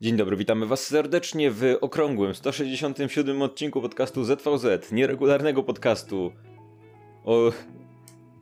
Dzień 0.00 0.16
dobry, 0.16 0.36
witamy 0.36 0.66
Was 0.66 0.86
serdecznie 0.86 1.50
w 1.50 1.62
okrągłym 1.80 2.34
167 2.34 3.42
odcinku 3.42 3.82
podcastu 3.82 4.24
ZVZ, 4.24 4.92
nieregularnego 4.92 5.62
podcastu 5.62 6.32
o, 7.24 7.52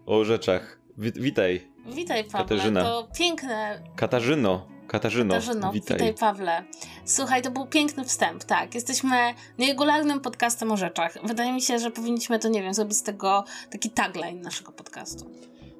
o 0.06 0.24
rzeczach. 0.24 0.78
witaj. 0.98 1.68
Witaj, 1.86 2.24
Pawle. 2.24 2.38
Katarzyna. 2.38 2.82
To 2.82 3.08
piękne. 3.18 3.82
Katarzyno. 3.96 4.75
Katarzyno, 4.86 5.34
Katarzyno 5.34 5.72
witaj. 5.72 5.96
witaj 5.96 6.14
Pawle. 6.14 6.64
Słuchaj, 7.04 7.42
to 7.42 7.50
był 7.50 7.66
piękny 7.66 8.04
wstęp, 8.04 8.44
tak. 8.44 8.74
Jesteśmy 8.74 9.34
nieregularnym 9.58 10.20
podcastem 10.20 10.72
o 10.72 10.76
rzeczach. 10.76 11.18
Wydaje 11.24 11.52
mi 11.52 11.62
się, 11.62 11.78
że 11.78 11.90
powinniśmy 11.90 12.38
to, 12.38 12.48
nie 12.48 12.62
wiem, 12.62 12.74
zrobić 12.74 12.98
z 12.98 13.02
tego 13.02 13.44
taki 13.70 13.90
tagline 13.90 14.40
naszego 14.40 14.72
podcastu. 14.72 15.30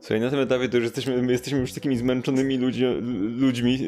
Słuchaj, 0.01 0.21
na 0.21 0.31
tym 0.31 0.41
etapie 0.41 0.69
to 0.69 0.77
już 0.77 0.85
jesteśmy, 0.85 1.23
my 1.23 1.33
jesteśmy 1.33 1.59
już 1.59 1.73
takimi 1.73 1.97
zmęczonymi 1.97 2.59
ludzi, 2.59 2.85
ludźmi, 3.39 3.79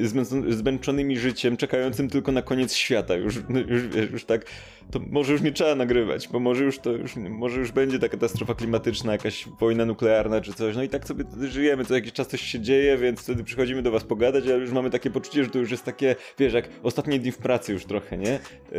zmęczonymi 0.49 1.19
życiem, 1.19 1.57
czekającym 1.57 2.09
tylko 2.09 2.33
na 2.33 2.43
koniec 2.43 2.75
świata. 2.75 3.15
Już, 3.15 3.37
już, 3.69 4.11
już 4.13 4.25
tak, 4.25 4.45
to 4.91 5.01
może 5.11 5.33
już 5.33 5.43
nie 5.43 5.53
trzeba 5.53 5.75
nagrywać, 5.75 6.29
bo 6.29 6.41
może 6.41 6.65
już 6.65 6.79
to 6.79 6.93
już, 6.93 7.17
może 7.17 7.61
już 7.61 7.73
będzie 7.73 7.99
ta 7.99 8.09
katastrofa 8.09 8.55
klimatyczna, 8.55 9.13
jakaś 9.13 9.49
wojna 9.61 9.85
nuklearna 9.85 10.41
czy 10.41 10.53
coś. 10.53 10.77
No 10.77 10.83
i 10.83 10.89
tak 10.89 11.07
sobie 11.07 11.25
żyjemy, 11.49 11.85
co 11.85 11.95
jakiś 11.95 12.13
czas 12.13 12.29
coś 12.29 12.41
się 12.41 12.61
dzieje, 12.61 12.97
więc 12.97 13.21
wtedy 13.21 13.45
przychodzimy 13.45 13.83
do 13.83 13.91
was 13.91 14.05
pogadać, 14.05 14.45
ale 14.45 14.59
już 14.59 14.71
mamy 14.71 14.91
takie 14.91 15.11
poczucie, 15.11 15.45
że 15.45 15.51
to 15.51 15.59
już 15.59 15.71
jest 15.71 15.85
takie, 15.85 16.17
wiesz, 16.39 16.53
jak 16.53 16.69
ostatnie 16.83 17.19
dni 17.19 17.33
w 17.33 17.39
pracy 17.39 17.73
już 17.73 17.85
trochę, 17.85 18.19
nie? 18.19 18.39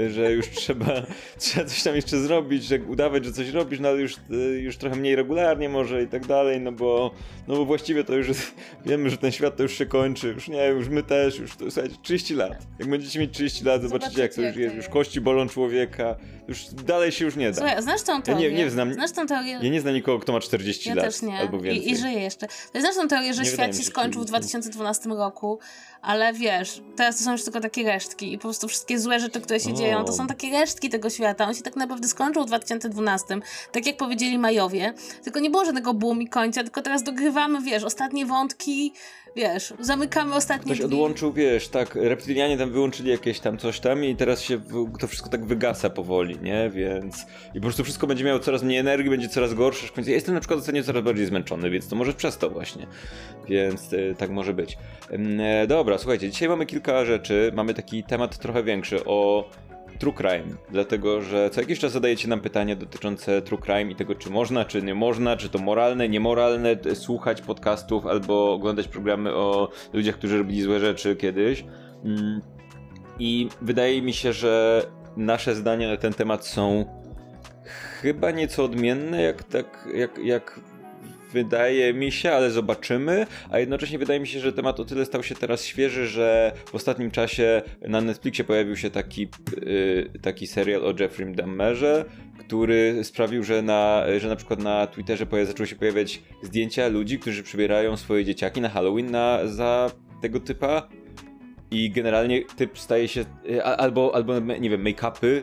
Że 0.09 0.33
już 0.33 0.49
trzeba, 0.59 1.05
trzeba 1.37 1.65
coś 1.65 1.83
tam 1.83 1.95
jeszcze 1.95 2.19
zrobić, 2.19 2.63
że 2.63 2.79
udawać, 2.87 3.25
że 3.25 3.31
coś 3.31 3.49
robisz, 3.49 3.79
no 3.79 3.89
ale 3.89 4.01
już, 4.01 4.15
już 4.59 4.77
trochę 4.77 4.95
mniej 4.95 5.15
regularnie 5.15 5.69
może 5.69 6.03
i 6.03 6.07
tak 6.07 6.25
dalej, 6.25 6.61
no 6.61 6.71
bo 6.71 7.11
no 7.47 7.55
bo 7.55 7.65
właściwie 7.65 8.03
to 8.03 8.15
już 8.15 8.27
jest, 8.27 8.53
wiemy, 8.85 9.09
że 9.09 9.17
ten 9.17 9.31
świat 9.31 9.57
to 9.57 9.63
już 9.63 9.77
się 9.77 9.85
kończy, 9.85 10.27
już 10.27 10.47
nie, 10.47 10.65
już 10.67 10.89
my 10.89 11.03
też, 11.03 11.39
już 11.39 11.55
to, 11.55 11.71
słuchajcie, 11.71 11.95
30 12.01 12.33
lat. 12.33 12.51
Jak 12.79 12.89
będziecie 12.89 13.19
mieć 13.19 13.33
30 13.33 13.65
lat, 13.65 13.81
zobaczycie, 13.81 14.11
zobaczycie 14.11 14.21
jak 14.21 14.33
to 14.33 14.41
już 14.41 14.55
jest, 14.55 14.75
już 14.75 14.87
kości 14.87 15.21
bolą 15.21 15.47
człowieka, 15.47 16.15
już 16.47 16.65
dalej 16.65 17.11
się 17.11 17.25
już 17.25 17.35
nie 17.35 17.51
da. 17.51 17.57
Słuchaj, 17.57 17.83
znasz 17.83 18.01
tą 18.01 18.21
teorię? 18.21 18.45
Ja 18.45 18.51
nie, 18.51 18.63
nie 18.63 18.69
znam, 18.69 18.93
znasz 18.93 19.11
tą 19.11 19.27
teorię? 19.27 19.59
Ja 19.61 19.69
nie 19.69 19.81
znam 19.81 19.93
nikogo, 19.93 20.19
kto 20.19 20.33
ma 20.33 20.39
40 20.39 20.89
ja 20.89 20.95
lat 20.95 21.05
też 21.05 21.21
nie. 21.21 21.37
albo 21.37 21.59
więcej. 21.59 21.87
I, 21.87 21.91
I 21.91 21.97
żyje 21.97 22.19
jeszcze. 22.19 22.47
Znasz 22.75 22.95
tą 22.95 23.07
teorię, 23.07 23.33
że 23.33 23.41
nie 23.41 23.49
świat 23.49 23.77
się 23.77 23.83
skończył 23.83 24.21
w 24.21 24.25
2012 24.25 25.09
roku, 25.09 25.59
ale 26.01 26.33
wiesz, 26.33 26.81
teraz 26.95 27.17
to 27.17 27.23
są 27.23 27.31
już 27.31 27.43
tylko 27.43 27.59
takie 27.59 27.83
resztki 27.83 28.33
i 28.33 28.37
po 28.37 28.41
prostu 28.41 28.67
wszystkie 28.67 28.99
złe 28.99 29.19
rzeczy, 29.19 29.41
które 29.41 29.59
się 29.59 29.69
o. 29.69 29.73
dzieją, 29.73 30.05
to 30.05 30.13
są 30.13 30.27
takie 30.27 30.51
resztki 30.51 30.89
tego 30.89 31.09
świata. 31.09 31.47
On 31.47 31.53
się 31.53 31.61
tak 31.61 31.75
naprawdę 31.75 32.07
skończył 32.07 32.43
w 32.43 32.47
2012, 32.47 33.39
tak 33.71 33.85
jak 33.85 33.97
powiedzieli 33.97 34.39
Majowie, 34.39 34.93
tylko 35.23 35.39
nie 35.39 35.49
było 35.49 35.65
żadnego 35.65 35.93
boom 35.93 36.21
i 36.21 36.27
końca, 36.27 36.63
tylko 36.63 36.81
teraz 36.81 37.03
dogrywamy, 37.03 37.61
wiesz, 37.61 37.83
ostatnie 37.83 38.25
wątki, 38.25 38.93
wiesz, 39.35 39.73
zamykamy 39.79 40.35
ostatnie 40.35 40.65
Ktoś 40.65 40.77
drzwi. 40.77 40.85
odłączył, 40.85 41.33
wiesz, 41.33 41.67
tak, 41.67 41.95
reptilianie 41.95 42.57
tam 42.57 42.71
wyłączyli 42.71 43.09
jakieś 43.09 43.39
tam 43.39 43.57
coś 43.57 43.79
tam 43.79 44.03
i 44.05 44.15
teraz 44.15 44.41
się 44.41 44.61
to 44.99 45.07
wszystko 45.07 45.29
tak 45.29 45.45
wygasa 45.45 45.89
powoli, 45.89 46.37
nie, 46.41 46.69
więc 46.69 47.25
i 47.49 47.59
po 47.59 47.61
prostu 47.61 47.83
wszystko 47.83 48.07
będzie 48.07 48.23
miało 48.23 48.39
coraz 48.39 48.63
mniej 48.63 48.77
energii, 48.79 49.09
będzie 49.09 49.29
coraz 49.29 49.53
gorsze, 49.53 49.87
w 49.87 49.91
końcu 49.91 50.09
ja 50.09 50.15
jestem 50.15 50.33
na 50.33 50.39
przykład 50.41 50.59
ostatnio 50.59 50.83
coraz 50.83 51.03
bardziej 51.03 51.25
zmęczony, 51.25 51.69
więc 51.69 51.87
to 51.87 51.95
może 51.95 52.13
przez 52.13 52.37
to 52.37 52.49
właśnie, 52.49 52.87
więc 53.47 53.93
y, 53.93 54.15
tak 54.17 54.29
może 54.29 54.53
być. 54.53 54.77
Y, 55.63 55.67
dobra, 55.67 55.97
słuchajcie, 55.97 56.29
dzisiaj 56.31 56.49
mamy 56.49 56.65
kilka 56.65 57.05
rzeczy, 57.05 57.51
mamy 57.55 57.73
taki 57.73 58.03
temat 58.03 58.37
trochę 58.37 58.63
większy 58.63 59.05
o 59.05 59.49
true 59.99 60.13
crime, 60.13 60.55
dlatego 60.71 61.21
że 61.21 61.49
co 61.49 61.61
jakiś 61.61 61.79
czas 61.79 61.91
zadajecie 61.91 62.27
nam 62.27 62.41
pytania 62.41 62.75
dotyczące 62.75 63.41
true 63.41 63.61
crime 63.61 63.91
i 63.91 63.95
tego, 63.95 64.15
czy 64.15 64.29
można, 64.29 64.65
czy 64.65 64.81
nie 64.81 64.95
można, 64.95 65.37
czy 65.37 65.49
to 65.49 65.59
moralne, 65.59 66.09
niemoralne 66.09 66.75
słuchać 66.93 67.41
podcastów 67.41 68.05
albo 68.05 68.53
oglądać 68.53 68.87
programy 68.87 69.33
o 69.33 69.69
ludziach, 69.93 70.15
którzy 70.15 70.37
robili 70.37 70.61
złe 70.61 70.79
rzeczy 70.79 71.15
kiedyś. 71.15 71.65
Mm, 72.05 72.41
I 73.19 73.49
wydaje 73.61 74.01
mi 74.01 74.13
się, 74.13 74.33
że 74.33 74.83
nasze 75.17 75.55
zdania 75.55 75.89
na 75.89 75.97
ten 75.97 76.13
temat 76.13 76.47
są 76.47 76.85
chyba 78.01 78.31
nieco 78.31 78.63
odmienne, 78.63 79.21
jak, 79.21 79.43
tak, 79.43 79.87
jak, 79.93 80.17
jak 80.17 80.59
wydaje 81.33 81.93
mi 81.93 82.11
się, 82.11 82.31
ale 82.31 82.51
zobaczymy. 82.51 83.27
A 83.49 83.59
jednocześnie 83.59 83.99
wydaje 83.99 84.19
mi 84.19 84.27
się, 84.27 84.39
że 84.39 84.53
temat 84.53 84.79
o 84.79 84.85
tyle 84.85 85.05
stał 85.05 85.23
się 85.23 85.35
teraz 85.35 85.65
świeży, 85.65 86.07
że 86.07 86.51
w 86.65 86.75
ostatnim 86.75 87.11
czasie 87.11 87.61
na 87.87 88.01
Netflixie 88.01 88.45
pojawił 88.45 88.75
się 88.75 88.89
taki, 88.89 89.29
yy, 89.61 90.11
taki 90.21 90.47
serial 90.47 90.85
o 90.85 90.93
Jeffrey 90.99 91.35
Dahmerze, 91.35 92.05
który 92.39 93.03
sprawił, 93.03 93.43
że 93.43 93.61
na, 93.61 94.03
że 94.17 94.29
na 94.29 94.35
przykład 94.35 94.59
na 94.59 94.87
Twitterze 94.87 95.25
zaczęły 95.43 95.67
się 95.67 95.75
pojawiać 95.75 96.21
zdjęcia 96.43 96.87
ludzi, 96.87 97.19
którzy 97.19 97.43
przybierają 97.43 97.97
swoje 97.97 98.25
dzieciaki 98.25 98.61
na 98.61 98.69
Halloween 98.69 99.11
na, 99.11 99.39
za 99.47 99.91
tego 100.21 100.39
typa 100.39 100.89
i 101.71 101.91
generalnie 101.91 102.45
typ 102.45 102.79
staje 102.79 103.07
się 103.07 103.25
y, 103.49 103.63
albo, 103.63 104.15
albo 104.15 104.39
nie 104.39 104.69
wiem, 104.69 104.83
make-upy 104.83 105.25
y, 105.25 105.41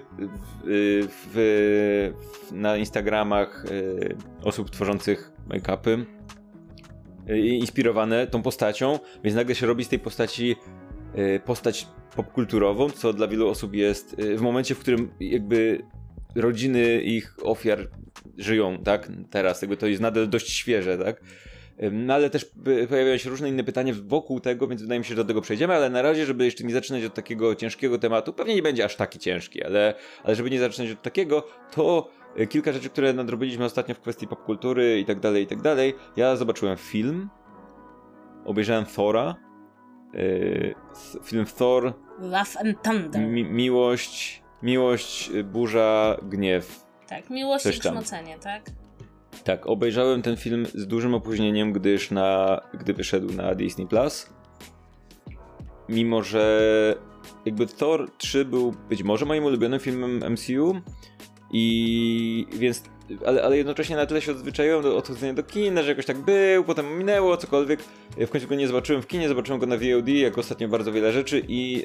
w, 1.09 1.31
w, 1.35 2.53
na 2.53 2.77
Instagramach 2.77 3.65
y, 3.71 4.17
osób 4.43 4.71
tworzących 4.71 5.36
make-upy 5.49 6.05
inspirowane 7.37 8.27
tą 8.27 8.43
postacią, 8.43 8.99
więc 9.25 9.37
nagle 9.37 9.55
się 9.55 9.67
robi 9.67 9.85
z 9.85 9.89
tej 9.89 9.99
postaci 9.99 10.57
postać 11.45 11.89
popkulturową, 12.17 12.91
co 12.91 13.13
dla 13.13 13.29
wielu 13.29 13.49
osób 13.49 13.75
jest 13.75 14.17
w 14.37 14.41
momencie, 14.41 14.75
w 14.75 14.79
którym 14.79 15.11
jakby 15.21 15.83
rodziny 16.35 17.01
ich 17.01 17.37
ofiar 17.43 17.89
żyją, 18.39 18.79
tak, 18.85 19.09
teraz, 19.31 19.63
jakby 19.63 19.77
to 19.77 19.87
jest 19.87 20.03
nadal 20.03 20.29
dość 20.29 20.51
świeże, 20.51 20.99
tak, 20.99 21.21
no 21.93 22.15
ale 22.15 22.31
też 22.31 22.51
pojawiają 22.89 23.17
się 23.17 23.31
różne 23.31 23.49
inne 23.49 23.65
pytania 23.65 23.95
wokół 24.07 24.41
tego, 24.41 24.69
więc 24.69 24.83
wydaje 24.83 24.99
mi 24.99 25.05
się, 25.05 25.09
że 25.09 25.17
do 25.17 25.25
tego 25.25 25.41
przejdziemy, 25.41 25.75
ale 25.75 25.91
na 25.91 26.03
razie, 26.03 26.27
żeby 26.27 26.45
jeszcze 26.45 26.65
nie 26.65 26.75
zaczynać 26.75 27.05
od 27.05 27.15
takiego 27.15 27.55
ciężkiego 27.55 27.99
tematu, 27.99 28.33
pewnie 28.33 28.55
nie 28.55 28.63
będzie 28.63 28.85
aż 28.85 28.97
taki 28.97 29.19
ciężki, 29.19 29.65
ale, 29.65 29.95
ale 30.25 30.37
żeby 30.37 30.51
nie 30.51 30.61
zaczynać 30.61 30.91
od 30.91 31.03
takiego, 31.03 31.47
to 31.75 32.11
kilka 32.49 32.73
rzeczy, 32.73 32.91
które 32.91 33.13
nadrobiliśmy 33.13 33.65
ostatnio 33.65 33.95
w 33.95 34.01
kwestii 34.01 34.27
popkultury 34.27 35.01
i 35.01 35.05
tak 35.05 35.21
dalej, 35.21 35.45
i 35.45 35.47
tak 35.47 35.63
dalej. 35.63 35.95
Ja 36.17 36.37
zobaczyłem 36.37 36.77
film, 36.77 37.29
obejrzałem 38.45 38.87
Thora, 38.87 39.35
yy, 40.13 40.75
film 41.25 41.45
Thor. 41.59 41.93
Love 42.19 42.61
and 42.61 42.83
Thunder. 42.83 43.23
Mi 43.23 43.45
miłość, 43.45 44.43
miłość, 44.63 45.31
burza, 45.45 46.17
gniew. 46.23 46.87
Tak, 47.09 47.31
miłość 47.31 47.67
i 47.67 47.79
grzmocenie, 47.79 48.39
tak? 48.39 48.71
Tak, 49.45 49.67
obejrzałem 49.67 50.23
ten 50.23 50.37
film 50.37 50.67
z 50.67 50.87
dużym 50.87 51.15
opóźnieniem, 51.15 51.73
gdyż 51.73 52.11
na, 52.11 52.61
gdy 52.75 52.95
wyszedł 52.95 53.33
na 53.33 53.55
Disney 53.55 53.87
Plus. 53.87 54.31
Mimo, 55.89 56.23
że 56.23 56.61
jakby 57.45 57.67
Thor 57.67 58.11
3 58.19 58.45
był 58.45 58.75
być 58.89 59.03
może 59.03 59.27
moim 59.27 59.45
ulubionym 59.45 59.81
filmem 59.81 60.33
MCU 60.33 60.81
i 61.51 62.47
więc 62.53 62.83
ale, 63.27 63.43
ale 63.43 63.57
jednocześnie 63.57 63.97
na 63.97 64.07
tyle 64.07 64.23
się 64.23 64.33
odzwyczaiłem 64.33 64.83
do 64.83 64.97
odchodzenia 64.97 65.35
do 65.35 65.43
kina, 65.43 65.83
że 65.83 65.89
jakoś 65.89 66.07
tak 66.07 66.19
był, 66.19 66.65
potem 66.65 66.99
minęło, 66.99 67.37
cokolwiek. 67.37 67.81
W 68.17 68.29
końcu 68.29 68.49
go 68.49 68.55
nie 68.55 68.67
zobaczyłem 68.67 69.03
w 69.03 69.07
kinie, 69.07 69.29
zobaczyłem 69.29 69.61
go 69.61 69.67
na 69.67 69.77
VOD, 69.77 70.09
jak 70.09 70.39
ostatnio 70.39 70.69
bardzo 70.69 70.93
wiele 70.93 71.13
rzeczy 71.13 71.43
i 71.49 71.85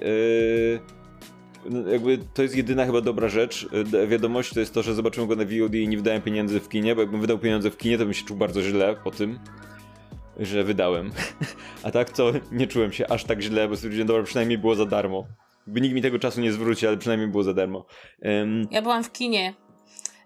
yy, 1.66 1.92
jakby 1.92 2.20
to 2.34 2.44
jest 2.44 2.56
jedyna 2.56 2.86
chyba 2.86 3.02
dobra 3.02 3.30
rzecz. 3.30 3.68
E, 3.94 4.08
wiadomość 4.08 4.54
to 4.54 4.60
jest 4.60 4.74
to, 4.74 4.84
że 4.84 4.94
zobaczyłem 4.94 5.30
go 5.30 5.36
na 5.36 5.44
VOD 5.44 5.76
i 5.76 5.88
nie 5.88 5.98
wydałem 5.98 6.22
pieniędzy 6.22 6.60
w 6.60 6.70
kinie, 6.70 6.96
bo 6.96 7.02
jakbym 7.02 7.22
wydał 7.22 7.40
pieniądze 7.40 7.72
w 7.72 7.78
kinie, 7.78 7.98
to 7.98 8.04
bym 8.04 8.14
się 8.14 8.26
czuł 8.26 8.38
bardzo 8.38 8.62
źle 8.62 8.96
po 9.04 9.12
tym, 9.12 9.40
że 10.40 10.64
wydałem. 10.64 11.12
A 11.84 11.92
tak 11.92 12.10
to 12.10 12.32
nie 12.52 12.68
czułem 12.68 12.92
się 12.92 13.08
aż 13.08 13.24
tak 13.24 13.42
źle, 13.42 13.68
bo 13.68 13.76
stwierdziłem, 13.76 14.08
dobra, 14.08 14.24
przynajmniej 14.24 14.58
było 14.58 14.76
za 14.76 14.86
darmo. 14.86 15.28
By 15.68 15.82
nikt 15.82 15.96
mi 15.96 16.02
tego 16.02 16.20
czasu 16.20 16.42
nie 16.42 16.52
zwróci, 16.52 16.88
ale 16.88 16.98
przynajmniej 16.98 17.30
było 17.30 17.44
za 17.44 17.54
darmo. 17.54 17.86
Um... 18.22 18.68
Ja 18.72 18.82
byłam 18.82 19.04
w 19.04 19.12
kinie 19.12 19.54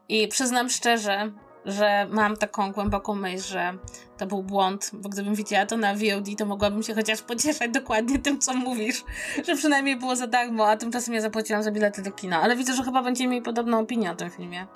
i 0.09 0.27
przyznam 0.27 0.69
szczerze, 0.69 1.31
że 1.65 2.07
mam 2.11 2.37
taką 2.37 2.71
głęboką 2.71 3.15
myśl, 3.15 3.43
że 3.43 3.73
to 4.17 4.27
był 4.27 4.43
błąd, 4.43 4.91
bo 4.93 5.09
gdybym 5.09 5.35
widziała 5.35 5.65
to 5.65 5.77
na 5.77 5.93
VOD, 5.93 6.37
to 6.37 6.45
mogłabym 6.45 6.83
się 6.83 6.95
chociaż 6.95 7.21
pocieszać 7.21 7.71
dokładnie 7.71 8.19
tym, 8.19 8.39
co 8.39 8.53
mówisz, 8.53 9.03
że 9.47 9.55
przynajmniej 9.55 9.95
było 9.95 10.15
za 10.15 10.27
darmo, 10.27 10.67
a 10.67 10.77
tymczasem 10.77 11.13
ja 11.13 11.21
zapłaciłam 11.21 11.63
za 11.63 11.71
bilety 11.71 12.01
do 12.01 12.11
kina. 12.11 12.41
Ale 12.41 12.55
widzę, 12.55 12.73
że 12.73 12.83
chyba 12.83 13.03
będziemy 13.03 13.29
mieli 13.29 13.43
podobną 13.43 13.79
opinię 13.79 14.11
o 14.11 14.15
tym 14.15 14.29
filmie. 14.29 14.67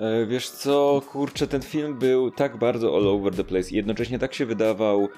E, 0.00 0.26
wiesz 0.26 0.50
co, 0.50 1.02
kurczę, 1.12 1.46
ten 1.46 1.62
film 1.62 1.98
był 1.98 2.30
tak 2.30 2.56
bardzo 2.56 2.96
all 2.96 3.08
over 3.08 3.34
the 3.34 3.44
place 3.44 3.70
i 3.70 3.74
jednocześnie 3.76 4.18
tak 4.18 4.34
się 4.34 4.46
wydawał 4.46 5.08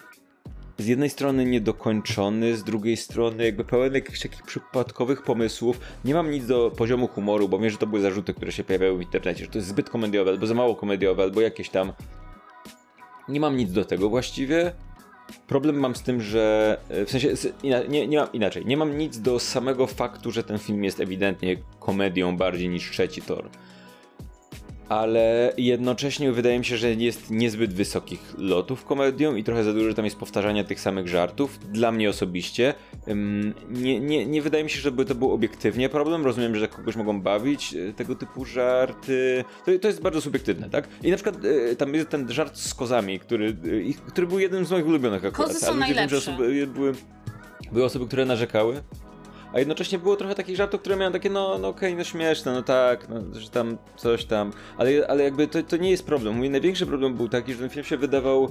z 0.78 0.86
jednej 0.86 1.10
strony 1.10 1.44
niedokończony, 1.44 2.56
z 2.56 2.64
drugiej 2.64 2.96
strony 2.96 3.44
jakby 3.44 3.64
pełen 3.64 3.94
jakichś 3.94 4.20
takich 4.20 4.42
przypadkowych 4.42 5.22
pomysłów. 5.22 5.80
Nie 6.04 6.14
mam 6.14 6.30
nic 6.30 6.46
do 6.46 6.72
poziomu 6.76 7.08
humoru, 7.08 7.48
bo 7.48 7.58
wiem, 7.58 7.70
że 7.70 7.78
to 7.78 7.86
były 7.86 8.02
zarzuty, 8.02 8.34
które 8.34 8.52
się 8.52 8.64
pojawiały 8.64 8.98
w 8.98 9.02
internecie, 9.02 9.44
że 9.44 9.50
to 9.50 9.58
jest 9.58 9.68
zbyt 9.68 9.90
komediowe, 9.90 10.30
albo 10.30 10.46
za 10.46 10.54
mało 10.54 10.76
komediowe, 10.76 11.22
albo 11.22 11.40
jakieś 11.40 11.70
tam. 11.70 11.92
Nie 13.28 13.40
mam 13.40 13.56
nic 13.56 13.72
do 13.72 13.84
tego 13.84 14.08
właściwie. 14.08 14.72
Problem 15.46 15.76
mam 15.76 15.96
z 15.96 16.02
tym, 16.02 16.20
że 16.20 16.76
e, 16.88 17.04
w 17.04 17.10
sensie 17.10 17.28
nie, 17.88 18.08
nie 18.08 18.18
mam 18.18 18.32
inaczej. 18.32 18.66
Nie 18.66 18.76
mam 18.76 18.98
nic 18.98 19.18
do 19.18 19.38
samego 19.38 19.86
faktu, 19.86 20.30
że 20.30 20.44
ten 20.44 20.58
film 20.58 20.84
jest 20.84 21.00
ewidentnie 21.00 21.56
komedią 21.80 22.36
bardziej 22.36 22.68
niż 22.68 22.90
trzeci 22.90 23.22
tor. 23.22 23.50
Ale 24.90 25.52
jednocześnie 25.56 26.32
wydaje 26.32 26.58
mi 26.58 26.64
się, 26.64 26.76
że 26.76 26.94
jest 26.94 27.30
niezbyt 27.30 27.74
wysokich 27.74 28.34
lotów 28.38 28.84
komedią 28.84 29.36
i 29.36 29.44
trochę 29.44 29.64
za 29.64 29.72
dużo 29.72 29.94
tam 29.94 30.04
jest 30.04 30.16
powtarzania 30.16 30.64
tych 30.64 30.80
samych 30.80 31.08
żartów. 31.08 31.58
Dla 31.72 31.92
mnie 31.92 32.10
osobiście 32.10 32.74
nie, 33.70 34.00
nie, 34.00 34.26
nie 34.26 34.42
wydaje 34.42 34.64
mi 34.64 34.70
się, 34.70 34.80
żeby 34.80 35.04
to 35.04 35.14
był 35.14 35.32
obiektywnie 35.32 35.88
problem. 35.88 36.24
Rozumiem, 36.24 36.56
że 36.56 36.68
kogoś 36.68 36.96
mogą 36.96 37.20
bawić 37.20 37.74
e, 37.74 37.92
tego 37.92 38.14
typu 38.14 38.44
żarty. 38.44 39.44
To, 39.66 39.72
to 39.80 39.88
jest 39.88 40.02
bardzo 40.02 40.20
subiektywne, 40.20 40.70
tak? 40.70 40.88
I 41.02 41.10
na 41.10 41.16
przykład 41.16 41.36
e, 41.44 41.76
tam 41.76 41.94
jest 41.94 42.08
ten 42.08 42.32
żart 42.32 42.56
z 42.56 42.74
kozami, 42.74 43.20
który, 43.20 43.48
e, 43.48 44.08
który 44.08 44.26
był 44.26 44.38
jednym 44.38 44.64
z 44.64 44.70
moich 44.70 44.86
ulubionych 44.86 45.24
akurat. 45.24 45.48
Kozy 45.48 45.60
są 45.60 45.74
najlepsze. 45.74 46.00
Wiem, 46.00 46.08
że 46.08 46.16
osoby, 46.16 46.66
były, 46.66 46.94
były 47.72 47.84
osoby, 47.84 48.06
które 48.06 48.24
narzekały 48.24 48.82
a 49.52 49.58
jednocześnie 49.58 49.98
było 49.98 50.16
trochę 50.16 50.34
takich 50.34 50.56
żartów, 50.56 50.80
które 50.80 50.96
miałem 50.96 51.12
takie, 51.12 51.30
no, 51.30 51.58
no 51.58 51.68
okej, 51.68 51.88
okay, 51.88 51.98
no 51.98 52.04
śmieszne, 52.04 52.52
no 52.52 52.62
tak, 52.62 53.08
no, 53.08 53.40
że 53.40 53.50
tam 53.50 53.78
coś 53.96 54.24
tam, 54.24 54.52
ale, 54.78 55.06
ale 55.08 55.24
jakby 55.24 55.48
to, 55.48 55.62
to 55.62 55.76
nie 55.76 55.90
jest 55.90 56.06
problem. 56.06 56.34
Mój 56.34 56.50
największy 56.50 56.86
problem 56.86 57.14
był 57.14 57.28
taki, 57.28 57.52
że 57.52 57.58
ten 57.58 57.68
film 57.68 57.84
się 57.84 57.96
wydawał, 57.96 58.48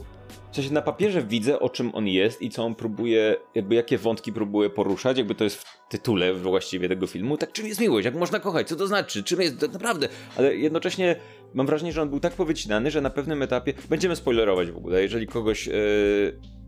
w 0.52 0.56
sensie 0.56 0.74
na 0.74 0.82
papierze 0.82 1.24
widzę, 1.24 1.60
o 1.60 1.70
czym 1.70 1.96
on 1.96 2.08
jest 2.08 2.42
i 2.42 2.50
co 2.50 2.66
on 2.66 2.76
próbuje, 2.76 3.36
jakby 3.56 3.76
jakie 3.76 3.98
wątki 3.98 4.34
próbuje 4.34 4.70
poruszać, 4.70 5.18
jakby 5.18 5.36
to 5.36 5.44
jest 5.44 5.56
w 5.56 5.80
tytule 5.90 6.34
właściwie 6.34 6.90
tego 6.90 7.08
filmu, 7.08 7.38
tak 7.38 7.52
czym 7.52 7.68
jest 7.68 7.82
miłość, 7.82 8.06
jak 8.06 8.16
można 8.16 8.40
kochać, 8.40 8.68
co 8.68 8.76
to 8.76 8.88
znaczy, 8.88 9.24
czym 9.24 9.42
jest, 9.42 9.60
tak 9.60 9.74
naprawdę, 9.74 10.10
ale 10.38 10.56
jednocześnie 10.56 11.16
mam 11.54 11.66
wrażenie, 11.66 11.94
że 11.94 12.02
on 12.02 12.10
był 12.10 12.20
tak 12.20 12.34
powycinany, 12.34 12.92
że 12.92 13.02
na 13.02 13.10
pewnym 13.10 13.42
etapie, 13.42 13.74
będziemy 13.90 14.16
spoilerować 14.16 14.72
w 14.72 14.78
ogóle, 14.78 15.02
jeżeli 15.02 15.28
kogoś... 15.28 15.68
Yy, 15.68 16.59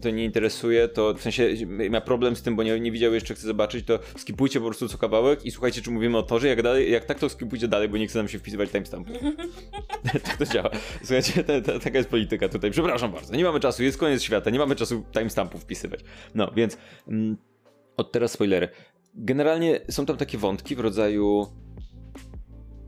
to 0.00 0.10
nie 0.10 0.24
interesuje, 0.24 0.88
to 0.88 1.14
w 1.14 1.22
sensie 1.22 1.48
ma 1.90 2.00
problem 2.00 2.36
z 2.36 2.42
tym, 2.42 2.56
bo 2.56 2.62
nie, 2.62 2.80
nie 2.80 2.92
widział 2.92 3.14
jeszcze, 3.14 3.34
chce 3.34 3.46
zobaczyć, 3.46 3.86
to 3.86 3.98
skipujcie 4.16 4.60
po 4.60 4.66
prostu 4.66 4.88
co 4.88 4.98
kawałek 4.98 5.46
i 5.46 5.50
słuchajcie, 5.50 5.82
czy 5.82 5.90
mówimy 5.90 6.18
o 6.18 6.22
torze, 6.22 6.48
jak, 6.48 6.62
dalej, 6.62 6.92
jak 6.92 7.04
tak, 7.04 7.18
to 7.18 7.28
skipujcie 7.28 7.68
dalej, 7.68 7.88
bo 7.88 7.98
nie 7.98 8.06
chce 8.06 8.18
nam 8.18 8.28
się 8.28 8.38
wpisywać 8.38 8.70
timestampu. 8.70 9.12
tak 10.24 10.36
to 10.36 10.46
działa. 10.46 10.70
Słuchajcie, 10.98 11.44
ta, 11.44 11.60
ta, 11.60 11.78
taka 11.78 11.98
jest 11.98 12.10
polityka 12.10 12.48
tutaj. 12.48 12.70
Przepraszam 12.70 13.12
bardzo, 13.12 13.36
nie 13.36 13.44
mamy 13.44 13.60
czasu, 13.60 13.82
jest 13.82 13.98
koniec 13.98 14.22
świata, 14.22 14.50
nie 14.50 14.58
mamy 14.58 14.76
czasu 14.76 15.04
timestampów 15.12 15.62
wpisywać. 15.62 16.00
No, 16.34 16.50
więc 16.56 16.78
mm, 17.08 17.36
od 17.96 18.12
teraz 18.12 18.32
spoilery. 18.32 18.68
Generalnie 19.14 19.80
są 19.90 20.06
tam 20.06 20.16
takie 20.16 20.38
wątki 20.38 20.76
w 20.76 20.80
rodzaju 20.80 21.46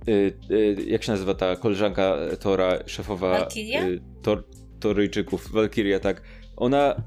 y, 0.09 0.39
y, 0.51 0.77
jak 0.87 1.03
się 1.03 1.13
nazywa 1.13 1.35
ta 1.35 1.57
koleżanka 1.57 2.17
Tora, 2.41 2.79
szefowa 2.87 3.49
y, 3.57 4.01
Tor, 4.23 4.45
Toryjczyków, 4.81 5.51
Valkyria, 5.51 6.01
tak 6.01 6.23
ona 6.59 7.03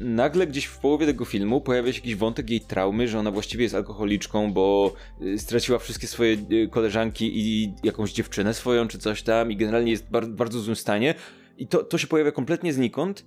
nagle 0.00 0.46
gdzieś 0.46 0.64
w 0.64 0.78
połowie 0.78 1.06
tego 1.06 1.24
filmu 1.24 1.60
pojawia 1.60 1.92
się 1.92 1.98
jakiś 1.98 2.14
wątek 2.14 2.50
jej 2.50 2.60
traumy, 2.60 3.08
że 3.08 3.18
ona 3.18 3.30
właściwie 3.30 3.62
jest 3.62 3.74
alkoholiczką, 3.74 4.52
bo 4.52 4.92
y, 5.22 5.38
straciła 5.38 5.78
wszystkie 5.78 6.06
swoje 6.06 6.36
y, 6.52 6.68
koleżanki 6.68 7.30
i 7.34 7.74
jakąś 7.82 8.12
dziewczynę 8.12 8.54
swoją 8.54 8.88
czy 8.88 8.98
coś 8.98 9.22
tam 9.22 9.52
i 9.52 9.56
generalnie 9.56 9.90
jest 9.90 10.04
w 10.06 10.10
bardzo, 10.10 10.32
bardzo 10.32 10.60
złym 10.60 10.76
stanie. 10.76 11.14
I 11.58 11.66
to, 11.66 11.84
to 11.84 11.98
się 11.98 12.06
pojawia 12.06 12.32
kompletnie 12.32 12.72
znikąd. 12.72 13.26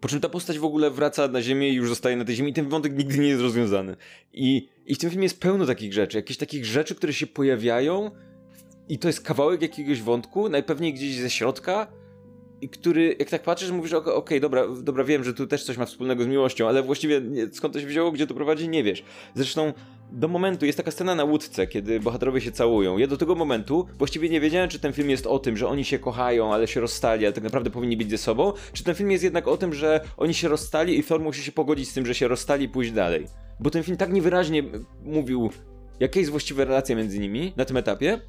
Po 0.00 0.08
czym 0.08 0.20
ta 0.20 0.28
postać 0.28 0.58
w 0.58 0.64
ogóle 0.64 0.90
wraca 0.90 1.28
na 1.28 1.42
ziemię 1.42 1.70
i 1.70 1.74
już 1.74 1.88
zostaje 1.88 2.16
na 2.16 2.24
tej 2.24 2.34
ziemi 2.34 2.50
i 2.50 2.54
ten 2.54 2.68
wątek 2.68 2.98
nigdy 2.98 3.18
nie 3.18 3.28
jest 3.28 3.42
rozwiązany. 3.42 3.96
I, 4.32 4.68
i 4.86 4.94
w 4.94 4.98
tym 4.98 5.10
filmie 5.10 5.24
jest 5.24 5.40
pełno 5.40 5.66
takich 5.66 5.92
rzeczy, 5.92 6.18
jakieś 6.18 6.36
takich 6.36 6.64
rzeczy, 6.64 6.94
które 6.94 7.12
się 7.12 7.26
pojawiają 7.26 8.10
i 8.88 8.98
to 8.98 9.08
jest 9.08 9.20
kawałek 9.20 9.62
jakiegoś 9.62 10.02
wątku, 10.02 10.48
najpewniej 10.48 10.94
gdzieś 10.94 11.16
ze 11.16 11.30
środka, 11.30 11.99
i 12.62 12.68
który, 12.68 13.16
jak 13.18 13.30
tak 13.30 13.42
patrzysz, 13.42 13.70
mówisz, 13.70 13.92
okej, 13.92 14.14
okay, 14.14 14.40
dobra, 14.40 14.64
dobra, 14.82 15.04
wiem, 15.04 15.24
że 15.24 15.34
tu 15.34 15.46
też 15.46 15.64
coś 15.64 15.76
ma 15.76 15.86
wspólnego 15.86 16.24
z 16.24 16.26
miłością, 16.26 16.68
ale 16.68 16.82
właściwie 16.82 17.20
skąd 17.52 17.74
to 17.74 17.80
się 17.80 17.86
wzięło, 17.86 18.12
gdzie 18.12 18.26
to 18.26 18.34
prowadzi, 18.34 18.68
nie 18.68 18.84
wiesz. 18.84 19.04
Zresztą 19.34 19.72
do 20.12 20.28
momentu, 20.28 20.66
jest 20.66 20.78
taka 20.78 20.90
scena 20.90 21.14
na 21.14 21.24
łódce, 21.24 21.66
kiedy 21.66 22.00
bohaterowie 22.00 22.40
się 22.40 22.52
całują. 22.52 22.98
Ja 22.98 23.06
do 23.06 23.16
tego 23.16 23.34
momentu 23.34 23.86
właściwie 23.98 24.28
nie 24.28 24.40
wiedziałem, 24.40 24.68
czy 24.68 24.78
ten 24.78 24.92
film 24.92 25.10
jest 25.10 25.26
o 25.26 25.38
tym, 25.38 25.56
że 25.56 25.68
oni 25.68 25.84
się 25.84 25.98
kochają, 25.98 26.54
ale 26.54 26.68
się 26.68 26.80
rozstali, 26.80 27.26
ale 27.26 27.32
tak 27.32 27.44
naprawdę 27.44 27.70
powinni 27.70 27.96
być 27.96 28.10
ze 28.10 28.18
sobą, 28.18 28.52
czy 28.72 28.84
ten 28.84 28.94
film 28.94 29.10
jest 29.10 29.24
jednak 29.24 29.48
o 29.48 29.56
tym, 29.56 29.74
że 29.74 30.00
oni 30.16 30.34
się 30.34 30.48
rozstali 30.48 30.98
i 30.98 31.04
Thor 31.04 31.20
musi 31.20 31.42
się 31.42 31.52
pogodzić 31.52 31.88
z 31.88 31.94
tym, 31.94 32.06
że 32.06 32.14
się 32.14 32.28
rozstali 32.28 32.64
i 32.64 32.68
pójść 32.68 32.92
dalej. 32.92 33.26
Bo 33.60 33.70
ten 33.70 33.82
film 33.82 33.96
tak 33.96 34.12
niewyraźnie 34.12 34.62
mówił, 35.04 35.50
jaka 36.00 36.18
jest 36.18 36.30
właściwa 36.30 36.64
relacja 36.64 36.96
między 36.96 37.18
nimi 37.18 37.52
na 37.56 37.64
tym 37.64 37.76
etapie, 37.76 38.20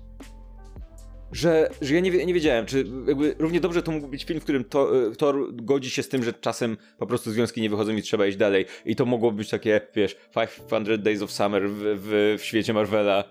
że, 1.32 1.70
że 1.82 1.96
ja 1.96 2.00
nie, 2.00 2.26
nie 2.26 2.34
wiedziałem, 2.34 2.66
czy 2.66 2.86
jakby 3.08 3.36
równie 3.40 3.60
dobrze 3.60 3.84
to 3.84 3.92
mógł 3.92 4.08
być 4.08 4.24
film, 4.24 4.40
w 4.40 4.44
którym 4.44 4.62
e, 4.62 5.16
Thor 5.16 5.56
godzi 5.56 5.90
się 5.90 6.04
z 6.04 6.10
tym, 6.10 6.24
że 6.24 6.34
czasem 6.34 6.78
po 6.98 7.08
prostu 7.08 7.32
związki 7.32 7.62
nie 7.62 7.70
wychodzą 7.70 7.96
i 7.96 8.02
trzeba 8.02 8.28
iść 8.28 8.38
dalej. 8.38 8.66
I 8.86 8.96
to 8.96 9.06
mogło 9.06 9.32
być 9.32 9.50
takie, 9.50 9.82
wiesz, 9.96 10.18
500 10.70 11.02
Days 11.02 11.22
of 11.22 11.32
Summer 11.32 11.70
w, 11.70 11.76
w, 11.76 12.36
w 12.40 12.46
świecie 12.46 12.74
Marvela. 12.74 13.24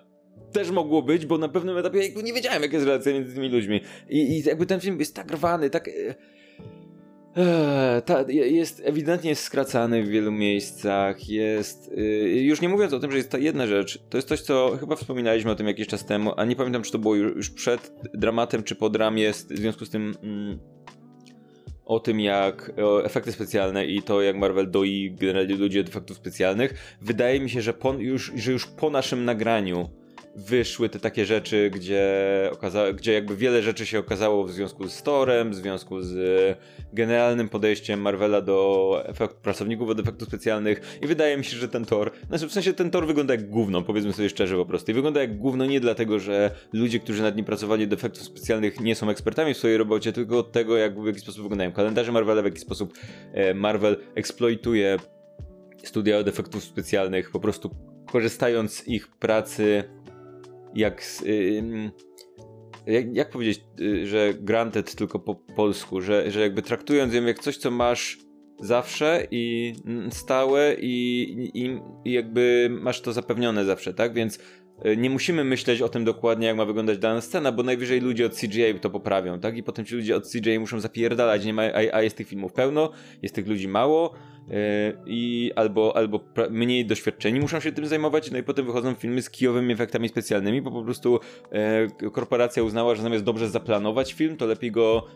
Też 0.53 0.71
mogło 0.71 1.03
być, 1.03 1.27
bo 1.27 1.39
na 1.39 1.49
pewnym 1.49 1.77
etapie 1.79 1.99
jakby 1.99 2.23
nie 2.23 2.33
wiedziałem, 2.33 2.63
jaka 2.63 2.75
jest 2.75 2.87
relacja 2.87 3.13
między 3.13 3.35
tymi 3.35 3.49
ludźmi. 3.49 3.81
I, 4.09 4.19
i 4.19 4.43
jakby 4.43 4.67
ten 4.67 4.81
film 4.81 4.99
jest 4.99 5.17
tak 5.17 5.31
rwany, 5.31 5.71
tak... 5.71 5.91
Eee, 7.37 8.03
ta, 8.03 8.25
jest 8.33 8.83
ewidentnie 8.85 9.35
skracany 9.35 10.03
w 10.03 10.09
wielu 10.09 10.33
miejscach. 10.33 11.29
Jest. 11.29 11.93
Yy, 11.97 12.43
już 12.43 12.61
nie 12.61 12.69
mówiąc 12.69 12.93
o 12.93 13.01
tym, 13.01 13.11
że 13.11 13.17
jest 13.17 13.31
ta 13.31 13.39
jedna 13.39 13.67
rzecz. 13.67 13.99
To 14.11 14.19
jest 14.19 14.29
coś, 14.29 14.41
co 14.41 14.77
chyba 14.81 14.97
wspominaliśmy 14.97 15.51
o 15.51 15.55
tym 15.55 15.67
jakiś 15.67 15.87
czas 15.87 16.05
temu, 16.05 16.33
a 16.37 16.45
nie 16.45 16.57
pamiętam, 16.57 16.83
czy 16.83 16.93
to 16.93 16.99
było 16.99 17.15
już, 17.15 17.51
przed 17.51 17.93
dramatem, 18.15 18.63
czy 18.63 18.75
po 18.75 18.91
dramie, 18.91 19.33
w 19.33 19.37
związku 19.37 19.85
z 19.85 19.91
tym. 19.91 20.15
Mm, 20.23 20.59
o 21.85 22.01
tym, 22.01 22.21
jak 22.21 22.73
efekty 23.05 23.33
specjalne 23.33 23.87
i 23.87 24.03
to, 24.03 24.23
jak 24.23 24.37
Marvel 24.37 24.71
doi 24.71 25.17
generalnie 25.21 25.57
ludzi 25.57 25.81
od 25.81 25.89
efektów 25.89 26.17
specjalnych. 26.17 26.97
Wydaje 27.03 27.41
mi 27.41 27.51
się, 27.51 27.63
że, 27.63 27.73
po, 27.75 27.93
już, 27.93 28.33
że 28.37 28.53
już 28.53 28.67
po 28.67 28.91
naszym 28.91 29.25
nagraniu 29.25 29.91
wyszły 30.37 30.89
te 30.89 31.01
takie 31.01 31.27
rzeczy, 31.27 31.71
gdzie, 31.75 32.05
okaza- 32.53 32.95
gdzie 32.95 33.13
jakby 33.13 33.37
wiele 33.37 33.63
rzeczy 33.63 33.87
się 33.87 33.99
okazało 33.99 34.45
w 34.45 34.53
związku 34.53 34.89
z 34.89 35.03
Torem, 35.03 35.51
w 35.51 35.55
związku 35.55 36.03
z 36.03 36.59
generalnym 36.93 37.49
podejściem 37.49 38.01
Marvela 38.01 38.41
do 38.41 39.03
efekt, 39.07 39.37
pracowników 39.37 39.89
od 39.89 40.01
efektów 40.01 40.29
specjalnych 40.29 40.99
i 41.03 41.07
wydaje 41.07 41.37
mi 41.37 41.45
się, 41.45 41.57
że 41.57 41.69
ten 41.69 41.85
Tor, 41.85 42.11
znaczy 42.29 42.49
w 42.49 42.53
sensie 42.53 42.73
ten 42.73 42.91
Tor 42.91 43.07
wygląda 43.07 43.35
jak 43.35 43.49
gówno, 43.49 43.83
powiedzmy 43.83 44.13
sobie 44.13 44.29
szczerze 44.29 44.57
po 44.57 44.67
prostu. 44.67 44.91
I 44.91 44.95
wygląda 44.95 45.21
jak 45.21 45.39
gówno 45.39 45.67
nie 45.67 45.81
dlatego, 45.81 46.19
że 46.19 46.51
ludzie, 46.73 47.01
którzy 47.01 47.23
nad 47.23 47.37
nim 47.37 47.45
pracowali 47.45 47.89
do 47.89 47.97
efektów 47.97 48.23
specjalnych 48.23 48.81
nie 48.81 48.95
są 48.95 49.11
ekspertami 49.11 49.55
w 49.55 49.57
swojej 49.57 49.77
robocie, 49.77 50.13
tylko 50.13 50.39
od 50.39 50.53
tego, 50.53 50.77
jak 50.77 51.01
w 51.01 51.07
jaki 51.07 51.21
sposób 51.21 51.43
wyglądają 51.43 51.73
kalendarze 51.73 52.13
Marvela, 52.13 52.43
w 52.43 52.45
jaki 52.45 52.59
sposób 52.59 52.95
e, 53.33 53.55
Marvel 53.55 53.97
eksploituje 54.15 54.97
studia 55.85 56.19
od 56.19 56.29
efektów 56.29 56.65
specjalnych, 56.65 57.31
po 57.31 57.41
prostu 57.41 57.71
korzystając 58.13 58.73
z 58.73 58.89
ich 58.89 59.09
pracy 59.09 59.85
jak, 60.75 61.05
jak, 62.87 63.17
jak 63.17 63.31
powiedzieć, 63.31 63.65
y, 63.81 64.07
że 64.07 64.35
granted 64.35 64.95
tylko 64.95 65.19
po 65.19 65.35
polsku, 65.35 66.01
że, 66.01 66.31
że 66.31 66.41
jakby 66.41 66.63
traktując 66.63 67.15
ją 67.15 67.23
jak 67.23 67.39
coś, 67.39 67.57
co 67.57 67.71
masz 67.71 68.19
zawsze 68.61 69.27
i 69.31 69.75
stałe 70.11 70.75
i, 70.81 71.51
i, 71.55 71.81
i 72.05 72.13
jakby 72.13 72.69
masz 72.71 73.01
to 73.01 73.13
zapewnione 73.13 73.65
zawsze, 73.65 73.95
tak? 73.95 74.15
Więc 74.15 74.39
y, 74.87 74.97
nie 74.97 75.11
musimy 75.11 75.45
myśleć 75.45 75.83
o 75.83 75.89
tym 75.89 76.05
dokładnie, 76.05 76.47
jak 76.47 76.57
ma 76.57 76.65
wyglądać 76.65 76.99
dana 76.99 77.21
scena, 77.21 77.53
bo 77.53 77.63
najwyżej 77.63 78.01
ludzie 78.01 78.27
od 78.27 78.41
CGI 78.41 78.81
to 78.81 78.91
poprawią, 78.91 79.41
tak? 79.41 79.57
I 79.57 79.63
potem 79.63 79.85
ci 79.85 79.95
ludzie 79.95 80.17
od 80.17 80.29
CGI 80.29 80.59
muszą 80.59 80.81
zapierdalać, 80.81 81.45
nie 81.45 81.55
ma, 81.55 81.63
a, 81.63 81.97
a 81.97 82.03
jest 82.03 82.17
tych 82.17 82.29
filmów 82.29 82.53
pełno, 82.53 82.91
jest 83.23 83.35
tych 83.35 83.49
ludzi 83.49 83.69
mało, 83.69 84.15
E, 84.51 84.93
i 85.07 85.51
albo, 85.57 85.97
albo 85.97 86.21
mniej 86.51 86.87
doświadczeni 86.87 87.41
muszą 87.41 87.61
się 87.61 87.73
tym 87.73 87.87
zajmować, 87.87 88.31
no 88.31 88.39
i 88.39 88.43
potem 88.43 88.67
wychodzą 88.67 88.95
filmy 88.95 89.23
z 89.23 89.31
kijowymi 89.31 89.73
efektami 89.73 90.09
specjalnymi, 90.09 90.63
bo 90.63 90.71
po 90.71 90.83
prostu 90.83 91.21
e, 91.53 92.11
korporacja 92.11 92.63
uznała, 92.63 92.95
że 92.95 93.03
zamiast 93.03 93.25
dobrze 93.25 93.49
zaplanować 93.49 94.13
film, 94.13 94.37
to 94.37 94.47
lepiej 94.47 94.71
go 94.71 95.07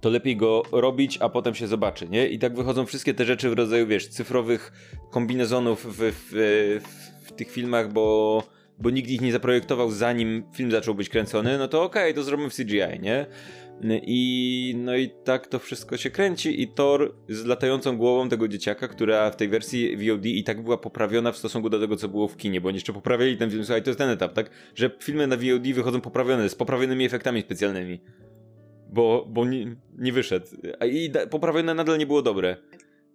to 0.00 0.10
lepiej 0.10 0.36
go 0.36 0.62
robić, 0.72 1.18
a 1.20 1.28
potem 1.28 1.54
się 1.54 1.66
zobaczy, 1.66 2.08
nie? 2.08 2.28
I 2.28 2.38
tak 2.38 2.56
wychodzą 2.56 2.86
wszystkie 2.86 3.14
te 3.14 3.24
rzeczy 3.24 3.50
w 3.50 3.52
rodzaju, 3.52 3.86
wiesz, 3.86 4.08
cyfrowych 4.08 4.72
kombinezonów 5.10 5.86
w, 5.86 5.98
w, 5.98 6.22
w, 6.30 7.28
w 7.28 7.32
tych 7.32 7.50
filmach, 7.50 7.92
bo 7.92 8.42
bo 8.80 8.90
nikt 8.90 9.10
ich 9.10 9.20
nie 9.20 9.32
zaprojektował 9.32 9.90
zanim 9.90 10.42
film 10.54 10.70
zaczął 10.70 10.94
być 10.94 11.08
kręcony, 11.08 11.58
no 11.58 11.68
to 11.68 11.82
okej, 11.82 12.02
okay, 12.02 12.14
to 12.14 12.22
zrobimy 12.22 12.50
w 12.50 12.54
CGI, 12.54 13.00
nie? 13.00 13.26
I 14.02 14.74
no 14.78 14.96
i 14.96 15.10
tak 15.24 15.46
to 15.46 15.58
wszystko 15.58 15.96
się 15.96 16.10
kręci 16.10 16.62
i 16.62 16.68
Thor 16.68 17.14
z 17.28 17.44
latającą 17.44 17.96
głową 17.96 18.28
tego 18.28 18.48
dzieciaka, 18.48 18.88
która 18.88 19.30
w 19.30 19.36
tej 19.36 19.48
wersji 19.48 19.96
VOD 19.96 20.26
i 20.26 20.44
tak 20.44 20.62
była 20.62 20.78
poprawiona 20.78 21.32
w 21.32 21.36
stosunku 21.36 21.70
do 21.70 21.80
tego, 21.80 21.96
co 21.96 22.08
było 22.08 22.28
w 22.28 22.36
kinie, 22.36 22.60
bo 22.60 22.68
oni 22.68 22.76
jeszcze 22.76 22.92
poprawiali 22.92 23.36
ten 23.36 23.50
film. 23.50 23.64
Słuchaj, 23.64 23.82
to 23.82 23.90
jest 23.90 23.98
ten 23.98 24.10
etap, 24.10 24.32
tak? 24.32 24.50
Że 24.74 24.90
filmy 25.00 25.26
na 25.26 25.36
VOD 25.36 25.74
wychodzą 25.74 26.00
poprawione, 26.00 26.48
z 26.48 26.54
poprawionymi 26.54 27.04
efektami 27.04 27.40
specjalnymi. 27.40 28.00
Bo, 28.92 29.26
bo 29.28 29.44
nie, 29.44 29.76
nie 29.98 30.12
wyszedł. 30.12 30.46
I 30.86 31.12
poprawione 31.30 31.74
nadal 31.74 31.98
nie 31.98 32.06
było 32.06 32.22
dobre. 32.22 32.56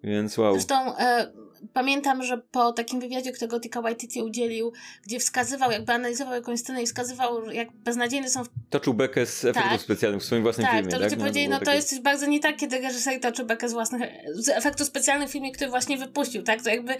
Więc 0.03 0.37
wow. 0.37 0.53
Zresztą 0.53 0.97
e, 0.97 1.31
pamiętam, 1.73 2.23
że 2.23 2.37
po 2.37 2.71
takim 2.71 2.99
wywiadzie, 2.99 3.31
którego 3.31 3.59
Tika 3.59 3.81
Waititi 3.81 4.21
udzielił, 4.21 4.73
gdzie 5.05 5.19
wskazywał, 5.19 5.71
jakby 5.71 5.93
analizował 5.93 6.33
jakąś 6.33 6.59
scenę 6.59 6.83
i 6.83 6.85
wskazywał, 6.85 7.51
jak 7.51 7.71
beznadziejne 7.71 8.29
są... 8.29 8.43
Toczył 8.69 8.93
bekę 8.93 9.25
z 9.25 9.45
efektów 9.45 9.71
tak. 9.71 9.81
specjalnych 9.81 10.21
w 10.21 10.25
swoim 10.25 10.43
własnym 10.43 10.67
tak, 10.67 10.75
filmie. 10.75 10.91
To 10.91 10.97
tak, 10.97 11.03
ludzie 11.03 11.17
powiedzieli, 11.17 11.49
no 11.49 11.59
to 11.59 11.73
jest 11.73 11.89
coś 11.89 11.99
bardzo 11.99 12.25
nie 12.25 12.39
tak, 12.39 12.57
kiedy 12.57 12.79
reżyser 12.79 13.19
toczy 13.19 13.43
bekę 13.43 13.69
z 13.69 13.73
własnych, 13.73 14.01
z 14.33 14.49
efektów 14.49 14.87
specjalnych 14.87 15.29
w 15.29 15.31
filmie, 15.31 15.51
który 15.51 15.69
właśnie 15.69 15.97
wypuścił, 15.97 16.43
tak? 16.43 16.61
To 16.61 16.69
jakby, 16.69 16.93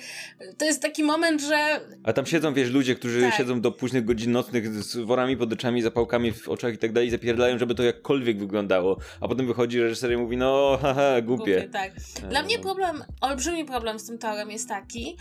to 0.58 0.66
jest 0.66 0.82
taki 0.82 1.04
moment, 1.04 1.42
że... 1.42 1.82
A 2.04 2.14
tam 2.14 2.26
siedzą, 2.26 2.54
wiesz, 2.54 2.70
ludzie, 2.70 2.96
którzy 2.96 3.22
tak. 3.22 3.34
siedzą 3.34 3.62
do 3.62 3.72
późnych 3.72 4.06
godzin 4.06 4.32
nocnych 4.32 4.84
z 4.84 4.98
worami 4.98 5.38
pod 5.38 5.54
oczami, 5.54 5.82
zapałkami 5.82 6.32
w 6.32 6.50
oczach 6.50 6.74
i 6.74 6.78
tak 6.78 6.94
dalej 6.94 7.08
i 7.08 7.12
zapierdają, 7.12 7.58
żeby 7.58 7.76
to 7.76 7.84
jakkolwiek 7.84 8.40
wyglądało. 8.40 8.98
A 9.22 9.28
potem 9.28 9.48
wychodzi 9.48 9.80
reżyser 9.80 10.12
i 10.12 10.18
mówi, 10.18 10.38
no 10.38 10.80
haha, 10.82 11.22
głupie. 11.22 11.56
głupie 11.56 11.70
tak. 11.70 11.92
Dla 12.30 12.44
mnie 12.44 12.60
problem, 12.60 13.04
olbrzymi 13.22 13.66
problem 13.66 14.00
z 14.00 14.06
tym 14.06 14.18
torem 14.18 14.45
jest 14.50 14.70
taki, 14.70 15.18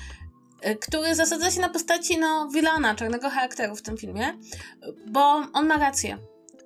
Y, 0.67 0.77
który 0.77 1.15
zasadza 1.15 1.51
się 1.51 1.61
na 1.61 1.69
postaci 1.69 2.19
no, 2.19 2.49
Wilana, 2.55 2.95
czarnego 2.95 3.31
charakteru 3.31 3.77
w 3.77 3.83
tym 3.83 3.97
filmie, 3.97 4.39
bo 5.07 5.21
on 5.53 5.67
ma 5.67 5.77
rację. 5.77 6.19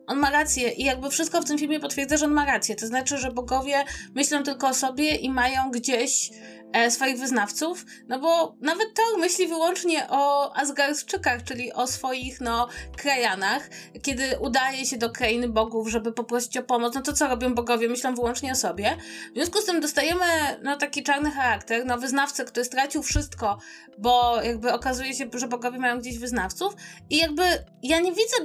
On 0.06 0.18
ma 0.18 0.30
rację 0.30 0.70
i 0.70 0.84
jakby 0.84 1.10
wszystko 1.10 1.42
w 1.42 1.44
tym 1.44 1.58
filmie 1.58 1.80
potwierdza, 1.80 2.16
że 2.16 2.26
on 2.26 2.32
ma 2.32 2.44
rację. 2.44 2.76
To 2.76 2.86
znaczy, 2.86 3.18
że 3.18 3.32
bogowie 3.32 3.84
myślą 4.14 4.42
tylko 4.42 4.68
o 4.68 4.74
sobie 4.74 5.14
i 5.14 5.30
mają 5.30 5.70
gdzieś 5.70 6.30
e, 6.30 6.57
swoich 6.88 7.18
wyznawców, 7.18 7.84
no 8.08 8.18
bo 8.18 8.56
nawet 8.60 8.94
Thor 8.94 9.20
myśli 9.20 9.48
wyłącznie 9.48 10.06
o 10.10 10.56
Asgardczykach, 10.56 11.44
czyli 11.44 11.72
o 11.72 11.86
swoich, 11.86 12.40
no, 12.40 12.68
krajanach. 12.96 13.68
Kiedy 14.02 14.38
udaje 14.40 14.86
się 14.86 14.96
do 14.96 15.10
krainy 15.10 15.48
bogów, 15.48 15.88
żeby 15.88 16.12
poprosić 16.12 16.56
o 16.56 16.62
pomoc, 16.62 16.94
no 16.94 17.02
to 17.02 17.12
co 17.12 17.28
robią 17.28 17.54
bogowie? 17.54 17.88
Myślą 17.88 18.14
wyłącznie 18.14 18.52
o 18.52 18.54
sobie. 18.54 18.96
W 19.32 19.34
związku 19.34 19.60
z 19.60 19.64
tym 19.64 19.80
dostajemy, 19.80 20.24
no, 20.62 20.76
taki 20.76 21.02
czarny 21.02 21.30
charakter, 21.30 21.86
no, 21.86 21.98
wyznawcę, 21.98 22.44
który 22.44 22.64
stracił 22.64 23.02
wszystko, 23.02 23.58
bo 23.98 24.42
jakby 24.42 24.72
okazuje 24.72 25.14
się, 25.14 25.30
że 25.34 25.48
bogowie 25.48 25.78
mają 25.78 25.98
gdzieś 25.98 26.18
wyznawców 26.18 26.74
i 27.10 27.16
jakby 27.16 27.42
ja 27.82 28.00
nie 28.00 28.12
widzę 28.12 28.36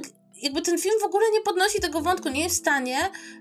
jakby 0.44 0.62
ten 0.62 0.78
film 0.78 0.94
w 1.00 1.04
ogóle 1.04 1.24
nie 1.32 1.40
podnosi 1.40 1.80
tego 1.80 2.00
wątku, 2.00 2.28
nie 2.28 2.42
jest 2.42 2.56
w 2.56 2.58
stanie 2.58 2.98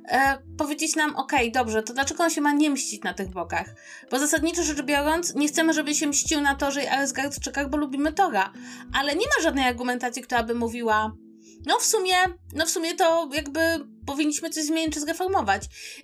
e, 0.07 0.37
powiedzieć 0.57 0.95
nam, 0.95 1.15
okej, 1.15 1.49
okay, 1.49 1.51
dobrze, 1.51 1.83
to 1.83 1.93
dlaczego 1.93 2.23
on 2.23 2.29
się 2.29 2.41
ma 2.41 2.51
nie 2.51 2.69
mścić 2.69 3.03
na 3.03 3.13
tych 3.13 3.29
bokach? 3.29 3.75
Bo 4.11 4.19
zasadniczo 4.19 4.63
rzecz 4.63 4.81
biorąc, 4.81 5.35
nie 5.35 5.47
chcemy, 5.47 5.73
żeby 5.73 5.95
się 5.95 6.07
mścił 6.07 6.41
na 6.41 6.55
Torze 6.55 6.83
i 6.83 6.87
Aresgardczykach, 6.87 7.69
bo 7.69 7.77
lubimy 7.77 8.13
Tora. 8.13 8.53
Ale 8.93 9.15
nie 9.15 9.25
ma 9.25 9.43
żadnej 9.43 9.65
argumentacji, 9.65 10.21
która 10.21 10.43
by 10.43 10.55
mówiła, 10.55 11.11
no 11.65 11.79
w 11.79 11.83
sumie, 11.83 12.15
no 12.53 12.65
w 12.65 12.69
sumie 12.69 12.95
to 12.95 13.29
jakby 13.33 13.61
powinniśmy 14.05 14.49
coś 14.49 14.63
zmienić 14.63 14.93
czy 14.93 14.99
zreformować. 14.99 15.63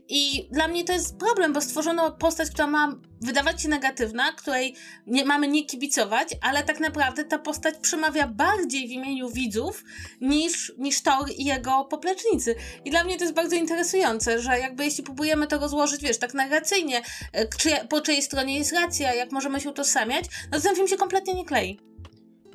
I 0.10 0.50
dla 0.52 0.68
mnie 0.68 0.84
to 0.84 0.94
jest 0.94 1.18
problem, 1.18 1.54
bo 1.54 1.62
stworzono 1.62 2.12
postać, 2.12 2.50
która 2.50 2.68
ma 2.68 2.96
wydawać 3.22 3.62
się 3.62 3.70
negatywna, 3.70 4.32
której 4.32 4.76
nie, 5.08 5.26
mamy 5.26 5.48
nie 5.48 5.66
kibicować, 5.66 6.28
ale 6.42 6.64
tak 6.64 6.80
naprawdę 6.80 7.26
ta 7.26 7.40
postać 7.40 7.76
przemawia 7.82 8.28
bardziej 8.28 8.88
w 8.88 8.92
imieniu 8.92 9.30
widzów 9.30 9.84
niż, 10.22 10.74
niż 10.78 11.02
Thor 11.02 11.30
i 11.38 11.46
jego 11.46 11.86
poplecznicy. 11.86 12.56
I 12.86 12.92
dla 12.92 13.04
mnie 13.04 13.18
to 13.18 13.24
jest 13.24 13.36
bardzo 13.36 13.56
interesujące, 13.56 14.42
że 14.42 14.60
jakby 14.60 14.86
jeśli 14.86 15.04
próbujemy 15.04 15.48
to 15.48 15.60
rozłożyć, 15.60 16.02
wiesz, 16.02 16.18
tak 16.18 16.34
narracyjnie, 16.34 17.02
e, 17.34 17.48
czy, 17.48 17.70
po 17.90 18.02
czyjej 18.02 18.22
stronie 18.22 18.58
jest 18.58 18.72
racja, 18.72 19.14
jak 19.14 19.32
możemy 19.32 19.62
się 19.62 19.70
utożsamiać, 19.70 20.26
no 20.52 20.58
to 20.58 20.64
ten 20.64 20.76
film 20.76 20.88
się 20.88 20.98
kompletnie 20.98 21.34
nie 21.34 21.46
klei. 21.46 21.89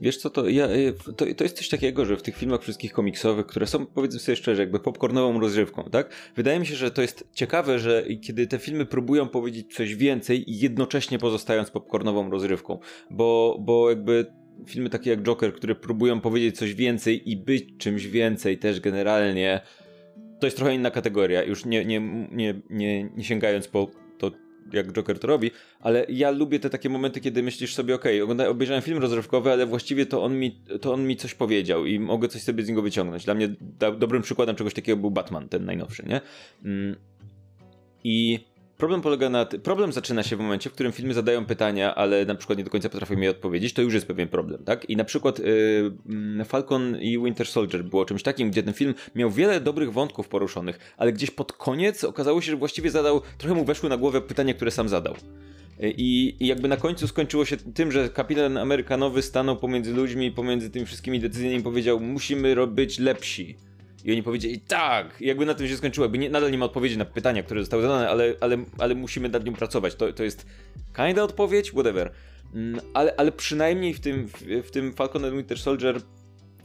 Wiesz 0.04 0.16
co, 0.16 0.30
to, 0.30 0.48
ja, 0.48 0.70
y, 0.70 0.92
to, 1.16 1.26
to 1.36 1.44
jest 1.44 1.56
coś 1.56 1.68
takiego, 1.68 2.04
że 2.04 2.16
w 2.16 2.22
tych 2.22 2.36
filmach 2.36 2.62
wszystkich 2.62 2.92
komiksowych, 2.92 3.46
które 3.46 3.66
są, 3.66 3.86
powiedzmy 3.86 4.20
sobie 4.20 4.36
szczerze, 4.36 4.62
jakby 4.62 4.80
popcornową 4.80 5.40
rozrywką, 5.40 5.84
tak? 5.92 6.10
Wydaje 6.36 6.60
mi 6.60 6.66
się, 6.66 6.74
że 6.74 6.90
to 6.90 7.02
jest 7.02 7.28
ciekawe, 7.32 7.78
że 7.78 8.04
kiedy 8.22 8.46
te 8.46 8.58
filmy 8.58 8.86
próbują 8.86 9.28
powiedzieć 9.28 9.74
coś 9.74 9.94
więcej 9.94 10.50
i 10.50 10.58
jednocześnie 10.58 11.18
pozostając 11.18 11.70
popcornową 11.70 12.30
rozrywką, 12.30 12.78
bo, 13.10 13.58
bo 13.60 13.90
jakby 13.90 14.26
filmy 14.66 14.90
takie 14.90 15.10
jak 15.10 15.22
Joker, 15.22 15.54
które 15.54 15.74
próbują 15.74 16.20
powiedzieć 16.20 16.58
coś 16.58 16.74
więcej 16.74 17.30
i 17.30 17.36
być 17.36 17.64
czymś 17.78 18.06
więcej 18.06 18.58
też 18.58 18.80
generalnie, 18.80 19.60
to 20.40 20.46
jest 20.46 20.56
trochę 20.56 20.74
inna 20.74 20.90
kategoria, 20.90 21.42
już 21.42 21.64
nie, 21.64 21.84
nie, 21.84 22.00
nie, 22.32 22.60
nie, 22.70 23.04
nie 23.04 23.24
sięgając 23.24 23.68
po 23.68 24.03
jak 24.72 24.92
Joker 24.92 25.18
to 25.18 25.26
robi, 25.26 25.50
ale 25.80 26.06
ja 26.08 26.30
lubię 26.30 26.60
te 26.60 26.70
takie 26.70 26.88
momenty, 26.88 27.20
kiedy 27.20 27.42
myślisz 27.42 27.74
sobie, 27.74 27.94
okej, 27.94 28.22
okay, 28.22 28.48
obejrzałem 28.48 28.82
film 28.82 28.98
rozrywkowy, 28.98 29.52
ale 29.52 29.66
właściwie 29.66 30.06
to 30.06 30.22
on, 30.22 30.38
mi, 30.38 30.60
to 30.80 30.92
on 30.92 31.06
mi 31.06 31.16
coś 31.16 31.34
powiedział 31.34 31.86
i 31.86 31.98
mogę 31.98 32.28
coś 32.28 32.42
sobie 32.42 32.64
z 32.64 32.68
niego 32.68 32.82
wyciągnąć. 32.82 33.24
Dla 33.24 33.34
mnie 33.34 33.48
dobrym 33.98 34.22
przykładem 34.22 34.56
czegoś 34.56 34.74
takiego 34.74 34.96
był 34.96 35.10
Batman, 35.10 35.48
ten 35.48 35.64
najnowszy, 35.64 36.04
nie? 36.06 36.20
Mm. 36.64 36.96
I 38.04 38.38
Problem 38.78 39.00
polega 39.00 39.30
na 39.30 39.46
problem 39.46 39.92
zaczyna 39.92 40.22
się 40.22 40.36
w 40.36 40.38
momencie, 40.38 40.70
w 40.70 40.72
którym 40.72 40.92
filmy 40.92 41.14
zadają 41.14 41.46
pytania, 41.46 41.94
ale 41.94 42.24
na 42.24 42.34
przykład 42.34 42.58
nie 42.58 42.64
do 42.64 42.70
końca 42.70 42.88
potrafią 42.88 43.20
je 43.20 43.30
odpowiedzieć, 43.30 43.72
to 43.72 43.82
już 43.82 43.94
jest 43.94 44.06
pewien 44.06 44.28
problem, 44.28 44.64
tak? 44.64 44.90
I 44.90 44.96
na 44.96 45.04
przykład 45.04 45.38
yy, 45.38 46.44
Falcon 46.44 47.00
i 47.00 47.18
Winter 47.18 47.46
Soldier 47.46 47.84
było 47.84 48.04
czymś 48.04 48.22
takim, 48.22 48.50
gdzie 48.50 48.62
ten 48.62 48.74
film 48.74 48.94
miał 49.14 49.30
wiele 49.30 49.60
dobrych 49.60 49.92
wątków 49.92 50.28
poruszonych, 50.28 50.94
ale 50.96 51.12
gdzieś 51.12 51.30
pod 51.30 51.52
koniec 51.52 52.04
okazało 52.04 52.40
się, 52.40 52.50
że 52.50 52.56
właściwie 52.56 52.90
zadał, 52.90 53.20
trochę 53.38 53.54
mu 53.54 53.64
weszły 53.64 53.88
na 53.88 53.96
głowę 53.96 54.20
pytania, 54.20 54.54
które 54.54 54.70
sam 54.70 54.88
zadał. 54.88 55.14
I, 55.80 56.36
I, 56.40 56.46
jakby 56.46 56.68
na 56.68 56.76
końcu 56.76 57.08
skończyło 57.08 57.44
się 57.44 57.56
tym, 57.56 57.92
że 57.92 58.08
kapitan 58.08 58.56
Amerykanowy 58.56 59.22
stanął 59.22 59.56
pomiędzy 59.56 59.92
ludźmi, 59.92 60.32
pomiędzy 60.32 60.70
tymi 60.70 60.86
wszystkimi 60.86 61.20
decyzjami 61.20 61.56
i 61.56 61.62
powiedział: 61.62 62.00
Musimy 62.00 62.66
być 62.66 62.98
lepsi. 62.98 63.56
I 64.04 64.12
oni 64.12 64.22
powiedzieli 64.22 64.60
tak, 64.60 65.20
jakby 65.20 65.46
na 65.46 65.54
tym 65.54 65.68
się 65.68 65.76
skończyło, 65.76 66.04
jakby 66.04 66.18
nie, 66.18 66.30
nadal 66.30 66.50
nie 66.50 66.58
ma 66.58 66.64
odpowiedzi 66.64 66.98
na 66.98 67.04
pytania, 67.04 67.42
które 67.42 67.60
zostały 67.60 67.82
zadane, 67.82 68.08
ale, 68.08 68.34
ale, 68.40 68.56
ale 68.78 68.94
musimy 68.94 69.28
nad 69.28 69.44
nią 69.44 69.52
pracować. 69.52 69.94
To, 69.94 70.12
to 70.12 70.24
jest 70.24 70.46
kinda 70.96 71.22
odpowiedź, 71.22 71.70
whatever. 71.70 72.12
Mm, 72.54 72.80
ale, 72.94 73.14
ale 73.16 73.32
przynajmniej 73.32 73.94
w 73.94 74.00
tym, 74.00 74.26
w, 74.26 74.66
w 74.66 74.70
tym 74.70 74.92
Falcon 74.92 75.24
and 75.24 75.34
Winter 75.34 75.58
Soldier 75.58 76.00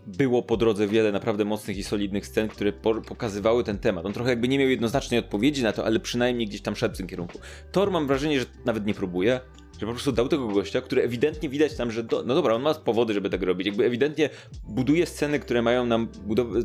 było 0.07 0.43
po 0.43 0.57
drodze 0.57 0.87
wiele 0.87 1.11
naprawdę 1.11 1.45
mocnych 1.45 1.77
i 1.77 1.83
solidnych 1.83 2.27
scen, 2.27 2.47
które 2.47 2.73
po, 2.73 3.01
pokazywały 3.01 3.63
ten 3.63 3.77
temat. 3.77 4.05
On 4.05 4.13
trochę 4.13 4.29
jakby 4.29 4.47
nie 4.47 4.59
miał 4.59 4.69
jednoznacznej 4.69 5.19
odpowiedzi 5.19 5.63
na 5.63 5.71
to, 5.71 5.85
ale 5.85 5.99
przynajmniej 5.99 6.47
gdzieś 6.47 6.61
tam 6.61 6.75
szedł 6.75 6.95
w 6.95 6.97
tym 6.97 7.07
kierunku. 7.07 7.39
Thor 7.71 7.91
mam 7.91 8.07
wrażenie, 8.07 8.39
że 8.39 8.45
nawet 8.65 8.85
nie 8.85 8.93
próbuje, 8.93 9.39
że 9.79 9.85
po 9.85 9.91
prostu 9.91 10.11
dał 10.11 10.27
tego 10.27 10.47
gościa, 10.47 10.81
który 10.81 11.03
ewidentnie 11.03 11.49
widać 11.49 11.75
tam, 11.75 11.91
że 11.91 12.03
do, 12.03 12.23
no 12.23 12.35
dobra, 12.35 12.55
on 12.55 12.61
ma 12.61 12.73
powody, 12.73 13.13
żeby 13.13 13.29
tak 13.29 13.43
robić. 13.43 13.67
Jakby 13.67 13.85
ewidentnie 13.85 14.29
buduje 14.63 15.05
sceny, 15.05 15.39
które 15.39 15.61
mają 15.61 15.85
nam 15.85 16.07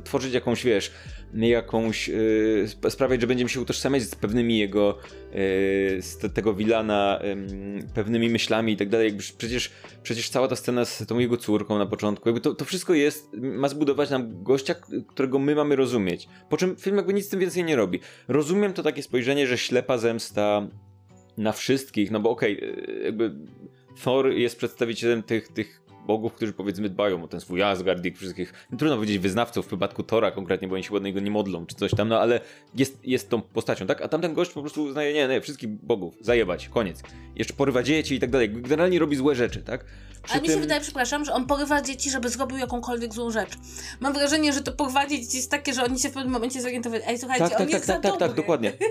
tworzyć 0.04 0.34
jakąś, 0.34 0.64
wiesz, 0.64 0.92
jakąś 1.34 2.08
yy, 2.08 2.90
sprawiać, 2.90 3.20
że 3.20 3.26
będziemy 3.26 3.50
się 3.50 3.60
utożsamiać 3.60 4.02
z 4.02 4.14
pewnymi 4.14 4.58
jego 4.58 4.98
yy, 5.32 6.02
z 6.02 6.18
te, 6.18 6.28
tego 6.28 6.54
Wilana 6.54 7.20
yy, 7.22 7.88
pewnymi 7.94 8.30
myślami 8.30 8.72
i 8.72 8.76
tak 8.76 8.88
dalej. 8.88 9.06
Jakby 9.06 9.22
przecież, 9.38 9.70
przecież 10.02 10.28
cała 10.28 10.48
ta 10.48 10.56
scena 10.56 10.84
z 10.84 11.06
tą 11.06 11.18
jego 11.18 11.36
córką 11.36 11.78
na 11.78 11.86
początku, 11.86 12.28
jakby 12.28 12.40
to, 12.40 12.54
to 12.54 12.64
wszystko 12.64 12.94
jest, 12.94 13.32
ma 13.32 13.68
zbudować 13.68 14.10
nam 14.10 14.42
gościa, 14.42 14.74
którego 15.08 15.38
my 15.38 15.54
mamy 15.54 15.76
rozumieć. 15.76 16.28
Po 16.48 16.56
czym 16.56 16.76
film 16.76 16.96
jakby 16.96 17.14
nic 17.14 17.26
z 17.26 17.28
tym 17.28 17.40
więcej 17.40 17.64
nie 17.64 17.76
robi. 17.76 18.00
Rozumiem 18.28 18.72
to 18.72 18.82
takie 18.82 19.02
spojrzenie, 19.02 19.46
że 19.46 19.58
ślepa 19.58 19.98
zemsta 19.98 20.68
na 21.36 21.52
wszystkich, 21.52 22.10
no 22.10 22.20
bo 22.20 22.30
okej, 22.30 22.56
okay, 22.56 23.00
jakby 23.04 23.34
Thor 24.02 24.32
jest 24.32 24.56
przedstawicielem 24.56 25.22
tych, 25.22 25.48
tych 25.48 25.80
bogów, 26.06 26.32
którzy 26.32 26.52
powiedzmy 26.52 26.90
dbają 26.90 27.24
o 27.24 27.28
ten 27.28 27.40
swój 27.40 27.62
Asgard 27.62 28.04
i 28.04 28.12
wszystkich, 28.12 28.52
no, 28.70 28.78
trudno 28.78 28.96
powiedzieć 28.96 29.18
wyznawców 29.18 29.64
w 29.64 29.68
przypadku 29.68 30.02
Tora 30.02 30.30
konkretnie, 30.30 30.68
bo 30.68 30.74
oni 30.74 30.84
się 30.84 30.92
ładnie 30.92 31.12
go 31.12 31.20
nie 31.20 31.30
modlą, 31.30 31.66
czy 31.66 31.74
coś 31.74 31.90
tam, 31.90 32.08
no 32.08 32.20
ale 32.20 32.40
jest, 32.74 32.98
jest 33.04 33.30
tą 33.30 33.42
postacią, 33.42 33.86
tak? 33.86 34.02
A 34.02 34.08
tamten 34.08 34.34
gość 34.34 34.50
po 34.50 34.60
prostu 34.60 34.84
uznaje, 34.84 35.14
nie, 35.14 35.28
nie, 35.28 35.40
wszystkich 35.40 35.68
bogów, 35.68 36.14
zajebać, 36.20 36.68
koniec. 36.68 37.02
Jeszcze 37.36 37.54
porywa 37.54 37.82
dzieci 37.82 38.14
i 38.14 38.20
tak 38.20 38.30
dalej, 38.30 38.50
generalnie 38.52 38.98
robi 38.98 39.16
złe 39.16 39.34
rzeczy, 39.34 39.62
tak? 39.62 39.84
Przy 40.24 40.34
A 40.34 40.40
mi 40.40 40.48
się 40.48 40.56
wydaje, 40.56 40.80
przepraszam, 40.80 41.24
że 41.24 41.32
on 41.32 41.46
porywa 41.46 41.82
dzieci, 41.82 42.10
żeby 42.10 42.28
zrobił 42.28 42.58
jakąkolwiek 42.58 43.14
złą 43.14 43.30
rzecz. 43.30 43.50
Mam 44.00 44.12
wrażenie, 44.12 44.52
że 44.52 44.60
to 44.60 44.72
porwanie 44.72 45.20
dzieci 45.20 45.36
jest 45.36 45.50
takie, 45.50 45.74
że 45.74 45.84
oni 45.84 45.98
się 45.98 46.08
w 46.08 46.12
pewnym 46.12 46.32
momencie 46.32 46.62
zorientowali, 46.62 47.02
ej 47.06 47.18
słuchajcie, 47.18 47.44
tak, 47.44 47.60
on 47.60 47.66
tak, 47.66 47.70
jest 47.70 47.86
tak, 47.86 47.96
za 47.96 48.02
tak, 48.02 48.12
dobry. 48.12 48.26
tak, 48.28 48.36
dokładnie. 48.36 48.72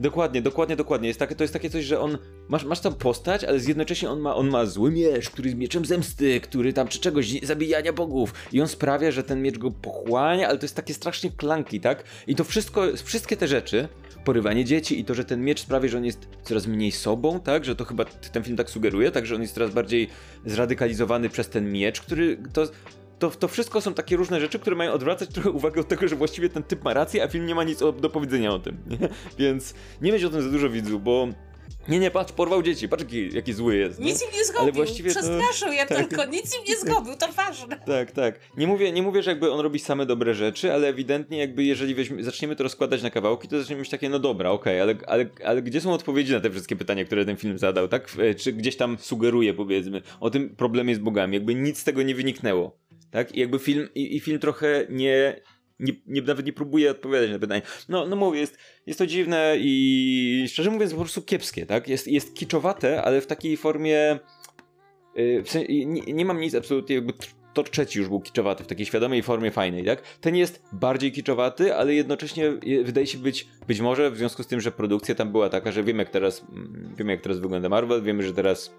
Dokładnie, 0.00 0.42
dokładnie, 0.42 0.76
dokładnie. 0.76 1.08
Jest 1.08 1.20
takie, 1.20 1.34
to 1.34 1.44
jest 1.44 1.52
takie 1.52 1.70
coś, 1.70 1.84
że 1.84 2.00
on. 2.00 2.18
Masz, 2.48 2.64
masz 2.64 2.80
tam 2.80 2.94
postać, 2.94 3.44
ale 3.44 3.58
jednocześnie 3.58 4.10
on 4.10 4.20
ma, 4.20 4.34
on 4.34 4.50
ma 4.50 4.66
zły 4.66 4.90
miecz, 4.90 5.30
który 5.30 5.48
jest 5.48 5.58
mieczem 5.58 5.84
zemsty, 5.84 6.40
który 6.40 6.55
tam 6.72 6.88
czy 6.88 6.98
czegoś, 7.00 7.40
zabijania 7.42 7.92
bogów. 7.92 8.34
I 8.52 8.60
on 8.60 8.68
sprawia, 8.68 9.10
że 9.10 9.22
ten 9.22 9.42
miecz 9.42 9.58
go 9.58 9.70
pochłania, 9.70 10.48
ale 10.48 10.58
to 10.58 10.64
jest 10.64 10.76
takie 10.76 10.94
strasznie 10.94 11.30
klanki, 11.30 11.80
tak? 11.80 12.04
I 12.26 12.34
to 12.34 12.44
wszystko, 12.44 12.82
wszystkie 13.04 13.36
te 13.36 13.48
rzeczy, 13.48 13.88
porywanie 14.24 14.64
dzieci 14.64 15.00
i 15.00 15.04
to, 15.04 15.14
że 15.14 15.24
ten 15.24 15.44
miecz 15.44 15.60
sprawia, 15.60 15.88
że 15.88 15.98
on 15.98 16.04
jest 16.04 16.28
coraz 16.42 16.66
mniej 16.66 16.92
sobą, 16.92 17.40
tak? 17.40 17.64
Że 17.64 17.76
to 17.76 17.84
chyba 17.84 18.04
ten 18.04 18.42
film 18.42 18.56
tak 18.56 18.70
sugeruje, 18.70 19.10
tak? 19.10 19.26
Że 19.26 19.34
on 19.34 19.42
jest 19.42 19.54
coraz 19.54 19.70
bardziej 19.70 20.08
zradykalizowany 20.46 21.28
przez 21.28 21.48
ten 21.48 21.72
miecz, 21.72 22.00
który 22.00 22.38
to 22.52 22.66
to, 23.18 23.30
to 23.30 23.48
wszystko 23.48 23.80
są 23.80 23.94
takie 23.94 24.16
różne 24.16 24.40
rzeczy, 24.40 24.58
które 24.58 24.76
mają 24.76 24.92
odwracać 24.92 25.28
trochę 25.28 25.50
uwagę 25.50 25.80
od 25.80 25.88
tego, 25.88 26.08
że 26.08 26.16
właściwie 26.16 26.48
ten 26.48 26.62
typ 26.62 26.84
ma 26.84 26.94
rację, 26.94 27.22
a 27.22 27.28
film 27.28 27.46
nie 27.46 27.54
ma 27.54 27.64
nic 27.64 27.78
do 27.78 28.10
powiedzenia 28.10 28.50
o 28.50 28.58
tym. 28.58 28.76
Więc 29.38 29.74
nie 30.02 30.12
mieć 30.12 30.24
o 30.24 30.30
tym 30.30 30.42
za 30.42 30.50
dużo 30.50 30.70
widzu, 30.70 31.00
bo 31.00 31.28
Nie, 31.88 31.98
nie, 31.98 32.10
patrz, 32.10 32.32
porwał 32.32 32.62
dzieci, 32.62 32.88
patrz 32.88 33.02
jaki, 33.02 33.34
jaki 33.34 33.52
zły 33.52 33.76
jest. 33.76 34.00
Nic 34.00 34.22
im 34.22 34.28
nie 34.38 34.44
zgubił, 34.44 34.62
Ale 34.62 34.72
właściwie 34.72 35.10
przestraszył 35.10 35.68
to... 35.68 35.74
je 35.74 35.86
tak. 35.86 36.08
tylko, 36.08 36.24
nic 36.24 36.58
im 36.58 36.64
nie 36.68 36.76
zgubił, 36.76 37.14
to 37.16 37.32
ważne. 37.32 37.80
Tak, 37.86 38.12
tak. 38.12 38.40
Nie 38.56 38.66
mówię, 38.66 38.92
nie 38.92 39.02
mówię, 39.02 39.22
że 39.22 39.30
jakby 39.30 39.52
on 39.52 39.60
robi 39.60 39.78
same 39.78 40.06
dobre 40.06 40.34
rzeczy, 40.34 40.72
ale 40.72 40.88
ewidentnie 40.88 41.38
jakby 41.38 41.64
jeżeli 41.64 41.94
weźmie, 41.94 42.24
zaczniemy 42.24 42.56
to 42.56 42.62
rozkładać 42.62 43.02
na 43.02 43.10
kawałki, 43.10 43.48
to 43.48 43.58
zaczniemy 43.58 43.80
mieć 43.80 43.90
takie, 43.90 44.08
no 44.08 44.18
dobra, 44.18 44.50
okej, 44.50 44.80
okay, 44.80 44.82
ale, 44.82 44.94
ale, 45.06 45.26
ale 45.44 45.62
gdzie 45.62 45.80
są 45.80 45.92
odpowiedzi 45.92 46.32
na 46.32 46.40
te 46.40 46.50
wszystkie 46.50 46.76
pytania, 46.76 47.04
które 47.04 47.24
ten 47.24 47.36
film 47.36 47.58
zadał, 47.58 47.88
tak? 47.88 48.12
E, 48.18 48.34
czy 48.34 48.52
gdzieś 48.52 48.76
tam 48.76 48.98
sugeruje, 48.98 49.54
powiedzmy, 49.54 50.02
o 50.20 50.30
tym 50.30 50.56
problemie 50.56 50.94
z 50.94 50.98
bogami, 50.98 51.34
jakby 51.34 51.54
nic 51.54 51.78
z 51.78 51.84
tego 51.84 52.02
nie 52.02 52.14
wyniknęło. 52.14 52.78
Tak? 53.10 53.34
I 53.34 53.40
jakby 53.40 53.58
film, 53.58 53.88
i, 53.94 54.16
i 54.16 54.20
film 54.20 54.38
trochę 54.38 54.86
nie, 54.90 55.40
nie, 55.80 55.92
nie, 56.06 56.22
nawet 56.22 56.46
nie 56.46 56.52
próbuję 56.52 56.90
odpowiadać 56.90 57.30
na 57.30 57.38
pytanie. 57.38 57.62
No, 57.88 58.06
no 58.06 58.16
mówię, 58.16 58.40
jest, 58.40 58.58
jest 58.86 58.98
to 58.98 59.06
dziwne 59.06 59.54
i 59.58 60.44
szczerze 60.48 60.70
mówiąc 60.70 60.92
po 60.92 61.00
prostu 61.00 61.22
kiepskie, 61.22 61.66
tak? 61.66 61.88
Jest, 61.88 62.08
jest 62.08 62.34
kiczowate, 62.34 63.02
ale 63.02 63.20
w 63.20 63.26
takiej 63.26 63.56
formie 63.56 64.18
yy, 65.14 65.42
w 65.42 65.50
sensie, 65.50 65.86
nie, 65.86 66.00
nie, 66.00 66.24
mam 66.24 66.40
nic 66.40 66.54
absolutnie 66.54 66.94
jakby 66.94 67.12
to 67.54 67.62
trzeci 67.62 67.98
już 67.98 68.08
był 68.08 68.20
kiczowaty 68.20 68.64
w 68.64 68.66
takiej 68.66 68.86
świadomej 68.86 69.22
formie 69.22 69.50
fajnej, 69.50 69.84
tak? 69.84 70.02
Ten 70.20 70.36
jest 70.36 70.62
bardziej 70.72 71.12
kiczowaty, 71.12 71.74
ale 71.74 71.94
jednocześnie 71.94 72.52
wydaje 72.84 73.06
się 73.06 73.18
być, 73.18 73.48
być 73.66 73.80
może 73.80 74.10
w 74.10 74.16
związku 74.16 74.42
z 74.42 74.46
tym, 74.46 74.60
że 74.60 74.72
produkcja 74.72 75.14
tam 75.14 75.32
była 75.32 75.48
taka, 75.48 75.72
że 75.72 75.82
wiemy 75.82 76.02
jak 76.02 76.10
teraz, 76.10 76.44
mm, 76.52 76.94
wiemy 76.98 77.12
jak 77.12 77.20
teraz 77.20 77.38
wygląda 77.38 77.68
Marvel, 77.68 78.02
wiemy, 78.02 78.22
że 78.22 78.32
teraz 78.32 78.74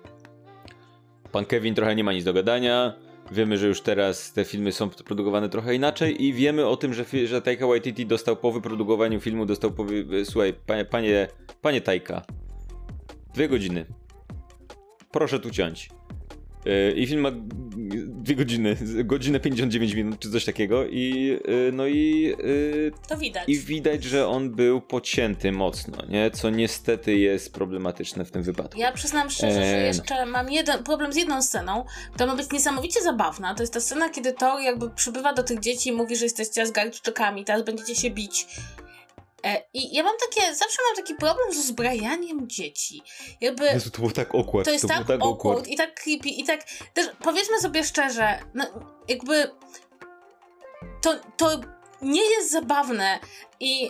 pan 1.31 1.45
Kevin 1.45 1.75
trochę 1.75 1.95
nie 1.95 2.03
ma 2.03 2.13
nic 2.13 2.23
do 2.23 2.33
gadania, 2.33 2.93
Wiemy, 3.31 3.57
że 3.57 3.67
już 3.67 3.81
teraz 3.81 4.33
te 4.33 4.45
filmy 4.45 4.71
są 4.71 4.89
produkowane 4.89 5.49
trochę 5.49 5.75
inaczej 5.75 6.23
i 6.23 6.33
wiemy 6.33 6.67
o 6.67 6.77
tym, 6.77 6.93
że, 6.93 7.05
że 7.25 7.41
Taika 7.41 7.67
Waititi 7.67 8.05
dostał 8.05 8.35
po 8.35 8.51
wyprodukowaniu 8.51 9.19
filmu, 9.19 9.45
dostał 9.45 9.71
po... 9.71 9.85
Słuchaj, 10.23 10.53
panie, 10.65 10.85
panie, 10.85 11.27
panie 11.61 11.81
Taika, 11.81 12.21
dwie 13.33 13.49
godziny. 13.49 13.85
Proszę 15.11 15.39
tu 15.39 15.51
ciąć. 15.51 15.89
E, 16.65 16.91
I 16.91 17.07
film 17.07 17.21
ma 17.21 17.31
dwie 18.07 18.35
godziny, 18.35 18.77
godzinę 19.03 19.39
59 19.39 19.93
minut, 19.93 20.19
czy 20.19 20.31
coś 20.31 20.45
takiego. 20.45 20.85
I 20.87 21.37
e, 21.45 21.71
no 21.71 21.87
i. 21.87 22.33
E, 22.33 23.07
to 23.09 23.17
widać. 23.17 23.43
I 23.49 23.59
widać, 23.59 24.03
że 24.03 24.27
on 24.27 24.49
był 24.49 24.81
pocięty 24.81 25.51
mocno, 25.51 25.97
nie? 26.09 26.31
Co 26.31 26.49
niestety 26.49 27.17
jest 27.17 27.53
problematyczne 27.53 28.25
w 28.25 28.31
tym 28.31 28.43
wypadku. 28.43 28.79
Ja 28.79 28.91
przyznam 28.91 29.29
szczerze, 29.29 29.61
że 29.61 29.81
jeszcze 29.81 30.25
mam 30.25 30.51
jeden 30.51 30.83
problem 30.83 31.13
z 31.13 31.15
jedną 31.15 31.41
sceną, 31.41 31.85
która 32.13 32.27
ma 32.27 32.35
być 32.35 32.51
niesamowicie 32.51 33.01
zabawna. 33.01 33.55
To 33.55 33.63
jest 33.63 33.73
ta 33.73 33.79
scena, 33.79 34.09
kiedy 34.09 34.33
Thor 34.33 34.61
jakby 34.61 34.89
przybywa 34.89 35.33
do 35.33 35.43
tych 35.43 35.59
dzieci 35.59 35.89
i 35.89 35.91
mówi, 35.91 36.15
że 36.15 36.25
jesteście 36.25 36.67
zgarczykami, 36.67 37.45
teraz 37.45 37.63
będziecie 37.63 37.95
się 37.95 38.09
bić. 38.09 38.47
E, 39.47 39.63
I 39.73 39.95
ja 39.95 40.03
mam 40.03 40.15
takie, 40.29 40.55
zawsze 40.55 40.77
mam 40.87 40.95
taki 40.95 41.15
problem 41.15 41.53
z 41.53 41.57
uzbrajaniem 41.57 42.49
dzieci. 42.49 43.01
Jakby. 43.41 43.65
Jezu, 43.65 43.91
to 43.91 43.97
było 43.97 44.11
tak 44.11 44.35
awkward. 44.35 44.65
To 44.65 44.71
jest 44.71 44.81
to 44.81 44.87
tak, 44.87 45.07
tak 45.07 45.21
awkward 45.21 45.67
i 45.67 45.75
tak 45.75 45.93
creepy 46.01 46.29
i 46.29 46.43
tak. 46.43 46.63
Też 46.93 47.07
powiedzmy 47.23 47.59
sobie 47.59 47.83
szczerze, 47.83 48.39
no, 48.53 48.65
jakby. 49.07 49.51
To, 51.01 51.15
to 51.37 51.61
nie 52.01 52.29
jest 52.29 52.51
zabawne 52.51 53.19
i. 53.59 53.89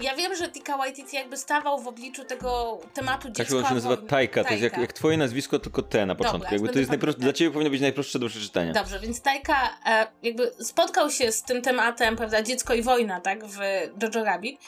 Ja 0.00 0.16
wiem, 0.16 0.34
że 0.34 0.48
Tika 0.48 0.76
Waititi 0.76 1.16
jakby 1.16 1.36
stawał 1.36 1.80
w 1.80 1.88
obliczu 1.88 2.24
tego 2.24 2.80
tematu 2.94 3.28
dziecka. 3.30 3.56
Tak 3.56 3.68
się 3.68 3.74
nazywa 3.74 3.96
Tajka, 3.96 4.44
to 4.44 4.50
jest 4.50 4.62
jak, 4.62 4.78
jak 4.78 4.92
twoje 4.92 5.16
nazwisko, 5.16 5.58
tylko 5.58 5.82
T 5.82 6.06
na 6.06 6.14
początku. 6.14 6.38
Dobra, 6.38 6.52
jakby 6.52 6.68
to 6.68 6.78
jest 6.78 6.90
najprost... 6.90 7.18
Dla 7.18 7.32
ciebie 7.32 7.50
powinno 7.50 7.70
być 7.70 7.80
najprostsze 7.80 8.18
do 8.18 8.28
przeczytania. 8.28 8.72
Dobrze, 8.72 9.00
więc 9.00 9.20
Tajka 9.20 9.78
e, 9.86 10.06
jakby 10.22 10.52
spotkał 10.60 11.10
się 11.10 11.32
z 11.32 11.42
tym 11.42 11.62
tematem, 11.62 12.16
prawda, 12.16 12.42
dziecko 12.42 12.74
i 12.74 12.82
wojna, 12.82 13.20
tak, 13.20 13.44
w 13.44 13.58
Jojo 14.02 14.24
Rabbit. 14.24 14.60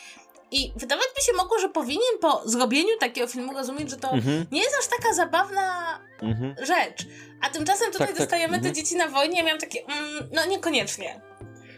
I 0.50 0.72
wydawać 0.76 1.06
by 1.16 1.22
się 1.22 1.32
mogło, 1.32 1.58
że 1.58 1.68
powinien 1.68 2.18
po 2.20 2.42
zrobieniu 2.44 2.98
takiego 3.00 3.26
filmu 3.26 3.52
rozumieć, 3.52 3.90
że 3.90 3.96
to 3.96 4.10
mhm. 4.10 4.46
nie 4.52 4.60
jest 4.60 4.76
aż 4.80 4.86
taka 5.00 5.14
zabawna 5.14 5.98
mhm. 6.22 6.54
rzecz. 6.58 7.06
A 7.42 7.50
tymczasem 7.50 7.92
tutaj 7.92 8.06
tak, 8.06 8.16
tak. 8.16 8.18
dostajemy 8.18 8.52
tak. 8.52 8.62
te 8.62 8.68
mhm. 8.68 8.74
dzieci 8.74 8.96
na 8.96 9.08
wojnie, 9.08 9.36
ja 9.38 9.44
miałam 9.44 9.60
takie, 9.60 9.84
mm, 9.84 10.28
no 10.32 10.46
niekoniecznie. 10.46 11.20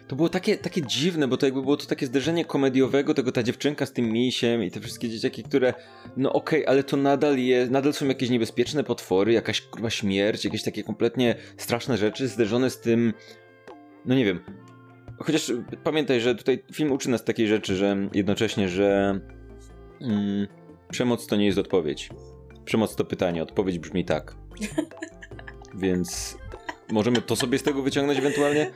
To 0.08 0.16
było 0.16 0.28
takie, 0.28 0.58
takie 0.58 0.82
dziwne, 0.82 1.28
bo 1.28 1.36
to 1.36 1.46
jakby 1.46 1.62
było 1.62 1.76
to 1.76 1.86
takie 1.86 2.06
zderzenie 2.06 2.44
komediowego, 2.44 3.14
tego 3.14 3.32
ta 3.32 3.42
dziewczynka 3.42 3.86
z 3.86 3.92
tym 3.92 4.12
misiem 4.12 4.64
i 4.64 4.70
te 4.70 4.80
wszystkie 4.80 5.08
dzieciaki, 5.08 5.42
które, 5.42 5.74
no 6.16 6.32
okej, 6.32 6.62
okay, 6.62 6.72
ale 6.72 6.84
to 6.84 6.96
nadal 6.96 7.38
jest, 7.38 7.70
nadal 7.70 7.92
są 7.92 8.06
jakieś 8.06 8.30
niebezpieczne 8.30 8.84
potwory, 8.84 9.32
jakaś 9.32 9.60
kurwa 9.60 9.90
śmierć, 9.90 10.44
jakieś 10.44 10.62
takie 10.62 10.84
kompletnie 10.84 11.34
straszne 11.56 11.96
rzeczy 11.96 12.28
zderzone 12.28 12.70
z 12.70 12.80
tym, 12.80 13.12
no 14.04 14.14
nie 14.14 14.24
wiem. 14.24 14.40
Chociaż 15.18 15.52
pamiętaj, 15.84 16.20
że 16.20 16.34
tutaj 16.34 16.62
film 16.72 16.92
uczy 16.92 17.10
nas 17.10 17.24
takiej 17.24 17.48
rzeczy, 17.48 17.76
że 17.76 17.96
jednocześnie, 18.14 18.68
że 18.68 19.20
mm, 20.00 20.46
przemoc 20.90 21.26
to 21.26 21.36
nie 21.36 21.46
jest 21.46 21.58
odpowiedź. 21.58 22.10
Przemoc 22.64 22.96
to 22.96 23.04
pytanie, 23.04 23.42
odpowiedź 23.42 23.78
brzmi 23.78 24.04
tak. 24.04 24.34
Więc 25.74 26.38
możemy 26.90 27.22
to 27.22 27.36
sobie 27.36 27.58
z 27.58 27.62
tego 27.62 27.82
wyciągnąć 27.82 28.18
ewentualnie. 28.18 28.70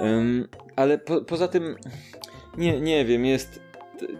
Um, 0.00 0.48
ale 0.78 0.98
po, 0.98 1.20
poza 1.20 1.48
tym, 1.48 1.76
nie, 2.58 2.80
nie 2.80 3.04
wiem, 3.04 3.24
jest. 3.24 3.60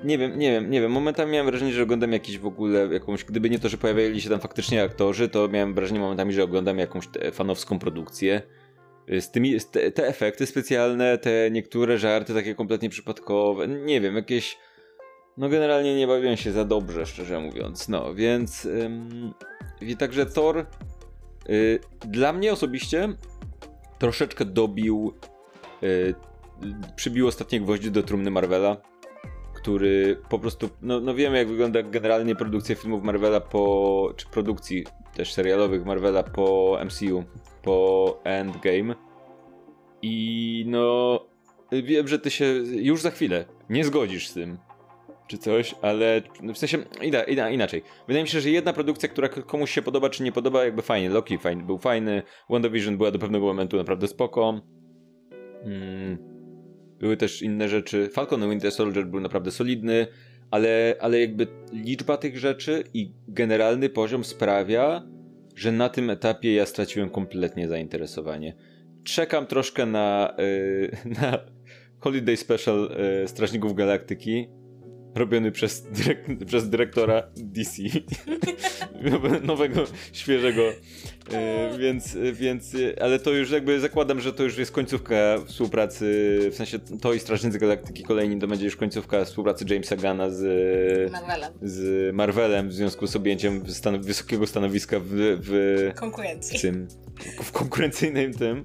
Nie 0.04 0.18
wiem, 0.18 0.38
nie 0.38 0.52
wiem, 0.52 0.71
nie 0.71 0.80
wiem. 0.80 0.92
Momentami 0.92 1.32
miałem 1.32 1.47
wrażenie, 1.47 1.73
że 1.73 1.82
oglądam 1.82 2.12
jakiś 2.12 2.38
w 2.38 2.47
ogóle 2.47 2.86
jakąś. 2.86 3.25
Gdyby 3.25 3.50
nie 3.50 3.58
to, 3.58 3.68
że 3.68 3.78
pojawiali 3.78 4.21
się 4.21 4.30
tam 4.30 4.40
faktycznie 4.40 4.82
aktorzy, 4.82 5.28
to 5.28 5.49
miałem 5.49 5.75
wrażenie 5.75 6.00
momentami, 6.00 6.32
że 6.32 6.42
oglądam 6.42 6.78
jakąś 6.78 7.08
fanowską 7.32 7.78
produkcję. 7.78 8.42
Z 9.21 9.30
tymi, 9.30 9.60
te, 9.73 9.90
te 9.90 10.06
efekty 10.06 10.47
specjalne, 10.47 11.18
te 11.18 11.50
niektóre 11.50 11.99
żarty 11.99 12.34
takie 12.34 12.54
kompletnie 12.54 12.90
przypadkowe. 12.90 13.68
Nie 13.68 14.00
wiem, 14.00 14.16
jakieś. 14.16 14.58
No 15.36 15.49
generalnie 15.49 15.97
nie 15.97 16.06
bawiłem 16.06 16.36
się 16.36 16.52
za 16.52 16.64
dobrze, 16.64 17.06
szczerze 17.06 17.40
mówiąc. 17.40 17.88
No, 17.88 18.14
więc. 18.14 18.64
Ym, 18.64 19.34
I 19.80 19.97
także 19.97 20.26
Thor. 20.26 20.66
Y, 21.50 21.80
dla 22.00 22.32
mnie 22.32 22.52
osobiście 22.52 23.08
troszeczkę 23.99 24.44
dobił 24.44 25.14
y, 25.82 26.14
przybił 26.97 27.26
ostatnie 27.26 27.60
gwoździe 27.60 27.90
do 27.90 28.02
trumny 28.02 28.30
Marvela, 28.30 28.76
który 29.54 30.21
po 30.28 30.38
prostu, 30.38 30.68
no, 30.82 31.00
no 31.00 31.14
wiemy 31.14 31.38
jak 31.38 31.49
wygląda 31.49 31.82
generalnie 31.82 32.34
produkcja 32.34 32.75
filmów 32.75 33.02
Marvela 33.02 33.40
po, 33.40 34.12
czy 34.16 34.26
produkcji 34.26 34.84
też 35.14 35.32
serialowych 35.32 35.84
Marvela 35.84 36.23
po 36.23 36.78
MCU, 36.84 37.25
po 37.62 38.21
Endgame 38.25 38.94
i 40.02 40.64
no 40.68 41.21
wiem, 41.73 42.08
że 42.08 42.18
ty 42.18 42.30
się 42.30 42.44
już 42.71 43.02
za 43.02 43.10
chwilę 43.10 43.44
nie 43.71 43.84
zgodzisz 43.84 44.28
z 44.28 44.34
tym, 44.34 44.58
czy 45.26 45.38
coś, 45.38 45.75
ale 45.82 46.23
w 46.54 46.58
sensie 46.58 46.78
ina, 47.02 47.23
ina, 47.23 47.50
inaczej. 47.50 47.82
Wydaje 48.06 48.23
mi 48.23 48.28
się, 48.28 48.40
że 48.40 48.50
jedna 48.50 48.73
produkcja, 48.73 49.08
która 49.08 49.28
komuś 49.28 49.71
się 49.71 49.82
podoba, 49.82 50.10
czy 50.10 50.23
nie 50.23 50.32
podoba, 50.32 50.64
jakby 50.64 50.82
fajnie. 50.82 51.10
Loki 51.10 51.38
fajny, 51.38 51.62
był 51.62 51.78
fajny, 51.78 52.23
WandaVision 52.50 52.97
była 52.97 53.10
do 53.10 53.18
pewnego 53.18 53.47
momentu 53.47 53.76
naprawdę 53.76 54.08
spoko. 54.08 54.60
Hmm. 55.64 56.37
Były 57.00 57.17
też 57.17 57.43
inne 57.43 57.69
rzeczy. 57.69 58.08
Falcon 58.13 58.43
and 58.43 58.52
Winter 58.52 58.73
Soldier 58.73 59.06
był 59.06 59.21
naprawdę 59.21 59.50
solidny, 59.50 60.06
ale, 60.50 60.97
ale 61.00 61.21
jakby 61.21 61.47
liczba 61.73 62.17
tych 62.17 62.39
rzeczy 62.39 62.84
i 62.95 63.13
generalny 63.28 63.89
poziom 63.89 64.25
sprawia, 64.25 65.02
że 65.56 65.73
na 65.73 65.89
tym 65.89 66.11
etapie 66.11 66.54
ja 66.54 66.67
straciłem 66.67 67.11
kompletnie 67.11 67.69
zainteresowanie. 67.69 68.54
Czekam 69.04 69.47
troszkę 69.47 69.87
na, 69.87 70.34
yy, 70.39 70.91
na 71.21 71.39
Holiday 71.99 72.37
Special 72.37 72.91
yy, 73.21 73.28
Strażników 73.28 73.75
Galaktyki, 73.75 74.49
robiony 75.15 75.52
przez, 75.52 75.82
dyrek 75.82 76.26
przez 76.47 76.71
dyrektora 76.71 77.23
DC. 77.37 77.82
Nowego, 79.43 79.84
świeżego. 80.13 80.63
E, 81.32 81.78
więc, 81.78 82.17
więc, 82.32 82.76
ale 83.00 83.19
to 83.19 83.30
już 83.30 83.50
jakby 83.50 83.80
zakładam, 83.80 84.21
że 84.21 84.32
to 84.32 84.43
już 84.43 84.58
jest 84.58 84.73
końcówka 84.73 85.38
współpracy, 85.47 86.38
w 86.52 86.54
sensie 86.54 86.78
to 86.78 87.12
i 87.12 87.21
Strażnicy 87.21 87.58
Galaktyki 87.58 88.02
kolejni 88.02 88.41
to 88.41 88.47
będzie 88.47 88.64
już 88.64 88.76
końcówka 88.76 89.25
współpracy 89.25 89.64
Jamesa 89.69 89.97
Gana 89.97 90.30
z 90.30 90.43
Marvelem, 91.12 91.52
z 91.62 92.14
Marvelem 92.14 92.69
w 92.69 92.73
związku 92.73 93.06
z 93.06 93.17
objęciem 93.17 93.71
stan 93.71 94.00
wysokiego 94.00 94.47
stanowiska 94.47 94.97
w, 95.00 95.06
w 95.43 95.91
konkurencji. 95.95 96.58
W, 96.58 96.62
tym, 96.62 96.88
w 97.43 97.52
konkurencyjnym 97.52 98.34
tym. 98.34 98.62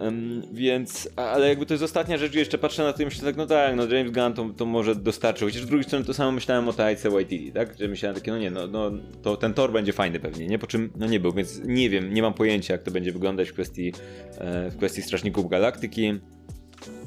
Um, 0.00 0.42
więc, 0.52 1.08
ale 1.16 1.48
jakby 1.48 1.66
to 1.66 1.74
jest 1.74 1.84
ostatnia 1.84 2.18
rzecz, 2.18 2.34
jeszcze 2.34 2.58
patrzę 2.58 2.84
na 2.84 2.92
to 2.92 3.02
i 3.02 3.04
myślę 3.04 3.24
tak, 3.24 3.36
no 3.36 3.46
tak, 3.46 3.76
no 3.76 3.86
James 3.86 4.12
Gunn 4.12 4.32
to, 4.34 4.56
to 4.56 4.66
może 4.66 4.94
dostarczył. 4.94 5.48
Chociaż 5.48 5.62
z 5.62 5.66
drugiej 5.66 5.84
strony 5.84 6.04
to 6.04 6.14
samo 6.14 6.32
myślałem 6.32 6.68
o 6.68 6.72
Taika 6.72 7.10
Waititi, 7.10 7.52
tak? 7.52 7.78
Że 7.78 7.88
myślałem 7.88 8.16
takie, 8.16 8.30
no 8.30 8.38
nie, 8.38 8.50
no, 8.50 8.66
no 8.66 8.90
to 9.22 9.36
ten 9.36 9.54
tor 9.54 9.72
będzie 9.72 9.92
fajny 9.92 10.20
pewnie, 10.20 10.46
nie? 10.46 10.58
Po 10.58 10.66
czym, 10.66 10.92
no 10.96 11.06
nie 11.06 11.20
był, 11.20 11.32
więc 11.32 11.60
nie 11.64 11.90
wiem, 11.90 12.14
nie 12.14 12.22
mam 12.22 12.34
pojęcia 12.34 12.74
jak 12.74 12.82
to 12.82 12.90
będzie 12.90 13.12
wyglądać 13.12 13.48
w 13.48 13.52
kwestii, 13.52 13.92
e, 14.38 14.70
w 14.70 14.76
kwestii 14.76 15.02
Strażników 15.02 15.48
Galaktyki, 15.48 16.12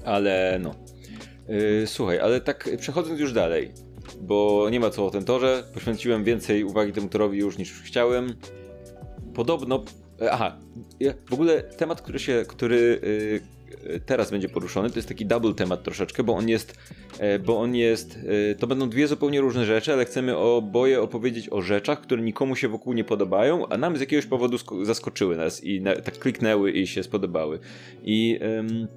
ale 0.05 0.59
no. 0.61 0.75
Yy, 1.49 1.87
słuchaj, 1.87 2.19
ale 2.19 2.41
tak 2.41 2.69
przechodząc 2.79 3.19
już 3.19 3.33
dalej, 3.33 3.71
bo 4.21 4.67
nie 4.71 4.79
ma 4.79 4.89
co 4.89 5.05
o 5.05 5.11
tym 5.11 5.25
torze, 5.25 5.63
poświęciłem 5.73 6.23
więcej 6.23 6.63
uwagi 6.63 6.91
temu 6.91 7.09
torowi 7.09 7.39
już 7.39 7.57
niż 7.57 7.81
chciałem. 7.81 8.33
Podobno 9.33 9.83
E, 9.83 10.02
aha, 10.31 10.57
w 11.29 11.33
ogóle 11.33 11.63
temat, 11.63 12.01
który 12.01 12.19
się, 12.19 12.45
który 12.47 13.01
e, 13.83 13.99
teraz 13.99 14.31
będzie 14.31 14.49
poruszony, 14.49 14.89
to 14.89 14.95
jest 14.95 15.07
taki 15.07 15.25
double 15.25 15.53
temat 15.53 15.83
troszeczkę, 15.83 16.23
bo 16.23 16.35
on 16.35 16.49
jest, 16.49 16.77
e, 17.19 17.39
bo 17.39 17.59
on 17.59 17.75
jest, 17.75 18.19
e, 18.51 18.55
to 18.55 18.67
będą 18.67 18.89
dwie 18.89 19.07
zupełnie 19.07 19.41
różne 19.41 19.65
rzeczy, 19.65 19.93
ale 19.93 20.05
chcemy 20.05 20.37
oboje 20.37 21.01
opowiedzieć 21.01 21.49
o 21.49 21.61
rzeczach, 21.61 22.01
które 22.01 22.21
nikomu 22.21 22.55
się 22.55 22.67
wokół 22.67 22.93
nie 22.93 23.03
podobają, 23.03 23.67
a 23.67 23.77
nam 23.77 23.97
z 23.97 23.99
jakiegoś 23.99 24.25
powodu 24.25 24.57
zaskoczyły 24.83 25.37
nas 25.37 25.63
i 25.63 25.81
tak 26.03 26.19
kliknęły 26.19 26.71
i 26.71 26.87
się 26.87 27.03
spodobały. 27.03 27.59
I... 28.03 28.39
Um, 28.57 28.87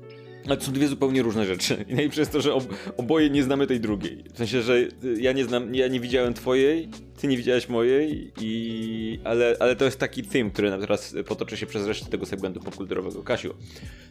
ale 0.47 0.57
to 0.57 0.65
są 0.65 0.73
dwie 0.73 0.89
zupełnie 0.89 1.23
różne 1.23 1.47
rzeczy. 1.47 1.85
I 1.89 1.95
najlepsze 1.95 2.21
jest 2.21 2.33
to, 2.33 2.41
że 2.41 2.55
ob 2.55 2.65
oboje 2.97 3.31
nie 3.31 3.43
znamy 3.43 3.67
tej 3.67 3.81
drugiej. 3.81 4.25
W 4.35 4.39
sensie, 4.39 4.63
że 4.63 4.77
ja 5.19 5.33
nie 5.33 5.45
znam, 5.45 5.75
ja 5.75 5.89
nie 5.89 6.01
widziałem 6.01 6.35
twojej, 6.35 6.89
ty 7.21 7.27
nie 7.27 7.37
widziałaś 7.37 7.69
mojej, 7.69 8.33
i... 8.41 9.21
ale, 9.25 9.57
ale 9.61 9.77
to 9.77 9.85
jest 9.85 9.99
taki 9.99 10.23
theme, 10.23 10.51
który 10.51 10.71
nam 10.71 10.81
teraz 10.81 11.15
potoczy 11.27 11.57
się 11.57 11.67
przez 11.67 11.87
resztę 11.87 12.11
tego 12.11 12.27
segmentu 12.27 12.61
popkulturowego. 12.61 13.23
Kasiu, 13.23 13.55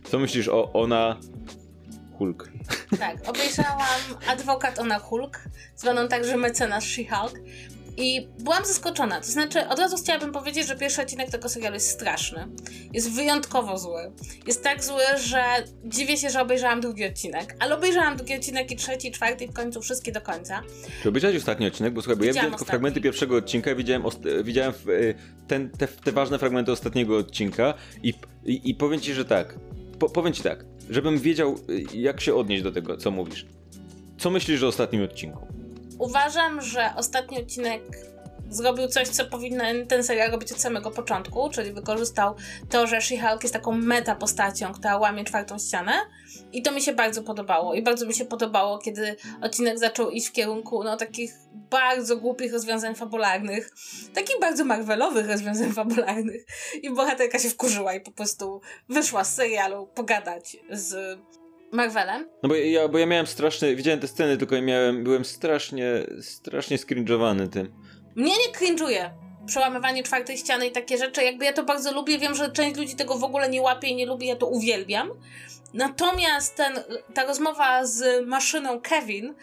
co 0.03 0.19
myślisz 0.19 0.47
o 0.47 0.73
Ona 0.73 1.19
Hulk? 2.17 2.51
Tak, 2.99 3.29
obejrzałam 3.29 3.79
Adwokat 4.27 4.79
Ona 4.79 4.99
Hulk, 4.99 5.39
zwaną 5.75 6.07
także 6.07 6.37
Mecenas 6.37 6.83
She-Hulk. 6.83 7.39
I 7.97 8.27
byłam 8.39 8.65
zaskoczona. 8.65 9.21
To 9.21 9.27
znaczy, 9.27 9.67
od 9.67 9.79
razu 9.79 9.97
chciałabym 9.97 10.31
powiedzieć, 10.31 10.67
że 10.67 10.75
pierwszy 10.75 11.01
odcinek 11.01 11.29
tego 11.29 11.49
serialu 11.49 11.73
jest 11.73 11.89
straszny. 11.89 12.47
Jest 12.93 13.11
wyjątkowo 13.11 13.77
zły. 13.77 14.11
Jest 14.47 14.63
tak 14.63 14.83
zły, 14.83 15.01
że 15.17 15.43
dziwię 15.85 16.17
się, 16.17 16.29
że 16.29 16.41
obejrzałam 16.41 16.81
drugi 16.81 17.05
odcinek. 17.05 17.55
Ale 17.59 17.75
obejrzałam 17.77 18.17
drugi 18.17 18.35
odcinek 18.35 18.71
i 18.71 18.75
trzeci, 18.75 19.07
i 19.07 19.11
czwarty 19.11 19.43
i 19.43 19.47
w 19.47 19.53
końcu 19.53 19.81
wszystkie 19.81 20.11
do 20.11 20.21
końca. 20.21 20.61
Czy 21.03 21.09
obejrzałeś 21.09 21.37
ostatni 21.37 21.67
odcinek? 21.67 21.93
Bo 21.93 22.01
słuchaj, 22.01 22.17
bo 22.17 22.23
ja 22.23 22.31
widziałem 22.31 22.51
tylko 22.51 22.65
fragmenty 22.65 23.01
pierwszego 23.01 23.37
odcinka 23.37 23.71
i 23.71 23.75
widziałem, 23.75 24.03
widziałem 24.43 24.73
y, 24.89 25.15
ten, 25.47 25.69
te, 25.69 25.87
te, 25.87 26.11
ważne 26.11 26.39
fragmenty 26.39 26.71
ostatniego 26.71 27.17
odcinka 27.17 27.73
i, 28.03 28.13
i, 28.45 28.69
i 28.69 28.75
powiem 28.75 28.99
ci, 28.99 29.13
że 29.13 29.25
tak. 29.25 29.55
Po, 29.99 30.09
powiem 30.09 30.33
ci 30.33 30.43
tak, 30.43 30.65
żebym 30.89 31.19
wiedział, 31.19 31.55
y, 31.69 31.97
jak 31.97 32.21
się 32.21 32.35
odnieść 32.35 32.63
do 32.63 32.71
tego, 32.71 32.97
co 32.97 33.11
mówisz. 33.11 33.45
Co 34.17 34.29
myślisz 34.29 34.63
o 34.63 34.67
ostatnim 34.67 35.03
odcinku? 35.03 35.47
Uważam, 35.99 36.61
że 36.61 36.93
ostatni 36.95 37.37
odcinek 37.37 37.81
zrobił 38.49 38.87
coś, 38.87 39.07
co 39.07 39.25
powinien 39.25 39.87
ten 39.87 40.03
serial 40.03 40.31
robić 40.31 40.51
od 40.51 40.61
samego 40.61 40.91
początku, 40.91 41.49
czyli 41.49 41.71
wykorzystał 41.71 42.35
to, 42.69 42.87
że 42.87 42.97
She-Hulk 42.97 43.43
jest 43.43 43.53
taką 43.53 43.71
meta 43.71 44.15
postacią, 44.15 44.73
która 44.73 44.97
łamie 44.97 45.23
czwartą 45.23 45.57
ścianę. 45.57 45.93
I 46.53 46.61
to 46.61 46.71
mi 46.71 46.81
się 46.81 46.93
bardzo 46.93 47.23
podobało. 47.23 47.73
I 47.73 47.83
bardzo 47.83 48.05
mi 48.05 48.13
się 48.13 48.25
podobało, 48.25 48.77
kiedy 48.77 49.15
odcinek 49.41 49.79
zaczął 49.79 50.09
iść 50.09 50.27
w 50.27 50.31
kierunku 50.31 50.83
no 50.83 50.97
takich 50.97 51.33
bardzo 51.69 52.17
głupich 52.17 52.53
rozwiązań 52.53 52.95
fabularnych, 52.95 53.69
takich 54.13 54.39
bardzo 54.39 54.65
Marvelowych 54.65 55.27
rozwiązań 55.27 55.71
fabularnych. 55.71 56.45
I 56.81 56.89
bohaterka 56.93 57.39
się 57.39 57.49
wkurzyła 57.49 57.93
i 57.93 58.01
po 58.01 58.11
prostu 58.11 58.61
wyszła 58.89 59.23
z 59.23 59.35
serialu 59.35 59.87
pogadać 59.87 60.57
z 60.71 61.19
Marvelem? 61.71 62.29
No 62.43 62.49
bo 62.49 62.55
ja, 62.55 62.87
bo 62.87 62.97
ja 62.97 63.05
miałem 63.05 63.27
straszny, 63.27 63.75
widziałem 63.75 63.99
te 63.99 64.07
sceny, 64.07 64.37
tylko 64.37 64.55
ja 64.55 64.61
miałem, 64.61 65.03
byłem 65.03 65.25
strasznie, 65.25 65.85
strasznie 66.21 66.77
skrinżowany 66.77 67.47
tym. 67.47 67.73
Mnie 68.15 68.31
nie 68.31 68.53
cringe'uje 68.53 69.09
przełamywanie 69.45 70.03
czwartej 70.03 70.37
ściany 70.37 70.67
i 70.67 70.71
takie 70.71 70.97
rzeczy. 70.97 71.23
Jakby 71.23 71.45
ja 71.45 71.53
to 71.53 71.63
bardzo 71.63 71.91
lubię, 71.93 72.19
wiem, 72.19 72.35
że 72.35 72.51
część 72.51 72.77
ludzi 72.77 72.95
tego 72.95 73.17
w 73.17 73.23
ogóle 73.23 73.49
nie 73.49 73.61
łapie 73.61 73.87
i 73.87 73.95
nie 73.95 74.05
lubi, 74.05 74.27
ja 74.27 74.35
to 74.35 74.47
uwielbiam. 74.47 75.09
Natomiast 75.73 76.55
ten, 76.55 76.73
ta 77.13 77.25
rozmowa 77.25 77.85
z 77.85 78.27
maszyną 78.27 78.81
Kevin, 78.81 79.33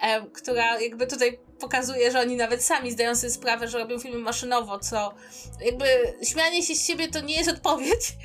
e, 0.00 0.26
która 0.26 0.80
jakby 0.80 1.06
tutaj 1.06 1.38
pokazuje, 1.60 2.10
że 2.10 2.20
oni 2.20 2.36
nawet 2.36 2.64
sami 2.64 2.90
zdają 2.90 3.16
sobie 3.16 3.30
sprawę, 3.30 3.68
że 3.68 3.78
robią 3.78 3.98
filmy 3.98 4.18
maszynowo, 4.18 4.78
co 4.78 5.14
jakby 5.60 5.84
śmianie 6.22 6.62
się 6.62 6.74
z 6.74 6.86
siebie 6.86 7.08
to 7.08 7.20
nie 7.20 7.36
jest 7.36 7.50
odpowiedź. 7.50 8.16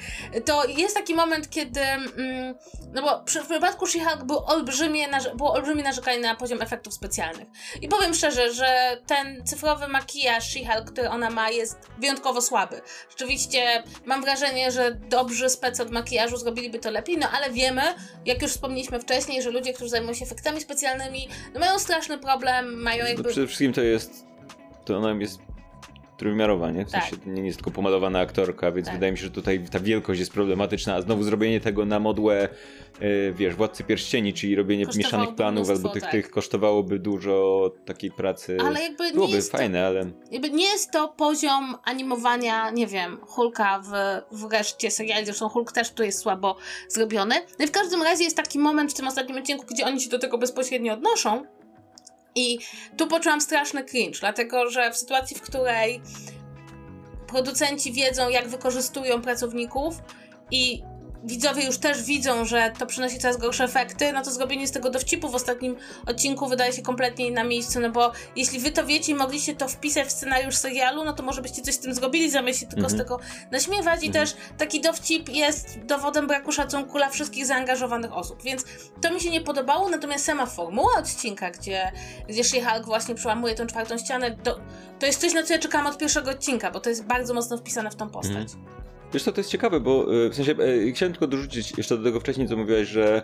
To 0.45 0.65
jest 0.65 0.95
taki 0.95 1.15
moment, 1.15 1.49
kiedy 1.49 1.81
mm, 1.81 2.55
no 2.93 3.01
bo 3.01 3.23
przy, 3.25 3.41
w 3.41 3.47
przypadku 3.47 3.85
She-Hulk 3.85 4.23
był 4.23 4.39
olbrzymie, 4.45 5.07
było 5.35 5.53
olbrzymie 5.53 5.83
narzekanie 5.83 6.19
na 6.19 6.35
poziom 6.35 6.61
efektów 6.61 6.93
specjalnych. 6.93 7.47
I 7.81 7.87
powiem 7.87 8.13
szczerze, 8.13 8.53
że 8.53 8.97
ten 9.07 9.45
cyfrowy 9.45 9.87
makijaż 9.87 10.53
She-Hulk, 10.53 10.85
który 10.85 11.09
ona 11.09 11.29
ma, 11.29 11.49
jest 11.49 11.77
wyjątkowo 11.97 12.41
słaby. 12.41 12.81
Rzeczywiście 13.09 13.83
mam 14.05 14.21
wrażenie, 14.21 14.71
że 14.71 14.91
dobrzy 14.91 15.49
spec 15.49 15.79
od 15.79 15.91
makijażu 15.91 16.37
zrobiliby 16.37 16.79
to 16.79 16.91
lepiej, 16.91 17.17
no 17.17 17.27
ale 17.29 17.49
wiemy, 17.51 17.81
jak 18.25 18.41
już 18.41 18.51
wspomnieliśmy 18.51 18.99
wcześniej, 18.99 19.41
że 19.41 19.49
ludzie, 19.49 19.73
którzy 19.73 19.89
zajmują 19.89 20.13
się 20.13 20.25
efektami 20.25 20.61
specjalnymi, 20.61 21.29
no 21.53 21.59
mają 21.59 21.79
straszny 21.79 22.17
problem, 22.17 22.81
mają 22.81 23.05
jakby... 23.05 23.23
To 23.23 23.29
przede 23.29 23.47
wszystkim 23.47 23.73
to 23.73 23.81
jest, 23.81 24.25
to 24.85 24.97
ona 24.97 25.11
jest 25.21 25.52
trójwymiarowa, 26.17 26.71
nie? 26.71 26.85
W 26.85 26.89
sensie 26.89 27.17
tak. 27.17 27.25
nie 27.25 27.45
jest 27.45 27.57
tylko 27.57 27.71
pomalowana 27.71 28.19
aktorka, 28.19 28.71
więc 28.71 28.87
tak. 28.87 28.95
wydaje 28.95 29.11
mi 29.11 29.17
się, 29.17 29.23
że 29.23 29.31
tutaj 29.31 29.65
ta 29.71 29.79
wielkość 29.79 30.19
jest 30.19 30.33
problematyczna, 30.33 30.95
a 30.95 31.01
znowu 31.01 31.23
zrobienie 31.23 31.61
tego 31.61 31.85
na 31.85 31.99
modłę, 31.99 32.49
yy, 33.01 33.33
wiesz, 33.33 33.55
Władcy 33.55 33.83
Pierścieni, 33.83 34.33
czyli 34.33 34.55
robienie 34.55 34.85
mieszanych 34.95 35.35
planów 35.35 35.69
albo 35.69 35.89
tych, 35.89 36.03
tak. 36.03 36.11
tych 36.11 36.31
kosztowałoby 36.31 36.99
dużo 36.99 37.71
takiej 37.85 38.11
pracy. 38.11 38.57
Ale 38.65 38.81
jakby 38.81 39.11
Byłoby 39.11 39.29
nie 39.29 39.35
jest 39.35 39.51
fajne, 39.51 39.79
to, 39.79 39.87
ale... 39.87 40.11
Jakby 40.31 40.49
nie 40.49 40.65
jest 40.65 40.91
to 40.91 41.07
poziom 41.07 41.75
animowania, 41.83 42.69
nie 42.69 42.87
wiem, 42.87 43.17
Hulka 43.21 43.79
w, 43.79 43.91
w 44.37 44.51
reszcie 44.51 44.91
seriali, 44.91 45.25
zresztą 45.25 45.49
Hulk 45.49 45.71
też 45.71 45.91
tu 45.91 46.03
jest 46.03 46.19
słabo 46.19 46.55
zrobiony. 46.87 47.35
No 47.59 47.65
i 47.65 47.67
w 47.67 47.71
każdym 47.71 48.03
razie 48.03 48.23
jest 48.23 48.37
taki 48.37 48.59
moment 48.59 48.91
w 48.91 48.95
tym 48.95 49.07
ostatnim 49.07 49.37
odcinku, 49.37 49.65
gdzie 49.71 49.85
oni 49.85 50.01
się 50.01 50.09
do 50.09 50.19
tego 50.19 50.37
bezpośrednio 50.37 50.93
odnoszą, 50.93 51.43
i 52.35 52.59
tu 52.97 53.07
poczułam 53.07 53.41
straszny 53.41 53.83
cringe, 53.83 54.19
dlatego 54.19 54.69
że 54.69 54.91
w 54.91 54.97
sytuacji, 54.97 55.37
w 55.37 55.41
której 55.41 56.01
producenci 57.27 57.93
wiedzą, 57.93 58.29
jak 58.29 58.47
wykorzystują 58.47 59.21
pracowników 59.21 59.95
i 60.51 60.83
widzowie 61.23 61.65
już 61.65 61.77
też 61.77 62.03
widzą, 62.03 62.45
że 62.45 62.71
to 62.79 62.85
przynosi 62.85 63.19
coraz 63.19 63.37
gorsze 63.37 63.63
efekty, 63.63 64.13
no 64.13 64.23
to 64.23 64.31
zrobienie 64.31 64.67
z 64.67 64.71
tego 64.71 64.89
dowcipu 64.89 65.29
w 65.29 65.35
ostatnim 65.35 65.75
odcinku 66.05 66.47
wydaje 66.47 66.73
się 66.73 66.81
kompletnie 66.81 67.31
na 67.31 67.43
miejscu, 67.43 67.79
no 67.79 67.89
bo 67.89 68.11
jeśli 68.35 68.59
wy 68.59 68.71
to 68.71 68.85
wiecie 68.85 69.11
i 69.11 69.15
mogliście 69.15 69.55
to 69.55 69.67
wpisać 69.67 70.07
w 70.07 70.11
scenariusz 70.11 70.55
serialu, 70.55 71.03
no 71.03 71.13
to 71.13 71.23
może 71.23 71.41
byście 71.41 71.61
coś 71.61 71.73
z 71.73 71.79
tym 71.79 71.93
zrobili, 71.93 72.31
zamiast 72.31 72.59
się 72.59 72.67
tylko 72.67 72.89
z 72.89 72.93
mhm. 72.93 72.99
tego 72.99 73.19
naśmiewać 73.51 74.03
i 74.03 74.07
mhm. 74.07 74.25
też 74.25 74.35
taki 74.57 74.81
dowcip 74.81 75.29
jest 75.29 75.79
dowodem 75.79 76.27
braku 76.27 76.51
szacunku 76.51 76.97
dla 76.97 77.09
wszystkich 77.09 77.45
zaangażowanych 77.45 78.13
osób, 78.13 78.43
więc 78.43 78.65
to 79.01 79.11
mi 79.13 79.21
się 79.21 79.29
nie 79.29 79.41
podobało, 79.41 79.89
natomiast 79.89 80.25
sama 80.25 80.45
formuła 80.45 80.93
odcinka, 80.97 81.51
gdzie, 81.51 81.91
gdzie 82.29 82.43
She-Hulk 82.43 82.85
właśnie 82.85 83.15
przełamuje 83.15 83.55
tą 83.55 83.67
czwartą 83.67 83.97
ścianę, 83.97 84.37
to, 84.43 84.59
to 84.99 85.05
jest 85.05 85.21
coś, 85.21 85.33
na 85.33 85.43
co 85.43 85.53
ja 85.53 85.59
czekałam 85.59 85.87
od 85.87 85.97
pierwszego 85.97 86.31
odcinka, 86.31 86.71
bo 86.71 86.79
to 86.79 86.89
jest 86.89 87.05
bardzo 87.05 87.33
mocno 87.33 87.57
wpisane 87.57 87.91
w 87.91 87.95
tą 87.95 88.09
postać. 88.09 88.53
Mhm. 88.53 88.82
Wiesz 89.13 89.23
co, 89.23 89.31
to 89.31 89.39
jest 89.39 89.49
ciekawe, 89.49 89.79
bo 89.79 90.25
e, 90.25 90.29
w 90.29 90.35
sensie 90.35 90.51
e, 90.51 90.91
chciałem 90.91 91.13
tylko 91.13 91.27
dorzucić 91.27 91.77
jeszcze 91.77 91.97
do 91.97 92.03
tego 92.03 92.19
wcześniej, 92.19 92.47
co 92.47 92.57
mówiłaś, 92.57 92.87
że 92.87 93.21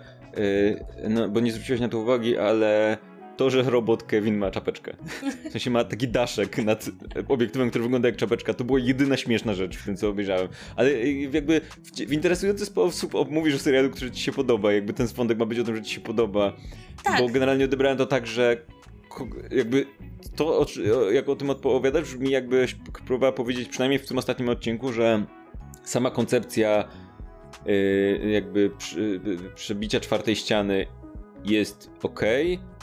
e, 1.03 1.09
no, 1.09 1.29
bo 1.29 1.39
nie 1.39 1.51
zwróciłeś 1.51 1.81
na 1.81 1.89
to 1.89 1.99
uwagi, 1.99 2.37
ale 2.37 2.97
to, 3.37 3.49
że 3.49 3.63
robot 3.63 4.03
Kevin 4.03 4.37
ma 4.37 4.51
czapeczkę. 4.51 4.95
W 5.49 5.51
sensie 5.51 5.69
ma 5.69 5.83
taki 5.83 6.07
daszek 6.07 6.57
nad 6.57 6.89
obiektywem, 7.27 7.69
który 7.69 7.83
wygląda 7.83 8.07
jak 8.07 8.17
czapeczka. 8.17 8.53
To 8.53 8.63
była 8.63 8.79
jedyna 8.79 9.17
śmieszna 9.17 9.53
rzecz 9.53 9.77
w 9.77 9.85
tym, 9.85 9.97
co 9.97 10.09
obejrzałem. 10.09 10.47
Ale 10.75 11.11
jakby 11.11 11.61
w, 12.07 12.13
interesujący 12.13 12.65
sposób 12.65 13.13
mówisz 13.29 13.55
o 13.55 13.59
serialu, 13.59 13.89
który 13.89 14.11
ci 14.11 14.23
się 14.23 14.31
podoba. 14.31 14.73
Jakby 14.73 14.93
ten 14.93 15.07
wątek 15.07 15.37
ma 15.37 15.45
być 15.45 15.59
o 15.59 15.63
tym, 15.63 15.75
że 15.75 15.81
ci 15.81 15.95
się 15.95 16.01
podoba. 16.01 16.53
Tak. 17.03 17.19
Bo 17.21 17.29
generalnie 17.29 17.65
odebrałem 17.65 17.97
to 17.97 18.05
tak, 18.05 18.27
że 18.27 18.57
jakby 19.51 19.85
to, 20.35 20.65
jak 21.11 21.29
o 21.29 21.35
tym 21.35 21.49
odpowiadasz, 21.49 22.03
brzmi 22.03 22.29
jakbyś 22.29 22.75
próbowała 23.07 23.31
powiedzieć, 23.31 23.69
przynajmniej 23.69 23.99
w 23.99 24.07
tym 24.07 24.17
ostatnim 24.17 24.49
odcinku, 24.49 24.93
że 24.93 25.25
sama 25.89 26.11
koncepcja 26.11 26.87
yy, 27.65 28.29
jakby 28.31 28.69
przy, 28.69 29.21
przebicia 29.55 29.99
czwartej 29.99 30.35
ściany 30.35 30.85
jest 31.45 31.89
ok, 32.03 32.19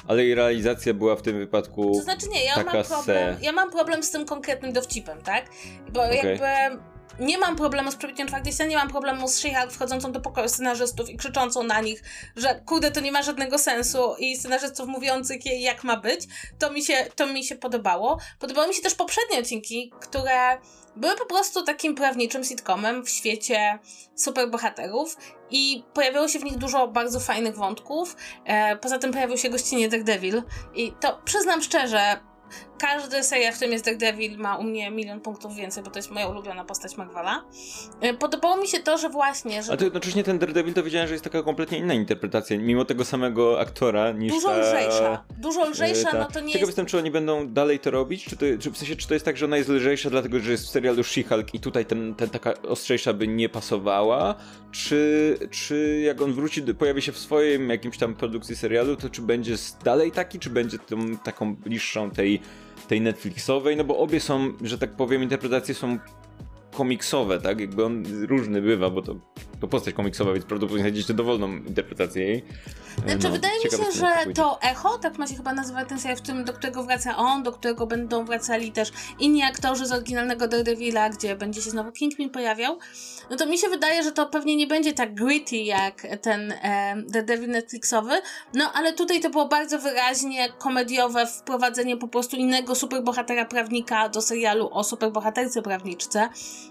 ale 0.08 0.24
jej 0.24 0.34
realizacja 0.34 0.94
była 0.94 1.16
w 1.16 1.22
tym 1.22 1.38
wypadku. 1.38 1.92
To 1.94 2.02
znaczy 2.02 2.28
nie, 2.28 2.44
ja 2.44 2.64
mam 2.64 2.84
problem. 2.84 3.36
Ja 3.42 3.52
mam 3.52 3.70
problem 3.70 4.02
z 4.02 4.10
tym 4.10 4.24
konkretnym 4.24 4.72
dowcipem, 4.72 5.22
tak? 5.22 5.46
Bo 5.92 6.02
okay. 6.02 6.16
jakby 6.16 6.46
nie 7.18 7.38
mam 7.38 7.56
problemu 7.56 7.92
z 7.92 7.96
przebiciem 7.96 8.28
czwartej 8.28 8.52
nie 8.68 8.76
mam 8.76 8.88
problemu 8.88 9.28
z 9.28 9.40
She-Hulk 9.40 9.70
wchodzącą 9.70 10.12
do 10.12 10.20
pokoju 10.20 10.48
scenarzystów 10.48 11.10
i 11.10 11.16
krzyczącą 11.16 11.62
na 11.62 11.80
nich, 11.80 12.02
że 12.36 12.60
kurde, 12.66 12.90
to 12.90 13.00
nie 13.00 13.12
ma 13.12 13.22
żadnego 13.22 13.58
sensu 13.58 14.14
i 14.18 14.36
scenarzystów 14.36 14.88
mówiących 14.88 15.46
jej 15.46 15.62
jak 15.62 15.84
ma 15.84 15.96
być. 15.96 16.20
To 16.58 16.70
mi 16.70 16.84
się, 16.84 17.06
to 17.16 17.26
mi 17.26 17.44
się 17.44 17.56
podobało. 17.56 18.18
Podobały 18.38 18.68
mi 18.68 18.74
się 18.74 18.82
też 18.82 18.94
poprzednie 18.94 19.38
odcinki, 19.38 19.92
które 20.00 20.58
były 20.96 21.16
po 21.16 21.26
prostu 21.26 21.62
takim 21.62 21.94
prawniczym 21.94 22.44
sitcomem 22.44 23.04
w 23.04 23.10
świecie 23.10 23.78
superbohaterów 24.14 25.16
i 25.50 25.84
pojawiało 25.94 26.28
się 26.28 26.38
w 26.38 26.44
nich 26.44 26.58
dużo 26.58 26.88
bardzo 26.88 27.20
fajnych 27.20 27.56
wątków. 27.56 28.16
E, 28.44 28.76
poza 28.76 28.98
tym 28.98 29.12
pojawił 29.12 29.38
się 29.38 29.50
gościnie 29.50 29.88
Daredevil 29.88 30.42
i 30.74 30.92
to 31.00 31.20
przyznam 31.24 31.62
szczerze, 31.62 32.20
każdy 32.78 33.22
serial, 33.22 33.52
w 33.52 33.56
którym 33.56 33.72
jest 33.72 33.84
Daredevil 33.84 34.38
ma 34.38 34.56
u 34.56 34.62
mnie 34.62 34.90
milion 34.90 35.20
punktów 35.20 35.54
więcej, 35.54 35.82
bo 35.82 35.90
to 35.90 35.98
jest 35.98 36.10
moja 36.10 36.26
ulubiona 36.26 36.64
postać 36.64 36.96
Marvela. 36.96 37.44
E, 38.00 38.14
podobało 38.14 38.56
mi 38.56 38.68
się 38.68 38.80
to, 38.80 38.98
że 38.98 39.08
właśnie... 39.08 39.62
Że... 39.62 39.72
A 39.72 39.76
to 39.76 39.84
jednocześnie 39.84 40.24
ten 40.24 40.38
Daredevil 40.38 40.74
to 40.74 40.82
wiedziałem, 40.82 41.08
że 41.08 41.14
jest 41.14 41.24
taka 41.24 41.42
kompletnie 41.42 41.78
inna 41.78 41.94
interpretacja, 41.94 42.58
mimo 42.58 42.84
tego 42.84 43.04
samego 43.04 43.60
aktora 43.60 44.12
niż 44.12 44.32
Dużo 44.32 44.48
ta... 44.48 44.58
lżejsza. 44.58 45.24
Dużo 45.38 45.70
lżejsza, 45.70 46.10
ta... 46.10 46.18
no 46.18 46.24
to 46.24 46.40
nie 46.40 46.46
Ciekaw 46.46 46.60
jest... 46.60 46.68
jestem, 46.68 46.86
czy 46.86 46.98
oni 46.98 47.10
będą 47.10 47.48
dalej 47.48 47.78
to 47.78 47.90
robić, 47.90 48.24
czy, 48.24 48.36
to, 48.36 48.44
czy 48.60 48.70
w 48.70 48.78
sensie, 48.78 48.96
czy 48.96 49.08
to 49.08 49.14
jest 49.14 49.24
tak, 49.24 49.36
że 49.36 49.44
ona 49.44 49.56
jest 49.56 49.68
lżejsza 49.68 50.10
dlatego, 50.10 50.40
że 50.40 50.50
jest 50.50 50.66
w 50.66 50.70
serialu 50.70 51.02
She-Hulk 51.02 51.44
i 51.52 51.60
tutaj 51.60 51.86
ten, 51.86 52.14
ten 52.14 52.30
taka 52.30 52.62
ostrzejsza 52.62 53.12
by 53.12 53.28
nie 53.28 53.48
pasowała, 53.48 54.34
czy, 54.72 55.38
czy 55.50 56.00
jak 56.04 56.22
on 56.22 56.32
wróci, 56.32 56.62
pojawi 56.62 57.02
się 57.02 57.12
w 57.12 57.18
swoim 57.18 57.70
jakimś 57.70 57.98
tam 57.98 58.14
produkcji 58.14 58.56
serialu, 58.56 58.96
to 58.96 59.10
czy 59.10 59.22
będzie 59.22 59.54
dalej 59.84 60.12
taki, 60.12 60.38
czy 60.38 60.50
będzie 60.50 60.78
tą 60.78 61.16
taką 61.16 61.56
bliższą 61.56 62.10
tej, 62.10 62.40
tej 62.88 63.00
Netflixowej, 63.00 63.76
no 63.76 63.84
bo 63.84 63.98
obie 63.98 64.20
są, 64.20 64.52
że 64.62 64.78
tak 64.78 64.90
powiem, 64.90 65.22
interpretacje 65.22 65.74
są 65.74 65.98
komiksowe, 66.76 67.40
tak? 67.40 67.60
Jakby 67.60 67.84
on 67.84 68.04
różny 68.28 68.62
bywa, 68.62 68.90
bo 68.90 69.02
to, 69.02 69.14
to 69.60 69.68
postać 69.68 69.94
komiksowa, 69.94 70.32
więc 70.32 70.44
prawdopodobnie 70.44 70.82
znajdziecie 70.82 71.14
dowolną 71.14 71.56
interpretację 71.56 72.24
jej. 72.24 72.44
Znaczy, 73.04 73.24
no, 73.24 73.30
wydaje 73.30 73.54
mi 73.64 73.70
się, 73.70 73.92
że 73.92 74.34
to 74.34 74.62
Echo, 74.62 74.98
tak 74.98 75.18
ma 75.18 75.26
się 75.26 75.34
chyba 75.34 75.52
nazywać 75.52 75.88
ten 75.88 75.98
serial, 75.98 76.16
w 76.16 76.20
tym, 76.20 76.44
do 76.44 76.52
którego 76.52 76.82
wraca 76.82 77.16
on, 77.16 77.42
do 77.42 77.52
którego 77.52 77.86
będą 77.86 78.24
wracali 78.24 78.72
też 78.72 78.92
inni 79.18 79.42
aktorzy 79.42 79.86
z 79.86 79.92
oryginalnego 79.92 80.48
Daredevila, 80.48 81.10
gdzie 81.10 81.36
będzie 81.36 81.62
się 81.62 81.70
znowu 81.70 81.92
Kingpin 81.92 82.30
pojawiał, 82.30 82.78
no 83.30 83.36
to 83.36 83.46
mi 83.46 83.58
się 83.58 83.68
wydaje, 83.68 84.02
że 84.02 84.12
to 84.12 84.26
pewnie 84.26 84.56
nie 84.56 84.66
będzie 84.66 84.92
tak 84.92 85.14
gritty 85.14 85.56
jak 85.56 86.06
ten 86.22 86.52
e, 86.52 87.02
Daredevil 87.08 87.50
Netflixowy, 87.50 88.14
no 88.54 88.72
ale 88.74 88.92
tutaj 88.92 89.20
to 89.20 89.30
było 89.30 89.48
bardzo 89.48 89.78
wyraźnie 89.78 90.48
komediowe 90.58 91.26
wprowadzenie 91.26 91.96
po 91.96 92.08
prostu 92.08 92.36
innego 92.36 92.74
superbohatera 92.74 93.44
prawnika 93.44 94.08
do 94.08 94.22
serialu 94.22 94.68
o 94.72 94.84
superbohaterce 94.84 95.62
prawniczce 95.62 96.28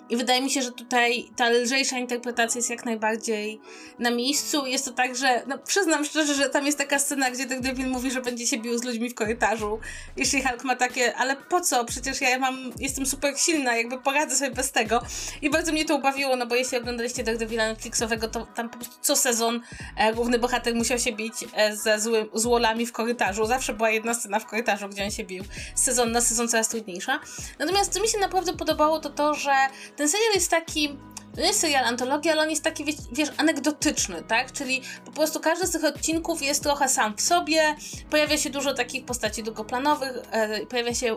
i 0.09 0.17
wydaje 0.17 0.41
mi 0.41 0.49
się, 0.49 0.61
że 0.61 0.71
tutaj 0.71 1.29
ta 1.35 1.49
lżejsza 1.49 1.97
interpretacja 1.97 2.59
jest 2.59 2.69
jak 2.69 2.85
najbardziej 2.85 3.61
na 3.99 4.11
miejscu. 4.11 4.65
Jest 4.65 4.85
to 4.85 4.91
tak, 4.91 5.15
że 5.15 5.43
no, 5.47 5.57
przyznam 5.57 6.05
szczerze, 6.05 6.33
że 6.33 6.49
tam 6.49 6.65
jest 6.65 6.77
taka 6.77 6.99
scena, 6.99 7.31
gdzie 7.31 7.45
Daredevil 7.45 7.87
mówi, 7.87 8.11
że 8.11 8.21
będzie 8.21 8.47
się 8.47 8.57
bił 8.57 8.77
z 8.77 8.83
ludźmi 8.83 9.09
w 9.09 9.15
korytarzu. 9.15 9.79
Jeśli 10.17 10.43
Hulk 10.43 10.63
ma 10.63 10.75
takie, 10.75 11.15
ale 11.15 11.35
po 11.35 11.61
co? 11.61 11.85
Przecież 11.85 12.21
ja 12.21 12.39
mam, 12.39 12.71
jestem 12.79 13.05
super 13.05 13.33
silna, 13.37 13.77
jakby 13.77 13.99
poradzę 13.99 14.35
sobie 14.35 14.51
bez 14.51 14.71
tego. 14.71 15.01
I 15.41 15.49
bardzo 15.49 15.71
mnie 15.71 15.85
to 15.85 15.95
ubawiło, 15.95 16.35
no 16.35 16.45
bo 16.45 16.55
jeśli 16.55 16.77
oglądaliście 16.77 17.23
Daredevila 17.23 17.67
Netflixowego, 17.67 18.27
to 18.27 18.45
tam 18.45 18.69
po 18.69 18.77
prostu 18.77 18.95
co 19.01 19.15
sezon 19.15 19.61
e, 19.97 20.13
główny 20.13 20.39
bohater 20.39 20.75
musiał 20.75 20.99
się 20.99 21.11
bić 21.11 21.33
e, 21.53 21.75
ze 21.75 21.99
zły, 21.99 22.29
z 22.33 22.43
wolami 22.43 22.85
w 22.85 22.91
korytarzu. 22.91 23.45
Zawsze 23.45 23.73
była 23.73 23.89
jedna 23.89 24.13
scena 24.13 24.39
w 24.39 24.45
korytarzu, 24.45 24.89
gdzie 24.89 25.03
on 25.03 25.11
się 25.11 25.23
bił. 25.23 25.43
Sezon 25.75 26.11
na 26.11 26.21
sezon 26.21 26.47
coraz 26.47 26.69
trudniejsza. 26.69 27.19
Natomiast 27.59 27.93
co 27.93 28.01
mi 28.01 28.07
się 28.07 28.17
naprawdę 28.19 28.53
podobało, 28.53 28.99
to 28.99 29.09
to, 29.09 29.33
że 29.33 29.51
ten 29.95 30.09
serial 30.09 30.33
jest 30.33 30.51
taki 30.51 30.97
to 31.35 31.41
nie 31.41 31.47
jest 31.47 31.59
serial 31.59 31.85
antologia, 31.85 32.31
ale 32.31 32.41
on 32.41 32.49
jest 32.49 32.63
taki, 32.63 32.85
wiesz, 32.85 32.95
wiesz, 33.11 33.29
anegdotyczny, 33.37 34.23
tak? 34.23 34.51
Czyli 34.51 34.81
po 35.05 35.11
prostu 35.11 35.39
każdy 35.39 35.67
z 35.67 35.71
tych 35.71 35.83
odcinków 35.83 36.41
jest 36.41 36.63
trochę 36.63 36.89
sam 36.89 37.17
w 37.17 37.21
sobie, 37.21 37.75
pojawia 38.09 38.37
się 38.37 38.49
dużo 38.49 38.73
takich 38.73 39.05
postaci 39.05 39.43
długoplanowych, 39.43 40.17
e, 40.31 40.65
pojawia 40.65 40.93
się 40.93 41.15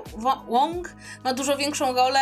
Wong, 0.49 0.95
ma 1.25 1.35
dużo 1.35 1.57
większą 1.57 1.93
rolę, 1.93 2.21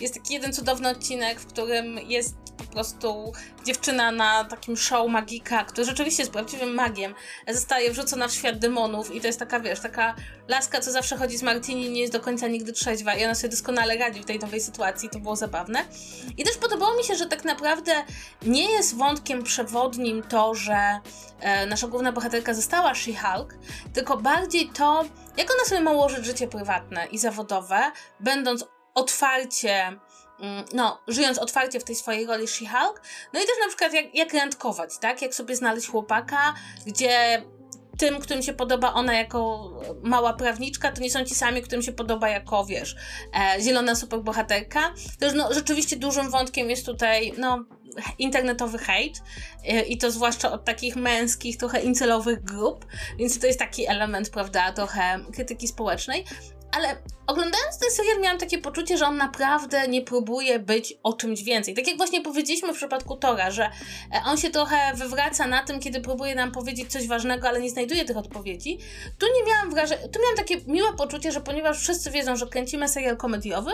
jest 0.00 0.14
taki 0.14 0.34
jeden 0.34 0.52
cudowny 0.52 0.88
odcinek, 0.88 1.40
w 1.40 1.46
którym 1.46 1.98
jest 1.98 2.34
po 2.56 2.64
prostu 2.64 3.32
dziewczyna 3.64 4.12
na 4.12 4.44
takim 4.44 4.76
show 4.76 5.10
magika, 5.10 5.64
który 5.64 5.84
rzeczywiście 5.84 6.22
jest 6.22 6.32
prawdziwym 6.32 6.74
magiem, 6.74 7.14
zostaje 7.48 7.90
wrzucona 7.90 8.28
w 8.28 8.32
świat 8.32 8.58
demonów 8.58 9.14
i 9.14 9.20
to 9.20 9.26
jest 9.26 9.38
taka, 9.38 9.60
wiesz, 9.60 9.80
taka 9.80 10.14
laska, 10.48 10.80
co 10.80 10.92
zawsze 10.92 11.16
chodzi 11.16 11.38
z 11.38 11.42
Martini, 11.42 11.90
nie 11.90 12.00
jest 12.00 12.12
do 12.12 12.20
końca 12.20 12.48
nigdy 12.48 12.72
trzeźwa 12.72 13.14
i 13.14 13.24
ona 13.24 13.34
sobie 13.34 13.48
doskonale 13.48 13.96
radzi 13.96 14.20
w 14.20 14.24
tej 14.24 14.38
nowej 14.38 14.60
sytuacji, 14.60 15.08
to 15.08 15.18
było 15.18 15.36
zabawne. 15.36 15.84
I 16.36 16.44
też 16.44 16.56
podobało 16.56 16.96
mi 16.96 17.04
się, 17.04 17.14
że 17.14 17.26
tak 17.26 17.44
naprawdę 17.44 17.92
nie 18.42 18.72
jest 18.72 18.96
wątkiem 18.96 19.42
przewodnim 19.42 20.22
to, 20.22 20.54
że 20.54 21.00
e, 21.40 21.66
nasza 21.66 21.86
główna 21.86 22.12
bohaterka 22.12 22.54
została 22.54 22.92
She-Hulk, 22.92 23.54
tylko 23.92 24.16
bardziej 24.16 24.68
to, 24.68 25.04
jak 25.36 25.50
ona 25.54 25.64
sobie 25.64 25.80
ma 25.80 25.90
ułożyć 25.90 26.24
życie 26.24 26.48
prywatne 26.48 27.06
i 27.06 27.18
zawodowe, 27.18 27.92
będąc 28.20 28.64
otwarcie 28.94 29.98
Mm, 30.40 30.64
no, 30.72 31.00
żyjąc 31.08 31.38
otwarcie 31.38 31.80
w 31.80 31.84
tej 31.84 31.96
swojej 31.96 32.26
roli 32.26 32.46
She-Hulk, 32.46 33.00
no 33.32 33.40
i 33.40 33.42
też 33.42 33.54
na 33.60 33.68
przykład 33.68 33.92
jak, 33.92 34.14
jak 34.14 34.34
randkować, 34.34 34.98
tak? 34.98 35.22
Jak 35.22 35.34
sobie 35.34 35.56
znaleźć 35.56 35.88
chłopaka, 35.88 36.54
gdzie 36.86 37.42
tym, 37.98 38.20
którym 38.20 38.42
się 38.42 38.52
podoba 38.52 38.92
ona 38.92 39.14
jako 39.14 39.70
mała 40.02 40.32
prawniczka, 40.32 40.92
to 40.92 41.00
nie 41.00 41.10
są 41.10 41.24
ci 41.24 41.34
sami, 41.34 41.62
którym 41.62 41.82
się 41.82 41.92
podoba 41.92 42.28
jako, 42.28 42.64
wiesz, 42.64 42.96
e, 43.34 43.62
zielona 43.62 43.94
superbohaterka. 43.94 44.94
Też 45.18 45.32
no, 45.34 45.54
rzeczywiście 45.54 45.96
dużym 45.96 46.30
wątkiem 46.30 46.70
jest 46.70 46.86
tutaj, 46.86 47.32
no, 47.38 47.64
internetowy 48.18 48.78
hejt 48.78 49.22
e, 49.64 49.82
i 49.82 49.98
to 49.98 50.10
zwłaszcza 50.10 50.52
od 50.52 50.64
takich 50.64 50.96
męskich, 50.96 51.56
trochę 51.56 51.80
incelowych 51.80 52.44
grup, 52.44 52.86
więc 53.18 53.38
to 53.38 53.46
jest 53.46 53.58
taki 53.58 53.86
element, 53.86 54.30
prawda, 54.30 54.72
trochę 54.72 55.24
krytyki 55.32 55.68
społecznej 55.68 56.24
ale 56.76 56.96
oglądając 57.26 57.78
ten 57.78 57.90
serial 57.90 58.20
miałam 58.20 58.38
takie 58.38 58.58
poczucie, 58.58 58.98
że 58.98 59.06
on 59.06 59.16
naprawdę 59.16 59.88
nie 59.88 60.02
próbuje 60.02 60.58
być 60.58 60.94
o 61.02 61.12
czymś 61.12 61.42
więcej. 61.42 61.74
Tak 61.74 61.86
jak 61.86 61.96
właśnie 61.96 62.20
powiedzieliśmy 62.20 62.72
w 62.72 62.76
przypadku 62.76 63.16
Tora, 63.16 63.50
że 63.50 63.64
e, 63.64 63.70
on 64.26 64.36
się 64.36 64.50
trochę 64.50 64.76
wywraca 64.94 65.46
na 65.46 65.62
tym, 65.62 65.80
kiedy 65.80 66.00
próbuje 66.00 66.34
nam 66.34 66.52
powiedzieć 66.52 66.92
coś 66.92 67.06
ważnego, 67.06 67.48
ale 67.48 67.60
nie 67.60 67.70
znajduje 67.70 68.04
tych 68.04 68.16
odpowiedzi. 68.16 68.78
Tu 69.18 69.26
nie 69.26 69.52
miałam 69.52 69.70
wrażenia, 69.70 70.08
tu 70.08 70.20
miałam 70.22 70.36
takie 70.36 70.56
miłe 70.66 70.92
poczucie, 70.92 71.32
że 71.32 71.40
ponieważ 71.40 71.80
wszyscy 71.80 72.10
wiedzą, 72.10 72.36
że 72.36 72.46
kręcimy 72.46 72.88
serial 72.88 73.16
komediowy, 73.16 73.70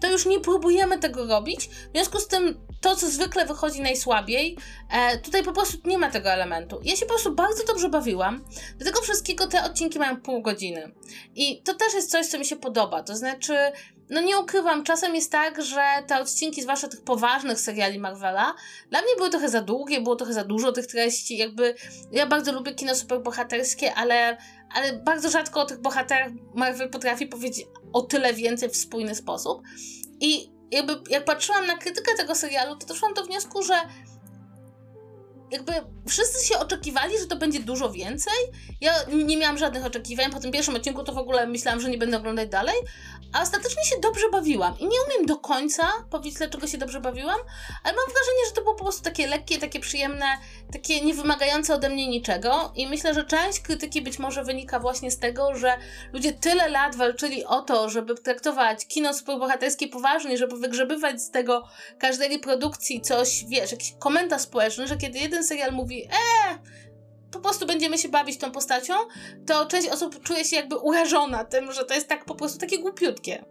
to 0.00 0.10
już 0.10 0.26
nie 0.26 0.40
próbujemy 0.40 0.98
tego 0.98 1.26
robić. 1.26 1.68
W 1.68 1.92
związku 1.94 2.18
z 2.18 2.28
tym 2.28 2.66
to, 2.80 2.96
co 2.96 3.08
zwykle 3.08 3.46
wychodzi 3.46 3.80
najsłabiej, 3.80 4.56
e, 4.90 5.18
tutaj 5.18 5.42
po 5.42 5.52
prostu 5.52 5.78
nie 5.84 5.98
ma 5.98 6.10
tego 6.10 6.30
elementu. 6.30 6.80
Ja 6.82 6.96
się 6.96 7.06
po 7.06 7.12
prostu 7.12 7.34
bardzo 7.34 7.64
dobrze 7.64 7.88
bawiłam. 7.88 8.44
Do 8.78 8.84
tego 8.84 9.00
wszystkiego 9.00 9.46
te 9.46 9.64
odcinki 9.64 9.98
mają 9.98 10.20
pół 10.20 10.42
godziny. 10.42 10.92
I 11.34 11.62
to 11.62 11.74
też 11.74 11.94
jest 11.94 12.10
coś, 12.10 12.26
co 12.26 12.38
mi 12.40 12.46
się 12.46 12.56
podoba. 12.56 13.02
To 13.02 13.16
znaczy, 13.16 13.56
no 14.10 14.20
nie 14.20 14.38
ukrywam, 14.38 14.84
czasem 14.84 15.14
jest 15.14 15.32
tak, 15.32 15.62
że 15.62 15.82
te 16.06 16.20
odcinki, 16.20 16.62
zwłaszcza 16.62 16.88
tych 16.88 17.04
poważnych 17.04 17.60
seriali 17.60 17.98
Marvela, 17.98 18.54
dla 18.90 19.02
mnie 19.02 19.16
były 19.16 19.30
trochę 19.30 19.48
za 19.48 19.60
długie, 19.60 20.00
było 20.00 20.16
trochę 20.16 20.32
za 20.32 20.44
dużo 20.44 20.72
tych 20.72 20.86
treści. 20.86 21.36
Jakby 21.36 21.74
ja 22.12 22.26
bardzo 22.26 22.52
lubię 22.52 22.74
kino 22.74 22.94
superbohaterskie, 22.94 23.94
ale, 23.94 24.38
ale 24.74 24.92
bardzo 24.92 25.30
rzadko 25.30 25.60
o 25.60 25.64
tych 25.64 25.80
bohaterach 25.80 26.32
Marvel 26.54 26.90
potrafi 26.90 27.26
powiedzieć 27.26 27.66
o 27.92 28.02
tyle 28.02 28.34
więcej 28.34 28.68
w 28.68 28.76
spójny 28.76 29.14
sposób. 29.14 29.62
I 30.20 30.52
jakby 30.70 31.00
jak 31.10 31.24
patrzyłam 31.24 31.66
na 31.66 31.76
krytykę 31.76 32.14
tego 32.16 32.34
serialu, 32.34 32.76
to 32.76 32.86
doszłam 32.86 33.14
do 33.14 33.24
wniosku, 33.24 33.62
że 33.62 33.74
jakby 35.50 35.72
wszyscy 36.08 36.46
się 36.46 36.58
oczekiwali, 36.58 37.18
że 37.18 37.26
to 37.26 37.36
będzie 37.36 37.60
dużo 37.60 37.90
więcej. 37.90 38.34
Ja 38.80 38.92
nie 39.12 39.36
miałam 39.36 39.58
żadnych 39.58 39.84
oczekiwań. 39.84 40.30
Po 40.30 40.40
tym 40.40 40.52
pierwszym 40.52 40.76
odcinku 40.76 41.04
to 41.04 41.12
w 41.12 41.18
ogóle 41.18 41.46
myślałam, 41.46 41.80
że 41.80 41.90
nie 41.90 41.98
będę 41.98 42.16
oglądać 42.16 42.48
dalej, 42.48 42.74
a 43.32 43.42
ostatecznie 43.42 43.84
się 43.84 43.96
dobrze 44.02 44.30
bawiłam. 44.32 44.78
I 44.78 44.84
nie 44.84 44.96
umiem 45.06 45.26
do 45.26 45.36
końca 45.36 45.88
powiedzieć, 46.10 46.34
dlaczego 46.34 46.66
się 46.66 46.78
dobrze 46.78 47.00
bawiłam, 47.00 47.38
ale 47.84 47.96
mam 47.96 48.06
wrażenie, 48.06 48.46
że 48.48 48.52
to 48.54 48.62
było 48.62 48.74
po 48.74 48.84
prostu 48.84 49.02
takie 49.02 49.26
lekkie, 49.26 49.58
takie 49.58 49.80
przyjemne, 49.80 50.26
takie 50.72 51.00
niewymagające 51.00 51.74
ode 51.74 51.88
mnie 51.88 52.08
niczego. 52.08 52.72
I 52.74 52.86
myślę, 52.86 53.14
że 53.14 53.24
część 53.24 53.60
krytyki 53.60 54.02
być 54.02 54.18
może 54.18 54.44
wynika 54.44 54.80
właśnie 54.80 55.10
z 55.10 55.18
tego, 55.18 55.54
że 55.54 55.76
ludzie 56.12 56.32
tyle 56.32 56.68
lat 56.68 56.96
walczyli 56.96 57.44
o 57.44 57.62
to, 57.62 57.88
żeby 57.88 58.14
traktować 58.14 58.86
kino 58.86 59.14
superbohaterskie 59.14 59.88
poważnie, 59.88 60.38
żeby 60.38 60.56
wygrzebywać 60.56 61.22
z 61.22 61.30
tego 61.30 61.64
każdej 61.98 62.38
produkcji 62.38 63.00
coś, 63.00 63.44
wiesz, 63.48 63.72
jakiś 63.72 63.94
komentarz 63.98 64.42
społeczny, 64.42 64.86
że 64.86 64.96
kiedy 64.96 65.18
jeden 65.18 65.39
serial 65.44 65.72
mówi, 65.72 66.04
eee, 66.04 66.58
po 67.30 67.40
prostu 67.40 67.66
będziemy 67.66 67.98
się 67.98 68.08
bawić 68.08 68.38
tą 68.38 68.50
postacią, 68.50 68.94
to 69.46 69.66
część 69.66 69.88
osób 69.88 70.22
czuje 70.22 70.44
się 70.44 70.56
jakby 70.56 70.76
urażona 70.76 71.44
tym, 71.44 71.72
że 71.72 71.84
to 71.84 71.94
jest 71.94 72.08
tak 72.08 72.24
po 72.24 72.34
prostu 72.34 72.58
takie 72.58 72.78
głupiutkie. 72.78 73.44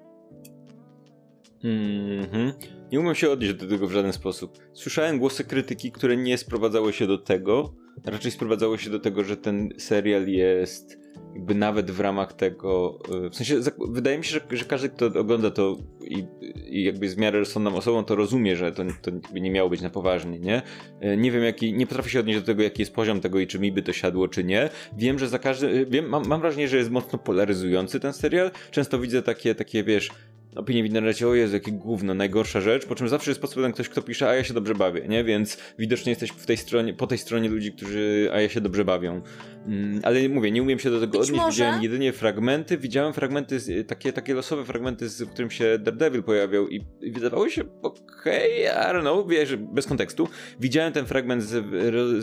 Mhm. 1.63 2.53
Nie 2.91 2.99
umiem 2.99 3.15
się 3.15 3.29
odnieść 3.29 3.53
do 3.53 3.67
tego 3.67 3.87
w 3.87 3.91
żaden 3.91 4.13
sposób. 4.13 4.57
Słyszałem 4.73 5.19
głosy 5.19 5.43
krytyki, 5.43 5.91
które 5.91 6.17
nie 6.17 6.37
sprowadzały 6.37 6.93
się 6.93 7.07
do 7.07 7.17
tego, 7.17 7.73
raczej 8.05 8.31
sprowadzały 8.31 8.79
się 8.79 8.89
do 8.89 8.99
tego, 8.99 9.23
że 9.23 9.37
ten 9.37 9.69
serial 9.77 10.27
jest 10.27 10.98
jakby 11.35 11.55
nawet 11.55 11.91
w 11.91 11.99
ramach 11.99 12.33
tego, 12.33 12.99
e, 13.25 13.29
w 13.29 13.35
sensie 13.35 13.59
wydaje 13.89 14.17
mi 14.17 14.23
się, 14.23 14.31
że, 14.31 14.57
że 14.57 14.65
każdy, 14.65 14.89
kto 14.89 15.05
ogląda 15.05 15.51
to 15.51 15.77
i, 16.01 16.25
i 16.67 16.83
jakby 16.83 17.05
jest 17.05 17.15
w 17.15 17.19
miarę 17.19 17.39
rozsądną 17.39 17.75
osobą, 17.75 18.03
to 18.03 18.15
rozumie, 18.15 18.55
że 18.55 18.71
to, 18.71 18.83
to 19.01 19.11
nie 19.33 19.51
miało 19.51 19.69
być 19.69 19.81
na 19.81 19.89
poważnie, 19.89 20.39
nie? 20.39 20.61
E, 20.99 21.17
nie 21.17 21.31
wiem, 21.31 21.43
jaki, 21.43 21.73
nie 21.73 21.87
potrafię 21.87 22.09
się 22.09 22.19
odnieść 22.19 22.39
do 22.39 22.45
tego, 22.45 22.63
jaki 22.63 22.81
jest 22.81 22.93
poziom 22.93 23.21
tego 23.21 23.39
i 23.39 23.47
czy 23.47 23.59
mi 23.59 23.71
by 23.71 23.81
to 23.81 23.93
siadło, 23.93 24.27
czy 24.27 24.43
nie. 24.43 24.69
Wiem, 24.97 25.19
że 25.19 25.27
za 25.27 25.39
każdy, 25.39 25.85
wiem, 25.85 26.09
mam, 26.09 26.27
mam 26.27 26.41
wrażenie, 26.41 26.67
że 26.67 26.77
jest 26.77 26.91
mocno 26.91 27.19
polaryzujący 27.19 27.99
ten 27.99 28.13
serial. 28.13 28.51
Często 28.71 28.99
widzę 28.99 29.21
takie, 29.21 29.55
takie 29.55 29.83
wiesz, 29.83 30.09
opinie 30.55 30.83
w 30.83 30.85
internecie, 30.85 31.27
o 31.27 31.35
Jezu, 31.35 31.53
jakie 31.53 31.71
gówno, 31.71 32.13
najgorsza 32.13 32.61
rzecz, 32.61 32.85
po 32.85 32.95
czym 32.95 33.09
zawsze 33.09 33.31
jest 33.31 33.41
pod 33.41 33.51
spodem 33.51 33.71
ktoś, 33.71 33.89
kto 33.89 34.01
pisze, 34.01 34.29
a 34.29 34.35
ja 34.35 34.43
się 34.43 34.53
dobrze 34.53 34.75
bawię, 34.75 35.07
nie? 35.07 35.23
Więc 35.23 35.57
widocznie 35.79 36.09
jesteś 36.09 36.29
w 36.29 36.45
tej 36.45 36.57
stronie, 36.57 36.93
po 36.93 37.07
tej 37.07 37.17
stronie 37.17 37.49
ludzi, 37.49 37.71
którzy, 37.71 38.29
a 38.33 38.41
ja 38.41 38.49
się 38.49 38.61
dobrze 38.61 38.85
bawią. 38.85 39.21
Mm, 39.67 39.99
ale 40.03 40.29
mówię, 40.29 40.51
nie 40.51 40.61
umiem 40.61 40.79
się 40.79 40.89
do 40.89 40.99
tego 40.99 41.11
Być 41.19 41.21
odnieść, 41.21 41.45
może- 41.45 41.51
widziałem 41.63 41.83
jedynie 41.83 42.13
fragmenty, 42.13 42.77
widziałem 42.77 43.13
fragmenty, 43.13 43.59
z, 43.59 43.87
takie, 43.87 44.13
takie 44.13 44.33
losowe 44.33 44.65
fragmenty, 44.65 45.09
z, 45.09 45.21
w 45.21 45.29
którym 45.29 45.51
się 45.51 45.77
Daredevil 45.79 46.23
pojawiał 46.23 46.67
i, 46.67 46.85
i 47.01 47.11
wydawało 47.11 47.49
się, 47.49 47.63
okej, 47.81 48.63
I 48.63 48.67
don't 48.67 49.01
know, 49.01 49.27
wiesz, 49.27 49.55
bez 49.55 49.85
kontekstu. 49.85 50.27
Widziałem 50.59 50.93
ten 50.93 51.05
fragment 51.05 51.43
z, 51.43 51.65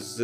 z, 0.03 0.17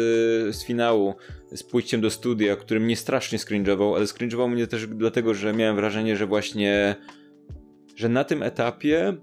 z 0.57 0.65
finału, 0.65 1.15
z 1.53 1.63
pójściem 1.63 2.01
do 2.01 2.11
studia, 2.11 2.57
który 2.57 2.81
mnie 2.81 2.97
strasznie 2.97 3.39
skringował, 3.39 3.97
ale 3.97 4.07
skringował 4.07 4.49
mnie 4.49 4.67
też 4.67 4.87
dlatego, 4.87 5.35
że 5.35 5.53
miałem 5.53 5.77
wrażenie, 5.77 6.17
że 6.17 6.27
właśnie 6.27 6.97
że 7.97 8.09
na 8.09 8.25
tym 8.25 8.43
etapie 8.43 9.17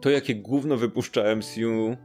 to 0.00 0.10
jakie 0.10 0.34
gówno 0.34 0.76
wypuszcza 0.76 1.36
MCU 1.36 1.96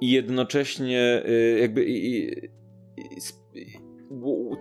i 0.00 0.10
jednocześnie 0.10 1.22
y, 1.28 1.58
jakby 1.60 1.84
i, 1.84 2.28
i, 2.28 2.50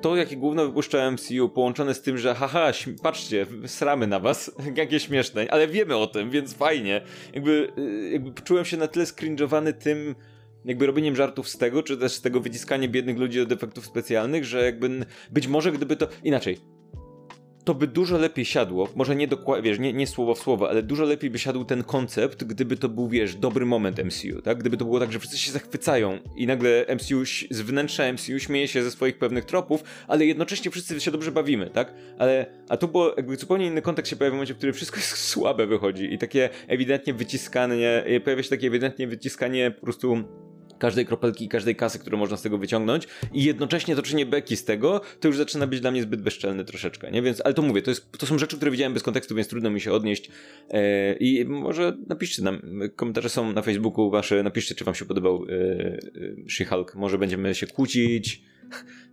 to 0.02 0.16
jakie 0.16 0.38
gówno 0.38 0.66
wypuszcza 0.66 1.12
MCU 1.12 1.50
połączone 1.50 1.94
z 1.94 2.02
tym, 2.02 2.18
że 2.18 2.36
haha, 2.36 2.72
patrzcie, 3.04 3.46
sramy 3.66 4.08
na 4.08 4.20
was, 4.20 4.52
jakie 4.78 5.00
śmieszne, 5.00 5.48
ale 5.50 5.68
wiemy 5.68 5.96
o 5.96 6.08
tym, 6.08 6.30
więc 6.30 6.54
fajnie. 6.54 7.02
Jakby, 7.34 7.72
y, 7.78 8.10
jakby 8.10 8.42
czułem 8.42 8.66
się 8.66 8.78
na 8.78 8.88
tyle 8.88 9.06
skrinżowany 9.06 9.74
tym 9.74 10.16
jakby 10.66 10.86
robieniem 10.86 11.16
żartów 11.16 11.50
z 11.50 11.58
tego, 11.58 11.84
czy 11.84 11.98
też 11.98 12.14
z 12.14 12.22
tego 12.22 12.40
wyciskanie 12.40 12.90
biednych 12.90 13.18
ludzi 13.18 13.42
od 13.42 13.52
efektów 13.52 13.86
specjalnych, 13.86 14.46
że 14.46 14.66
jakby 14.66 15.06
być 15.32 15.48
może 15.48 15.72
gdyby 15.72 15.96
to 15.96 16.08
inaczej, 16.24 16.58
to 17.64 17.74
by 17.74 17.88
dużo 17.88 18.18
lepiej 18.18 18.46
siadło, 18.46 18.90
może 18.96 19.16
nie 19.16 19.28
dokładnie, 19.28 19.70
wiesz, 19.70 19.80
nie, 19.80 19.94
nie 19.94 20.08
słowo 20.08 20.36
w 20.36 20.40
słowo, 20.40 20.70
ale 20.70 20.84
dużo 20.84 21.04
lepiej 21.04 21.30
by 21.30 21.40
siadł 21.40 21.66
ten 21.66 21.84
koncept, 21.84 22.44
gdyby 22.44 22.78
to 22.78 22.90
był, 22.90 23.08
wiesz, 23.08 23.36
dobry 23.36 23.66
moment 23.66 24.04
MCU, 24.06 24.42
tak? 24.42 24.58
Gdyby 24.58 24.78
to 24.78 24.86
było 24.86 25.00
tak, 25.00 25.12
że 25.12 25.20
wszyscy 25.20 25.38
się 25.38 25.52
zachwycają 25.52 26.20
i 26.36 26.48
nagle 26.48 26.86
MCU, 26.96 27.26
z 27.50 27.62
wnętrza 27.62 28.14
MCU 28.14 28.40
śmieje 28.40 28.68
się 28.68 28.84
ze 28.84 28.92
swoich 28.92 29.18
pewnych 29.18 29.46
tropów, 29.46 29.84
ale 30.08 30.26
jednocześnie 30.26 30.72
wszyscy 30.72 31.02
się 31.02 31.12
dobrze 31.12 31.32
bawimy, 31.32 31.70
tak? 31.70 31.94
Ale, 32.18 32.46
a 32.70 32.78
tu 32.78 32.88
było 32.88 33.14
jakby 33.18 33.36
zupełnie 33.36 33.68
inny 33.68 33.82
kontekst 33.82 34.10
się 34.10 34.16
pojawia 34.16 34.32
w 34.32 34.36
momencie, 34.36 34.54
w 34.54 34.58
którym 34.58 34.76
wszystko 34.76 34.98
jest 34.98 35.18
słabe 35.32 35.68
wychodzi 35.68 36.14
i 36.14 36.18
takie 36.18 36.50
ewidentnie 36.68 37.14
wyciskanie, 37.14 38.04
pojawia 38.24 38.44
się 38.44 38.50
takie 38.50 38.68
ewidentnie 38.68 39.08
wyciskanie 39.08 39.72
po 39.72 39.82
prostu 39.82 40.24
każdej 40.80 41.06
kropelki 41.06 41.46
i 41.46 41.50
każdej 41.50 41.76
kasy, 41.76 42.00
którą 42.00 42.18
można 42.18 42.38
z 42.38 42.42
tego 42.42 42.58
wyciągnąć 42.58 43.08
i 43.34 43.44
jednocześnie 43.44 43.96
toczenie 43.96 44.26
beki 44.26 44.58
z 44.58 44.66
tego, 44.66 45.02
to 45.20 45.28
już 45.28 45.38
zaczyna 45.38 45.68
być 45.68 45.82
dla 45.82 45.92
mnie 45.92 46.02
zbyt 46.02 46.22
bezczelne 46.22 46.66
troszeczkę, 46.66 47.12
nie? 47.12 47.22
Więc, 47.22 47.42
ale 47.46 47.54
to 47.54 47.62
mówię, 47.62 47.82
to, 47.82 47.92
jest, 47.92 48.12
to 48.12 48.26
są 48.26 48.38
rzeczy, 48.38 48.58
które 48.58 48.72
widziałem 48.72 48.94
bez 48.94 49.04
kontekstu, 49.04 49.36
więc 49.36 49.48
trudno 49.48 49.70
mi 49.70 49.82
się 49.82 49.92
odnieść 49.92 50.30
e, 50.70 51.14
i 51.14 51.46
może 51.46 51.98
napiszcie 52.08 52.42
nam, 52.42 52.62
komentarze 52.96 53.30
są 53.30 53.54
na 53.54 53.62
Facebooku 53.62 54.10
wasze, 54.10 54.44
napiszcie, 54.44 54.76
czy 54.76 54.86
wam 54.86 54.96
się 54.96 55.06
podobał 55.06 55.46
e, 55.46 55.54
e, 55.54 56.00
She-Hulk, 56.50 56.96
może 56.96 57.18
będziemy 57.18 57.56
się 57.56 57.68
kłócić 57.68 58.42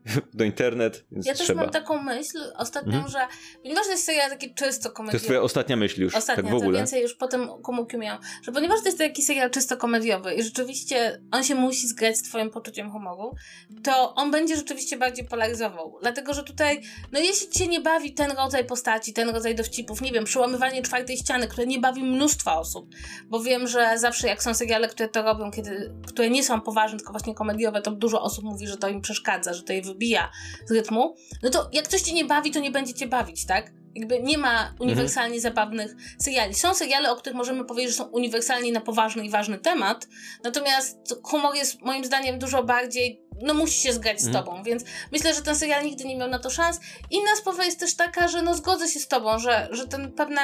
do 0.34 0.44
internet, 0.44 1.04
więc 1.12 1.26
Ja 1.26 1.34
też 1.34 1.42
trzeba. 1.42 1.62
mam 1.62 1.70
taką 1.70 2.02
myśl 2.02 2.38
ostatnią, 2.56 2.92
Mhm. 2.92 3.08
że 3.08 3.18
ponieważ 3.62 3.84
to 3.84 3.90
jest 3.90 4.04
serial 4.04 4.30
taki 4.30 4.54
czysto 4.54 4.64
To 4.82 4.88
jest 4.88 4.96
komediowy, 4.96 5.24
twoja 5.24 5.42
ostatnia 5.42 5.76
myśl 5.76 6.00
już, 6.02 6.14
Ostatnia, 6.14 6.42
tak 6.42 6.52
w 6.52 6.56
ogóle. 6.56 6.78
więcej 6.78 7.02
już 7.02 7.14
potem 7.14 7.48
komuki 7.62 7.98
miałam. 7.98 8.22
Że 8.42 8.52
ponieważ 8.52 8.80
to 8.80 8.86
jest 8.86 8.98
taki 8.98 9.22
serial 9.22 9.50
czysto 9.50 9.76
komediowy 9.76 10.34
i 10.34 10.42
rzeczywiście 10.42 11.20
on 11.32 11.44
się 11.44 11.54
musi 11.54 11.88
zgrać 11.88 12.16
z 12.18 12.22
twoim 12.22 12.50
poczuciem 12.50 12.90
humoru, 12.92 13.34
to 13.82 14.14
on 14.14 14.30
będzie 14.30 14.56
rzeczywiście 14.56 14.96
bardziej 14.96 15.24
polaryzował. 15.28 15.98
Dlatego, 16.02 16.34
że 16.34 16.42
tutaj, 16.42 16.80
no 17.12 17.18
jeśli 17.20 17.48
cię 17.48 17.66
nie 17.66 17.80
bawi 17.80 18.14
ten 18.14 18.30
rodzaj 18.30 18.64
postaci, 18.64 19.12
ten 19.12 19.28
rodzaj 19.28 19.54
dowcipów, 19.54 20.00
nie 20.00 20.12
wiem, 20.12 20.24
przełamywanie 20.24 20.82
czwartej 20.82 21.16
ściany, 21.16 21.48
które 21.48 21.66
nie 21.66 21.78
bawi 21.78 22.02
mnóstwa 22.02 22.58
osób, 22.58 22.90
bo 23.26 23.40
wiem, 23.42 23.66
że 23.68 23.98
zawsze 23.98 24.26
jak 24.28 24.42
są 24.42 24.54
seriale, 24.54 24.88
które 24.88 25.08
to 25.08 25.22
robią, 25.22 25.50
kiedy, 25.50 25.92
które 26.06 26.30
nie 26.30 26.44
są 26.44 26.60
poważne, 26.60 26.98
tylko 26.98 27.12
właśnie 27.12 27.34
komediowe, 27.34 27.82
to 27.82 27.90
dużo 27.90 28.22
osób 28.22 28.44
mówi, 28.44 28.66
że 28.66 28.76
to 28.76 28.88
im 28.88 29.00
przeszkadza, 29.00 29.54
że 29.54 29.62
to 29.62 29.72
je 29.72 29.82
wybija 29.92 30.30
z 30.68 30.72
rytmu, 30.72 31.16
no 31.42 31.50
to 31.50 31.68
jak 31.72 31.88
coś 31.88 32.02
cię 32.02 32.12
nie 32.12 32.24
bawi, 32.24 32.50
to 32.50 32.60
nie 32.60 32.70
będzie 32.70 32.94
cię 32.94 33.06
bawić, 33.06 33.46
tak? 33.46 33.72
Jakby 33.94 34.20
nie 34.20 34.38
ma 34.38 34.74
uniwersalnie 34.78 35.40
zabawnych 35.40 35.94
seriali. 36.18 36.54
Są 36.54 36.74
seriale, 36.74 37.12
o 37.12 37.16
których 37.16 37.36
możemy 37.36 37.64
powiedzieć, 37.64 37.90
że 37.90 37.96
są 37.96 38.04
uniwersalnie 38.04 38.72
na 38.72 38.80
poważny 38.80 39.24
i 39.24 39.30
ważny 39.30 39.58
temat, 39.58 40.08
natomiast 40.44 40.96
humor 41.22 41.54
jest 41.54 41.80
moim 41.82 42.04
zdaniem 42.04 42.38
dużo 42.38 42.62
bardziej, 42.64 43.22
no 43.42 43.54
musi 43.54 43.80
się 43.82 43.92
zgrać 43.92 44.20
z 44.20 44.26
Mhm. 44.26 44.44
tobą, 44.44 44.62
więc 44.62 44.84
myślę, 45.12 45.34
że 45.34 45.42
ten 45.42 45.56
serial 45.56 45.84
nigdy 45.84 46.04
nie 46.04 46.16
miał 46.16 46.28
na 46.28 46.38
to 46.38 46.50
szans. 46.50 46.80
Inna 47.10 47.36
sprawa 47.36 47.64
jest 47.64 47.80
też 47.80 47.96
taka, 47.96 48.28
że 48.28 48.42
no 48.42 48.54
zgodzę 48.54 48.88
się 48.88 49.00
z 49.00 49.08
tobą, 49.08 49.38
że, 49.38 49.68
że 49.70 49.88
ten 49.88 50.12
pewne, 50.12 50.40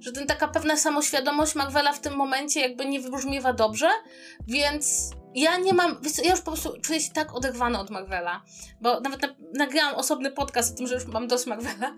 że 0.00 0.12
ten 0.12 0.26
taka 0.26 0.48
pewna 0.48 0.76
samoświadomość 0.76 1.54
Marvela 1.54 1.92
w 1.92 2.00
tym 2.00 2.14
momencie 2.16 2.60
jakby 2.60 2.86
nie 2.86 3.00
wybrzmiewa 3.00 3.52
dobrze, 3.52 3.88
więc 4.46 5.10
ja 5.34 5.58
nie 5.58 5.72
mam, 5.74 5.96
ja 6.24 6.30
już 6.30 6.40
po 6.40 6.50
prostu 6.52 6.80
czuję 6.82 7.00
się 7.00 7.12
tak 7.12 7.34
oderwana 7.34 7.80
od 7.80 7.90
Marvela, 7.90 8.42
bo 8.80 9.00
nawet 9.00 9.22
na, 9.22 9.28
nagrałam 9.54 9.94
osobny 9.94 10.30
podcast 10.30 10.74
o 10.74 10.76
tym, 10.76 10.86
że 10.86 10.94
już 10.94 11.06
mam 11.06 11.28
dość 11.28 11.46
Marvela. 11.46 11.94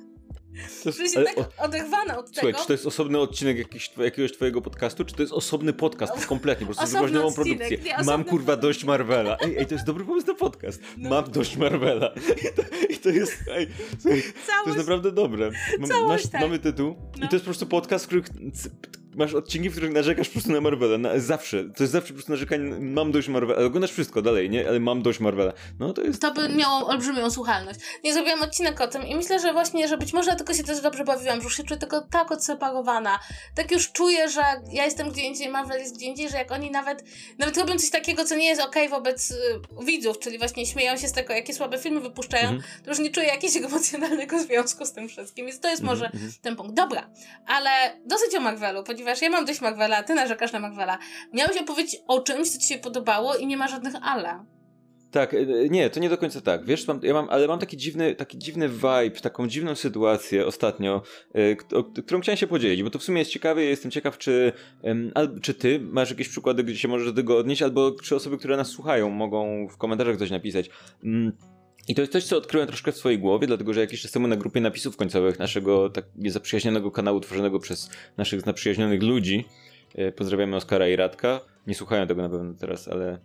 To 0.83 0.89
jest- 0.89 0.99
Czuję 0.99 1.09
się 1.11 1.23
tak 1.23 1.39
o- 1.39 1.63
oderwana 1.65 2.19
od 2.19 2.27
Słuchaj, 2.27 2.43
tego. 2.53 2.59
czy 2.59 2.67
to 2.67 2.73
jest 2.73 2.87
osobny 2.87 3.19
odcinek 3.19 3.59
jakiś, 3.59 3.91
jakiegoś 3.99 4.33
twojego 4.33 4.61
podcastu, 4.63 5.05
czy 5.05 5.15
to 5.15 5.23
jest 5.23 5.33
osobny 5.33 5.73
podcast 5.73 6.17
już 6.17 6.27
kompletnie, 6.27 6.67
po 6.67 6.75
prostu 6.75 6.91
zrobiłaś 6.91 7.13
nową 7.13 7.35
produkcję. 7.35 7.79
nie, 7.79 8.05
Mam 8.05 8.25
kurwa 8.25 8.57
dość 8.57 8.85
Marvela. 8.85 9.37
Ej, 9.45 9.59
ej, 9.59 9.67
to 9.67 9.75
jest 9.75 9.87
dobry 9.87 10.05
pomysł 10.05 10.27
na 10.27 10.35
podcast. 10.35 10.81
No. 10.97 11.11
Mam 11.11 11.31
dość 11.31 11.57
Marvela. 11.57 12.11
I 12.17 12.55
to, 12.57 12.63
i 12.91 12.97
to 12.99 13.09
jest, 13.09 13.33
ej, 13.55 13.69
słuchaj, 14.01 14.23
to 14.23 14.47
Całość. 14.47 14.67
jest 14.67 14.79
naprawdę 14.79 15.13
dobre. 15.13 15.51
Mam, 15.79 15.89
Całość, 15.91 16.25
masz, 16.25 16.33
tak. 16.33 16.41
Mamy 16.41 16.59
tytuł 16.59 16.95
No. 17.19 17.27
i 17.27 17.29
to 17.29 17.37
jest 17.37 17.45
po 17.45 17.49
prostu 17.49 17.67
podcast, 17.67 18.09
c- 18.55 18.71
masz 19.15 19.35
odcinki, 19.35 19.69
w 19.69 19.73
których 19.73 19.93
narzekasz 19.93 20.29
po 20.29 20.33
prostu 20.33 20.53
na 20.53 20.61
Marvela. 20.61 20.99
Na, 20.99 21.19
zawsze. 21.19 21.65
To 21.65 21.83
jest 21.83 21.93
zawsze 21.93 22.09
po 22.09 22.15
prostu 22.15 22.33
narzekanie, 22.33 22.65
mam 22.81 23.13
dość 23.13 23.29
Marvela. 23.29 23.67
Oglądasz 23.67 23.93
wszystko 23.93 24.23
dalej, 24.23 24.51
nie? 24.51 24.69
Ale 24.69 24.81
mam 24.81 25.03
dość 25.03 25.21
Marvela. 25.21 25.53
No 25.81 25.93
to 25.93 26.03
jest... 26.03 26.23
To 26.23 26.35
by 26.35 26.49
miało 26.49 26.87
olbrzymią 26.87 27.31
słuchalność. 27.31 27.81
Nie 28.05 28.15
zrobiłam 28.15 28.43
odcinek 28.43 28.81
o 28.81 28.89
tym 28.89 29.07
i 29.07 29.17
myślę, 29.17 29.41
że 29.41 29.53
właśnie, 29.53 29.89
że 29.89 29.99
być 29.99 30.13
może 30.13 30.31
dlatego 30.31 30.55
się 30.55 30.65
też 30.65 30.81
dobrze 30.81 31.05
bawiłam, 31.05 31.39
że 31.39 31.45
już 31.45 31.57
się 31.57 31.65
czuję 31.65 31.81
tylko 31.81 32.01
tak 32.01 32.33
odseparowana. 32.33 33.19
Tak 33.55 33.73
już 33.73 33.93
czuję, 33.93 34.29
że 34.29 34.41
ja 34.73 34.85
jestem 34.85 35.11
gdzie 35.11 35.23
indziej, 35.23 35.49
Marvel 35.49 35.81
jest 35.81 35.97
gdzie 35.97 36.07
indziej, 36.07 36.31
że 36.31 36.37
jak 36.37 36.53
oni 36.53 36.71
nawet, 36.71 37.05
nawet 37.39 37.57
robią 37.57 37.79
coś 37.79 37.91
takiego, 37.91 38.25
co 38.25 38.37
nie 38.37 38.49
jest 38.49 38.63
okej 38.63 38.89
wobec 38.89 39.31
y, 39.31 39.37
widzów, 39.85 40.19
czyli 40.19 40.39
właśnie 40.39 40.67
śmieją 40.67 40.97
się 40.97 41.09
z 41.09 41.13
tego, 41.13 41.33
jakie 41.33 41.55
słabe 41.55 41.79
filmy 41.79 42.01
wypuszczają, 42.01 42.49
Mhm. 42.51 42.63
to 42.85 42.91
już 42.91 42.99
nie 42.99 43.11
czuję 43.11 43.27
jakiegoś 43.27 43.57
emocjonalnego 43.71 44.43
związku 44.43 44.87
z 44.87 44.93
tym 44.93 45.09
wszystkim, 45.09 45.47
więc 45.47 45.61
to 45.61 45.69
jest 45.69 45.81
Mhm, 45.83 45.99
może 45.99 46.07
mhm. 46.07 46.33
ten 46.43 46.57
punkt. 46.57 46.75
Dobra, 46.75 47.11
ale 47.47 47.71
dosyć 48.07 48.35
o 48.35 48.41
Marvelu, 48.41 48.85
ponieważ 48.85 49.00
ja 49.23 49.31
mam 49.31 49.45
dość 49.45 49.61
Marvela, 49.61 49.97
a 49.97 50.03
ty 50.03 50.15
narzekasz 50.15 50.53
na 50.53 50.61
Marvela. 50.61 50.99
Miałeś 51.33 51.57
opowiedzieć 51.57 52.01
o 52.07 52.21
czymś, 52.21 52.51
co 52.51 52.59
ci 52.59 52.69
się 52.69 52.79
podobało 52.79 53.37
i 53.37 53.47
nie 53.47 53.57
ma 53.57 53.69
żadnych 53.69 53.95
ale. 54.03 54.45
Tak, 55.11 55.35
e, 55.35 55.47
nie, 55.71 55.91
to 55.91 56.01
nie 56.01 56.09
do 56.09 56.19
końca 56.19 56.41
tak. 56.41 56.65
Wiesz, 56.65 56.89
mam, 56.89 57.01
ja 57.03 57.15
mam, 57.15 57.29
ale 57.31 57.49
mam 57.49 57.59
taki 57.59 57.77
dziwny, 57.77 58.15
taki 58.15 58.39
dziwny 58.39 58.69
vibe, 58.69 59.21
taką 59.23 59.49
dziwną 59.49 59.75
sytuację 59.75 60.47
ostatnio, 60.47 61.03
e, 61.35 61.77
o, 61.77 61.85
którą 61.85 62.21
chciałem 62.21 62.37
się 62.37 62.47
podzielić, 62.47 62.83
bo 62.83 62.91
to 62.91 62.99
w 62.99 63.03
sumie 63.03 63.19
jest 63.19 63.31
ciekawe. 63.31 63.65
Jestem 63.65 63.91
ciekaw, 63.91 64.19
czy, 64.19 64.53
em, 64.83 65.13
al, 65.15 65.41
czy 65.43 65.55
ty 65.55 65.81
masz 65.81 66.11
jakieś 66.11 66.29
przykłady, 66.29 66.65
gdzie 66.65 66.79
się 66.79 66.89
możesz 66.89 67.07
do 67.07 67.13
tego 67.13 67.39
odnieść, 67.39 67.63
albo 67.63 67.91
czy 67.91 68.17
osoby, 68.17 68.39
które 68.39 68.57
nas 68.57 68.69
słuchają, 68.69 69.11
mogą 69.11 69.69
w 69.69 69.77
komentarzach 69.77 70.17
coś 70.17 70.31
napisać. 70.31 70.71
Mm. 71.05 71.33
I 71.91 71.95
to 71.95 72.01
jest 72.01 72.13
coś, 72.13 72.25
co 72.25 72.37
odkryłem 72.37 72.69
troszkę 72.69 72.93
w 72.93 72.97
swojej 72.97 73.19
głowie, 73.19 73.47
dlatego 73.47 73.75
że 73.75 73.81
jakiś 73.81 74.03
czas 74.03 74.11
temu 74.11 74.29
na 74.29 74.37
grupie 74.37 74.61
napisów 74.61 74.97
końcowych 74.97 75.39
naszego 75.39 75.91
tak 75.91 76.05
zaprzyjaźnionego 76.27 76.91
kanału 76.91 77.21
tworzonego 77.21 77.59
przez 77.59 77.91
naszych 78.17 78.41
zaprzyjaźnionych 78.41 79.03
ludzi, 79.03 79.45
e, 79.95 80.13
pozdrawiamy 80.13 80.57
Oskara 80.57 80.89
i 80.89 80.97
Radka, 80.97 81.41
nie 81.67 81.75
słuchają 81.75 82.07
tego 82.07 82.23
na 82.23 82.29
pewno 82.29 82.55
teraz, 82.55 82.89
ale 82.89 83.19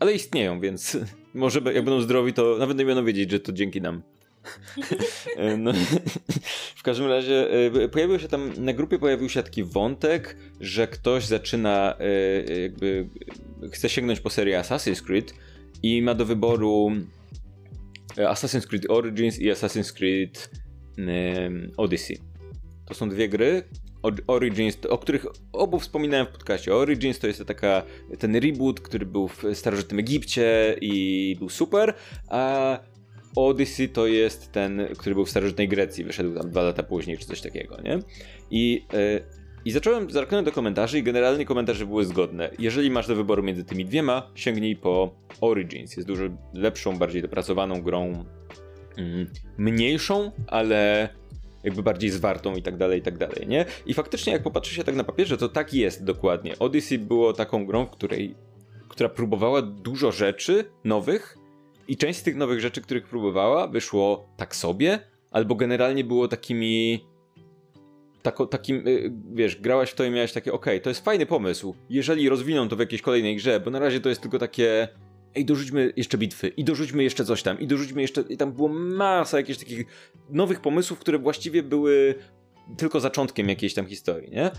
ale 0.00 0.12
istnieją, 0.12 0.60
więc 0.60 0.98
może 1.34 1.60
jak 1.60 1.84
będą 1.84 2.00
zdrowi, 2.00 2.32
to 2.32 2.56
nawet 2.58 2.78
nie 2.78 2.84
będą 2.84 3.04
wiedzieć, 3.04 3.30
że 3.30 3.40
to 3.40 3.52
dzięki 3.52 3.80
nam. 3.80 4.02
E, 5.36 5.56
no, 5.56 5.72
w 6.80 6.82
każdym 6.82 7.06
razie 7.06 7.50
e, 7.84 7.88
pojawił 7.88 8.18
się 8.18 8.28
tam, 8.28 8.52
na 8.58 8.72
grupie 8.72 8.98
pojawił 8.98 9.28
się 9.28 9.42
taki 9.42 9.64
wątek, 9.64 10.36
że 10.60 10.88
ktoś 10.88 11.26
zaczyna 11.26 11.96
jakby, 12.62 13.08
chce 13.72 13.88
sięgnąć 13.88 14.20
po 14.20 14.30
serię 14.30 14.60
Assassin's 14.60 15.02
Creed 15.02 15.34
i 15.82 16.02
ma 16.02 16.14
do 16.14 16.26
wyboru 16.26 16.92
Assassin's 18.16 18.66
Creed 18.66 18.90
Origins 18.90 19.38
i 19.38 19.50
Assassin's 19.50 19.92
Creed 19.92 20.50
Odyssey. 21.76 22.18
To 22.86 22.94
są 22.94 23.08
dwie 23.08 23.28
gry. 23.28 23.62
Origins, 24.26 24.78
o 24.88 24.98
których 24.98 25.26
obu 25.52 25.78
wspominałem 25.78 26.26
w 26.26 26.30
podcaście. 26.30 26.74
Origins 26.74 27.18
to 27.18 27.26
jest 27.26 27.44
taka, 27.44 27.82
ten 28.18 28.36
reboot, 28.36 28.80
który 28.80 29.06
był 29.06 29.28
w 29.28 29.44
starożytnym 29.54 29.98
Egipcie 29.98 30.76
i 30.80 31.36
był 31.38 31.48
super, 31.48 31.94
a 32.28 32.78
Odyssey 33.36 33.88
to 33.88 34.06
jest 34.06 34.52
ten, 34.52 34.88
który 34.98 35.14
był 35.14 35.24
w 35.24 35.30
starożytnej 35.30 35.68
Grecji, 35.68 36.04
wyszedł 36.04 36.34
tam 36.34 36.50
dwa 36.50 36.62
lata 36.62 36.82
później, 36.82 37.18
czy 37.18 37.26
coś 37.26 37.40
takiego, 37.40 37.80
nie? 37.80 37.98
I, 38.50 38.84
e, 38.94 39.41
i 39.64 39.70
zacząłem, 39.70 40.10
zerknąłem 40.10 40.44
do 40.44 40.52
komentarzy 40.52 40.98
i 40.98 41.02
generalnie 41.02 41.44
komentarze 41.44 41.86
były 41.86 42.04
zgodne. 42.04 42.50
Jeżeli 42.58 42.90
masz 42.90 43.06
do 43.06 43.16
wyboru 43.16 43.42
między 43.42 43.64
tymi 43.64 43.84
dwiema, 43.84 44.30
sięgnij 44.34 44.76
po 44.76 45.14
Origins. 45.40 45.96
Jest 45.96 46.08
dużo 46.08 46.24
lepszą, 46.54 46.98
bardziej 46.98 47.22
dopracowaną 47.22 47.82
grą, 47.82 48.24
mm, 48.96 49.26
mniejszą, 49.58 50.32
ale 50.46 51.08
jakby 51.64 51.82
bardziej 51.82 52.10
zwartą 52.10 52.56
i 52.56 52.62
tak 52.62 52.76
dalej, 52.76 53.00
i 53.00 53.02
tak 53.02 53.18
dalej, 53.18 53.46
nie? 53.48 53.64
I 53.86 53.94
faktycznie 53.94 54.32
jak 54.32 54.42
popatrzy 54.42 54.74
się 54.74 54.84
tak 54.84 54.94
na 54.94 55.04
papierze, 55.04 55.36
to 55.36 55.48
tak 55.48 55.74
jest 55.74 56.04
dokładnie. 56.04 56.58
Odyssey 56.58 56.98
było 56.98 57.32
taką 57.32 57.66
grą, 57.66 57.86
w 57.86 57.90
której, 57.90 58.34
która 58.88 59.08
próbowała 59.08 59.62
dużo 59.62 60.12
rzeczy 60.12 60.64
nowych 60.84 61.38
i 61.88 61.96
część 61.96 62.18
z 62.18 62.22
tych 62.22 62.36
nowych 62.36 62.60
rzeczy, 62.60 62.80
których 62.80 63.08
próbowała, 63.08 63.68
wyszło 63.68 64.28
tak 64.36 64.56
sobie, 64.56 64.98
albo 65.30 65.54
generalnie 65.54 66.04
było 66.04 66.28
takimi 66.28 67.04
tako, 68.22 68.46
takim, 68.46 68.88
y, 68.88 69.12
wiesz, 69.32 69.56
grałaś 69.56 69.90
w 69.90 69.94
to 69.94 70.04
i 70.04 70.10
miałeś 70.10 70.32
takie, 70.32 70.52
okej, 70.52 70.74
okay, 70.74 70.80
to 70.80 70.90
jest 70.90 71.04
fajny 71.04 71.26
pomysł, 71.26 71.74
jeżeli 71.90 72.28
rozwiną 72.28 72.68
to 72.68 72.76
w 72.76 72.80
jakiejś 72.80 73.02
kolejnej 73.02 73.36
grze, 73.36 73.60
bo 73.60 73.70
na 73.70 73.78
razie 73.78 74.00
to 74.00 74.08
jest 74.08 74.20
tylko 74.20 74.38
takie, 74.38 74.88
ej, 75.34 75.44
dorzućmy 75.44 75.92
jeszcze 75.96 76.18
bitwy, 76.18 76.48
i 76.48 76.64
dorzućmy 76.64 77.02
jeszcze 77.02 77.24
coś 77.24 77.42
tam, 77.42 77.60
i 77.60 77.66
dorzućmy 77.66 78.02
jeszcze, 78.02 78.20
i 78.28 78.36
tam 78.36 78.52
było 78.52 78.68
masa 78.68 79.36
jakichś 79.36 79.58
takich 79.58 79.86
nowych 80.30 80.60
pomysłów, 80.60 80.98
które 80.98 81.18
właściwie 81.18 81.62
były 81.62 82.14
tylko 82.76 83.00
zaczątkiem 83.00 83.48
jakiejś 83.48 83.74
tam 83.74 83.86
historii, 83.86 84.30
nie? 84.30 84.50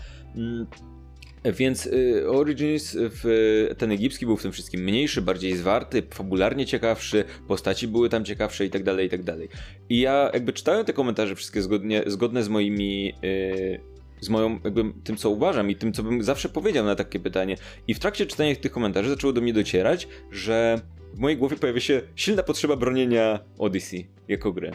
Więc 1.52 1.86
y, 1.86 2.30
Origins, 2.30 2.96
w, 3.00 3.74
ten 3.78 3.92
egipski 3.92 4.26
był 4.26 4.36
w 4.36 4.42
tym 4.42 4.52
wszystkim 4.52 4.80
mniejszy, 4.80 5.22
bardziej 5.22 5.56
zwarty, 5.56 6.02
fabularnie 6.10 6.66
ciekawszy, 6.66 7.24
postaci 7.48 7.88
były 7.88 8.08
tam 8.08 8.24
ciekawsze 8.24 8.66
i 8.66 8.70
tak 8.70 8.82
dalej, 8.82 9.06
i 9.06 9.10
tak 9.10 9.22
dalej. 9.22 9.48
I 9.88 10.00
ja 10.00 10.30
jakby 10.34 10.52
czytałem 10.52 10.84
te 10.84 10.92
komentarze 10.92 11.34
wszystkie 11.34 11.62
zgodnie, 11.62 12.02
zgodne 12.06 12.44
z 12.44 12.48
moimi... 12.48 13.12
Y, 13.24 13.94
z 14.20 14.28
moją, 14.28 14.60
jakby 14.64 14.84
tym, 15.04 15.16
co 15.16 15.30
uważam 15.30 15.70
i 15.70 15.76
tym, 15.76 15.92
co 15.92 16.02
bym 16.02 16.22
zawsze 16.22 16.48
powiedział 16.48 16.84
na 16.84 16.94
takie 16.94 17.20
pytanie. 17.20 17.56
I 17.88 17.94
w 17.94 17.98
trakcie 17.98 18.26
czytania 18.26 18.56
tych 18.56 18.72
komentarzy 18.72 19.10
zaczęło 19.10 19.32
do 19.32 19.40
mnie 19.40 19.52
docierać, 19.52 20.08
że 20.30 20.80
w 21.14 21.18
mojej 21.18 21.38
głowie 21.38 21.56
pojawia 21.56 21.80
się 21.80 22.02
silna 22.16 22.42
potrzeba 22.42 22.76
bronienia 22.76 23.40
Odyssey 23.58 24.06
jako 24.28 24.52
gry. 24.52 24.70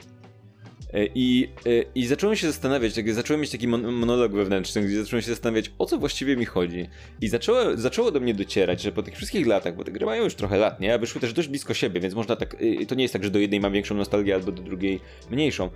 E, 0.94 1.06
I, 1.16 1.50
e, 1.66 1.70
I 1.96 2.06
zacząłem 2.06 2.36
się 2.36 2.48
zastanawiać, 2.48 2.94
tak, 2.94 3.14
zacząłem 3.14 3.42
mieć 3.42 3.52
taki 3.52 3.68
monolog 3.68 4.32
wewnętrzny, 4.32 4.82
gdzie 4.82 5.04
zacząłem 5.04 5.22
się 5.22 5.30
zastanawiać, 5.30 5.72
o 5.78 5.86
co 5.86 5.98
właściwie 5.98 6.38
mi 6.38 6.46
chodzi. 6.46 6.88
I 7.22 7.28
zaczęło, 7.28 7.78
zaczęło 7.78 8.12
do 8.12 8.20
mnie 8.20 8.34
docierać, 8.34 8.82
że 8.82 8.92
po 8.92 9.04
tych 9.04 9.16
wszystkich 9.16 9.48
latach, 9.48 9.76
bo 9.76 9.84
te 9.84 9.92
gry 9.92 10.06
mają 10.06 10.24
już 10.24 10.36
trochę 10.36 10.58
lat, 10.58 10.80
nie? 10.80 10.94
A 10.94 10.98
wyszły 10.98 11.22
też 11.22 11.34
dość 11.34 11.48
blisko 11.48 11.74
siebie, 11.74 12.02
więc 12.02 12.14
można 12.14 12.36
tak. 12.36 12.62
Y, 12.62 12.86
to 12.86 12.96
nie 12.96 13.04
jest 13.04 13.14
tak, 13.14 13.24
że 13.24 13.30
do 13.30 13.40
jednej 13.40 13.60
mam 13.60 13.74
większą 13.74 13.96
nostalgię, 13.96 14.36
albo 14.36 14.52
do 14.52 14.62
drugiej 14.62 15.00
mniejszą. 15.32 15.70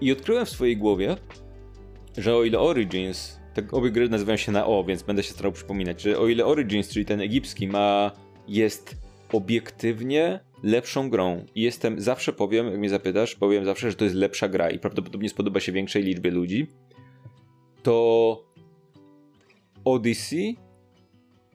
I 0.00 0.12
odkryłem 0.12 0.46
w 0.46 0.50
swojej 0.50 0.76
głowie, 0.76 1.16
że 2.16 2.36
o 2.36 2.44
ile 2.44 2.58
Origins, 2.58 3.36
tak 3.54 3.74
obie 3.74 3.90
gry 3.90 4.08
nazywają 4.08 4.36
się 4.36 4.52
na 4.52 4.66
O, 4.66 4.84
więc 4.84 5.02
będę 5.02 5.22
się 5.22 5.32
starał 5.32 5.52
przypominać, 5.52 6.02
że 6.02 6.18
o 6.18 6.28
ile 6.28 6.46
Origins, 6.46 6.88
czyli 6.88 7.04
ten 7.04 7.20
egipski, 7.20 7.68
ma. 7.68 8.10
jest 8.48 8.96
obiektywnie 9.32 10.40
lepszą 10.62 11.10
grą. 11.10 11.46
I 11.54 11.62
jestem, 11.62 12.00
zawsze 12.00 12.32
powiem, 12.32 12.66
jak 12.66 12.78
mnie 12.78 12.88
zapytasz, 12.88 13.34
powiem 13.34 13.64
zawsze, 13.64 13.90
że 13.90 13.96
to 13.96 14.04
jest 14.04 14.16
lepsza 14.16 14.48
gra 14.48 14.70
i 14.70 14.78
prawdopodobnie 14.78 15.28
spodoba 15.28 15.60
się 15.60 15.72
większej 15.72 16.02
liczbie 16.02 16.30
ludzi. 16.30 16.66
To 17.82 18.44
Odyssey 19.84 20.56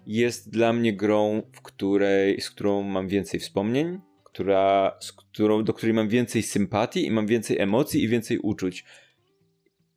jest 0.08 0.50
dla 0.50 0.74
mnie 0.74 0.94
grą, 0.94 1.42
w 1.54 1.62
której, 1.62 2.42
z 2.42 2.50
którą 2.50 2.84
mam 2.84 3.08
więcej 3.08 3.40
wspomnień, 3.40 4.00
która, 4.24 4.98
z 5.00 5.12
którą, 5.12 5.64
do 5.64 5.74
której 5.74 5.94
mam 5.94 6.10
więcej 6.10 6.44
sympatii 6.44 7.06
i 7.06 7.12
mam 7.12 7.28
więcej 7.28 7.60
emocji 7.60 8.04
i 8.04 8.08
więcej 8.08 8.38
uczuć. 8.40 8.86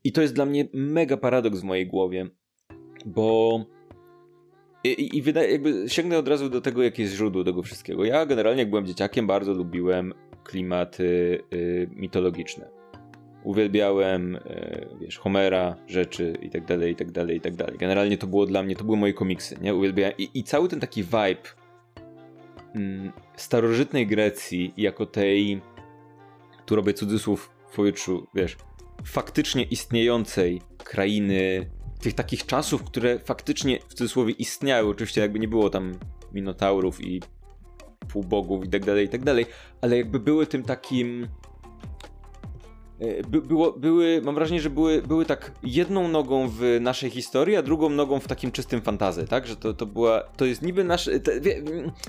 I 0.05 0.13
to 0.13 0.23
jest 0.23 0.35
dla 0.35 0.47
mnie 0.47 0.69
mega 0.73 1.17
paradoks 1.17 1.61
w 1.61 1.65
mojej 1.65 1.87
głowie, 1.87 2.29
bo 3.07 3.59
i, 4.85 5.17
i 5.17 5.23
wydaje, 5.23 5.53
jakby 5.53 5.85
sięgnę 5.89 6.19
od 6.19 6.29
razu 6.29 6.49
do 6.49 6.61
tego, 6.61 6.83
jakie 6.83 7.03
jest 7.03 7.15
źródło 7.15 7.45
tego 7.45 7.63
wszystkiego. 7.63 8.05
Ja 8.05 8.27
generalnie, 8.27 8.63
jak 8.63 8.71
byłem 8.71 8.87
dzieciakiem, 8.87 9.27
bardzo 9.27 9.53
lubiłem 9.53 10.15
klimaty 10.45 11.39
y, 11.53 11.89
mitologiczne. 11.93 12.69
Uwielbiałem, 13.45 14.37
y, 14.37 14.89
wiesz, 15.01 15.19
Homera, 15.19 15.77
rzeczy 15.87 16.39
i 16.43 16.51
tak 16.51 16.65
dalej, 16.65 16.93
i 16.93 16.97
tak 16.97 17.11
dalej, 17.11 17.37
i 17.37 17.41
tak 17.41 17.57
dalej. 17.57 17.79
Generalnie 17.79 18.19
to 18.19 18.27
było 18.27 18.47
dla 18.47 18.63
mnie, 18.63 18.77
to 18.77 18.85
były 18.85 18.97
moje 18.97 19.15
komiksy, 19.15 19.57
nie? 19.61 19.75
Uwielbiałem. 19.75 20.15
I, 20.19 20.29
i 20.35 20.45
cały 20.45 20.69
ten 20.69 20.81
taki 20.81 21.03
vibe 21.03 21.49
mm, 22.75 23.13
starożytnej 23.37 24.07
Grecji, 24.07 24.75
jako 24.77 25.07
tej, 25.07 25.61
tu 26.67 26.77
robię 26.77 26.93
cudzysłów 26.93 27.51
w 27.71 27.77
powietrzu, 27.77 28.27
wiesz, 28.35 28.57
faktycznie 29.05 29.63
istniejącej 29.63 30.61
krainy 30.85 31.71
tych 32.01 32.15
takich 32.15 32.47
czasów, 32.47 32.83
które 32.83 33.19
faktycznie 33.19 33.79
w 33.89 33.95
cudzysłowie 33.95 34.33
istniały. 34.33 34.91
Oczywiście 34.91 35.21
jakby 35.21 35.39
nie 35.39 35.49
było 35.49 35.71
tam 35.71 35.95
minotaurów 36.33 37.05
i 37.05 37.23
półbogów 38.09 38.65
i 38.65 38.69
tak 38.69 38.85
dalej, 38.85 39.07
i 39.07 39.09
tak 39.09 39.25
dalej, 39.25 39.47
ale 39.81 39.97
jakby 39.97 40.21
były 40.21 40.47
tym 40.47 40.63
takim 40.63 41.29
e, 43.01 43.23
by, 43.23 43.43
było, 43.43 43.73
były, 43.73 44.23
mam 44.23 44.35
wrażenie, 44.35 44.61
że 44.61 44.71
były, 44.71 45.03
były 45.03 45.27
tak 45.27 45.53
jedną 45.63 46.09
nogą 46.09 46.49
w 46.49 46.63
naszej 46.81 47.11
historii, 47.11 47.57
a 47.57 47.63
drugą 47.63 47.91
nogą 47.91 48.21
w 48.21 48.29
takim 48.29 48.53
czystym 48.53 48.81
fantazy, 48.83 49.27
tak? 49.27 49.47
Że 49.47 49.57
to, 49.57 49.75
to 49.75 49.87
była, 49.87 50.21
to 50.21 50.45
jest 50.45 50.63
niby 50.63 50.85
nasz, 50.85 51.11
te, 51.25 51.41
wie, 51.41 51.63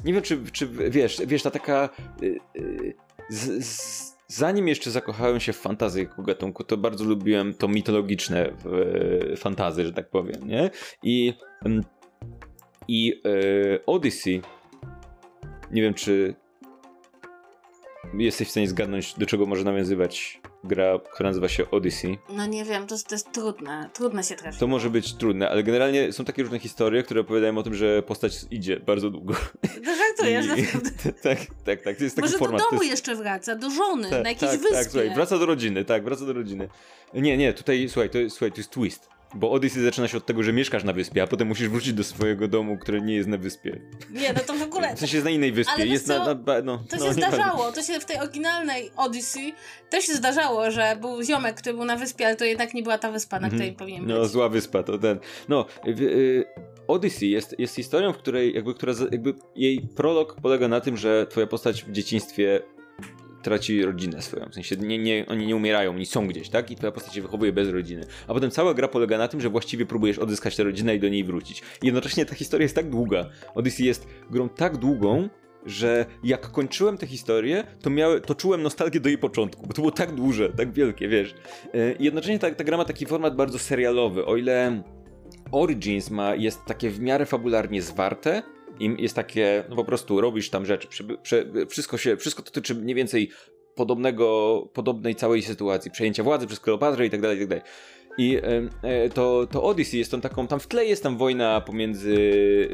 nie 0.05 0.13
wiem 0.13 0.21
czy, 0.21 0.43
czy 0.51 0.67
wiesz, 0.67 1.21
wiesz, 1.27 1.43
ta 1.43 1.51
taka 1.51 1.89
e, 2.23 2.25
e, 2.25 2.93
z, 3.29 3.65
z, 3.65 4.10
zanim 4.31 4.67
jeszcze 4.67 4.91
zakochałem 4.91 5.39
się 5.39 5.53
w 5.53 5.57
fantazji 5.57 6.03
jako 6.03 6.21
gatunku, 6.23 6.63
to 6.63 6.77
bardzo 6.77 7.05
lubiłem 7.05 7.53
to 7.53 7.67
mitologiczne 7.67 8.49
e, 9.31 9.35
fantazy, 9.37 9.85
że 9.85 9.93
tak 9.93 10.09
powiem, 10.09 10.47
nie? 10.47 10.69
I, 11.03 11.33
mm, 11.65 11.83
i 12.87 13.21
e, 13.25 13.85
Odyssey, 13.85 14.41
nie 15.71 15.81
wiem 15.81 15.93
czy 15.93 16.35
jesteś 18.13 18.47
w 18.47 18.51
stanie 18.51 18.67
zgadnąć, 18.67 19.13
do 19.13 19.25
czego 19.25 19.45
może 19.45 19.63
nawiązywać 19.63 20.41
gra, 20.63 20.99
która 21.13 21.29
nazywa 21.29 21.49
się 21.49 21.71
Odyssey. 21.71 22.17
No 22.29 22.45
nie 22.45 22.65
wiem, 22.65 22.87
to, 22.87 22.95
to 23.07 23.15
jest 23.15 23.31
trudne, 23.31 23.89
trudne 23.93 24.23
się 24.23 24.35
trafi. 24.35 24.59
To 24.59 24.67
może 24.67 24.89
być 24.89 25.13
trudne, 25.13 25.49
ale 25.49 25.63
generalnie 25.63 26.13
są 26.13 26.25
takie 26.25 26.43
różne 26.43 26.59
historie, 26.59 27.03
które 27.03 27.21
opowiadają 27.21 27.57
o 27.57 27.63
tym, 27.63 27.75
że 27.75 28.03
postać 28.03 28.45
idzie 28.51 28.79
bardzo 28.79 29.09
długo. 29.09 29.33
To 29.61 29.95
żartujesz, 29.95 30.45
I... 30.57 30.61
naprawdę. 30.61 30.91
tak, 31.29 31.39
tak, 31.65 31.81
tak, 31.81 31.97
to 31.97 32.03
jest 32.03 32.15
taki 32.15 32.27
może 32.27 32.37
format. 32.37 32.61
do 32.61 32.69
domu 32.69 32.81
jest... 32.81 32.91
jeszcze 32.91 33.15
wraca, 33.15 33.55
do 33.55 33.69
żony, 33.69 34.09
tak, 34.09 34.23
na 34.23 34.29
jakiejś 34.29 34.51
tak, 34.51 34.59
wyspie. 34.59 34.75
Tak, 34.75 34.87
słuchaj, 34.87 35.13
wraca 35.15 35.37
do 35.37 35.45
rodziny, 35.45 35.85
tak, 35.85 36.03
wraca 36.03 36.25
do 36.25 36.33
rodziny. 36.33 36.69
Nie, 37.13 37.37
nie, 37.37 37.53
tutaj, 37.53 37.89
słuchaj, 37.89 38.09
to, 38.09 38.17
słuchaj, 38.29 38.51
to 38.51 38.57
jest 38.57 38.69
twist. 38.69 39.09
Bo 39.33 39.51
Odyssey 39.51 39.83
zaczyna 39.83 40.07
się 40.07 40.17
od 40.17 40.25
tego, 40.25 40.43
że 40.43 40.53
mieszkasz 40.53 40.83
na 40.83 40.93
wyspie, 40.93 41.23
a 41.23 41.27
potem 41.27 41.47
musisz 41.47 41.69
wrócić 41.69 41.93
do 41.93 42.03
swojego 42.03 42.47
domu, 42.47 42.77
który 42.77 43.01
nie 43.01 43.15
jest 43.15 43.29
na 43.29 43.37
wyspie. 43.37 43.81
Nie, 44.09 44.33
no 44.33 44.39
to 44.39 44.53
w 44.53 44.61
ogóle... 44.61 44.95
W 44.95 44.99
sensie 44.99 45.17
jest 45.17 45.25
na 45.25 45.31
innej 45.31 45.51
wyspie. 45.51 45.73
Ale 45.73 45.87
jest 45.87 46.07
na, 46.07 46.25
na, 46.25 46.61
no, 46.63 46.83
to 46.89 46.97
no, 46.97 47.05
się 47.05 47.13
zdarzało. 47.13 47.71
To 47.71 47.81
się 47.81 47.99
w 47.99 48.05
tej 48.05 48.19
oryginalnej 48.19 48.91
Odyssey 48.97 49.53
też 49.89 50.05
się 50.05 50.13
zdarzało, 50.13 50.71
że 50.71 50.97
był 51.01 51.23
ziomek, 51.23 51.55
który 51.55 51.75
był 51.75 51.85
na 51.85 51.95
wyspie, 51.95 52.25
ale 52.25 52.35
to 52.35 52.45
jednak 52.45 52.73
nie 52.73 52.83
była 52.83 52.97
ta 52.97 53.11
wyspa, 53.11 53.39
na 53.39 53.47
której 53.47 53.67
mm 53.67 53.75
-hmm. 53.75 53.79
powinien 53.79 54.01
no, 54.01 54.07
być. 54.07 54.17
No, 54.17 54.25
zła 54.25 54.49
wyspa, 54.49 54.83
to 54.83 54.97
ten... 54.97 55.19
No, 55.49 55.65
y, 55.87 56.45
Odyssey 56.87 57.29
jest, 57.29 57.59
jest 57.59 57.75
historią, 57.75 58.13
w 58.13 58.17
której 58.17 58.53
jakby, 58.53 58.73
która, 58.73 58.93
jakby 59.11 59.33
jej 59.55 59.81
prolog 59.95 60.35
polega 60.41 60.67
na 60.67 60.81
tym, 60.81 60.97
że 60.97 61.27
twoja 61.27 61.47
postać 61.47 61.83
w 61.83 61.91
dzieciństwie 61.91 62.61
traci 63.41 63.85
rodzinę 63.85 64.21
swoją. 64.21 64.45
W 64.49 64.53
sensie 64.53 64.75
nie, 64.75 64.97
nie, 64.97 65.25
oni 65.27 65.45
nie 65.45 65.55
umierają, 65.55 65.91
oni 65.91 66.05
są 66.05 66.27
gdzieś, 66.27 66.49
tak? 66.49 66.71
I 66.71 66.75
twoja 66.75 66.91
postać 66.91 67.13
się 67.13 67.21
wychowuje 67.21 67.53
bez 67.53 67.69
rodziny. 67.69 68.05
A 68.27 68.33
potem 68.33 68.51
cała 68.51 68.73
gra 68.73 68.87
polega 68.87 69.17
na 69.17 69.27
tym, 69.27 69.41
że 69.41 69.49
właściwie 69.49 69.85
próbujesz 69.85 70.19
odzyskać 70.19 70.55
tę 70.55 70.63
rodzinę 70.63 70.95
i 70.95 70.99
do 70.99 71.09
niej 71.09 71.23
wrócić. 71.23 71.61
I 71.81 71.85
jednocześnie 71.85 72.25
ta 72.25 72.35
historia 72.35 72.63
jest 72.63 72.75
tak 72.75 72.89
długa. 72.89 73.29
Odyssey 73.55 73.85
jest 73.85 74.07
grą 74.29 74.49
tak 74.49 74.77
długą, 74.77 75.29
że 75.65 76.05
jak 76.23 76.51
kończyłem 76.51 76.97
tę 76.97 77.07
historię, 77.07 77.63
to, 77.81 77.89
miały, 77.89 78.21
to 78.21 78.35
czułem 78.35 78.61
nostalgię 78.61 78.99
do 78.99 79.09
jej 79.09 79.17
początku, 79.17 79.67
bo 79.67 79.73
to 79.73 79.81
było 79.81 79.91
tak 79.91 80.15
duże, 80.15 80.49
tak 80.49 80.71
wielkie, 80.71 81.07
wiesz. 81.07 81.35
E, 81.73 81.93
I 81.93 82.03
jednocześnie 82.03 82.39
ta, 82.39 82.51
ta 82.51 82.63
gra 82.63 82.77
ma 82.77 82.85
taki 82.85 83.05
format 83.05 83.35
bardzo 83.35 83.59
serialowy. 83.59 84.25
O 84.25 84.37
ile 84.37 84.83
Origins 85.51 86.11
ma, 86.11 86.35
jest 86.35 86.65
takie 86.65 86.89
w 86.89 86.99
miarę 86.99 87.25
fabularnie 87.25 87.81
zwarte, 87.81 88.43
im 88.83 88.97
jest 88.99 89.15
takie, 89.15 89.63
no 89.69 89.75
po 89.75 89.85
prostu 89.85 90.21
robisz 90.21 90.49
tam 90.49 90.65
rzeczy, 90.65 90.87
przy, 90.87 91.03
przy, 91.23 91.51
wszystko 91.69 91.97
się, 91.97 92.17
wszystko 92.17 92.43
dotyczy 92.43 92.75
mniej 92.75 92.95
więcej 92.95 93.29
podobnego, 93.75 94.69
podobnej 94.73 95.15
całej 95.15 95.41
sytuacji, 95.41 95.91
przejęcia 95.91 96.23
władzy 96.23 96.47
przez 96.47 96.59
Kleopatrę 96.59 97.05
i 97.05 97.09
tak 97.09 97.21
dalej, 97.21 97.37
i 97.37 97.39
tak 97.39 97.49
dalej. 97.49 97.63
I 98.17 98.39
e, 98.83 99.09
to, 99.09 99.47
to 99.47 99.63
Odyssey 99.63 99.97
jest 99.97 100.11
tam 100.11 100.21
taką, 100.21 100.47
tam 100.47 100.59
w 100.59 100.67
tle 100.67 100.85
jest 100.85 101.03
tam 101.03 101.17
wojna 101.17 101.61
pomiędzy 101.61 102.15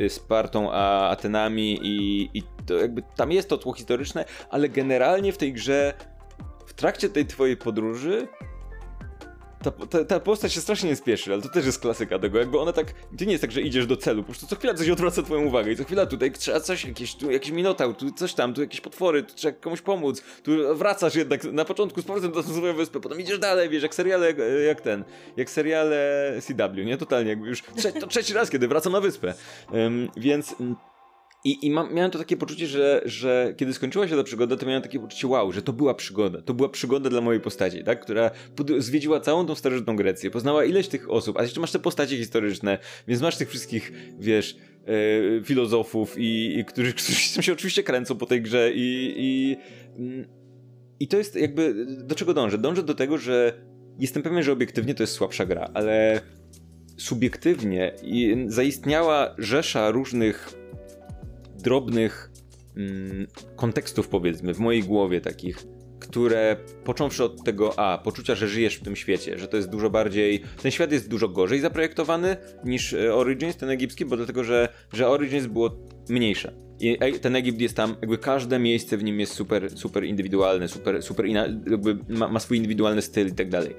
y, 0.01 0.09
Spartą 0.09 0.71
a 0.71 1.09
Atenami 1.09 1.79
i, 1.81 2.29
i 2.33 2.43
to 2.65 2.73
jakby 2.73 3.03
tam 3.15 3.31
jest 3.31 3.49
to 3.49 3.57
tło 3.57 3.73
historyczne, 3.73 4.25
ale 4.49 4.69
generalnie 4.69 5.33
w 5.33 5.37
tej 5.37 5.53
grze 5.53 5.93
w 6.65 6.73
trakcie 6.73 7.09
tej 7.09 7.25
twojej 7.25 7.57
podróży 7.57 8.27
ta, 9.63 9.71
ta, 9.71 10.05
ta, 10.05 10.19
postać 10.19 10.53
się 10.53 10.61
strasznie 10.61 10.89
nie 10.89 10.95
spieszy, 10.95 11.33
ale 11.33 11.41
to 11.41 11.49
też 11.49 11.65
jest 11.65 11.79
klasyka 11.79 12.19
tego, 12.19 12.39
jakby 12.39 12.59
ona 12.59 12.73
tak, 12.73 12.93
ty 13.17 13.25
nie 13.25 13.31
jest 13.31 13.41
tak, 13.41 13.51
że 13.51 13.61
idziesz 13.61 13.87
do 13.87 13.97
celu, 13.97 14.23
po 14.23 14.25
prostu 14.25 14.47
co 14.47 14.55
chwila 14.55 14.73
coś 14.73 14.89
odwraca 14.89 15.23
twoją 15.23 15.45
uwagę 15.45 15.71
i 15.71 15.75
co 15.75 15.83
chwila 15.83 16.05
tutaj 16.05 16.31
trzeba 16.31 16.59
coś, 16.59 16.85
jakieś, 16.85 17.15
tu 17.15 17.31
jakiś 17.31 17.51
minotaur, 17.51 17.95
tu 17.95 18.11
coś 18.11 18.33
tam, 18.33 18.53
tu 18.53 18.61
jakieś 18.61 18.81
potwory, 18.81 19.23
tu 19.23 19.35
trzeba 19.35 19.59
komuś 19.59 19.81
pomóc, 19.81 20.23
tu 20.43 20.51
wracasz 20.75 21.15
jednak 21.15 21.43
na 21.43 21.65
początku 21.65 22.01
z 22.01 22.05
powrotem 22.05 22.31
do 22.31 22.43
swoją 22.43 22.73
wyspę, 22.73 22.99
potem 22.99 23.21
idziesz 23.21 23.39
dalej, 23.39 23.69
wiesz, 23.69 23.83
jak 23.83 23.95
seriale, 23.95 24.27
jak, 24.27 24.37
jak 24.67 24.81
ten, 24.81 25.03
jak 25.37 25.49
seriale 25.49 26.31
CW, 26.41 26.83
nie? 26.85 26.97
Totalnie, 26.97 27.29
jakby 27.29 27.47
już 27.47 27.63
trze 27.75 27.91
to 27.91 28.07
trzeci 28.07 28.33
raz, 28.33 28.49
kiedy 28.49 28.67
wracam 28.67 28.93
na 28.93 29.01
wyspę, 29.01 29.33
um, 29.71 30.09
więc... 30.17 30.55
I, 31.43 31.65
i 31.65 31.71
mam, 31.71 31.93
miałem 31.93 32.11
to 32.11 32.19
takie 32.19 32.37
poczucie, 32.37 32.67
że, 32.67 33.01
że 33.05 33.53
kiedy 33.57 33.73
skończyła 33.73 34.07
się 34.07 34.15
ta 34.15 34.23
przygoda, 34.23 34.57
to 34.57 34.65
miałem 34.65 34.81
takie 34.81 34.99
poczucie, 34.99 35.27
wow, 35.27 35.51
że 35.51 35.61
to 35.61 35.73
była 35.73 35.93
przygoda. 35.93 36.41
To 36.41 36.53
była 36.53 36.69
przygoda 36.69 37.09
dla 37.09 37.21
mojej 37.21 37.41
postaci, 37.41 37.83
tak? 37.83 38.01
Która 38.01 38.31
zwiedziła 38.77 39.19
całą 39.19 39.45
tą 39.45 39.55
starożytną 39.55 39.95
Grecję, 39.95 40.31
poznała 40.31 40.65
ileś 40.65 40.87
tych 40.87 41.11
osób, 41.11 41.37
a 41.37 41.43
jeszcze 41.43 41.59
masz 41.59 41.71
te 41.71 41.79
postacie 41.79 42.17
historyczne, 42.17 42.77
więc 43.07 43.21
masz 43.21 43.37
tych 43.37 43.49
wszystkich, 43.49 43.91
wiesz, 44.19 44.57
e, 45.37 45.43
filozofów, 45.43 46.15
i, 46.17 46.59
i 46.59 46.65
którzy, 46.65 46.93
którzy 47.03 47.43
się 47.43 47.53
oczywiście 47.53 47.83
kręcą 47.83 48.17
po 48.17 48.25
tej 48.25 48.41
grze 48.41 48.71
i, 48.73 49.13
i, 49.17 49.57
mm, 49.97 50.25
i 50.99 51.07
to 51.07 51.17
jest 51.17 51.35
jakby, 51.35 51.85
do 51.85 52.15
czego 52.15 52.33
dążę? 52.33 52.57
Dążę 52.57 52.83
do 52.83 52.93
tego, 52.93 53.17
że 53.17 53.53
jestem 53.99 54.23
pewien, 54.23 54.43
że 54.43 54.51
obiektywnie 54.51 54.95
to 54.95 55.03
jest 55.03 55.13
słabsza 55.13 55.45
gra, 55.45 55.71
ale 55.73 56.21
subiektywnie 56.97 57.91
zaistniała 58.47 59.35
rzesza 59.37 59.91
różnych 59.91 60.66
drobnych 61.61 62.31
mm, 62.77 63.27
kontekstów, 63.55 64.07
powiedzmy, 64.07 64.53
w 64.53 64.59
mojej 64.59 64.83
głowie 64.83 65.21
takich, 65.21 65.65
które 65.99 66.57
począwszy 66.83 67.23
od 67.23 67.43
tego, 67.43 67.79
a, 67.79 67.97
poczucia, 67.97 68.35
że 68.35 68.47
żyjesz 68.47 68.75
w 68.75 68.83
tym 68.83 68.95
świecie, 68.95 69.39
że 69.39 69.47
to 69.47 69.57
jest 69.57 69.69
dużo 69.69 69.89
bardziej, 69.89 70.43
ten 70.61 70.71
świat 70.71 70.91
jest 70.91 71.09
dużo 71.09 71.29
gorzej 71.29 71.59
zaprojektowany 71.59 72.37
niż 72.63 72.93
e, 72.93 73.15
Origins, 73.15 73.57
ten 73.57 73.69
egipski, 73.69 74.05
bo 74.05 74.17
dlatego, 74.17 74.43
że, 74.43 74.69
że 74.93 75.09
Origins 75.09 75.45
było 75.45 75.77
mniejsze. 76.09 76.67
I 76.79 77.19
ten 77.21 77.35
Egipt 77.35 77.61
jest 77.61 77.75
tam, 77.75 77.95
jakby 78.01 78.17
każde 78.17 78.59
miejsce 78.59 78.97
w 78.97 79.03
nim 79.03 79.19
jest 79.19 79.33
super, 79.33 79.77
super 79.77 80.03
indywidualne, 80.03 80.67
super, 80.67 81.03
super 81.03 81.25
jakby 81.25 81.97
ma, 82.09 82.27
ma 82.27 82.39
swój 82.39 82.57
indywidualny 82.57 83.01
styl 83.01 83.27
i 83.27 83.31
tak 83.31 83.49
dalej. 83.49 83.75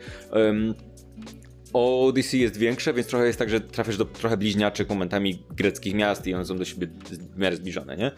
Odyssey 1.72 2.40
jest 2.40 2.56
większe, 2.56 2.92
więc 2.94 3.08
trochę 3.08 3.26
jest 3.26 3.38
tak, 3.38 3.50
że 3.50 3.60
trafiasz 3.60 3.96
do 3.96 4.04
trochę 4.04 4.36
bliźniaczych 4.36 4.88
momentami 4.88 5.38
greckich 5.56 5.94
miast 5.94 6.26
i 6.26 6.34
one 6.34 6.44
są 6.44 6.58
do 6.58 6.64
siebie 6.64 6.88
w 7.34 7.38
miarę 7.38 7.56
zbliżone, 7.56 7.96
nie? 7.96 8.10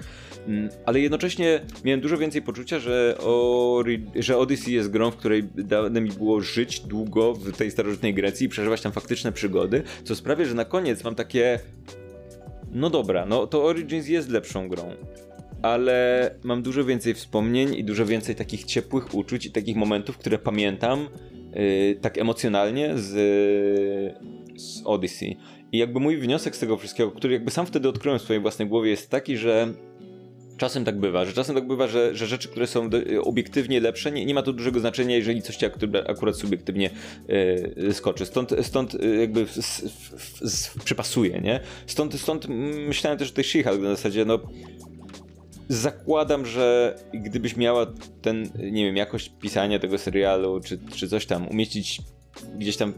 Mm, 0.46 0.68
ale 0.86 1.00
jednocześnie 1.00 1.60
miałem 1.84 2.00
dużo 2.00 2.18
więcej 2.18 2.42
poczucia, 2.42 2.78
że, 2.78 3.16
Ori 3.18 4.06
że 4.14 4.38
Odyssey 4.38 4.72
jest 4.72 4.90
grą, 4.90 5.10
w 5.10 5.16
której 5.16 5.44
dane 5.54 6.00
mi 6.00 6.10
było 6.10 6.40
żyć 6.40 6.80
długo 6.80 7.34
w 7.34 7.56
tej 7.56 7.70
starożytnej 7.70 8.14
Grecji 8.14 8.46
i 8.46 8.48
przeżywać 8.48 8.80
tam 8.80 8.92
faktyczne 8.92 9.32
przygody, 9.32 9.82
co 10.04 10.16
sprawia, 10.16 10.44
że 10.44 10.54
na 10.54 10.64
koniec 10.64 11.04
mam 11.04 11.14
takie 11.14 11.60
no 12.72 12.90
dobra, 12.90 13.26
no 13.26 13.46
to 13.46 13.64
Origins 13.64 14.08
jest 14.08 14.28
lepszą 14.28 14.68
grą, 14.68 14.94
ale 15.62 16.30
mam 16.42 16.62
dużo 16.62 16.84
więcej 16.84 17.14
wspomnień 17.14 17.74
i 17.74 17.84
dużo 17.84 18.06
więcej 18.06 18.34
takich 18.34 18.64
ciepłych 18.64 19.14
uczuć 19.14 19.46
i 19.46 19.50
takich 19.50 19.76
momentów, 19.76 20.18
które 20.18 20.38
pamiętam 20.38 21.08
yy, 21.52 21.98
tak 22.00 22.18
emocjonalnie 22.18 22.98
z, 22.98 23.08
z 24.56 24.82
Odyssey. 24.84 25.36
I 25.72 25.78
jakby 25.78 26.00
mój 26.00 26.18
wniosek 26.18 26.56
z 26.56 26.58
tego 26.58 26.76
wszystkiego, 26.76 27.10
który 27.10 27.32
jakby 27.32 27.50
sam 27.50 27.66
wtedy 27.66 27.88
odkryłem 27.88 28.18
w 28.18 28.22
swojej 28.22 28.42
własnej 28.42 28.68
głowie, 28.68 28.90
jest 28.90 29.10
taki, 29.10 29.36
że 29.36 29.74
czasem 30.60 30.84
tak 30.84 31.00
bywa, 31.00 31.24
że 31.24 31.32
czasem 31.32 31.54
tak 31.54 31.66
bywa, 31.66 31.88
że, 31.88 32.14
że 32.14 32.26
rzeczy, 32.26 32.48
które 32.48 32.66
są 32.66 32.90
obiektywnie 33.22 33.80
lepsze, 33.80 34.12
nie, 34.12 34.26
nie 34.26 34.34
ma 34.34 34.42
to 34.42 34.52
dużego 34.52 34.80
znaczenia, 34.80 35.16
jeżeli 35.16 35.42
coś 35.42 35.56
cię 35.56 35.70
akurat 36.06 36.36
subiektywnie 36.36 36.90
yy, 37.76 37.94
skoczy. 37.94 38.26
Stąd, 38.26 38.54
stąd 38.62 38.94
e, 38.94 39.06
jakby 39.06 39.46
przypasuje, 40.84 41.40
nie? 41.40 41.60
Stąd, 41.86 42.20
stąd 42.20 42.48
myślałem 42.88 43.18
też 43.18 43.30
o 43.30 43.34
tej 43.34 43.44
She-Hulk 43.44 43.80
na 43.80 43.90
zasadzie, 43.90 44.24
no 44.24 44.38
zakładam, 45.70 46.46
że 46.46 46.96
gdybyś 47.14 47.56
miała 47.56 47.86
ten, 48.22 48.48
nie 48.70 48.84
wiem, 48.84 48.96
jakość 48.96 49.32
pisania 49.40 49.78
tego 49.78 49.98
serialu, 49.98 50.60
czy, 50.60 50.78
czy 50.96 51.08
coś 51.08 51.26
tam, 51.26 51.48
umieścić 51.48 52.02
gdzieś 52.58 52.76
tam 52.76 52.92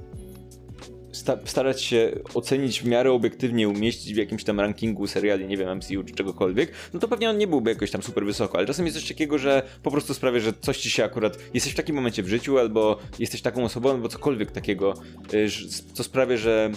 sta 1.12 1.38
starać 1.44 1.82
się 1.82 2.12
ocenić 2.34 2.82
w 2.82 2.86
miarę 2.86 3.12
obiektywnie, 3.12 3.68
umieścić 3.68 4.14
w 4.14 4.16
jakimś 4.16 4.44
tam 4.44 4.60
rankingu 4.60 5.06
seriali, 5.06 5.46
nie 5.46 5.56
wiem, 5.56 5.76
MCU 5.76 6.04
czy 6.04 6.14
czegokolwiek, 6.14 6.72
no 6.94 7.00
to 7.00 7.08
pewnie 7.08 7.30
on 7.30 7.38
nie 7.38 7.46
byłby 7.46 7.70
jakoś 7.70 7.90
tam 7.90 8.02
super 8.02 8.24
wysoko, 8.24 8.58
ale 8.58 8.66
czasem 8.66 8.86
jest 8.86 8.98
coś 8.98 9.08
takiego, 9.08 9.38
że 9.38 9.62
po 9.82 9.90
prostu 9.90 10.14
sprawia, 10.14 10.40
że 10.40 10.52
coś 10.60 10.78
ci 10.78 10.90
się 10.90 11.04
akurat, 11.04 11.38
jesteś 11.54 11.72
w 11.72 11.76
takim 11.76 11.96
momencie 11.96 12.22
w 12.22 12.28
życiu, 12.28 12.58
albo 12.58 12.98
jesteś 13.18 13.42
taką 13.42 13.64
osobą, 13.64 13.90
albo 13.90 14.08
cokolwiek 14.08 14.50
takiego, 14.50 14.94
y, 15.34 15.48
co 15.92 16.04
sprawia, 16.04 16.36
że 16.36 16.70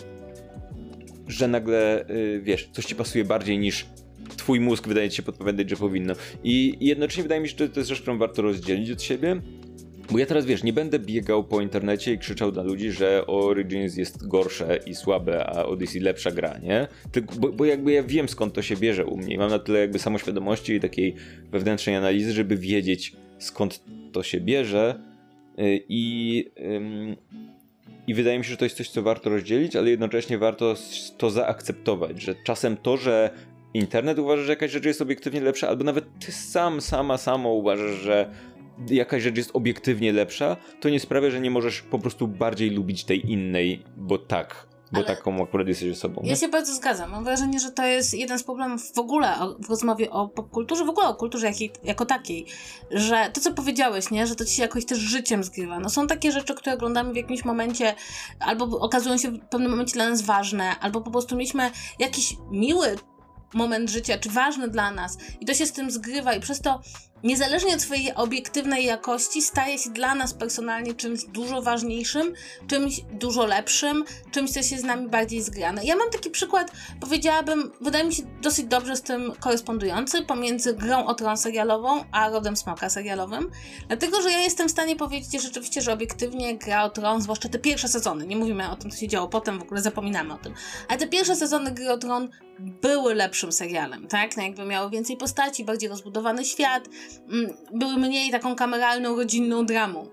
że 1.28 1.48
nagle, 1.48 2.10
y, 2.10 2.42
wiesz, 2.44 2.70
coś 2.72 2.86
ci 2.86 2.96
pasuje 2.96 3.26
bardziej 3.26 3.58
niż 3.58 3.86
twój 4.38 4.60
mózg 4.60 4.88
wydaje 4.88 5.10
ci 5.10 5.16
się 5.16 5.24
podpowiadać, 5.24 5.70
że 5.70 5.76
powinno. 5.76 6.14
I 6.44 6.78
jednocześnie 6.80 7.24
wydaje 7.24 7.42
mi 7.42 7.50
się, 7.50 7.56
że 7.60 7.70
to 7.70 7.80
jest 7.80 7.90
rzecz, 7.90 8.02
którą 8.02 8.18
warto 8.18 8.42
rozdzielić 8.42 8.92
od 8.92 9.02
siebie, 9.02 9.42
bo 10.12 10.20
ja 10.20 10.26
teraz 10.26 10.46
wiesz, 10.46 10.64
nie 10.64 10.74
będę 10.74 11.00
biegał 11.00 11.44
po 11.44 11.62
internecie 11.62 12.14
i 12.14 12.18
krzyczał 12.18 12.52
dla 12.52 12.64
ludzi, 12.64 12.92
że 12.92 13.28
Origins 13.28 13.98
jest 13.98 14.28
gorsze 14.28 14.80
i 14.86 14.96
słabe, 14.96 15.46
a 15.46 15.66
Odyssey 15.66 16.00
lepsza 16.00 16.32
gra, 16.32 16.58
nie? 16.58 16.88
Tylko, 17.12 17.36
bo, 17.36 17.52
bo, 17.52 17.66
jakby 17.66 17.92
ja 17.92 18.04
wiem 18.04 18.30
skąd 18.30 18.54
to 18.54 18.62
się 18.62 18.76
bierze 18.76 19.06
u 19.06 19.18
mnie 19.18 19.36
i 19.36 19.38
mam 19.38 19.50
na 19.50 19.60
tyle 19.60 19.80
jakby 19.80 20.00
samoświadomości 20.00 20.74
i 20.74 20.80
takiej 20.80 21.16
wewnętrznej 21.52 21.96
analizy, 21.96 22.34
żeby 22.34 22.58
wiedzieć 22.58 23.16
skąd 23.40 23.84
to 24.12 24.24
się 24.24 24.40
bierze 24.42 25.00
y, 25.60 25.84
i, 25.90 26.46
i 28.08 28.14
wydaje 28.14 28.38
mi 28.38 28.46
się, 28.46 28.52
że 28.52 28.58
to 28.58 28.66
jest 28.66 28.78
coś, 28.78 28.90
co 28.90 29.02
warto 29.04 29.30
rozdzielić, 29.30 29.76
ale 29.76 29.90
jednocześnie 29.90 30.38
warto 30.38 30.76
to 31.18 31.30
zaakceptować, 31.30 32.22
że 32.22 32.36
czasem 32.46 32.78
to, 32.78 32.98
że 32.98 33.30
internet 33.76 34.20
uważa, 34.20 34.44
że 34.44 34.52
jakaś 34.52 34.72
rzecz 34.72 34.86
jest 34.86 35.02
obiektywnie 35.02 35.42
lepsza, 35.42 35.68
albo 35.68 35.84
nawet 35.84 36.06
ty 36.20 36.32
sam, 36.32 36.82
sama, 36.82 37.18
samo 37.18 37.54
uważasz, 37.54 37.92
że 37.92 38.32
jakaś 38.90 39.24
rzecz 39.24 39.38
jest 39.38 39.52
obiektywnie 39.54 40.14
lepsza, 40.14 40.58
to 40.80 40.90
nie 40.90 41.00
sprawia, 41.00 41.30
że 41.30 41.40
nie 41.40 41.52
możesz 41.52 41.82
po 41.82 42.00
prostu 42.00 42.28
bardziej 42.28 42.70
lubić 42.70 43.04
tej 43.04 43.32
innej, 43.32 43.84
bo 43.98 44.18
tak. 44.18 44.68
Bo 44.92 44.98
Ale 44.98 45.08
taką 45.08 45.44
akurat 45.44 45.68
jesteś 45.68 45.92
osobą. 45.92 46.22
Ja 46.24 46.30
nie? 46.30 46.36
się 46.36 46.48
bardzo 46.48 46.74
zgadzam. 46.74 47.12
Mam 47.12 47.24
wrażenie, 47.24 47.60
że 47.60 47.72
to 47.72 47.86
jest 47.86 48.14
jeden 48.14 48.40
z 48.40 48.44
problemów 48.44 48.94
w 48.94 49.00
ogóle 49.00 49.34
w 49.60 49.70
rozmowie 49.70 50.10
o 50.12 50.28
popkulturze, 50.28 50.86
w 50.86 50.90
ogóle 50.90 51.08
o 51.08 51.16
kulturze 51.16 51.48
jakiej, 51.48 51.72
jako 51.84 52.06
takiej, 52.06 52.46
że 52.92 53.30
to, 53.34 53.42
co 53.42 53.54
powiedziałeś, 53.54 54.12
nie, 54.12 54.28
że 54.28 54.36
to 54.36 54.46
ci 54.46 54.56
się 54.56 54.62
jakoś 54.62 54.86
też 54.86 55.00
życiem 55.00 55.44
zgrywa. 55.44 55.80
No 55.80 55.90
są 55.90 56.08
takie 56.08 56.32
rzeczy, 56.32 56.54
które 56.54 56.76
oglądamy 56.76 57.14
w 57.14 57.16
jakimś 57.16 57.46
momencie, 57.46 57.96
albo 58.40 58.80
okazują 58.80 59.18
się 59.18 59.32
w 59.32 59.40
pewnym 59.40 59.72
momencie 59.72 59.94
dla 59.94 60.10
nas 60.10 60.22
ważne, 60.22 60.80
albo 60.80 61.02
po 61.02 61.12
prostu 61.12 61.36
mieliśmy 61.36 61.72
jakiś 62.00 62.38
miły 62.52 62.96
moment 63.56 63.90
życia, 63.90 64.18
czy 64.18 64.30
ważny 64.30 64.68
dla 64.68 64.92
nas. 64.92 65.18
I 65.40 65.46
to 65.46 65.54
się 65.54 65.66
z 65.66 65.72
tym 65.72 65.92
zgrywa 65.92 66.34
i 66.34 66.40
przez 66.40 66.62
to 66.62 66.82
niezależnie 67.24 67.74
od 67.74 67.82
swojej 67.82 68.14
obiektywnej 68.16 68.86
jakości, 68.86 69.42
staje 69.42 69.78
się 69.78 69.90
dla 69.90 70.16
nas 70.16 70.34
personalnie 70.34 70.94
czymś 70.94 71.24
dużo 71.24 71.62
ważniejszym, 71.62 72.34
czymś 72.68 73.02
dużo 73.12 73.46
lepszym, 73.46 74.04
czymś, 74.32 74.52
co 74.52 74.64
się 74.64 74.78
z 74.78 74.84
nami 74.84 75.10
bardziej 75.10 75.42
zgrane. 75.42 75.86
Ja 75.86 75.96
mam 75.96 76.10
taki 76.10 76.30
przykład, 76.30 76.72
powiedziałabym, 77.02 77.72
wydaje 77.82 78.06
mi 78.06 78.14
się 78.14 78.24
dosyć 78.42 78.66
dobrze 78.66 78.96
z 78.96 79.02
tym 79.02 79.34
korespondujący 79.40 80.22
pomiędzy 80.22 80.74
grą 80.74 81.06
o 81.06 81.14
tron 81.14 81.38
serialową 81.38 82.04
a 82.12 82.30
rodem 82.30 82.58
smoka 82.58 82.90
serialowym, 82.90 83.52
dlatego, 83.88 84.22
że 84.22 84.32
ja 84.32 84.40
jestem 84.40 84.68
w 84.68 84.72
stanie 84.72 84.96
powiedzieć 84.96 85.42
rzeczywiście, 85.42 85.82
że 85.82 85.94
obiektywnie 85.94 86.58
gra 86.58 86.84
o 86.84 86.90
tron, 86.90 87.22
zwłaszcza 87.22 87.50
te 87.50 87.60
pierwsze 87.60 87.88
sezony, 87.88 88.28
nie 88.28 88.36
mówimy 88.36 88.72
o 88.72 88.76
tym, 88.76 88.92
co 88.92 88.98
się 88.98 89.08
działo 89.08 89.28
potem, 89.28 89.60
w 89.60 89.62
ogóle 89.62 89.82
zapominamy 89.82 90.34
o 90.34 90.38
tym, 90.38 90.54
ale 90.90 91.00
te 91.00 91.08
pierwsze 91.08 91.36
sezony 91.36 91.72
gry 91.72 91.92
o 91.92 91.98
tron 91.98 92.30
były 92.60 93.16
lepszym 93.16 93.52
serialem, 93.52 94.08
tak? 94.08 94.38
No 94.38 94.44
jakby 94.44 94.66
miały 94.66 94.90
więcej 94.90 95.18
postaci, 95.18 95.66
bardziej 95.66 95.90
rozbudowany 95.90 96.46
świat, 96.46 96.88
były 97.74 97.98
mniej 97.98 98.32
taką 98.32 98.56
kameralną, 98.56 99.16
rodzinną 99.16 99.66
dramą 99.66 100.10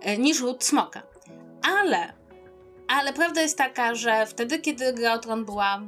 e, 0.00 0.18
niż 0.18 0.40
Ród 0.40 0.64
Smoka. 0.64 1.02
Ale, 1.62 2.12
ale 2.88 3.12
prawda 3.12 3.40
jest 3.40 3.58
taka, 3.58 3.94
że 3.94 4.26
wtedy, 4.26 4.58
kiedy 4.58 4.92
Gra 4.92 5.14
o 5.14 5.18
Tron 5.18 5.44
była 5.44 5.82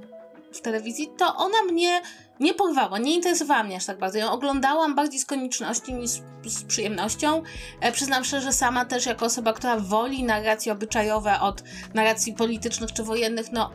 w 0.52 0.60
telewizji, 0.60 1.10
to 1.18 1.36
ona 1.36 1.62
mnie 1.62 2.02
nie 2.40 2.54
porwała, 2.54 2.98
nie 2.98 3.14
interesowała 3.14 3.62
mnie 3.62 3.76
aż 3.76 3.86
tak 3.86 3.98
bardzo. 3.98 4.18
Ją 4.18 4.30
oglądałam 4.30 4.94
bardziej 4.94 5.20
z 5.20 5.26
konieczności 5.26 5.94
niż 5.94 6.10
z 6.44 6.64
przyjemnością. 6.64 7.42
E, 7.80 7.92
przyznam 7.92 8.24
szczerze, 8.24 8.42
że 8.42 8.52
sama 8.52 8.84
też 8.84 9.06
jako 9.06 9.26
osoba, 9.26 9.52
która 9.52 9.76
woli 9.76 10.24
narracje 10.24 10.72
obyczajowe 10.72 11.40
od 11.40 11.62
narracji 11.94 12.32
politycznych 12.32 12.92
czy 12.92 13.02
wojennych, 13.02 13.52
no 13.52 13.70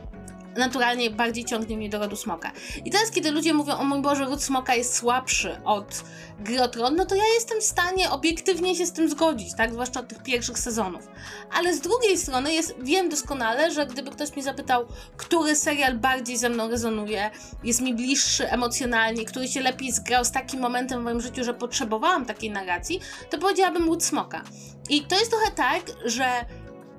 naturalnie 0.57 1.09
bardziej 1.09 1.45
ciągnie 1.45 1.77
mnie 1.77 1.89
do 1.89 1.99
rodu 1.99 2.15
smoka. 2.15 2.51
I 2.85 2.91
teraz, 2.91 3.11
kiedy 3.11 3.31
ludzie 3.31 3.53
mówią, 3.53 3.73
o 3.73 3.83
mój 3.83 4.01
Boże, 4.01 4.25
ród 4.25 4.43
smoka 4.43 4.75
jest 4.75 4.95
słabszy 4.95 5.57
od 5.65 6.03
gry 6.39 6.57
no 6.95 7.05
to 7.05 7.15
ja 7.15 7.23
jestem 7.35 7.61
w 7.61 7.63
stanie 7.63 8.11
obiektywnie 8.11 8.75
się 8.75 8.85
z 8.85 8.91
tym 8.91 9.09
zgodzić, 9.09 9.55
tak? 9.55 9.71
Zwłaszcza 9.71 9.99
od 9.99 10.07
tych 10.07 10.23
pierwszych 10.23 10.59
sezonów. 10.59 11.07
Ale 11.51 11.73
z 11.73 11.81
drugiej 11.81 12.17
strony 12.17 12.53
jest, 12.53 12.75
wiem 12.81 13.09
doskonale, 13.09 13.71
że 13.71 13.85
gdyby 13.85 14.11
ktoś 14.11 14.33
mnie 14.33 14.43
zapytał, 14.43 14.85
który 15.17 15.55
serial 15.55 15.97
bardziej 15.97 16.37
ze 16.37 16.49
mną 16.49 16.69
rezonuje, 16.69 17.31
jest 17.63 17.81
mi 17.81 17.93
bliższy 17.93 18.49
emocjonalnie, 18.49 19.25
który 19.25 19.47
się 19.47 19.61
lepiej 19.61 19.91
zgrał 19.91 20.25
z 20.25 20.31
takim 20.31 20.59
momentem 20.59 21.01
w 21.01 21.03
moim 21.03 21.21
życiu, 21.21 21.43
że 21.43 21.53
potrzebowałam 21.53 22.25
takiej 22.25 22.51
narracji, 22.51 22.99
to 23.29 23.37
powiedziałabym 23.37 23.85
Ród 23.85 24.03
Smoka. 24.03 24.41
I 24.89 25.05
to 25.05 25.19
jest 25.19 25.31
trochę 25.31 25.51
tak, 25.51 25.81
że 26.05 26.45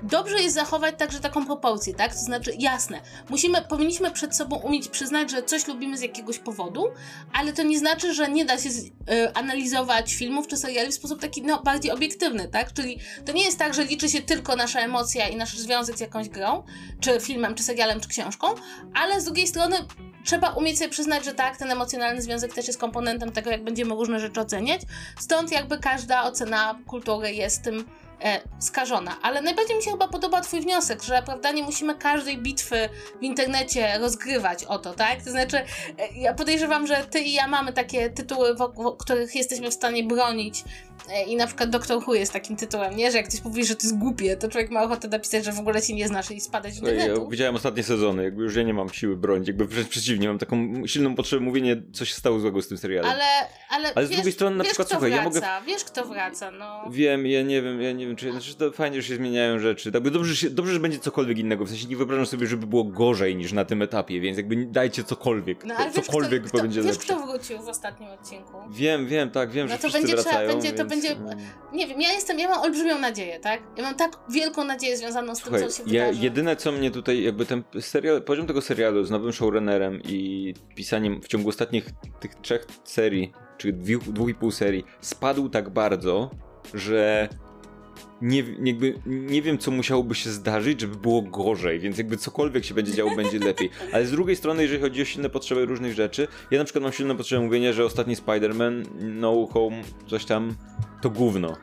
dobrze 0.02 0.42
jest 0.42 0.54
zachować 0.54 0.94
także 0.98 1.20
taką 1.20 1.46
proporcję, 1.46 1.94
tak? 1.94 2.12
To 2.12 2.20
znaczy, 2.20 2.52
jasne, 2.58 3.00
musimy, 3.28 3.62
powinniśmy 3.62 4.10
przed 4.10 4.36
sobą 4.36 4.56
umieć 4.56 4.88
przyznać, 4.88 5.30
że 5.30 5.42
coś 5.42 5.66
lubimy 5.66 5.98
z 5.98 6.00
jakiegoś 6.00 6.38
powodu, 6.38 6.84
ale 7.32 7.52
to 7.52 7.62
nie 7.62 7.78
znaczy, 7.78 8.14
że 8.14 8.30
nie 8.30 8.44
da 8.44 8.58
się 8.58 8.70
z, 8.70 8.84
y, 8.86 8.90
analizować 9.34 10.14
filmów 10.14 10.46
czy 10.46 10.56
seriali 10.56 10.92
w 10.92 10.94
sposób 10.94 11.20
taki, 11.20 11.42
no, 11.42 11.62
bardziej 11.62 11.92
obiektywny, 11.92 12.48
tak? 12.48 12.72
Czyli 12.72 12.98
to 13.24 13.32
nie 13.32 13.44
jest 13.44 13.58
tak, 13.58 13.74
że 13.74 13.84
liczy 13.84 14.08
się 14.08 14.20
tylko 14.20 14.56
nasza 14.56 14.80
emocja 14.80 15.28
i 15.28 15.36
nasz 15.36 15.58
związek 15.58 15.96
z 15.96 16.00
jakąś 16.00 16.28
grą, 16.28 16.62
czy 17.00 17.20
filmem, 17.20 17.54
czy 17.54 17.62
serialem, 17.62 18.00
czy 18.00 18.08
książką, 18.08 18.46
ale 18.94 19.20
z 19.20 19.24
drugiej 19.24 19.46
strony 19.46 19.76
trzeba 20.24 20.50
umieć 20.50 20.78
sobie 20.78 20.90
przyznać, 20.90 21.24
że 21.24 21.34
tak, 21.34 21.56
ten 21.56 21.70
emocjonalny 21.70 22.22
związek 22.22 22.54
też 22.54 22.66
jest 22.66 22.80
komponentem 22.80 23.32
tego, 23.32 23.50
jak 23.50 23.64
będziemy 23.64 23.94
różne 23.94 24.20
rzeczy 24.20 24.40
oceniać. 24.40 24.80
Stąd 25.18 25.52
jakby 25.52 25.78
każda 25.78 26.22
ocena 26.22 26.78
kultury 26.86 27.32
jest 27.32 27.62
tym 27.62 27.84
e, 28.22 28.40
skażona. 28.58 29.16
Ale 29.22 29.42
najbardziej 29.42 29.76
mi 29.76 29.82
się 29.82 29.90
chyba 29.90 30.08
podoba 30.08 30.40
twój 30.40 30.60
wniosek, 30.60 31.02
że 31.02 31.22
prawda, 31.22 31.50
nie 31.52 31.62
musimy 31.62 31.94
każdej 31.94 32.38
bitwy 32.38 32.88
w 33.20 33.22
internecie 33.22 33.98
rozgrywać 33.98 34.64
o 34.64 34.78
to, 34.78 34.94
tak? 34.94 35.22
To 35.22 35.30
znaczy, 35.30 35.56
e, 35.56 35.64
ja 36.14 36.34
podejrzewam, 36.34 36.86
że 36.86 37.06
ty 37.10 37.20
i 37.20 37.32
ja 37.32 37.46
mamy 37.46 37.72
takie 37.72 38.10
tytuły, 38.10 38.54
wokół 38.54 38.96
których 38.96 39.34
jesteśmy 39.34 39.70
w 39.70 39.74
stanie 39.74 40.04
bronić 40.04 40.64
I 41.26 41.36
na 41.36 41.46
przykład 41.46 41.70
Doktor 41.70 42.02
Who 42.06 42.14
jest 42.14 42.32
takim 42.32 42.56
tytułem, 42.56 42.96
nie? 42.96 43.10
Że 43.10 43.16
jak 43.16 43.28
ktoś 43.28 43.44
mówi, 43.44 43.64
że 43.64 43.76
to 43.76 43.82
jest 43.82 43.98
głupie, 43.98 44.36
to 44.36 44.48
człowiek 44.48 44.70
ma 44.70 44.82
ochotę 44.82 45.08
napisać, 45.08 45.44
że 45.44 45.52
w 45.52 45.58
ogóle 45.58 45.82
się 45.82 45.94
nie 45.94 46.08
znasz 46.08 46.30
i 46.30 46.40
spadać 46.40 46.74
w 46.74 46.76
internetu. 46.76 47.22
Ja 47.24 47.30
widziałem 47.30 47.54
ostatnie 47.54 47.82
sezony, 47.82 48.24
jakby 48.24 48.42
już 48.42 48.56
ja 48.56 48.62
nie 48.62 48.74
mam 48.74 48.88
siły 48.88 49.16
bronić, 49.16 49.48
jakby 49.48 49.66
wręcz 49.66 49.88
przeciwnie, 49.88 50.28
mam 50.28 50.38
taką 50.38 50.86
silną 50.86 51.14
potrzebę 51.14 51.42
mówienia, 51.42 51.74
co 51.92 52.04
się 52.04 52.14
stało 52.14 52.40
złego 52.40 52.62
z 52.62 52.68
tym 52.68 52.78
serialem. 52.78 53.10
Ale, 53.10 53.24
ale, 53.70 53.94
ale 53.94 54.06
z 54.06 54.08
wiesz, 54.08 54.18
drugiej 54.18 54.32
strony 54.32 54.56
na 54.56 54.64
wiesz, 54.64 54.70
przykład, 54.70 54.88
słuchaj, 54.88 55.10
wraca, 55.10 55.24
ja 55.24 55.28
mogę... 55.28 55.66
Wiesz, 55.66 55.84
kto 55.84 56.04
wraca, 56.04 56.50
no. 56.50 56.90
Wiem, 56.90 57.26
ja 57.26 57.42
nie 57.42 57.62
wiem, 57.62 57.82
ja 57.82 57.92
nie 57.92 58.06
wiem, 58.06 58.16
czy... 58.16 58.30
Znaczy, 58.30 58.54
to 58.54 58.72
fajnie, 58.72 59.02
że 59.02 59.08
się 59.08 59.16
zmieniają 59.16 59.58
rzeczy, 59.58 59.92
tak, 59.92 60.10
dobrze, 60.10 60.34
że, 60.34 60.50
dobrze, 60.50 60.72
że 60.72 60.80
będzie 60.80 60.98
cokolwiek 60.98 61.38
innego, 61.38 61.64
w 61.64 61.68
sensie 61.68 61.86
nie 61.86 61.96
wyobrażam 61.96 62.26
sobie, 62.26 62.46
żeby 62.46 62.66
było 62.66 62.84
gorzej 62.84 63.36
niż 63.36 63.52
na 63.52 63.64
tym 63.64 63.82
etapie, 63.82 64.20
więc 64.20 64.36
jakby 64.36 64.66
dajcie 64.66 65.04
cokolwiek, 65.04 65.64
no, 65.64 65.74
ale 65.74 65.90
cokolwiek 65.90 66.42
wiesz, 66.42 66.52
kto, 66.52 66.62
będzie 66.62 66.82
Wiesz, 66.82 66.92
lepsze. 66.92 67.14
kto 67.14 67.26
wrócił 67.26 67.62
w 67.62 67.68
ostatnim 67.68 68.10
odcinku? 68.10 68.52
Wiem, 68.70 69.06
wiem, 69.06 69.30
tak, 69.30 69.50
wiem, 69.50 69.68
no 69.68 69.76
że 69.76 69.82
to 69.82 69.90
będzie 69.90 70.14
wracają, 70.14 70.48
trzeba, 70.48 70.62
będzie, 70.62 70.72
to 70.72 70.87
będzie, 70.88 71.16
nie 71.72 71.86
wiem, 71.86 72.00
ja 72.00 72.12
jestem, 72.12 72.38
ja 72.38 72.48
mam 72.48 72.60
olbrzymią 72.60 72.98
nadzieję, 72.98 73.40
tak? 73.40 73.60
Ja 73.76 73.82
mam 73.82 73.94
tak 73.94 74.18
wielką 74.30 74.64
nadzieję 74.64 74.96
związaną 74.96 75.34
z 75.34 75.38
Słuchaj, 75.38 75.60
tym, 75.60 75.70
co 75.70 75.76
się 75.76 75.82
ja, 75.82 76.04
wydarzy. 76.06 76.24
Jedyne, 76.24 76.56
co 76.56 76.72
mnie 76.72 76.90
tutaj, 76.90 77.22
jakby 77.22 77.46
ten 77.46 77.62
serial, 77.80 78.22
poziom 78.22 78.46
tego 78.46 78.60
serialu 78.60 79.04
z 79.04 79.10
nowym 79.10 79.32
showrunnerem 79.32 80.00
i 80.04 80.54
pisaniem 80.74 81.22
w 81.22 81.28
ciągu 81.28 81.48
ostatnich 81.48 81.88
tych 82.20 82.34
trzech 82.34 82.66
serii, 82.84 83.32
czy 83.58 83.72
dwóch, 83.72 84.02
dwóch 84.02 84.30
i 84.30 84.34
pół 84.34 84.50
serii, 84.50 84.84
spadł 85.00 85.48
tak 85.48 85.70
bardzo, 85.70 86.30
że 86.74 87.28
nie, 88.22 88.44
jakby, 88.64 88.94
nie 89.06 89.42
wiem, 89.42 89.58
co 89.58 89.70
musiałoby 89.70 90.14
się 90.14 90.30
zdarzyć, 90.30 90.80
żeby 90.80 90.96
było 90.96 91.22
gorzej, 91.22 91.80
więc 91.80 91.98
jakby 91.98 92.16
cokolwiek 92.16 92.64
się 92.64 92.74
będzie 92.74 92.92
działo, 92.92 93.16
będzie 93.16 93.38
lepiej. 93.38 93.70
Ale 93.92 94.06
z 94.06 94.10
drugiej 94.10 94.36
strony, 94.36 94.62
jeżeli 94.62 94.80
chodzi 94.82 95.02
o 95.02 95.04
silne 95.04 95.28
potrzeby 95.28 95.66
różnych 95.66 95.94
rzeczy, 95.94 96.28
ja 96.50 96.58
na 96.58 96.64
przykład 96.64 96.82
mam 96.82 96.92
silną 96.92 97.16
potrzebę 97.16 97.42
mówienia, 97.42 97.72
że 97.72 97.84
ostatni 97.84 98.16
Spider-Man, 98.16 98.84
No 99.00 99.46
Home, 99.46 99.82
coś 100.06 100.24
tam, 100.24 100.54
to 101.02 101.10
gówno. 101.10 101.56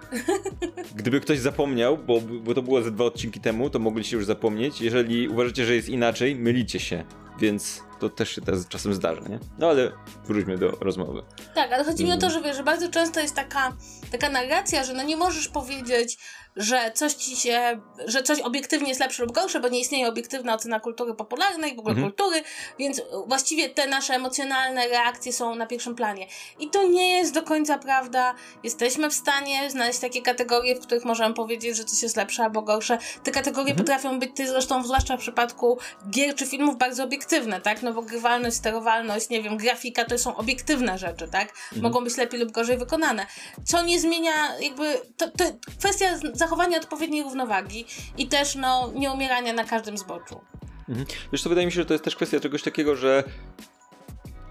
Gdyby 0.96 1.22
ktoś 1.22 1.40
zapomniał, 1.40 1.98
bo, 1.98 2.22
bo 2.22 2.54
to 2.54 2.62
było 2.62 2.82
ze 2.82 2.92
dwa 2.92 3.06
odcinki 3.06 3.40
temu, 3.40 3.70
to 3.70 3.80
mogliście 3.80 4.16
już 4.16 4.26
zapomnieć. 4.26 4.82
Jeżeli 4.82 5.28
uważacie, 5.28 5.66
że 5.66 5.76
jest 5.76 5.90
inaczej, 5.90 6.36
mylicie 6.36 6.80
się. 6.80 7.04
Więc 7.40 7.84
to 8.00 8.10
też 8.10 8.36
się 8.36 8.42
teraz 8.42 8.68
czasem 8.68 8.94
zdarza, 8.94 9.22
nie? 9.22 9.40
No 9.58 9.70
ale 9.70 9.92
wróćmy 10.26 10.58
do 10.58 10.72
rozmowy. 10.72 11.24
Tak, 11.56 11.72
ale 11.72 11.84
chodzi 11.84 12.06
mi 12.06 12.12
o 12.12 12.18
to, 12.18 12.30
że 12.30 12.42
wiesz, 12.42 12.58
że 12.58 12.64
bardzo 12.64 12.90
często 12.90 13.20
jest 13.20 13.36
taka, 13.36 13.74
taka 14.12 14.30
narracja, 14.30 14.84
że 14.84 14.94
no 14.94 15.04
nie 15.04 15.18
możesz 15.18 15.48
powiedzieć, 15.48 16.18
że 16.56 16.92
coś 16.94 17.14
ci 17.14 17.36
się, 17.36 17.82
że 18.08 18.24
coś 18.24 18.40
obiektywnie 18.40 18.90
jest 18.90 19.00
lepsze 19.00 19.24
lub 19.24 19.32
gorsze, 19.32 19.60
bo 19.60 19.70
nie 19.70 19.80
istnieje 19.80 20.08
obiektywna 20.08 20.54
ocena 20.54 20.80
kultury 20.80 21.14
popularnej, 21.14 21.76
w 21.76 21.80
ogóle 21.80 21.96
mhm. 21.96 22.12
kultury, 22.12 22.44
więc 22.80 23.02
właściwie 23.28 23.70
te 23.70 23.88
nasze 23.88 24.14
emocjonalne 24.14 24.88
reakcje 24.88 25.34
są 25.34 25.56
na 25.56 25.66
pierwszym 25.66 25.96
planie. 25.96 26.28
I 26.60 26.70
to 26.70 26.84
nie 26.84 27.18
jest 27.18 27.34
do 27.34 27.44
końca 27.44 27.78
prawda. 27.78 28.36
Jesteśmy 28.64 29.10
w 29.10 29.14
stanie 29.14 29.70
znaleźć 29.70 30.00
takie 30.00 30.22
kategorie, 30.22 30.76
w 30.76 30.80
których 30.80 31.06
możemy 31.06 31.36
powiedzieć, 31.36 31.78
że 31.78 31.84
coś 31.84 32.04
jest 32.04 32.18
lepsze 32.18 32.44
albo 32.44 32.62
gorsze. 32.62 32.98
Te 33.24 33.32
kategorie 33.32 33.72
mhm. 33.72 33.78
potrafią 33.78 34.20
być 34.20 34.32
zresztą, 34.38 34.84
zwłaszcza 34.84 35.18
w 35.18 35.20
przypadku 35.20 35.78
gier 36.10 36.36
czy 36.36 36.46
filmów, 36.46 36.78
bardzo 36.78 37.04
obiektywne, 37.04 37.62
tak? 37.62 37.84
No 37.86 37.94
bo 37.94 38.02
grywalność, 38.02 38.56
sterowalność, 38.56 39.30
nie 39.30 39.44
wiem, 39.44 39.58
grafika 39.58 40.06
to 40.06 40.18
są 40.18 40.36
obiektywne 40.36 40.98
rzeczy, 40.98 41.28
tak? 41.28 41.50
Mhm. 41.50 41.82
Mogą 41.82 42.04
być 42.04 42.18
lepiej 42.18 42.40
lub 42.40 42.52
gorzej 42.52 42.78
wykonane. 42.78 43.26
Co 43.64 43.84
nie 43.84 44.00
zmienia, 44.00 44.60
jakby, 44.62 45.02
to, 45.18 45.32
to 45.32 45.44
kwestia 45.80 46.06
zachowania 46.34 46.78
odpowiedniej 46.78 47.24
równowagi 47.24 47.86
i 48.18 48.28
też 48.28 48.56
no, 48.56 48.92
nie 48.96 49.12
umierania 49.12 49.54
na 49.54 49.64
każdym 49.64 49.98
zboczu. 49.98 50.42
Mhm. 50.90 51.08
Wiesz 51.32 51.44
co, 51.44 51.50
wydaje 51.50 51.66
mi 51.66 51.72
się, 51.72 51.82
że 51.82 51.86
to 51.86 51.94
jest 51.94 52.04
też 52.04 52.16
kwestia 52.16 52.40
czegoś 52.40 52.64
takiego, 52.64 52.96
że 52.96 53.24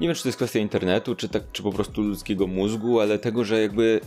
nie 0.01 0.09
wiem, 0.09 0.15
czy 0.15 0.23
to 0.23 0.29
jest 0.29 0.37
kwestia 0.37 0.59
internetu, 0.59 1.15
czy, 1.15 1.29
tak, 1.29 1.43
czy 1.53 1.63
po 1.63 1.73
prostu 1.73 2.03
ludzkiego 2.03 2.47
mózgu, 2.47 3.01
ale 3.01 3.19
tego, 3.19 3.45
że 3.45 3.61
jakby 3.61 4.01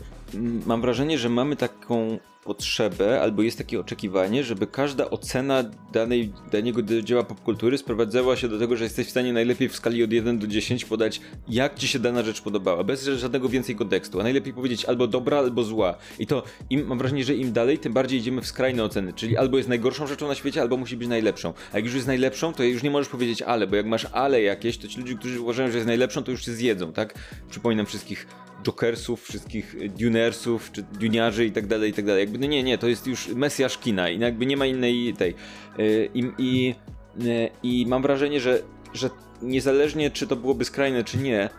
mam 0.65 0.81
wrażenie, 0.81 1.17
że 1.17 1.29
mamy 1.29 1.55
taką 1.55 2.19
potrzebę, 2.47 3.21
albo 3.21 3.41
jest 3.41 3.57
takie 3.57 3.79
oczekiwanie, 3.79 4.43
żeby 4.43 4.67
każda 4.67 5.09
ocena 5.09 5.63
danej, 5.93 6.33
danego 6.51 6.81
dzieła 6.81 7.23
popkultury 7.23 7.77
sprowadzała 7.77 8.35
się 8.35 8.47
do 8.47 8.59
tego, 8.59 8.75
że 8.75 8.83
jesteś 8.83 9.07
w 9.07 9.09
stanie 9.09 9.33
najlepiej 9.33 9.69
w 9.69 9.75
skali 9.75 10.03
od 10.03 10.11
1 10.11 10.39
do 10.39 10.47
10 10.47 10.85
podać, 10.85 11.21
jak 11.47 11.75
ci 11.75 11.87
się 11.87 11.99
dana 11.99 12.23
rzecz 12.23 12.41
podobała, 12.41 12.83
bez 12.83 13.03
żadnego 13.03 13.49
więcej 13.49 13.75
kontekstu, 13.75 14.19
a 14.19 14.23
najlepiej 14.23 14.53
powiedzieć 14.53 14.85
albo 14.85 15.07
dobra, 15.07 15.37
albo 15.37 15.63
zła. 15.63 15.95
I 16.19 16.27
to 16.27 16.43
im, 16.69 16.87
mam 16.87 16.97
wrażenie, 16.97 17.23
że 17.23 17.35
im 17.35 17.53
dalej, 17.53 17.79
tym 17.79 17.93
bardziej 17.93 18.19
idziemy 18.19 18.41
w 18.41 18.47
skrajne 18.47 18.83
oceny, 18.83 19.13
czyli 19.13 19.37
albo 19.37 19.57
jest 19.57 19.69
najgorszą 19.69 20.07
rzeczą 20.07 20.27
na 20.27 20.35
świecie, 20.35 20.61
albo 20.61 20.77
musi 20.77 20.97
być 20.97 21.07
najlepszą. 21.07 21.53
A 21.73 21.77
jak 21.77 21.85
już 21.85 21.93
jest 21.93 22.07
najlepszą, 22.07 22.53
to 22.53 22.63
już 22.63 22.83
nie 22.83 22.91
możesz 22.91 23.09
powiedzieć 23.09 23.41
ale, 23.41 23.67
bo 23.67 23.75
jak 23.75 23.85
masz 23.85 24.07
ale 24.11 24.41
jakieś, 24.41 24.77
to 24.77 24.87
ci 24.87 24.99
ludzie, 24.99 25.15
którzy 25.15 25.41
uważają, 25.41 25.71
że 25.71 25.77
jest 25.77 25.87
najlepszą, 25.87 26.23
to 26.23 26.31
już 26.31 26.45
się 26.45 26.51
zjedzą, 26.51 26.93
tak? 26.93 27.13
Przypominam 27.49 27.85
wszystkich 27.85 28.46
Jokersów, 28.67 29.23
wszystkich 29.23 29.75
Dunersów, 29.97 30.71
czy 30.71 30.83
Duniarzy 30.83 31.45
i 31.45 31.51
tak 31.51 31.67
dalej, 31.67 31.89
i 31.89 31.93
tak 31.93 32.05
dalej. 32.05 32.19
Jakby, 32.19 32.37
no 32.37 32.47
nie, 32.47 32.63
nie, 32.63 32.77
to 32.77 32.87
jest 32.87 33.07
już 33.07 33.27
mesjasz 33.27 33.77
kina 33.77 34.09
i 34.09 34.19
jakby 34.19 34.45
nie 34.45 34.57
ma 34.57 34.65
innej 34.65 35.13
tej. 35.13 35.35
Y, 35.79 36.09
I, 36.13 36.31
i, 36.37 36.75
y, 37.21 37.49
i 37.63 37.85
mam 37.87 38.01
wrażenie, 38.01 38.39
że, 38.39 38.61
że 38.93 39.09
niezależnie 39.41 40.11
czy 40.11 40.27
to 40.27 40.35
byłoby 40.35 40.65
skrajne, 40.65 41.03
czy 41.03 41.17
nie, 41.17 41.49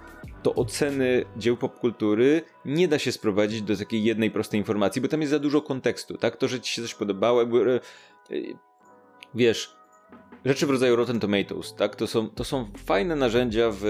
to 0.42 0.54
oceny 0.54 1.24
dzieł 1.36 1.56
popkultury 1.56 2.42
nie 2.64 2.88
da 2.88 2.98
się 2.98 3.12
sprowadzić 3.12 3.62
do 3.62 3.76
takiej 3.76 4.04
jednej 4.04 4.30
prostej 4.30 4.60
informacji, 4.60 5.02
bo 5.02 5.08
tam 5.08 5.20
jest 5.20 5.30
za 5.30 5.38
dużo 5.38 5.62
kontekstu, 5.62 6.18
tak? 6.18 6.36
To, 6.36 6.48
że 6.48 6.60
ci 6.60 6.74
się 6.74 6.82
coś 6.82 6.94
podobało, 6.94 7.40
jakby, 7.40 7.80
wiesz, 9.34 9.76
rzeczy 10.44 10.66
w 10.66 10.70
rodzaju 10.70 10.96
Rotten 10.96 11.20
Tomatoes, 11.20 11.74
tak? 11.74 11.96
To 11.96 12.06
są, 12.06 12.28
to 12.28 12.44
są 12.44 12.70
fajne 12.86 13.16
narzędzia 13.16 13.70
w, 13.70 13.80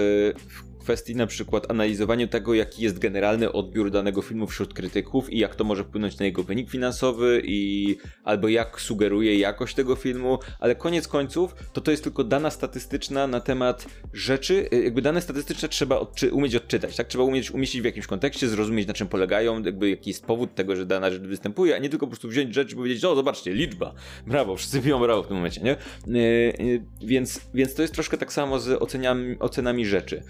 w 0.49 0.68
kwestii 0.79 1.15
na 1.15 1.27
przykład 1.27 1.71
analizowania 1.71 2.27
tego, 2.27 2.53
jaki 2.53 2.83
jest 2.83 2.99
generalny 2.99 3.51
odbiór 3.51 3.91
danego 3.91 4.21
filmu 4.21 4.47
wśród 4.47 4.73
krytyków 4.73 5.33
i 5.33 5.39
jak 5.39 5.55
to 5.55 5.63
może 5.63 5.83
wpłynąć 5.83 6.19
na 6.19 6.25
jego 6.25 6.43
wynik 6.43 6.69
finansowy 6.69 7.41
i 7.45 7.97
albo 8.23 8.47
jak 8.47 8.81
sugeruje 8.81 9.39
jakość 9.39 9.75
tego 9.75 9.95
filmu, 9.95 10.39
ale 10.59 10.75
koniec 10.75 11.07
końców 11.07 11.55
to 11.73 11.81
to 11.81 11.91
jest 11.91 12.03
tylko 12.03 12.23
dana 12.23 12.49
statystyczna 12.49 13.27
na 13.27 13.39
temat 13.39 13.85
rzeczy, 14.13 14.69
y, 14.73 14.83
jakby 14.83 15.01
dane 15.01 15.21
statystyczne 15.21 15.69
trzeba 15.69 15.99
odczy 15.99 16.33
umieć 16.33 16.55
odczytać, 16.55 16.95
tak? 16.95 17.07
Trzeba 17.07 17.23
umieć 17.23 17.51
umieścić 17.51 17.81
w 17.81 17.85
jakimś 17.85 18.07
kontekście, 18.07 18.47
zrozumieć 18.47 18.87
na 18.87 18.93
czym 18.93 19.07
polegają, 19.07 19.63
jakby 19.63 19.89
jaki 19.89 20.09
jest 20.09 20.25
powód 20.25 20.55
tego, 20.55 20.75
że 20.75 20.85
dana 20.85 21.11
rzecz 21.11 21.21
występuje, 21.21 21.75
a 21.75 21.77
nie 21.77 21.89
tylko 21.89 22.07
po 22.07 22.11
prostu 22.11 22.29
wziąć 22.29 22.55
rzecz 22.55 22.71
i 22.71 22.75
powiedzieć, 22.75 23.05
o 23.05 23.15
zobaczcie, 23.15 23.53
liczba, 23.53 23.93
brawo, 24.27 24.55
wszyscy 24.55 24.81
biją 24.81 24.99
brawo 24.99 25.23
w 25.23 25.27
tym 25.27 25.35
momencie, 25.35 25.61
nie? 25.61 25.75
Yy, 26.07 26.19
yy, 26.65 26.83
więc, 27.01 27.41
więc 27.53 27.73
to 27.73 27.81
jest 27.81 27.93
troszkę 27.93 28.17
tak 28.17 28.33
samo 28.33 28.59
z 28.59 28.81
oceniami, 28.81 29.39
ocenami 29.39 29.85
rzeczy 29.85 30.23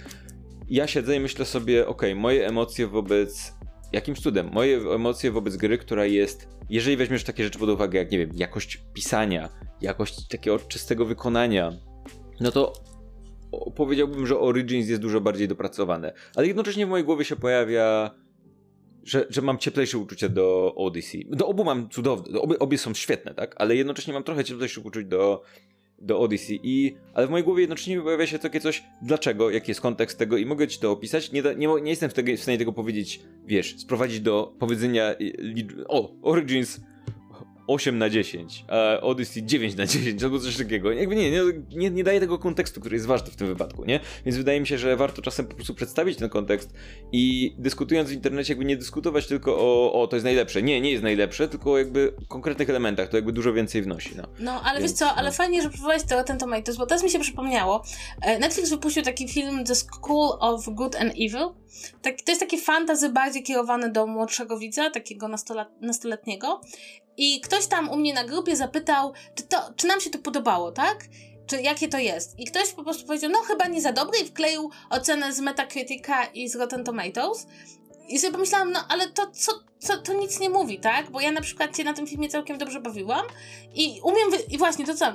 ja 0.70 0.88
siedzę 0.88 1.16
i 1.16 1.20
myślę 1.20 1.46
sobie, 1.46 1.88
ok, 1.88 2.02
moje 2.16 2.48
emocje 2.48 2.88
wobec. 2.88 3.54
Jakimś 3.92 4.20
cudem, 4.20 4.50
moje 4.54 4.78
emocje 4.78 5.32
wobec 5.32 5.58
gry, 5.58 5.78
która 5.78 6.06
jest. 6.06 6.48
Jeżeli 6.70 6.98
weźmiesz 6.98 7.24
takie 7.24 7.44
rzeczy 7.44 7.60
pod 7.60 7.70
uwagę, 7.70 8.00
jak 8.00 8.12
nie 8.12 8.18
wiem, 8.18 8.30
jakość 8.34 8.84
pisania, 8.94 9.50
jakość 9.82 10.28
takiego 10.28 10.60
czystego 10.60 11.06
wykonania, 11.06 11.72
no 12.40 12.52
to 12.52 12.74
powiedziałbym, 13.76 14.28
że 14.28 14.40
Origins 14.40 14.90
jest 14.90 15.02
dużo 15.02 15.22
bardziej 15.22 15.48
dopracowane. 15.48 16.14
Ale 16.36 16.48
jednocześnie 16.48 16.86
w 16.86 16.90
mojej 16.90 17.06
głowie 17.06 17.26
się 17.26 17.36
pojawia 17.36 18.12
że, 19.04 19.26
że 19.30 19.42
mam 19.42 19.58
cieplejsze 19.58 19.98
uczucie 19.98 20.30
do 20.30 20.76
Odyssey. 20.76 21.28
Do 21.30 21.48
obu 21.48 21.64
mam 21.64 21.90
cudowne, 21.90 22.40
obie, 22.40 22.60
obie 22.60 22.78
są 22.78 22.94
świetne, 22.94 23.34
tak? 23.34 23.56
Ale 23.58 23.76
jednocześnie 23.76 24.14
mam 24.14 24.24
trochę 24.24 24.44
cieplejszych 24.44 24.86
uczuć 24.86 25.06
do 25.06 25.42
do 26.02 26.20
Odyssey. 26.20 26.60
I, 26.64 26.96
ale 27.14 27.28
w 27.28 27.30
mojej 27.30 27.44
głowie 27.44 27.62
jednocześnie 27.62 28.02
pojawia 28.02 28.28
się 28.28 28.40
takie 28.40 28.60
coś, 28.60 28.84
dlaczego, 29.02 29.50
jaki 29.50 29.72
jest 29.72 29.82
kontekst 29.82 30.20
tego 30.20 30.38
i 30.38 30.46
mogę 30.46 30.68
ci 30.68 30.80
to 30.80 30.92
opisać. 30.92 31.32
Nie, 31.32 31.44
da, 31.44 31.54
nie, 31.54 31.68
nie 31.82 31.90
jestem 31.90 32.10
w, 32.10 32.14
tego, 32.14 32.32
w 32.38 32.40
stanie 32.40 32.58
tego 32.58 32.74
powiedzieć, 32.74 33.22
wiesz, 33.46 33.80
sprowadzić 33.80 34.20
do 34.20 34.54
powiedzenia 34.60 35.16
o, 35.88 36.12
Origins 36.22 36.82
8 37.70 37.98
na 37.98 38.10
10, 38.10 38.66
a 38.68 39.02
Odyssey 39.02 39.46
9 39.46 39.76
na 39.76 39.86
10 39.86 40.24
albo 40.24 40.40
coś 40.40 40.58
takiego. 40.58 40.92
Jakby 40.92 41.16
nie, 41.16 41.32
nie, 41.32 41.42
nie, 41.76 41.90
nie 41.92 42.04
daje 42.04 42.20
tego 42.20 42.40
kontekstu, 42.40 42.80
który 42.80 42.96
jest 42.96 43.06
ważny 43.06 43.32
w 43.32 43.36
tym 43.36 43.48
wypadku, 43.48 43.86
nie? 43.86 44.00
Więc 44.26 44.38
wydaje 44.38 44.60
mi 44.60 44.68
się, 44.68 44.78
że 44.78 44.98
warto 44.98 45.22
czasem 45.22 45.48
po 45.48 45.56
prostu 45.56 45.74
przedstawić 45.74 46.18
ten 46.18 46.30
kontekst 46.30 46.74
i 47.12 47.56
dyskutując 47.58 48.10
w 48.10 48.14
internecie, 48.14 48.54
jakby 48.54 48.66
nie 48.66 48.78
dyskutować 48.78 49.28
tylko 49.28 49.58
o, 49.60 50.02
o 50.02 50.08
to 50.08 50.16
jest 50.16 50.24
najlepsze. 50.24 50.62
Nie, 50.62 50.82
nie 50.82 50.92
jest 50.92 51.04
najlepsze, 51.04 51.48
tylko 51.48 51.78
jakby 51.78 52.14
o 52.24 52.26
konkretnych 52.28 52.70
elementach, 52.70 53.10
to 53.10 53.18
jakby 53.18 53.32
dużo 53.32 53.54
więcej 53.54 53.82
wnosi. 53.82 54.12
No, 54.18 54.24
no 54.40 54.62
ale 54.64 54.80
Więc, 54.80 54.92
wiesz 54.92 55.00
co, 55.00 55.06
no. 55.06 55.16
ale 55.16 55.32
fajnie, 55.32 55.62
że 55.62 55.70
próbowałeś 55.70 56.04
to 56.04 56.24
ten 56.24 56.38
Tomatoes, 56.38 56.78
bo 56.78 56.86
teraz 56.86 57.04
mi 57.04 57.10
się 57.10 57.20
przypomniało. 57.20 57.84
E, 58.22 58.40
Netflix 58.40 58.70
wypuścił 58.70 59.04
taki 59.04 59.28
film 59.28 59.64
The 59.64 59.76
School 59.76 60.38
of 60.40 60.66
Good 60.70 60.96
and 60.96 61.12
Evil. 61.12 61.50
Tak, 62.02 62.22
to 62.22 62.32
jest 62.32 62.42
takie 62.42 62.58
fantazy 62.58 63.10
bardziej 63.10 63.44
kierowane 63.44 63.92
do 63.92 64.08
młodszego 64.08 64.60
widza, 64.60 64.90
takiego 64.90 65.28
nastolat, 65.28 65.82
nastoletniego. 65.82 66.62
I 67.20 67.42
ktoś 67.42 67.68
tam 67.68 67.90
u 67.90 67.98
mnie 67.98 68.14
na 68.14 68.24
grupie 68.24 68.56
zapytał, 68.56 69.14
czy, 69.36 69.44
to, 69.44 69.58
czy 69.76 69.88
nam 69.88 70.02
się 70.02 70.10
to 70.10 70.20
podobało, 70.20 70.72
tak? 70.72 71.06
czy 71.48 71.62
jakie 71.62 71.88
to 71.88 71.98
jest. 71.98 72.40
I 72.40 72.46
ktoś 72.46 72.72
po 72.72 72.84
prostu 72.84 73.08
powiedział, 73.08 73.32
no 73.32 73.40
chyba 73.40 73.68
nie 73.68 73.82
za 73.82 73.92
dobry 73.92 74.20
i 74.20 74.26
wkleił 74.26 74.70
ocenę 74.90 75.34
z 75.34 75.40
Metacritica 75.40 76.24
i 76.26 76.50
z 76.50 76.56
Rotten 76.56 76.84
Tomatoes. 76.84 77.48
I 78.10 78.20
sobie 78.20 78.34
pomyślałam, 78.34 78.72
no 78.72 78.80
ale 78.90 79.08
to 79.08 79.32
co, 79.32 79.52
co, 79.80 79.98
to 79.98 80.14
nic 80.14 80.40
nie 80.40 80.50
mówi, 80.50 80.80
tak? 80.80 81.12
Bo 81.12 81.22
ja 81.22 81.32
na 81.32 81.42
przykład 81.42 81.78
się 81.78 81.84
na 81.84 81.94
tym 81.94 82.08
filmie 82.08 82.30
całkiem 82.30 82.58
dobrze 82.58 82.80
bawiłam 82.82 83.26
i 83.76 84.00
umiem, 84.04 84.32
wy- 84.32 84.46
i 84.52 84.58
właśnie 84.58 84.86
to 84.86 84.96
co, 84.96 85.06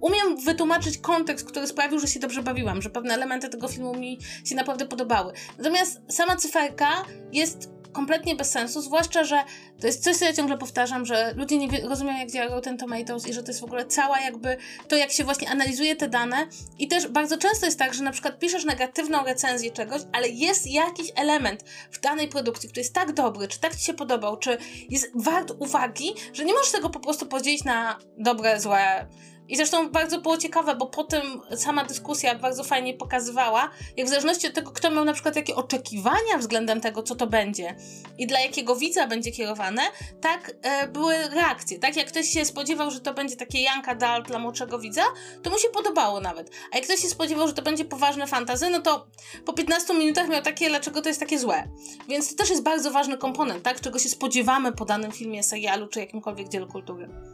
umiem 0.00 0.36
wytłumaczyć 0.40 0.98
kontekst, 0.98 1.46
który 1.46 1.66
sprawił, 1.66 1.98
że 1.98 2.08
się 2.08 2.20
dobrze 2.20 2.42
bawiłam, 2.42 2.82
że 2.82 2.90
pewne 2.90 3.14
elementy 3.14 3.48
tego 3.48 3.68
filmu 3.68 3.94
mi 3.94 4.18
się 4.44 4.54
naprawdę 4.54 4.86
podobały. 4.86 5.32
Natomiast 5.58 6.00
sama 6.08 6.36
cyferka 6.36 7.04
jest 7.32 7.68
kompletnie 7.94 8.36
bez 8.36 8.50
sensu, 8.50 8.82
zwłaszcza, 8.82 9.24
że 9.24 9.44
to 9.80 9.86
jest 9.86 10.04
coś, 10.04 10.16
co 10.16 10.24
ja 10.24 10.32
ciągle 10.32 10.58
powtarzam, 10.58 11.06
że 11.06 11.34
ludzie 11.36 11.58
nie 11.58 11.80
rozumieją, 11.80 12.18
jak 12.18 12.30
działa 12.30 12.50
Rotten 12.50 12.78
Tomatoes 12.78 13.28
i 13.28 13.32
że 13.32 13.42
to 13.42 13.48
jest 13.48 13.60
w 13.60 13.64
ogóle 13.64 13.86
cała 13.86 14.20
jakby 14.20 14.56
to, 14.88 14.96
jak 14.96 15.12
się 15.12 15.24
właśnie 15.24 15.50
analizuje 15.50 15.96
te 15.96 16.08
dane. 16.08 16.46
I 16.78 16.88
też 16.88 17.08
bardzo 17.08 17.38
często 17.38 17.66
jest 17.66 17.78
tak, 17.78 17.94
że 17.94 18.04
na 18.04 18.12
przykład 18.12 18.38
piszesz 18.38 18.64
negatywną 18.64 19.24
recenzję 19.24 19.70
czegoś, 19.70 20.02
ale 20.12 20.28
jest 20.28 20.66
jakiś 20.66 21.12
element 21.16 21.64
w 21.90 22.00
danej 22.00 22.28
produkcji, 22.28 22.68
który 22.68 22.80
jest 22.80 22.94
tak 22.94 23.12
dobry, 23.12 23.48
czy 23.48 23.60
tak 23.60 23.76
ci 23.76 23.84
się 23.84 23.94
podobał, 23.94 24.36
czy 24.36 24.58
jest 24.90 25.10
wart 25.14 25.52
uwagi, 25.58 26.14
że 26.32 26.44
nie 26.44 26.54
możesz 26.54 26.72
tego 26.72 26.90
po 26.90 27.00
prostu 27.00 27.26
podzielić 27.26 27.64
na 27.64 27.98
dobre, 28.18 28.60
złe, 28.60 29.06
i 29.48 29.56
zresztą 29.56 29.90
bardzo 29.90 30.20
było 30.20 30.36
ciekawe, 30.36 30.74
bo 30.74 30.86
potem 30.86 31.22
sama 31.56 31.84
dyskusja 31.84 32.34
bardzo 32.34 32.64
fajnie 32.64 32.94
pokazywała, 32.94 33.70
jak 33.96 34.06
w 34.06 34.10
zależności 34.10 34.46
od 34.46 34.54
tego, 34.54 34.70
kto 34.70 34.90
miał 34.90 35.04
na 35.04 35.12
przykład 35.12 35.36
jakie 35.36 35.54
oczekiwania 35.54 36.38
względem 36.38 36.80
tego, 36.80 37.02
co 37.02 37.14
to 37.14 37.26
będzie 37.26 37.76
i 38.18 38.26
dla 38.26 38.40
jakiego 38.40 38.76
widza 38.76 39.06
będzie 39.06 39.32
kierowane, 39.32 39.82
tak 40.20 40.52
e, 40.62 40.88
były 40.88 41.14
reakcje. 41.28 41.78
Tak 41.78 41.96
jak 41.96 42.08
ktoś 42.08 42.28
się 42.28 42.44
spodziewał, 42.44 42.90
że 42.90 43.00
to 43.00 43.14
będzie 43.14 43.36
takie 43.36 43.62
Janka 43.62 43.94
Dal 43.94 44.22
dla 44.22 44.38
młodszego 44.38 44.78
widza, 44.78 45.02
to 45.42 45.50
mu 45.50 45.58
się 45.58 45.68
podobało 45.68 46.20
nawet. 46.20 46.50
A 46.72 46.76
jak 46.76 46.84
ktoś 46.84 47.00
się 47.00 47.08
spodziewał, 47.08 47.48
że 47.48 47.54
to 47.54 47.62
będzie 47.62 47.84
poważne 47.84 48.26
fantazy, 48.26 48.70
no 48.70 48.80
to 48.80 49.06
po 49.44 49.52
15 49.52 49.94
minutach 49.94 50.28
miał 50.28 50.42
takie, 50.42 50.68
dlaczego 50.68 51.02
to 51.02 51.08
jest 51.08 51.20
takie 51.20 51.38
złe. 51.38 51.68
Więc 52.08 52.30
to 52.30 52.36
też 52.36 52.50
jest 52.50 52.62
bardzo 52.62 52.90
ważny 52.90 53.18
komponent, 53.18 53.62
tak? 53.62 53.80
Czego 53.80 53.98
się 53.98 54.08
spodziewamy 54.08 54.72
po 54.72 54.84
danym 54.84 55.12
filmie, 55.12 55.42
serialu 55.42 55.88
czy 55.88 56.00
jakimkolwiek 56.00 56.48
dziele 56.48 56.66
kultury. 56.66 57.33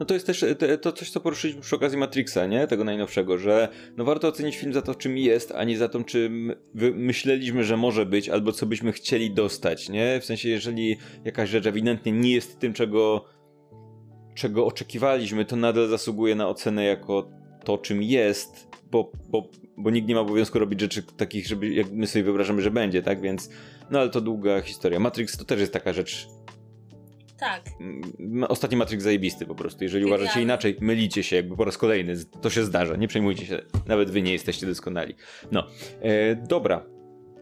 No 0.00 0.06
to 0.06 0.14
jest 0.14 0.26
też 0.26 0.44
to, 0.58 0.78
to 0.78 0.92
coś, 0.92 1.10
co 1.10 1.20
poruszyliśmy 1.20 1.62
przy 1.62 1.76
okazji 1.76 1.98
Matrixa, 1.98 2.46
nie? 2.48 2.66
Tego 2.66 2.84
najnowszego, 2.84 3.38
że 3.38 3.68
no 3.96 4.04
warto 4.04 4.28
ocenić 4.28 4.56
film 4.56 4.72
za 4.72 4.82
to, 4.82 4.94
czym 4.94 5.18
jest, 5.18 5.52
a 5.52 5.64
nie 5.64 5.78
za 5.78 5.88
to, 5.88 6.04
czym 6.04 6.52
myśleliśmy, 6.94 7.64
że 7.64 7.76
może 7.76 8.06
być, 8.06 8.28
albo 8.28 8.52
co 8.52 8.66
byśmy 8.66 8.92
chcieli 8.92 9.30
dostać, 9.30 9.88
nie? 9.88 10.20
W 10.20 10.24
sensie, 10.24 10.48
jeżeli 10.48 10.96
jakaś 11.24 11.50
rzecz 11.50 11.66
ewidentnie 11.66 12.12
nie 12.12 12.32
jest 12.32 12.58
tym, 12.58 12.72
czego, 12.72 13.24
czego 14.34 14.66
oczekiwaliśmy, 14.66 15.44
to 15.44 15.56
nadal 15.56 15.88
zasługuje 15.88 16.34
na 16.34 16.48
ocenę 16.48 16.84
jako 16.84 17.30
to, 17.64 17.78
czym 17.78 18.02
jest, 18.02 18.68
bo, 18.90 19.12
bo, 19.28 19.48
bo 19.76 19.90
nikt 19.90 20.08
nie 20.08 20.14
ma 20.14 20.20
obowiązku 20.20 20.58
robić 20.58 20.80
rzeczy 20.80 21.02
takich, 21.16 21.46
żeby, 21.46 21.68
jak 21.68 21.92
my 21.92 22.06
sobie 22.06 22.22
wyobrażamy, 22.22 22.62
że 22.62 22.70
będzie, 22.70 23.02
tak? 23.02 23.20
Więc, 23.20 23.50
no 23.90 23.98
ale 24.00 24.10
to 24.10 24.20
długa 24.20 24.60
historia. 24.60 25.00
Matrix 25.00 25.36
to 25.36 25.44
też 25.44 25.60
jest 25.60 25.72
taka 25.72 25.92
rzecz, 25.92 26.28
tak. 27.38 27.64
Ostatni 28.48 28.76
Matrix 28.76 29.04
zajebisty 29.04 29.46
po 29.46 29.54
prostu. 29.54 29.84
Jeżeli 29.84 30.04
uważacie 30.04 30.42
inaczej, 30.42 30.76
mylicie 30.80 31.22
się 31.22 31.36
jakby 31.36 31.56
po 31.56 31.64
raz 31.64 31.78
kolejny. 31.78 32.14
To 32.40 32.50
się 32.50 32.64
zdarza, 32.64 32.96
nie 32.96 33.08
przejmujcie 33.08 33.46
się. 33.46 33.62
Nawet 33.86 34.10
wy 34.10 34.22
nie 34.22 34.32
jesteście 34.32 34.66
doskonali. 34.66 35.14
No, 35.52 35.66
e, 36.00 36.36
dobra. 36.36 36.86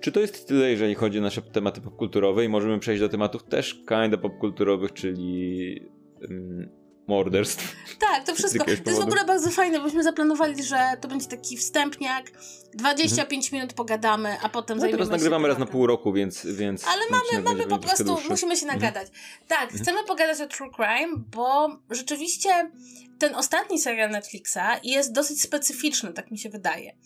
Czy 0.01 0.13
to 0.13 0.21
jest 0.21 0.49
tyle, 0.49 0.71
jeżeli 0.71 0.95
chodzi 0.95 1.19
o 1.19 1.23
nasze 1.23 1.43
tematy 1.43 1.81
popkulturowe 1.81 2.45
i 2.45 2.49
możemy 2.49 2.79
przejść 2.79 3.01
do 3.01 3.09
tematów 3.09 3.45
też 3.45 3.75
kinda 3.75 4.17
popkulturowych, 4.17 4.93
czyli... 4.93 5.81
Um, 6.21 6.84
morderstw. 7.07 7.77
Tak, 7.99 8.27
to 8.27 8.35
wszystko. 8.35 8.65
To 8.65 8.71
jest 8.71 9.01
w 9.01 9.05
ogóle 9.05 9.25
bardzo 9.25 9.51
fajne, 9.51 9.81
bośmy 9.81 10.03
zaplanowali, 10.03 10.63
że 10.63 10.79
to 11.01 11.09
będzie 11.09 11.27
taki 11.27 11.57
wstępniak. 11.57 12.31
25 12.75 13.45
mhm. 13.45 13.61
minut 13.61 13.75
pogadamy, 13.75 14.37
a 14.43 14.49
potem 14.49 14.77
no, 14.77 14.81
zajmiemy 14.81 14.99
teraz 14.99 15.11
nagrywamy 15.11 15.49
raz 15.49 15.59
na 15.59 15.67
pół 15.67 15.87
roku, 15.87 16.13
więc. 16.13 16.47
więc 16.47 16.85
Ale 16.87 17.03
mamy, 17.11 17.43
mamy 17.43 17.67
po 17.67 17.79
prostu, 17.79 18.19
musimy 18.31 18.57
się 18.57 18.67
mhm. 18.67 18.81
nagadać. 18.81 19.09
Mhm. 19.09 19.25
Tak, 19.49 19.63
mhm. 19.63 19.83
chcemy 19.83 20.05
pogadać 20.05 20.41
o 20.41 20.47
True 20.47 20.71
Crime, 20.77 21.17
bo 21.17 21.79
rzeczywiście 21.91 22.71
ten 23.19 23.35
ostatni 23.35 23.79
serial 23.79 24.11
Netflixa 24.11 24.81
jest 24.83 25.13
dosyć 25.13 25.43
specyficzny, 25.43 26.13
tak 26.13 26.31
mi 26.31 26.39
się 26.39 26.49
wydaje. 26.49 26.97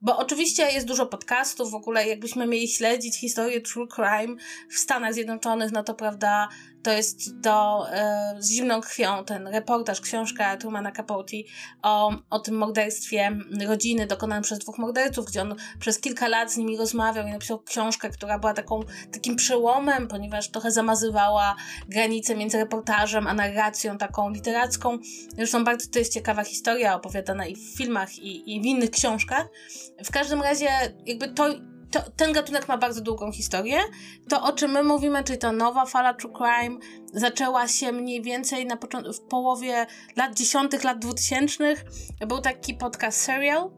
Bo 0.00 0.16
oczywiście 0.16 0.62
jest 0.72 0.86
dużo 0.86 1.06
podcastów, 1.06 1.70
w 1.70 1.74
ogóle 1.74 2.08
jakbyśmy 2.08 2.46
mieli 2.46 2.68
śledzić 2.68 3.20
historię 3.20 3.60
True 3.60 3.86
Crime 3.86 4.36
w 4.70 4.78
Stanach 4.78 5.14
Zjednoczonych, 5.14 5.72
no 5.72 5.84
to 5.84 5.94
prawda, 5.94 6.48
to 6.82 6.92
jest 6.92 7.42
to 7.42 7.86
e, 7.90 8.34
z 8.38 8.50
zimną 8.50 8.80
krwią 8.80 9.24
ten 9.24 9.48
reportaż, 9.48 10.00
książka 10.00 10.56
Trumana 10.56 10.92
Capote 10.92 11.36
o, 11.82 12.12
o 12.30 12.38
tym 12.38 12.56
morderstwie 12.56 13.38
rodziny 13.66 14.06
dokonanym 14.06 14.42
przez 14.42 14.58
dwóch 14.58 14.78
morderców, 14.78 15.26
gdzie 15.26 15.42
on 15.42 15.54
przez 15.80 16.00
kilka 16.00 16.28
lat 16.28 16.52
z 16.52 16.56
nimi 16.56 16.76
rozmawiał 16.76 17.26
i 17.26 17.30
napisał 17.30 17.62
książkę, 17.62 18.10
która 18.10 18.38
była 18.38 18.54
taką, 18.54 18.80
takim 19.12 19.36
przełomem, 19.36 20.08
ponieważ 20.08 20.50
trochę 20.50 20.70
zamazywała 20.70 21.56
granice 21.88 22.36
między 22.36 22.58
reportażem 22.58 23.26
a 23.26 23.34
narracją 23.34 23.98
taką 23.98 24.30
literacką. 24.30 24.98
Zresztą 25.36 25.64
bardzo 25.64 25.90
to 25.90 25.98
jest 25.98 26.14
ciekawa 26.14 26.44
historia 26.44 26.94
opowiadana 26.94 27.46
i 27.46 27.56
w 27.56 27.76
filmach, 27.76 28.18
i, 28.18 28.56
i 28.56 28.60
w 28.60 28.64
innych 28.64 28.90
książkach. 28.90 29.46
W 30.04 30.10
każdym 30.10 30.42
razie 30.42 30.68
jakby 31.06 31.28
to 31.28 31.48
to, 31.90 32.00
ten 32.16 32.32
gatunek 32.32 32.68
ma 32.68 32.78
bardzo 32.78 33.00
długą 33.00 33.32
historię. 33.32 33.78
To, 34.28 34.42
o 34.42 34.52
czym 34.52 34.70
my 34.70 34.82
mówimy, 34.82 35.24
czyli 35.24 35.38
ta 35.38 35.52
nowa 35.52 35.86
fala 35.86 36.14
true 36.14 36.32
crime, 36.32 36.78
zaczęła 37.12 37.68
się 37.68 37.92
mniej 37.92 38.22
więcej 38.22 38.66
na 38.66 38.76
początku, 38.76 39.12
w 39.12 39.20
połowie 39.20 39.86
lat 40.16 40.34
dziesiątych, 40.34 40.84
lat 40.84 40.98
dwutysięcznych. 40.98 41.84
Był 42.26 42.40
taki 42.40 42.74
podcast 42.74 43.20
Serial, 43.20 43.70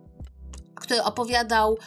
który 0.74 1.02
opowiadał 1.02 1.78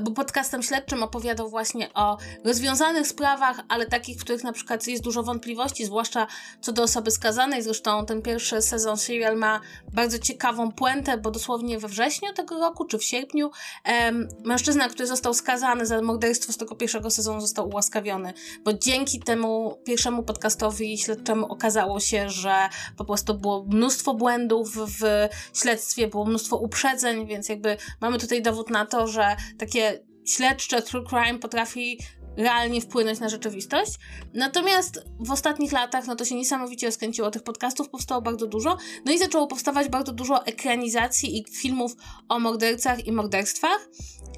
był 0.00 0.14
podcastem 0.14 0.62
śledczym, 0.62 1.02
opowiadał 1.02 1.50
właśnie 1.50 1.94
o 1.94 2.18
rozwiązanych 2.44 3.06
sprawach, 3.06 3.60
ale 3.68 3.86
takich, 3.86 4.18
w 4.18 4.24
których 4.24 4.44
na 4.44 4.52
przykład 4.52 4.86
jest 4.86 5.02
dużo 5.02 5.22
wątpliwości, 5.22 5.84
zwłaszcza 5.84 6.26
co 6.60 6.72
do 6.72 6.82
osoby 6.82 7.10
skazanej. 7.10 7.62
Zresztą 7.62 8.06
ten 8.06 8.22
pierwszy 8.22 8.62
sezon 8.62 8.96
serial 8.96 9.36
ma 9.36 9.60
bardzo 9.92 10.18
ciekawą 10.18 10.72
puentę, 10.72 11.18
bo 11.18 11.30
dosłownie 11.30 11.78
we 11.78 11.88
wrześniu 11.88 12.32
tego 12.32 12.58
roku, 12.58 12.84
czy 12.84 12.98
w 12.98 13.04
sierpniu, 13.04 13.50
em, 13.84 14.28
mężczyzna, 14.44 14.88
który 14.88 15.06
został 15.06 15.34
skazany 15.34 15.86
za 15.86 16.02
morderstwo 16.02 16.52
z 16.52 16.56
tego 16.56 16.76
pierwszego 16.76 17.10
sezonu 17.10 17.40
został 17.40 17.68
ułaskawiony, 17.68 18.32
bo 18.64 18.72
dzięki 18.72 19.20
temu 19.20 19.78
pierwszemu 19.84 20.22
podcastowi 20.22 20.98
śledczemu 20.98 21.46
okazało 21.46 22.00
się, 22.00 22.30
że 22.30 22.68
po 22.96 23.04
prostu 23.04 23.34
było 23.34 23.64
mnóstwo 23.64 24.14
błędów 24.14 24.76
w 24.76 25.28
śledztwie, 25.52 26.08
było 26.08 26.24
mnóstwo 26.24 26.56
uprzedzeń, 26.56 27.26
więc 27.26 27.48
jakby 27.48 27.76
mamy 28.00 28.18
tutaj 28.18 28.42
dowód 28.42 28.70
na 28.70 28.86
to, 28.86 29.06
że 29.06 29.36
takie 29.58 29.87
śledcze 30.28 30.82
true 30.82 31.04
crime 31.04 31.38
potrafi 31.38 31.98
realnie 32.38 32.80
wpłynąć 32.80 33.20
na 33.20 33.28
rzeczywistość. 33.28 33.92
Natomiast 34.34 35.04
w 35.20 35.30
ostatnich 35.30 35.72
latach, 35.72 36.06
no 36.06 36.16
to 36.16 36.24
się 36.24 36.34
niesamowicie 36.34 36.86
rozkręciło, 36.86 37.30
tych 37.30 37.42
podcastów 37.42 37.88
powstało 37.88 38.22
bardzo 38.22 38.46
dużo, 38.46 38.76
no 39.04 39.12
i 39.12 39.18
zaczęło 39.18 39.46
powstawać 39.46 39.88
bardzo 39.88 40.12
dużo 40.12 40.46
ekranizacji 40.46 41.38
i 41.38 41.44
filmów 41.44 41.96
o 42.28 42.38
mordercach 42.38 43.06
i 43.06 43.12
morderstwach. 43.12 43.88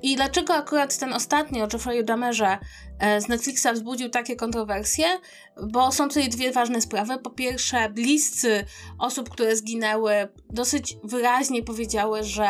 I 0.03 0.17
dlaczego 0.17 0.55
akurat 0.55 0.99
ten 0.99 1.13
ostatni 1.13 1.63
o 1.63 1.67
Jeffrey'u 1.67 2.05
Damerze 2.05 2.47
e, 2.47 2.59
z 3.21 3.29
Netflixa 3.29 3.67
wzbudził 3.75 4.11
takie 4.11 4.37
kontrowersje? 4.37 5.05
Bo 5.73 5.93
są 5.93 6.09
tutaj 6.09 6.29
dwie 6.29 6.53
ważne 6.53 6.81
sprawy. 6.81 7.19
Po 7.19 7.31
pierwsze, 7.31 7.91
bliscy 7.91 8.65
osób, 8.99 9.31
które 9.31 9.57
zginęły, 9.57 10.13
dosyć 10.51 10.97
wyraźnie 11.05 11.63
powiedziały, 11.63 12.25
że 12.25 12.49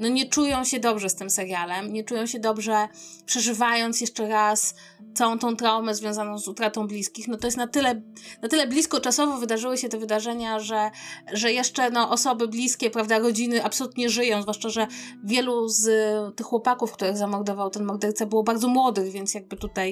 no 0.00 0.08
nie 0.08 0.28
czują 0.28 0.64
się 0.64 0.80
dobrze 0.80 1.08
z 1.08 1.14
tym 1.14 1.30
serialem, 1.30 1.92
nie 1.92 2.04
czują 2.04 2.26
się 2.26 2.38
dobrze 2.38 2.88
przeżywając 3.26 4.00
jeszcze 4.00 4.28
raz 4.28 4.74
całą 5.14 5.38
tą 5.38 5.56
traumę 5.56 5.94
związaną 5.94 6.38
z 6.38 6.48
utratą 6.48 6.86
bliskich. 6.86 7.28
No 7.28 7.36
to 7.36 7.46
jest 7.46 7.56
na 7.56 7.66
tyle, 7.66 8.02
na 8.42 8.48
tyle 8.48 8.66
blisko 8.66 9.00
czasowo 9.00 9.36
wydarzyły 9.36 9.78
się 9.78 9.88
te 9.88 9.98
wydarzenia, 9.98 10.60
że, 10.60 10.90
że 11.32 11.52
jeszcze 11.52 11.90
no, 11.90 12.10
osoby 12.10 12.48
bliskie, 12.48 12.90
prawda, 12.90 13.18
rodziny 13.18 13.64
absolutnie 13.64 14.10
żyją, 14.10 14.42
zwłaszcza, 14.42 14.68
że 14.68 14.86
wielu 15.24 15.68
z 15.68 15.88
tych 16.36 16.46
chłopaków, 16.46 16.92
których 16.92 17.16
zamordował 17.16 17.70
ten 17.70 17.84
morderca, 17.84 18.26
było 18.26 18.42
bardzo 18.42 18.68
młodych, 18.68 19.12
więc 19.12 19.34
jakby 19.34 19.56
tutaj 19.56 19.89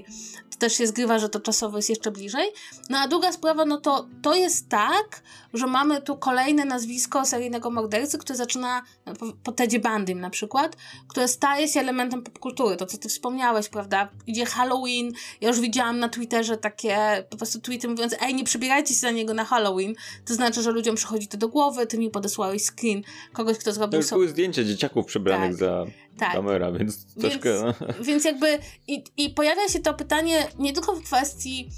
to 0.51 0.59
też 0.59 0.77
się 0.77 0.87
zgrywa, 0.87 1.19
że 1.19 1.29
to 1.29 1.41
czasowo 1.41 1.77
jest 1.77 1.89
jeszcze 1.89 2.11
bliżej. 2.11 2.49
No 2.91 2.99
a 2.99 3.09
druga 3.09 3.33
sprawa, 3.33 3.65
no 3.65 3.81
to 3.81 4.09
to 4.23 4.35
jest 4.35 4.69
tak, 4.69 5.23
że 5.55 5.67
mamy 5.67 6.03
tu 6.03 6.17
kolejne 6.17 6.65
nazwisko 6.65 7.27
seryjnego 7.27 7.71
mordercy, 7.71 8.19
który 8.19 8.37
zaczyna, 8.37 8.83
no, 9.07 9.15
po, 9.15 9.27
po 9.45 9.53
Tedzie 9.53 9.81
Bandym 9.81 10.21
na 10.21 10.31
przykład, 10.31 10.77
które 11.09 11.29
staje 11.29 11.69
się 11.69 11.81
elementem 11.81 12.23
popkultury, 12.23 12.77
to 12.77 12.87
co 12.87 12.99
ty 12.99 13.09
wspomniałeś, 13.09 13.69
prawda, 13.69 14.09
idzie 14.27 14.47
Halloween, 14.47 15.13
ja 15.41 15.49
już 15.49 15.61
widziałam 15.61 15.99
na 15.99 16.09
Twitterze 16.09 16.57
takie 16.57 17.25
po 17.31 17.37
prostu 17.37 17.61
tweety 17.61 17.89
mówiąc, 17.89 18.15
ej, 18.21 18.35
nie 18.35 18.45
przebierajcie 18.45 18.95
się 18.95 19.01
za 19.01 19.11
niego 19.11 19.35
na 19.35 19.45
Halloween, 19.45 19.95
to 20.25 20.35
znaczy, 20.35 20.63
że 20.63 20.71
ludziom 20.71 20.97
przychodzi 20.97 21.29
to 21.29 21.37
do 21.37 21.49
głowy, 21.49 21.87
ty 21.87 21.99
mi 21.99 22.11
podesłałeś 22.11 22.63
screen 22.63 23.03
kogoś, 23.33 23.59
kto 23.59 23.73
zrobił... 23.73 23.91
To 23.91 23.97
już 23.97 24.11
były 24.11 24.29
zdjęcia 24.29 24.65
dzieciaków 24.65 25.07
przebranych 25.07 25.51
tak. 25.51 25.59
za 25.59 25.87
tak. 26.19 26.33
kamera, 26.33 26.73
więc 26.73 27.15
troszkę... 27.15 27.65
Więc, 27.65 27.81
no. 27.81 27.87
więc 28.09 28.25
jakby 28.25 28.59
i, 28.87 29.05
i 29.17 29.31
pojawia 29.31 29.69
się 29.69 29.81
to 29.81 29.95
pytanie 29.95 30.49
nie 30.59 30.73
tylko 30.73 30.95
w 30.95 31.03
kwestii 31.03 31.69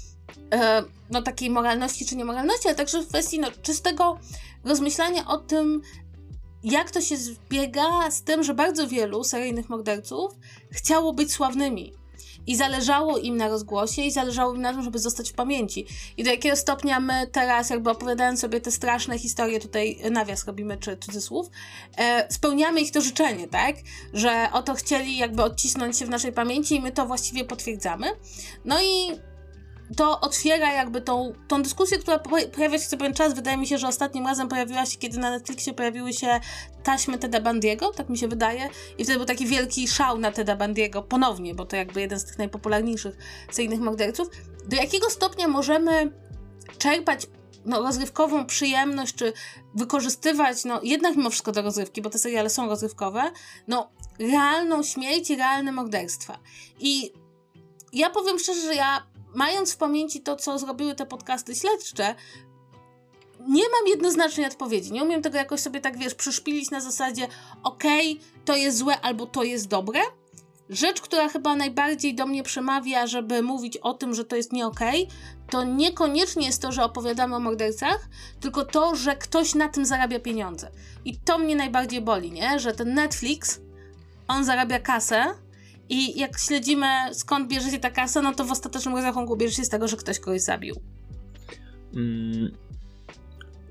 e, 0.53 0.83
no 1.09 1.21
takiej 1.21 1.49
moralności 1.49 2.05
czy 2.05 2.15
niemoralności, 2.15 2.67
ale 2.67 2.77
także 2.77 3.01
w 3.01 3.07
kwestii 3.07 3.39
no, 3.39 3.47
czystego 3.61 4.19
rozmyślania 4.63 5.27
o 5.27 5.37
tym, 5.37 5.81
jak 6.63 6.91
to 6.91 7.01
się 7.01 7.17
zbiega 7.17 8.11
z 8.11 8.23
tym, 8.23 8.43
że 8.43 8.53
bardzo 8.53 8.87
wielu 8.87 9.23
seryjnych 9.23 9.69
morderców 9.69 10.31
chciało 10.71 11.13
być 11.13 11.33
sławnymi. 11.33 12.00
I 12.47 12.55
zależało 12.55 13.17
im 13.17 13.37
na 13.37 13.47
rozgłosie, 13.47 14.01
i 14.01 14.11
zależało 14.11 14.55
im 14.55 14.61
na 14.61 14.73
tym, 14.73 14.83
żeby 14.83 14.99
zostać 14.99 15.31
w 15.31 15.33
pamięci. 15.33 15.85
I 16.17 16.23
do 16.23 16.31
jakiego 16.31 16.55
stopnia 16.55 16.99
my 16.99 17.27
teraz, 17.31 17.69
jakby 17.69 17.89
opowiadając 17.89 18.39
sobie 18.39 18.61
te 18.61 18.71
straszne 18.71 19.19
historie, 19.19 19.59
tutaj 19.59 19.97
nawias 20.11 20.47
robimy, 20.47 20.77
czy 20.77 20.97
cudzysłów, 20.97 21.47
e, 21.97 22.33
spełniamy 22.33 22.81
ich 22.81 22.91
to 22.91 23.01
życzenie, 23.01 23.47
tak? 23.47 23.75
Że 24.13 24.49
oto 24.53 24.73
chcieli 24.73 25.17
jakby 25.17 25.43
odcisnąć 25.43 25.97
się 25.97 26.05
w 26.05 26.09
naszej 26.09 26.31
pamięci 26.31 26.75
i 26.75 26.81
my 26.81 26.91
to 26.91 27.05
właściwie 27.05 27.45
potwierdzamy. 27.45 28.07
No 28.65 28.81
i 28.81 29.11
to 29.97 30.19
otwiera 30.19 30.73
jakby 30.73 31.01
tą, 31.01 31.33
tą 31.47 31.63
dyskusję, 31.63 31.97
która 31.97 32.19
pojawia 32.55 32.79
się 32.79 32.85
co 32.87 32.97
pewien 32.97 33.13
czas. 33.13 33.33
Wydaje 33.33 33.57
mi 33.57 33.67
się, 33.67 33.77
że 33.77 33.87
ostatnim 33.87 34.27
razem 34.27 34.47
pojawiła 34.47 34.85
się, 34.85 34.97
kiedy 34.97 35.17
na 35.17 35.29
Netflixie 35.29 35.73
pojawiły 35.73 36.13
się 36.13 36.39
taśmy 36.83 37.17
Teda 37.17 37.41
Bandiego, 37.41 37.91
tak 37.91 38.09
mi 38.09 38.17
się 38.17 38.27
wydaje. 38.27 38.69
I 38.97 39.03
wtedy 39.03 39.17
był 39.17 39.27
taki 39.27 39.45
wielki 39.45 39.87
szał 39.87 40.17
na 40.17 40.31
Teda 40.31 40.55
Bandiego 40.55 41.03
ponownie, 41.03 41.55
bo 41.55 41.65
to 41.65 41.75
jakby 41.75 42.01
jeden 42.01 42.19
z 42.19 42.25
tych 42.25 42.37
najpopularniejszych 42.37 43.17
seryjnych 43.51 43.79
morderców. 43.79 44.27
Do 44.67 44.75
jakiego 44.75 45.09
stopnia 45.09 45.47
możemy 45.47 46.11
czerpać 46.77 47.27
no, 47.65 47.81
rozrywkową 47.81 48.45
przyjemność, 48.45 49.15
czy 49.15 49.33
wykorzystywać, 49.75 50.65
no 50.65 50.79
jednak 50.83 51.15
mimo 51.15 51.29
wszystko 51.29 51.51
do 51.51 51.61
rozrywki, 51.61 52.01
bo 52.01 52.09
te 52.09 52.19
seriale 52.19 52.49
są 52.49 52.67
rozrywkowe, 52.67 53.31
no 53.67 53.91
realną 54.19 54.83
śmierć 54.83 55.29
i 55.29 55.35
realne 55.35 55.71
morderstwa. 55.71 56.39
I 56.79 57.13
ja 57.93 58.09
powiem 58.09 58.39
szczerze, 58.39 58.61
że 58.61 58.75
ja 58.75 59.07
mając 59.33 59.73
w 59.73 59.77
pamięci 59.77 60.21
to, 60.21 60.35
co 60.35 60.59
zrobiły 60.59 60.95
te 60.95 61.05
podcasty 61.05 61.55
śledcze, 61.55 62.15
nie 63.47 63.63
mam 63.63 63.87
jednoznacznej 63.87 64.45
odpowiedzi. 64.45 64.91
Nie 64.91 65.03
umiem 65.03 65.21
tego 65.21 65.37
jakoś 65.37 65.59
sobie 65.59 65.81
tak, 65.81 65.97
wiesz, 65.97 66.15
przyszpilić 66.15 66.71
na 66.71 66.81
zasadzie 66.81 67.27
okej, 67.63 68.11
okay, 68.11 68.45
to 68.45 68.55
jest 68.55 68.77
złe 68.77 69.01
albo 69.01 69.25
to 69.25 69.43
jest 69.43 69.67
dobre. 69.67 69.99
Rzecz, 70.69 71.01
która 71.01 71.29
chyba 71.29 71.55
najbardziej 71.55 72.15
do 72.15 72.25
mnie 72.25 72.43
przemawia, 72.43 73.07
żeby 73.07 73.41
mówić 73.41 73.77
o 73.77 73.93
tym, 73.93 74.13
że 74.13 74.25
to 74.25 74.35
jest 74.35 74.53
nie 74.53 74.67
okej, 74.67 75.03
okay, 75.03 75.17
to 75.49 75.63
niekoniecznie 75.63 76.45
jest 76.45 76.61
to, 76.61 76.71
że 76.71 76.83
opowiadamy 76.83 77.35
o 77.35 77.39
mordercach, 77.39 78.09
tylko 78.39 78.65
to, 78.65 78.95
że 78.95 79.15
ktoś 79.15 79.55
na 79.55 79.69
tym 79.69 79.85
zarabia 79.85 80.19
pieniądze. 80.19 80.71
I 81.05 81.17
to 81.17 81.37
mnie 81.37 81.55
najbardziej 81.55 82.01
boli, 82.01 82.31
nie? 82.31 82.59
Że 82.59 82.73
ten 82.73 82.93
Netflix, 82.93 83.61
on 84.27 84.45
zarabia 84.45 84.79
kasę, 84.79 85.25
i 85.91 86.19
jak 86.19 86.39
śledzimy, 86.39 86.87
skąd 87.13 87.49
bierze 87.49 87.71
się 87.71 87.79
ta 87.79 87.91
kasa, 87.91 88.21
no 88.21 88.33
to 88.33 88.45
w 88.45 88.51
ostatecznym 88.51 88.95
rozrachunku 88.95 89.37
bierze 89.37 89.55
się 89.55 89.63
z 89.63 89.69
tego, 89.69 89.87
że 89.87 89.97
ktoś 89.97 90.19
kogoś 90.19 90.41
zabił. 90.41 90.75
Mm, 91.95 92.51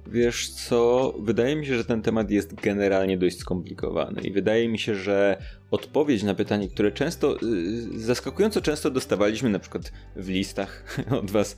wiesz 0.06 0.48
co, 0.48 1.14
wydaje 1.18 1.56
mi 1.56 1.66
się, 1.66 1.76
że 1.76 1.84
ten 1.84 2.02
temat 2.02 2.30
jest 2.30 2.54
generalnie 2.54 3.18
dość 3.18 3.38
skomplikowany 3.38 4.20
i 4.20 4.32
wydaje 4.32 4.68
mi 4.68 4.78
się, 4.78 4.94
że 4.94 5.42
odpowiedź 5.70 6.22
na 6.22 6.34
pytanie, 6.34 6.68
które 6.68 6.92
często, 6.92 7.36
y, 7.36 8.00
zaskakująco 8.00 8.60
często 8.60 8.90
dostawaliśmy 8.90 9.50
na 9.50 9.58
przykład 9.58 9.92
w 10.16 10.28
listach 10.28 10.84
od 11.20 11.30
was, 11.30 11.56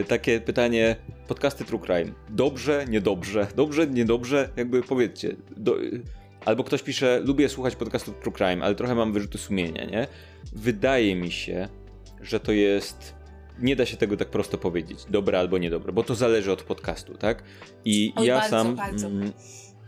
y, 0.00 0.04
takie 0.04 0.40
pytanie, 0.40 0.96
podcasty 1.28 1.64
True 1.64 1.80
Crime, 1.80 2.12
dobrze, 2.30 2.84
niedobrze, 2.88 3.46
dobrze, 3.56 3.86
niedobrze, 3.86 4.48
jakby 4.56 4.82
powiedzcie, 4.82 5.36
do, 5.56 5.76
Albo 6.44 6.64
ktoś 6.64 6.82
pisze, 6.82 7.20
lubię 7.24 7.48
słuchać 7.48 7.76
podcastów 7.76 8.20
True 8.20 8.32
Crime, 8.32 8.64
ale 8.64 8.74
trochę 8.74 8.94
mam 8.94 9.12
wyrzuty 9.12 9.38
sumienia, 9.38 9.84
nie? 9.84 10.06
Wydaje 10.52 11.16
mi 11.16 11.30
się, 11.30 11.68
że 12.20 12.40
to 12.40 12.52
jest 12.52 13.14
nie 13.58 13.76
da 13.76 13.86
się 13.86 13.96
tego 13.96 14.16
tak 14.16 14.28
prosto 14.28 14.58
powiedzieć, 14.58 14.98
dobre 15.10 15.38
albo 15.38 15.58
niedobre, 15.58 15.92
bo 15.92 16.02
to 16.02 16.14
zależy 16.14 16.52
od 16.52 16.62
podcastu, 16.62 17.14
tak? 17.14 17.42
I 17.84 18.12
Oj, 18.16 18.26
ja 18.26 18.34
bardzo, 18.34 18.50
sam, 18.50 18.76
bardzo. 18.76 19.06
Mm, 19.06 19.32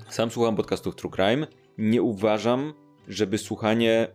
sam 0.09 0.31
słucham 0.31 0.57
podcastów 0.57 0.97
True 0.97 1.11
Crime. 1.11 1.47
Nie 1.79 2.03
uważam, 2.03 2.75
żeby 3.09 3.39
słuchanie, 3.39 4.09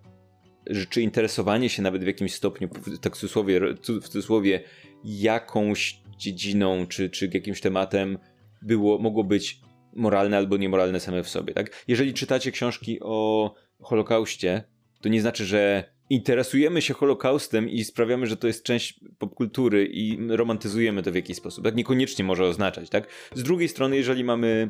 czy 0.90 1.02
interesowanie 1.02 1.70
się 1.70 1.82
nawet 1.82 2.04
w 2.04 2.08
jakimś 2.08 2.34
stopniu, 2.34 2.70
tak 3.02 3.16
w 3.16 3.20
cudzysłowie, 3.20 3.60
w 4.02 4.08
cudzysłowie 4.10 4.64
jakąś 5.04 6.02
dziedziną, 6.18 6.88
czy, 6.88 7.10
czy 7.10 7.30
jakimś 7.34 7.62
tematem 7.62 8.18
było, 8.62 8.98
mogło 8.98 9.24
być 9.24 9.62
moralne 9.96 10.38
albo 10.38 10.58
niemoralne 10.58 11.00
same 11.00 11.24
w 11.24 11.30
sobie, 11.30 11.54
tak? 11.54 11.84
Jeżeli 11.88 12.14
czytacie 12.14 12.52
książki 12.52 13.00
o 13.02 13.54
Holokauście, 13.82 14.64
to 15.02 15.10
nie 15.10 15.22
znaczy, 15.22 15.46
że 15.46 15.84
interesujemy 16.10 16.82
się 16.82 16.94
Holokaustem 16.94 17.70
i 17.70 17.84
sprawiamy, 17.84 18.28
że 18.28 18.38
to 18.38 18.48
jest 18.48 18.64
część 18.64 19.00
popkultury 19.20 19.86
i 19.86 20.28
romantyzujemy 20.30 21.04
to 21.04 21.12
w 21.12 21.16
jakiś 21.16 21.38
sposób. 21.38 21.64
Tak 21.64 21.76
niekoniecznie 21.76 22.26
może 22.26 22.46
oznaczać, 22.46 22.90
tak? 22.90 23.08
Z 23.34 23.44
drugiej 23.44 23.70
strony, 23.70 23.98
jeżeli 23.98 24.24
mamy 24.24 24.70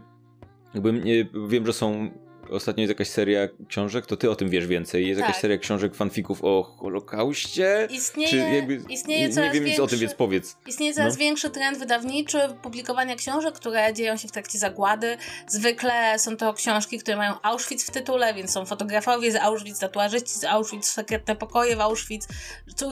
jakby, 0.74 1.02
wiem, 1.48 1.66
że 1.66 1.74
są 1.74 2.12
ostatnio 2.52 2.82
jest 2.82 2.90
jakaś 2.90 3.10
seria 3.10 3.48
książek, 3.68 4.06
to 4.06 4.18
ty 4.18 4.32
o 4.32 4.36
tym 4.36 4.50
wiesz 4.50 4.68
więcej. 4.68 5.08
Jest 5.08 5.20
tak. 5.20 5.28
jakaś 5.28 5.42
seria 5.42 5.58
książek, 5.58 5.96
fanfików 5.96 6.44
o 6.44 6.64
Holokauście? 6.64 7.88
Istnieje, 7.92 8.56
jakby, 8.56 8.82
istnieje 8.90 9.30
nie, 9.30 9.36
nie 9.36 9.52
wiem 9.52 9.66
nic 9.66 9.80
o 9.80 9.88
tym, 9.88 10.00
więc 10.00 10.14
powiedz. 10.14 10.58
Istnieje 10.68 10.94
coraz 10.94 11.14
no. 11.14 11.20
większy 11.20 11.50
trend 11.50 11.78
wydawniczy 11.78 12.40
publikowania 12.64 13.16
książek, 13.16 13.56
które 13.56 13.94
dzieją 13.94 14.18
się 14.18 14.28
w 14.28 14.32
trakcie 14.32 14.60
zagłady. 14.60 15.18
Zwykle 15.48 16.20
są 16.20 16.38
to 16.38 16.54
książki, 16.54 17.00
które 17.00 17.18
mają 17.18 17.42
Auschwitz 17.42 17.86
w 17.86 17.92
tytule, 17.92 18.34
więc 18.34 18.52
są 18.52 18.66
fotografowie 18.66 19.32
z 19.32 19.36
Auschwitz, 19.36 19.80
tatuażyści 19.80 20.40
z 20.40 20.44
Auschwitz, 20.44 20.86
sekretne 20.86 21.36
pokoje 21.36 21.76
w 21.76 21.82
Auschwitz. 21.82 22.28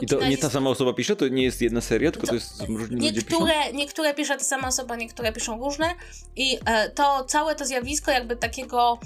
I 0.00 0.06
to 0.06 0.28
nie 0.28 0.38
ta 0.38 0.50
sama 0.50 0.70
osoba 0.70 0.92
pisze? 0.92 1.16
To 1.16 1.28
nie 1.28 1.42
jest 1.42 1.62
jedna 1.62 1.80
seria, 1.80 2.10
tylko 2.10 2.26
to, 2.26 2.30
to 2.30 2.34
jest 2.34 2.62
różni 2.62 2.96
niektóre, 2.96 3.52
piszą? 3.52 3.76
Niektóre 3.76 4.14
pisze 4.14 4.36
ta 4.36 4.44
sama 4.44 4.68
osoba, 4.68 4.96
niektóre 4.96 5.32
piszą 5.32 5.58
różne 5.58 5.94
i 6.36 6.58
e, 6.66 6.90
to 6.90 7.24
całe 7.24 7.54
to 7.54 7.64
zjawisko 7.64 8.10
jakby 8.10 8.36
takiego 8.36 8.98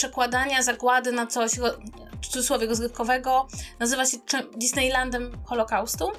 przekładania 0.00 0.62
zagłady 0.62 1.12
na 1.12 1.26
coś, 1.26 1.52
w 2.22 2.26
cudzysłowie 2.26 2.66
rozrywkowego, 2.66 3.46
nazywa 3.78 4.06
się 4.06 4.18
Disneylandem 4.56 5.32
Holokaustu. 5.44 6.12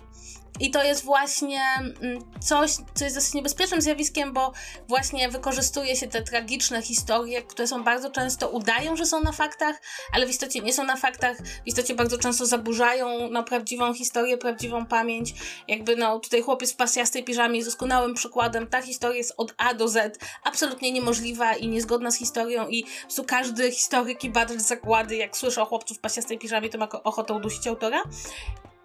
I 0.62 0.72
to 0.72 0.84
jest 0.84 1.04
właśnie 1.04 1.62
mm, 2.02 2.20
coś, 2.40 2.72
co 2.94 3.04
jest 3.04 3.16
dosyć 3.16 3.34
niebezpiecznym 3.34 3.82
zjawiskiem, 3.82 4.34
bo 4.34 4.52
właśnie 4.88 5.30
wykorzystuje 5.30 5.96
się 5.96 6.08
te 6.08 6.22
tragiczne 6.22 6.82
historie, 6.82 7.42
które 7.42 7.68
są 7.68 7.84
bardzo 7.84 8.12
często, 8.12 8.50
udają, 8.50 8.96
że 8.96 9.06
są 9.06 9.24
na 9.24 9.32
faktach, 9.32 9.82
ale 10.14 10.28
w 10.28 10.30
istocie 10.30 10.60
nie 10.60 10.74
są 10.74 10.84
na 10.84 10.96
faktach, 10.96 11.38
w 11.38 11.68
istocie 11.68 11.96
bardzo 11.96 12.18
często 12.18 12.46
zaburzają 12.46 13.30
no, 13.32 13.44
prawdziwą 13.44 13.94
historię, 13.94 14.38
prawdziwą 14.38 14.86
pamięć. 14.86 15.34
Jakby 15.68 15.96
no 15.96 16.20
tutaj 16.20 16.42
chłopiec 16.42 16.74
w 16.74 16.76
pasjastej 16.76 17.24
piżamie 17.24 17.58
jest 17.58 17.68
doskonałym 17.68 18.14
przykładem. 18.14 18.68
Ta 18.68 18.82
historia 18.82 19.18
jest 19.18 19.34
od 19.38 19.54
A 19.58 19.74
do 19.74 19.88
Z 19.88 20.20
absolutnie 20.44 20.92
niemożliwa 20.92 21.56
i 21.56 21.68
niezgodna 21.68 22.12
z 22.12 22.18
historią 22.18 22.68
i 22.68 22.86
po 23.18 23.24
każdy 23.24 23.72
historyk 23.72 24.24
i 24.24 24.30
badacz 24.30 24.60
zakłady, 24.60 25.16
jak 25.16 25.38
słyszy 25.38 25.62
o 25.62 25.66
chłopcu 25.66 25.94
w 25.94 26.00
pasjastej 26.00 26.40
piżamie, 26.40 26.70
to 26.70 26.78
ma 26.78 26.90
ochotę 26.90 27.34
udusić 27.34 27.68
autora. 27.68 28.04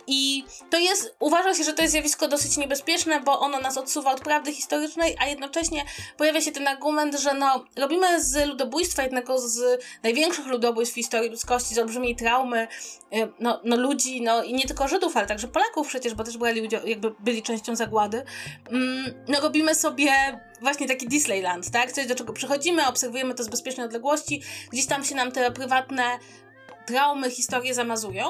I 0.07 0.45
to 0.71 0.79
jest, 0.79 1.17
uważa 1.21 1.55
się, 1.55 1.65
że 1.65 1.73
to 1.73 1.83
jest 1.83 1.93
zjawisko 1.93 2.29
dosyć 2.29 2.57
niebezpieczne, 2.57 3.21
bo 3.21 3.41
ono 3.41 3.61
nas 3.61 3.79
odsuwa 3.79 4.13
od 4.13 4.21
prawdy 4.21 4.53
historycznej, 4.53 5.17
a 5.21 5.27
jednocześnie 5.27 5.85
pojawia 6.17 6.41
się 6.41 6.53
ten 6.53 6.69
argument, 6.69 7.15
że 7.15 7.35
no, 7.35 7.65
robimy 7.77 8.25
z 8.25 8.49
ludobójstwa 8.49 9.03
jednego 9.03 9.39
z 9.39 9.83
największych 10.03 10.47
ludobójstw 10.47 10.95
w 10.95 10.97
historii 10.97 11.31
ludzkości, 11.31 11.75
z 11.75 11.79
olbrzymiej 11.79 12.17
traumy, 12.17 12.69
y, 13.15 13.33
no, 13.41 13.61
no 13.65 13.77
ludzi, 13.77 14.23
no 14.23 14.43
i 14.43 14.55
nie 14.55 14.67
tylko 14.67 14.89
Żydów, 14.89 15.17
ale 15.17 15.27
także 15.27 15.49
Polaków 15.49 15.89
przecież, 15.89 16.15
bo 16.15 16.25
też 16.25 16.39
byli, 16.39 16.69
jakby 16.85 17.15
byli 17.21 17.43
częścią 17.43 17.77
zagłady. 17.77 18.25
Mm, 18.71 19.25
no 19.29 19.41
robimy 19.41 19.75
sobie 19.75 20.41
właśnie 20.61 20.89
taki 20.89 21.09
Disneyland, 21.09 21.71
tak? 21.71 21.93
Coś, 21.93 22.07
do 22.07 22.15
czego 22.15 22.33
przychodzimy, 22.33 22.87
obserwujemy 22.87 23.35
to 23.35 23.45
z 23.45 23.49
bezpiecznej 23.49 23.87
odległości, 23.87 24.43
gdzieś 24.73 24.87
tam 24.87 25.05
się 25.05 25.15
nam 25.15 25.33
te 25.33 25.51
prywatne 25.51 26.19
traumy, 26.87 27.31
historie 27.31 27.75
zamazują 27.75 28.25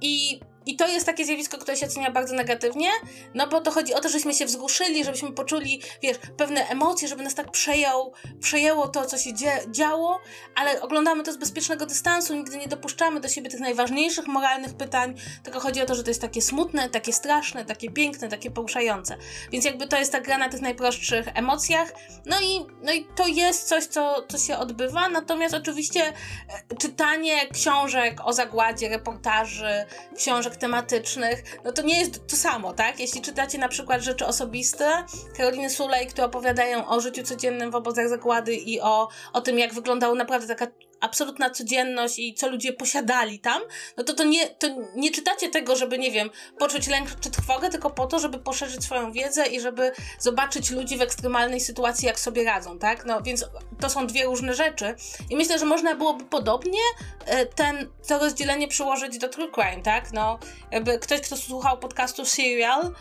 i 0.00 0.40
i 0.68 0.76
to 0.76 0.88
jest 0.88 1.06
takie 1.06 1.24
zjawisko, 1.24 1.58
które 1.58 1.76
się 1.76 1.86
ocenia 1.86 2.10
bardzo 2.10 2.34
negatywnie, 2.34 2.88
no 3.34 3.46
bo 3.46 3.60
to 3.60 3.70
chodzi 3.70 3.94
o 3.94 4.00
to, 4.00 4.08
żebyśmy 4.08 4.34
się 4.34 4.46
wzruszyli, 4.46 5.04
żebyśmy 5.04 5.32
poczuli, 5.32 5.82
wiesz, 6.02 6.16
pewne 6.36 6.68
emocje, 6.68 7.08
żeby 7.08 7.22
nas 7.22 7.34
tak 7.34 7.50
przejął, 7.50 8.12
przejęło 8.40 8.88
to, 8.88 9.04
co 9.04 9.18
się 9.18 9.30
działo, 9.70 10.20
ale 10.54 10.80
oglądamy 10.80 11.22
to 11.22 11.32
z 11.32 11.36
bezpiecznego 11.36 11.86
dystansu, 11.86 12.34
nigdy 12.34 12.56
nie 12.56 12.68
dopuszczamy 12.68 13.20
do 13.20 13.28
siebie 13.28 13.50
tych 13.50 13.60
najważniejszych 13.60 14.26
moralnych 14.26 14.74
pytań, 14.74 15.14
tylko 15.42 15.60
chodzi 15.60 15.82
o 15.82 15.86
to, 15.86 15.94
że 15.94 16.02
to 16.02 16.10
jest 16.10 16.20
takie 16.20 16.42
smutne, 16.42 16.88
takie 16.88 17.12
straszne, 17.12 17.64
takie 17.64 17.90
piękne, 17.90 18.28
takie 18.28 18.50
poruszające. 18.50 19.16
Więc 19.52 19.64
jakby 19.64 19.88
to 19.88 19.98
jest 19.98 20.12
ta 20.12 20.20
gra 20.20 20.38
na 20.38 20.48
tych 20.48 20.60
najprostszych 20.60 21.26
emocjach, 21.34 21.92
no 22.26 22.36
i, 22.40 22.66
no 22.82 22.92
i 22.92 23.06
to 23.16 23.26
jest 23.26 23.68
coś, 23.68 23.84
co, 23.84 24.26
co 24.28 24.38
się 24.38 24.58
odbywa, 24.58 25.08
natomiast 25.08 25.54
oczywiście 25.54 26.00
e, 26.02 26.76
czytanie 26.76 27.46
książek 27.46 28.20
o 28.24 28.32
zagładzie, 28.32 28.88
reportaży, 28.88 29.86
książek 30.16 30.57
tematycznych, 30.58 31.60
no 31.64 31.72
to 31.72 31.82
nie 31.82 32.00
jest 32.00 32.26
to 32.26 32.36
samo, 32.36 32.72
tak? 32.72 33.00
Jeśli 33.00 33.20
czytacie 33.20 33.58
na 33.58 33.68
przykład 33.68 34.02
rzeczy 34.02 34.26
osobiste 34.26 35.04
Karoliny 35.36 35.70
Sulej, 35.70 36.06
które 36.06 36.26
opowiadają 36.26 36.88
o 36.88 37.00
życiu 37.00 37.22
codziennym 37.22 37.70
w 37.70 37.74
obozach 37.74 38.08
zakłady 38.08 38.54
i 38.54 38.80
o, 38.80 39.08
o 39.32 39.40
tym, 39.40 39.58
jak 39.58 39.74
wyglądała 39.74 40.14
naprawdę 40.14 40.46
taka 40.46 40.66
absolutna 41.00 41.50
codzienność 41.50 42.18
i 42.18 42.34
co 42.34 42.48
ludzie 42.48 42.72
posiadali 42.72 43.38
tam, 43.38 43.62
no 43.96 44.04
to, 44.04 44.14
to, 44.14 44.24
nie, 44.24 44.48
to 44.48 44.68
nie 44.96 45.10
czytacie 45.10 45.48
tego, 45.48 45.76
żeby, 45.76 45.98
nie 45.98 46.10
wiem, 46.10 46.30
poczuć 46.58 46.86
lęk 46.86 47.20
czy 47.20 47.30
trwogę, 47.30 47.70
tylko 47.70 47.90
po 47.90 48.06
to, 48.06 48.18
żeby 48.18 48.38
poszerzyć 48.38 48.84
swoją 48.84 49.12
wiedzę 49.12 49.46
i 49.46 49.60
żeby 49.60 49.92
zobaczyć 50.18 50.70
ludzi 50.70 50.96
w 50.96 51.02
ekstremalnej 51.02 51.60
sytuacji, 51.60 52.06
jak 52.06 52.20
sobie 52.20 52.44
radzą, 52.44 52.78
tak? 52.78 53.04
No 53.04 53.22
więc 53.22 53.44
to 53.80 53.90
są 53.90 54.06
dwie 54.06 54.24
różne 54.24 54.54
rzeczy 54.54 54.94
i 55.30 55.36
myślę, 55.36 55.58
że 55.58 55.64
można 55.64 55.94
byłoby 55.94 56.24
podobnie 56.24 56.80
e, 57.26 57.46
ten, 57.46 57.88
to 58.08 58.18
rozdzielenie 58.18 58.68
przyłożyć 58.68 59.18
do 59.18 59.28
true 59.28 59.50
crime, 59.54 59.82
tak? 59.82 60.12
No, 60.12 60.38
jakby 60.70 60.98
ktoś, 60.98 61.20
kto 61.20 61.36
słuchał 61.36 61.78
podcastu 61.78 62.24
Serial, 62.24 62.92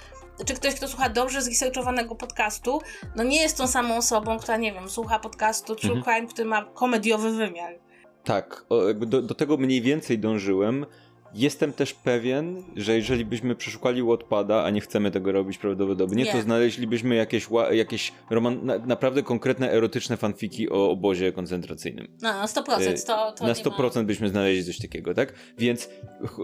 czy 0.46 0.54
ktoś, 0.54 0.76
kto 0.76 0.88
słucha 0.88 1.10
dobrze 1.10 1.42
zresearchowanego 1.42 2.16
podcastu, 2.16 2.82
no 3.16 3.24
nie 3.24 3.42
jest 3.42 3.58
tą 3.58 3.68
samą 3.68 3.98
osobą, 3.98 4.40
która, 4.40 4.58
nie 4.58 4.74
wiem, 4.74 4.90
słucha 4.90 5.20
podcastu 5.20 5.76
True 5.76 5.94
mhm. 5.94 6.04
Crime, 6.04 6.34
który 6.34 6.50
ma 6.50 6.66
komediowy 6.66 7.32
wymiar. 7.32 7.87
Tak, 8.28 8.66
do, 8.96 9.22
do 9.22 9.36
tego 9.36 9.58
mniej 9.58 9.82
więcej 9.82 10.20
dążyłem. 10.20 10.86
Jestem 11.34 11.74
też 11.74 11.94
pewien, 11.94 12.64
że 12.76 12.96
jeżeli 12.96 13.26
byśmy 13.26 13.56
przeszukali 13.56 14.04
Wattpada, 14.04 14.64
a 14.64 14.70
nie 14.70 14.82
chcemy 14.82 15.12
tego 15.12 15.32
robić 15.32 15.58
prawdopodobnie, 15.58 16.24
nie. 16.24 16.32
to 16.32 16.42
znaleźlibyśmy 16.42 17.16
jakieś, 17.16 17.48
jakieś 17.72 18.14
roman, 18.30 18.66
na, 18.66 18.78
naprawdę 18.78 19.24
konkretne 19.24 19.72
erotyczne 19.72 20.18
fanfiki 20.18 20.70
o 20.70 20.92
obozie 20.92 21.32
koncentracyjnym. 21.32 22.08
No, 22.22 22.34
na 22.34 22.46
100%. 22.46 23.06
To, 23.06 23.32
to 23.32 23.48
na 23.48 23.54
100% 23.54 23.96
ma... 23.96 24.04
byśmy 24.04 24.30
znaleźli 24.30 24.66
coś 24.66 24.78
takiego, 24.78 25.14
tak? 25.14 25.34
Więc 25.58 25.90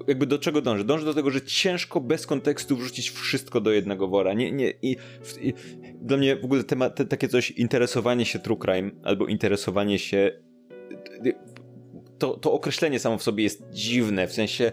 jakby 0.08 0.26
do 0.26 0.40
czego 0.40 0.62
dążę? 0.62 0.84
Dążę 0.84 1.06
do 1.06 1.14
tego, 1.14 1.32
że 1.32 1.42
ciężko 1.42 2.02
bez 2.02 2.28
kontekstu 2.28 2.78
wrzucić 2.78 3.10
wszystko 3.10 3.62
do 3.62 3.72
jednego 3.72 4.08
wora. 4.08 4.34
Nie, 4.34 4.52
nie, 4.52 4.74
i, 4.82 4.98
i 5.42 5.54
dla 6.02 6.18
mnie 6.18 6.36
w 6.36 6.46
ogóle 6.46 6.64
temat, 6.64 6.96
te, 6.96 7.06
takie 7.06 7.28
coś, 7.28 7.52
interesowanie 7.52 8.26
się 8.26 8.40
true 8.40 8.58
crime 8.58 8.92
albo 9.04 9.28
interesowanie 9.28 10.00
się 10.00 10.32
to, 12.24 12.38
to 12.38 12.54
określenie 12.54 13.00
samo 13.00 13.18
w 13.18 13.24
sobie 13.24 13.44
jest 13.44 13.64
dziwne, 13.72 14.28
w 14.28 14.34
sensie 14.34 14.72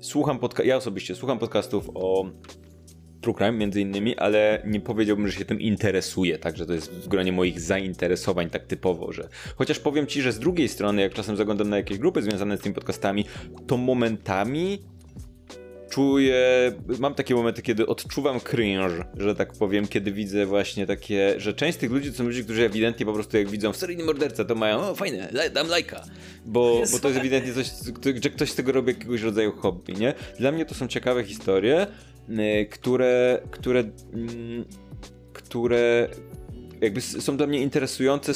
słucham 0.00 0.38
podca- 0.38 0.64
ja 0.64 0.76
osobiście 0.76 1.14
słucham 1.14 1.38
podcastów 1.38 1.90
o 1.94 2.30
true 3.20 3.34
crime 3.34 3.52
między 3.52 3.80
innymi, 3.80 4.16
ale 4.16 4.62
nie 4.66 4.80
powiedziałbym, 4.80 5.28
że 5.28 5.38
się 5.38 5.44
tym 5.44 5.60
interesuję, 5.60 6.38
także 6.38 6.66
to 6.66 6.72
jest 6.72 6.92
w 6.92 7.08
gronie 7.08 7.32
moich 7.32 7.60
zainteresowań 7.60 8.50
tak 8.50 8.66
typowo, 8.66 9.12
że 9.12 9.28
chociaż 9.56 9.78
powiem 9.78 10.06
ci, 10.06 10.22
że 10.22 10.32
z 10.32 10.38
drugiej 10.38 10.68
strony, 10.68 11.02
jak 11.02 11.14
czasem 11.14 11.36
zaglądam 11.36 11.68
na 11.68 11.76
jakieś 11.76 11.98
grupy 11.98 12.22
związane 12.22 12.56
z 12.56 12.60
tymi 12.60 12.74
podcastami, 12.74 13.24
to 13.66 13.76
momentami 13.76 14.78
czuję, 15.92 16.72
mam 16.98 17.14
takie 17.14 17.34
momenty, 17.34 17.62
kiedy 17.62 17.86
odczuwam 17.86 18.40
cringe, 18.40 19.04
że 19.16 19.34
tak 19.34 19.52
powiem, 19.52 19.88
kiedy 19.88 20.12
widzę 20.12 20.46
właśnie 20.46 20.86
takie, 20.86 21.34
że 21.40 21.54
część 21.54 21.78
z 21.78 21.80
tych 21.80 21.90
ludzi 21.90 22.10
to 22.10 22.18
są 22.18 22.24
ludzie, 22.24 22.44
którzy 22.44 22.64
ewidentnie 22.64 23.06
po 23.06 23.12
prostu 23.12 23.36
jak 23.36 23.48
widzą 23.48 23.72
w 23.72 23.76
seryjny 23.76 24.04
morderca, 24.04 24.44
to 24.44 24.54
mają, 24.54 24.80
o 24.80 24.94
fajne, 24.94 25.32
dam 25.54 25.68
lajka, 25.68 26.04
bo, 26.46 26.82
bo 26.92 26.98
to 26.98 27.08
jest 27.08 27.20
ewidentnie 27.20 27.52
coś, 27.52 27.70
że 28.22 28.30
ktoś 28.30 28.50
z 28.50 28.54
tego 28.54 28.72
robi 28.72 28.88
jakiegoś 28.88 29.22
rodzaju 29.22 29.52
hobby, 29.52 29.94
nie? 29.94 30.14
Dla 30.38 30.52
mnie 30.52 30.64
to 30.64 30.74
są 30.74 30.88
ciekawe 30.88 31.24
historie, 31.24 31.86
y, 32.28 32.66
które, 32.66 33.42
które, 33.50 33.84
mm, 34.12 34.64
które 35.32 36.08
jakby 36.82 37.00
są 37.00 37.36
dla 37.36 37.46
mnie 37.46 37.60
interesujące, 37.60 38.34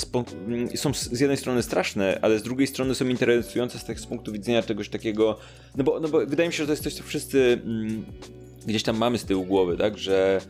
są 0.75 0.95
z 0.95 1.21
jednej 1.21 1.37
strony 1.37 1.63
straszne, 1.63 2.19
ale 2.23 2.39
z 2.39 2.43
drugiej 2.43 2.67
strony 2.67 2.95
są 2.95 3.09
interesujące 3.09 3.79
z, 3.79 3.85
tak, 3.85 4.01
z 4.01 4.07
punktu 4.07 4.33
widzenia 4.33 4.63
czegoś 4.63 4.89
takiego, 4.89 5.39
no 5.77 5.85
bo, 5.85 6.01
no 6.01 6.09
bo 6.09 6.27
wydaje 6.27 6.49
mi 6.49 6.53
się, 6.53 6.63
że 6.63 6.67
to 6.67 6.73
jest 6.73 6.83
coś, 6.83 6.95
co 6.95 7.03
wszyscy 7.03 7.61
mm, 7.65 8.05
gdzieś 8.67 8.83
tam 8.83 8.97
mamy 8.97 9.19
z 9.19 9.25
tyłu 9.25 9.45
głowy, 9.45 9.77
tak, 9.77 9.99
że, 9.99 10.41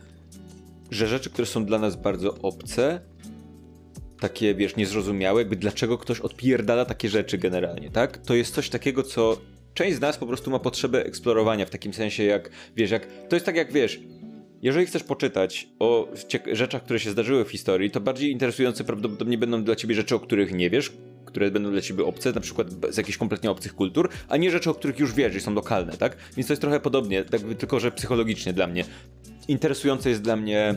że 0.91 1.07
rzeczy, 1.07 1.29
które 1.29 1.45
są 1.45 1.65
dla 1.65 1.79
nas 1.79 1.95
bardzo 1.95 2.37
obce, 2.41 3.01
takie, 4.19 4.55
wiesz, 4.55 4.75
niezrozumiałe, 4.75 5.41
jakby 5.41 5.55
dlaczego 5.55 5.97
ktoś 5.97 6.19
odpierdala 6.19 6.85
takie 6.85 7.09
rzeczy 7.09 7.37
generalnie, 7.37 7.91
tak, 7.91 8.17
to 8.17 8.35
jest 8.35 8.53
coś 8.53 8.69
takiego, 8.69 9.03
co 9.03 9.37
część 9.73 9.97
z 9.97 9.99
nas 10.01 10.17
po 10.17 10.27
prostu 10.27 10.51
ma 10.51 10.59
potrzebę 10.59 11.05
eksplorowania 11.05 11.65
w 11.65 11.69
takim 11.69 11.93
sensie, 11.93 12.23
jak, 12.23 12.49
wiesz, 12.75 12.91
jak, 12.91 13.07
to 13.29 13.35
jest 13.35 13.45
tak 13.45 13.55
jak, 13.55 13.73
wiesz, 13.73 13.99
jeżeli 14.61 14.85
chcesz 14.85 15.03
poczytać 15.03 15.69
o 15.79 16.07
rzeczach, 16.51 16.83
które 16.83 16.99
się 16.99 17.11
zdarzyły 17.11 17.45
w 17.45 17.49
historii, 17.49 17.91
to 17.91 17.99
bardziej 17.99 18.31
interesujące 18.31 18.83
prawdopodobnie 18.83 19.37
będą 19.37 19.63
dla 19.63 19.75
ciebie 19.75 19.95
rzeczy, 19.95 20.15
o 20.15 20.19
których 20.19 20.53
nie 20.53 20.69
wiesz, 20.69 20.91
które 21.25 21.51
będą 21.51 21.71
dla 21.71 21.81
ciebie 21.81 22.05
obce, 22.05 22.31
na 22.31 22.41
przykład 22.41 22.67
z 22.89 22.97
jakichś 22.97 23.17
kompletnie 23.17 23.51
obcych 23.51 23.75
kultur, 23.75 24.09
a 24.29 24.37
nie 24.37 24.51
rzeczy, 24.51 24.69
o 24.69 24.73
których 24.73 24.99
już 24.99 25.13
wiesz 25.13 25.35
i 25.35 25.41
są 25.41 25.53
lokalne, 25.53 25.97
tak? 25.97 26.17
Więc 26.37 26.47
to 26.47 26.53
jest 26.53 26.61
trochę 26.61 26.79
podobnie, 26.79 27.23
tak, 27.23 27.41
tylko 27.41 27.79
że 27.79 27.91
psychologicznie 27.91 28.53
dla 28.53 28.67
mnie. 28.67 28.85
Interesujące 29.47 30.09
jest 30.09 30.21
dla 30.21 30.35
mnie 30.35 30.75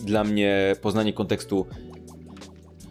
dla 0.00 0.24
mnie 0.24 0.76
poznanie 0.82 1.12
kontekstu 1.12 1.66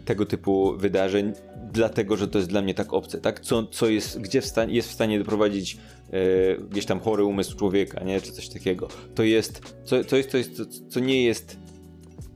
tego 0.04 0.26
typu 0.26 0.76
wydarzeń, 0.76 1.32
dlatego 1.72 2.16
że 2.16 2.28
to 2.28 2.38
jest 2.38 2.50
dla 2.50 2.62
mnie 2.62 2.74
tak 2.74 2.92
obce, 2.92 3.20
tak? 3.20 3.40
Co, 3.40 3.66
co 3.66 3.88
jest, 3.88 4.20
gdzie 4.20 4.40
w 4.40 4.46
stanie, 4.46 4.74
jest 4.74 4.88
w 4.88 4.92
stanie 4.92 5.18
doprowadzić 5.18 5.78
e, 6.10 6.56
gdzieś 6.70 6.86
tam 6.86 7.00
chory 7.00 7.24
umysł 7.24 7.56
człowieka, 7.56 8.04
nie? 8.04 8.20
Czy 8.20 8.32
coś 8.32 8.48
takiego. 8.48 8.88
To 9.14 9.22
jest, 9.22 9.74
co, 9.84 10.04
to 10.04 10.16
jest, 10.16 10.30
to 10.30 10.38
jest, 10.38 10.56
co, 10.56 10.64
co 10.88 11.00
nie 11.00 11.24
jest, 11.24 11.58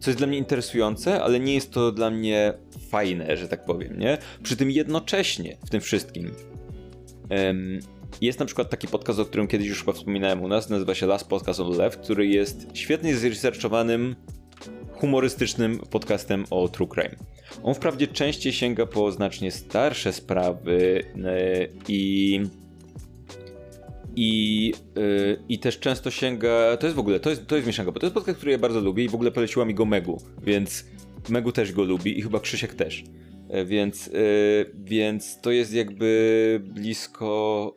co 0.00 0.10
jest 0.10 0.18
dla 0.18 0.26
mnie 0.26 0.38
interesujące, 0.38 1.22
ale 1.22 1.40
nie 1.40 1.54
jest 1.54 1.70
to 1.70 1.92
dla 1.92 2.10
mnie 2.10 2.54
fajne, 2.88 3.36
że 3.36 3.48
tak 3.48 3.64
powiem, 3.64 3.98
nie? 3.98 4.18
Przy 4.42 4.56
tym 4.56 4.70
jednocześnie 4.70 5.56
w 5.66 5.70
tym 5.70 5.80
wszystkim 5.80 6.30
em, 7.28 7.80
jest 8.20 8.38
na 8.38 8.46
przykład 8.46 8.70
taki 8.70 8.88
podcast, 8.88 9.18
o 9.18 9.24
którym 9.24 9.48
kiedyś 9.48 9.68
już 9.68 9.80
chyba 9.80 9.92
wspominałem 9.92 10.42
u 10.42 10.48
nas, 10.48 10.70
nazywa 10.70 10.94
się 10.94 11.06
Last 11.06 11.28
Podcast 11.28 11.60
on 11.60 11.72
the 11.72 11.78
Left, 11.78 12.00
który 12.00 12.26
jest 12.26 12.66
świetnie 12.74 13.16
zresearchowanym 13.16 14.16
humorystycznym 15.02 15.78
podcastem 15.90 16.44
o 16.50 16.68
true 16.68 16.88
crime. 16.88 17.16
On 17.62 17.74
wprawdzie 17.74 18.06
częściej 18.06 18.52
sięga 18.52 18.86
po 18.86 19.12
znacznie 19.12 19.50
starsze 19.50 20.12
sprawy 20.12 21.04
e, 21.24 21.66
i 21.88 22.40
i, 24.16 24.72
yy, 24.96 25.42
I 25.48 25.58
też 25.58 25.78
często 25.80 26.10
sięga. 26.10 26.76
To 26.76 26.86
jest 26.86 26.96
w 26.96 26.98
ogóle, 26.98 27.20
to 27.20 27.30
jest, 27.30 27.46
to 27.46 27.56
jest 27.56 27.66
mieszanka, 27.66 27.92
bo 27.92 28.00
to 28.00 28.06
jest 28.06 28.14
podcast, 28.14 28.36
który 28.36 28.52
ja 28.52 28.58
bardzo 28.58 28.80
lubię 28.80 29.04
i 29.04 29.08
w 29.08 29.14
ogóle 29.14 29.30
poleciła 29.30 29.64
mi 29.64 29.74
go 29.74 29.84
Megu, 29.84 30.22
więc 30.42 30.84
Megu 31.28 31.52
też 31.52 31.72
go 31.72 31.82
lubi 31.82 32.18
i 32.18 32.22
chyba 32.22 32.40
Krzysiek 32.40 32.74
też. 32.74 33.04
Yy, 33.50 33.66
więc, 33.66 34.06
yy, 34.06 34.12
więc 34.74 35.40
to 35.40 35.50
jest 35.50 35.74
jakby 35.74 36.60
blisko. 36.64 37.74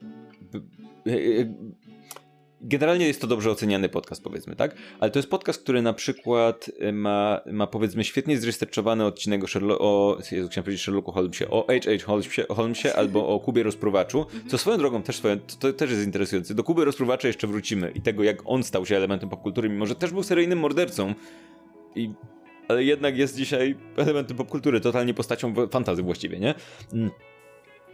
Generalnie 2.62 3.08
jest 3.08 3.22
to 3.22 3.28
dobrze 3.28 3.52
oceniany 3.52 3.90
podcast, 3.90 4.24
powiedzmy, 4.24 4.56
tak? 4.56 4.76
Ale 5.00 5.12
to 5.12 5.20
jest 5.20 5.30
podcast, 5.30 5.64
który 5.64 5.82
na 5.82 5.94
przykład 5.94 6.72
y, 6.82 6.92
ma, 6.94 7.42
ma 7.52 7.68
powiedzmy, 7.68 8.04
świetnie 8.04 8.38
zresearchowany 8.38 9.06
odcinek 9.06 9.44
o, 9.44 9.48
Sherlock, 9.48 9.82
o 9.82 10.18
Jezu, 10.32 10.48
chciałem 10.50 10.64
powiedzieć 10.64 10.82
Sherlocku 10.82 11.12
Holmesie, 11.12 11.50
o 11.50 11.66
H.H. 11.68 12.06
Holmesie, 12.06 12.44
Holmesie 12.50 12.96
albo 12.96 13.28
o 13.28 13.40
Kubie 13.40 13.64
Rozpruwaczu, 13.64 14.26
co 14.48 14.58
swoją 14.58 14.78
drogą 14.78 15.04
też, 15.04 15.16
swoją, 15.16 15.38
to 15.60 15.74
też 15.74 15.92
jest 15.92 16.06
interesujące. 16.06 16.56
Do 16.56 16.64
Kuby 16.64 16.86
Rozpruwacza 16.86 17.28
jeszcze 17.28 17.48
wrócimy 17.48 17.92
i 17.96 18.02
tego, 18.02 18.24
jak 18.24 18.38
on 18.46 18.64
stał 18.64 18.86
się 18.86 18.98
elementem 18.98 19.30
popkultury, 19.30 19.70
mimo 19.70 19.86
że 19.86 19.96
też 19.96 20.12
był 20.12 20.24
seryjnym 20.24 20.60
mordercą. 20.60 21.14
I 21.96 22.10
ale 22.68 22.84
jednak 22.84 23.18
jest 23.18 23.36
dzisiaj 23.38 23.76
elementem 23.98 24.38
popkultury, 24.38 24.82
totalnie 24.82 25.14
postacią 25.14 25.54
fantazy 25.72 26.04
właściwie, 26.04 26.40
nie? 26.40 26.56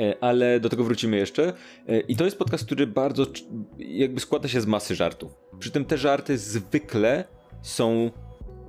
E, 0.02 0.24
ale 0.24 0.60
do 0.60 0.70
tego 0.70 0.84
wrócimy 0.84 1.18
jeszcze. 1.18 1.54
E, 1.88 2.00
I 2.00 2.16
to 2.16 2.26
jest 2.26 2.38
podcast, 2.38 2.66
który 2.66 2.88
bardzo 2.88 3.26
jakby 3.78 4.20
składa 4.20 4.48
się 4.48 4.62
z 4.62 4.66
masy 4.66 4.96
żartów. 4.96 5.32
Przy 5.60 5.72
tym 5.72 5.86
te 5.86 5.98
żarty 5.98 6.38
zwykle 6.38 7.24
są. 7.62 8.12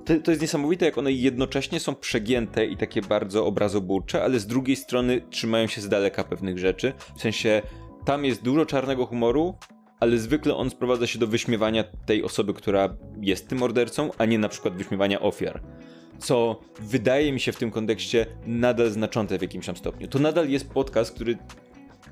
To, 0.05 0.13
to 0.19 0.31
jest 0.31 0.41
niesamowite, 0.41 0.85
jak 0.85 0.97
one 0.97 1.11
jednocześnie 1.11 1.79
są 1.79 1.95
przegięte 1.95 2.65
i 2.65 2.77
takie 2.77 3.01
bardzo 3.01 3.45
obrazoburcze, 3.45 4.23
ale 4.23 4.39
z 4.39 4.47
drugiej 4.47 4.75
strony 4.75 5.21
trzymają 5.29 5.67
się 5.67 5.81
z 5.81 5.89
daleka 5.89 6.23
pewnych 6.23 6.57
rzeczy. 6.57 6.93
W 7.15 7.21
sensie 7.21 7.61
tam 8.05 8.25
jest 8.25 8.41
dużo 8.43 8.65
czarnego 8.65 9.05
humoru, 9.05 9.55
ale 9.99 10.17
zwykle 10.17 10.55
on 10.55 10.69
sprowadza 10.69 11.07
się 11.07 11.19
do 11.19 11.27
wyśmiewania 11.27 11.83
tej 12.05 12.23
osoby, 12.23 12.53
która 12.53 12.97
jest 13.21 13.47
tym 13.47 13.57
mordercą, 13.57 14.09
a 14.17 14.25
nie 14.25 14.39
na 14.39 14.49
przykład 14.49 14.73
wyśmiewania 14.73 15.21
ofiar 15.21 15.61
co 16.23 16.59
wydaje 16.79 17.31
mi 17.31 17.39
się 17.39 17.51
w 17.51 17.55
tym 17.55 17.71
kontekście 17.71 18.25
nadal 18.45 18.89
znaczące 18.89 19.37
w 19.37 19.41
jakimś 19.41 19.65
tam 19.65 19.77
stopniu. 19.77 20.07
To 20.07 20.19
nadal 20.19 20.49
jest 20.49 20.69
podcast, 20.69 21.15
który 21.15 21.37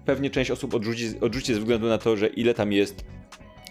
pewnie 0.05 0.29
część 0.29 0.51
osób 0.51 0.73
odrzuci, 0.73 1.19
odrzuci 1.21 1.53
ze 1.53 1.59
względu 1.59 1.87
na 1.87 1.97
to, 1.97 2.17
że 2.17 2.27
ile 2.27 2.53
tam 2.53 2.71
jest 2.71 3.05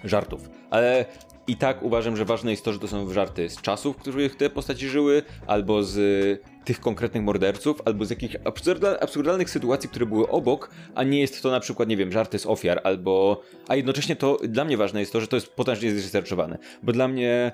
żartów. 0.05 0.51
Ale 0.71 1.05
i 1.47 1.57
tak 1.57 1.83
uważam, 1.83 2.17
że 2.17 2.25
ważne 2.25 2.51
jest 2.51 2.65
to, 2.65 2.73
że 2.73 2.79
to 2.79 2.89
są 2.89 3.13
żarty 3.13 3.49
z 3.49 3.61
czasów, 3.61 3.97
w 3.97 4.01
których 4.01 4.37
te 4.37 4.51
postaci 4.51 4.89
żyły, 4.89 5.23
albo 5.47 5.83
z 5.83 5.99
tych 6.65 6.81
konkretnych 6.81 7.23
morderców, 7.23 7.83
albo 7.85 8.05
z 8.05 8.11
jakichś 8.11 8.37
absurdalnych 9.01 9.51
sytuacji, 9.51 9.89
które 9.89 10.07
były 10.07 10.29
obok, 10.29 10.71
a 10.95 11.03
nie 11.03 11.21
jest 11.21 11.43
to 11.43 11.51
na 11.51 11.61
przykład, 11.61 11.89
nie 11.89 11.97
wiem, 11.97 12.13
żarty 12.13 12.39
z 12.39 12.47
ofiar, 12.47 12.81
albo... 12.85 13.43
A 13.69 13.77
jednocześnie 13.77 14.17
to 14.17 14.39
dla 14.49 14.65
mnie 14.65 14.77
ważne 14.77 15.01
jest 15.01 15.13
to, 15.13 15.21
że 15.21 15.27
to 15.27 15.37
jest 15.37 15.49
potężnie 15.49 15.91
zresearchowane. 15.91 16.59
Bo 16.83 16.93
dla 16.93 17.09
mnie 17.09 17.53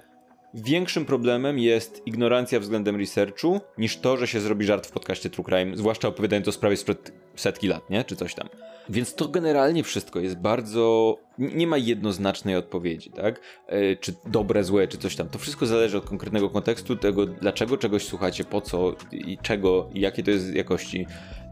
Większym 0.64 1.04
problemem 1.04 1.58
jest 1.58 2.02
ignorancja 2.06 2.60
względem 2.60 2.96
researchu, 2.96 3.60
niż 3.78 3.96
to, 3.96 4.16
że 4.16 4.26
się 4.26 4.40
zrobi 4.40 4.66
żart 4.66 4.86
w 4.86 4.90
podcaście 4.90 5.30
True 5.30 5.44
Crime, 5.44 5.76
zwłaszcza 5.76 6.08
opowiadając 6.08 6.48
o 6.48 6.52
sprawie 6.52 6.76
sprzed 6.76 7.12
setki 7.36 7.68
lat, 7.68 7.90
nie? 7.90 8.04
Czy 8.04 8.16
coś 8.16 8.34
tam. 8.34 8.48
Więc 8.88 9.14
to 9.14 9.28
generalnie 9.28 9.84
wszystko 9.84 10.20
jest 10.20 10.36
bardzo 10.36 11.16
nie 11.38 11.66
ma 11.66 11.76
jednoznacznej 11.76 12.56
odpowiedzi, 12.56 13.10
tak? 13.10 13.40
E, 13.66 13.96
czy 13.96 14.14
dobre, 14.26 14.64
złe, 14.64 14.88
czy 14.88 14.98
coś 14.98 15.16
tam. 15.16 15.28
To 15.28 15.38
wszystko 15.38 15.66
zależy 15.66 15.98
od 15.98 16.04
konkretnego 16.04 16.50
kontekstu, 16.50 16.96
tego 16.96 17.26
dlaczego 17.26 17.76
czegoś 17.76 18.04
słuchacie, 18.04 18.44
po 18.44 18.60
co 18.60 18.94
i 19.12 19.38
czego, 19.42 19.90
i 19.94 20.00
jakie 20.00 20.22
to 20.22 20.30
jest 20.30 20.54
jakości. 20.54 21.06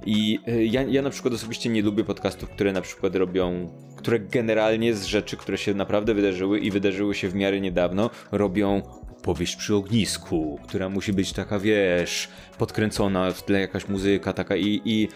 I 0.07 0.39
e, 0.47 0.65
ja, 0.65 0.83
ja 0.83 1.03
na 1.03 1.11
przykład 1.11 1.35
osobiście 1.35 1.71
nie 1.71 1.83
lubię 1.83 2.05
podcastów, 2.05 2.51
które 2.51 2.73
na 2.73 2.81
przykład 2.81 3.17
robią, 3.17 3.71
które 3.97 4.21
generalnie 4.21 4.95
z 4.95 5.05
rzeczy, 5.05 5.37
które 5.37 5.59
się 5.59 5.75
naprawdę 5.75 6.15
wydarzyły 6.15 6.59
i 6.59 6.71
wydarzyły 6.71 7.15
się 7.15 7.29
w 7.29 7.35
miarę 7.35 7.61
niedawno, 7.61 8.11
robią 8.33 8.83
powieść 9.23 9.57
przy 9.57 9.75
ognisku, 9.75 10.61
która 10.65 10.89
musi 10.89 11.13
być 11.13 11.33
taka, 11.33 11.59
wiesz, 11.59 12.29
podkręcona, 12.59 13.31
w 13.31 13.43
tle 13.43 13.61
jakaś 13.61 13.89
muzyka 13.89 14.33
taka 14.33 14.57
i, 14.57 14.81
i, 14.85 15.09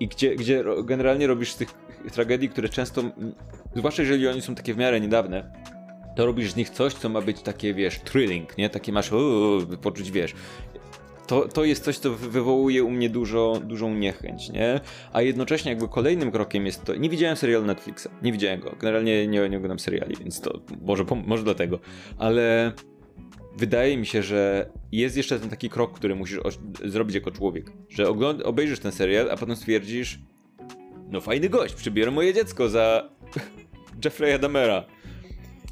i 0.00 0.08
gdzie, 0.08 0.36
gdzie 0.36 0.64
generalnie 0.84 1.26
robisz 1.26 1.52
z 1.52 1.56
tych 1.56 1.68
tragedii, 2.12 2.48
które 2.48 2.68
często, 2.68 3.02
zwłaszcza 3.76 4.02
jeżeli 4.02 4.28
oni 4.28 4.42
są 4.42 4.54
takie 4.54 4.74
w 4.74 4.76
miarę 4.76 5.00
niedawne, 5.00 5.52
to 6.16 6.26
robisz 6.26 6.52
z 6.52 6.56
nich 6.56 6.70
coś, 6.70 6.94
co 6.94 7.08
ma 7.08 7.20
być 7.20 7.42
takie, 7.42 7.74
wiesz, 7.74 8.00
thrilling, 8.00 8.58
nie? 8.58 8.70
Takie 8.70 8.92
masz, 8.92 9.12
uuu, 9.12 9.60
poczuć, 9.82 10.10
wiesz. 10.10 10.34
To, 11.26 11.48
to 11.48 11.64
jest 11.64 11.84
coś, 11.84 11.98
co 11.98 12.10
wywołuje 12.10 12.84
u 12.84 12.90
mnie 12.90 13.10
dużo, 13.10 13.60
dużą 13.64 13.94
niechęć, 13.94 14.50
nie? 14.50 14.80
A 15.12 15.22
jednocześnie 15.22 15.70
jakby 15.70 15.88
kolejnym 15.88 16.30
krokiem 16.30 16.66
jest 16.66 16.84
to, 16.84 16.94
nie 16.94 17.10
widziałem 17.10 17.36
serialu 17.36 17.66
Netflixa, 17.66 18.08
nie 18.22 18.32
widziałem 18.32 18.60
go, 18.60 18.76
generalnie 18.80 19.26
nie, 19.26 19.48
nie 19.48 19.56
oglądam 19.56 19.78
seriali, 19.78 20.16
więc 20.16 20.40
to 20.40 20.60
może, 20.82 21.04
może 21.26 21.42
dlatego, 21.42 21.78
ale 22.18 22.72
wydaje 23.56 23.96
mi 23.96 24.06
się, 24.06 24.22
że 24.22 24.70
jest 24.92 25.16
jeszcze 25.16 25.40
ten 25.40 25.50
taki 25.50 25.70
krok, 25.70 25.94
który 25.94 26.14
musisz 26.14 26.38
zrobić 26.84 27.14
jako 27.14 27.30
człowiek, 27.30 27.72
że 27.88 28.08
obejrzysz 28.44 28.78
ten 28.78 28.92
serial, 28.92 29.30
a 29.30 29.36
potem 29.36 29.56
stwierdzisz, 29.56 30.18
no 31.10 31.20
fajny 31.20 31.48
gość, 31.48 31.74
przybiorę 31.74 32.10
moje 32.10 32.34
dziecko 32.34 32.68
za 32.68 33.10
Jeffrey'a 34.04 34.38
Damera. 34.38 34.84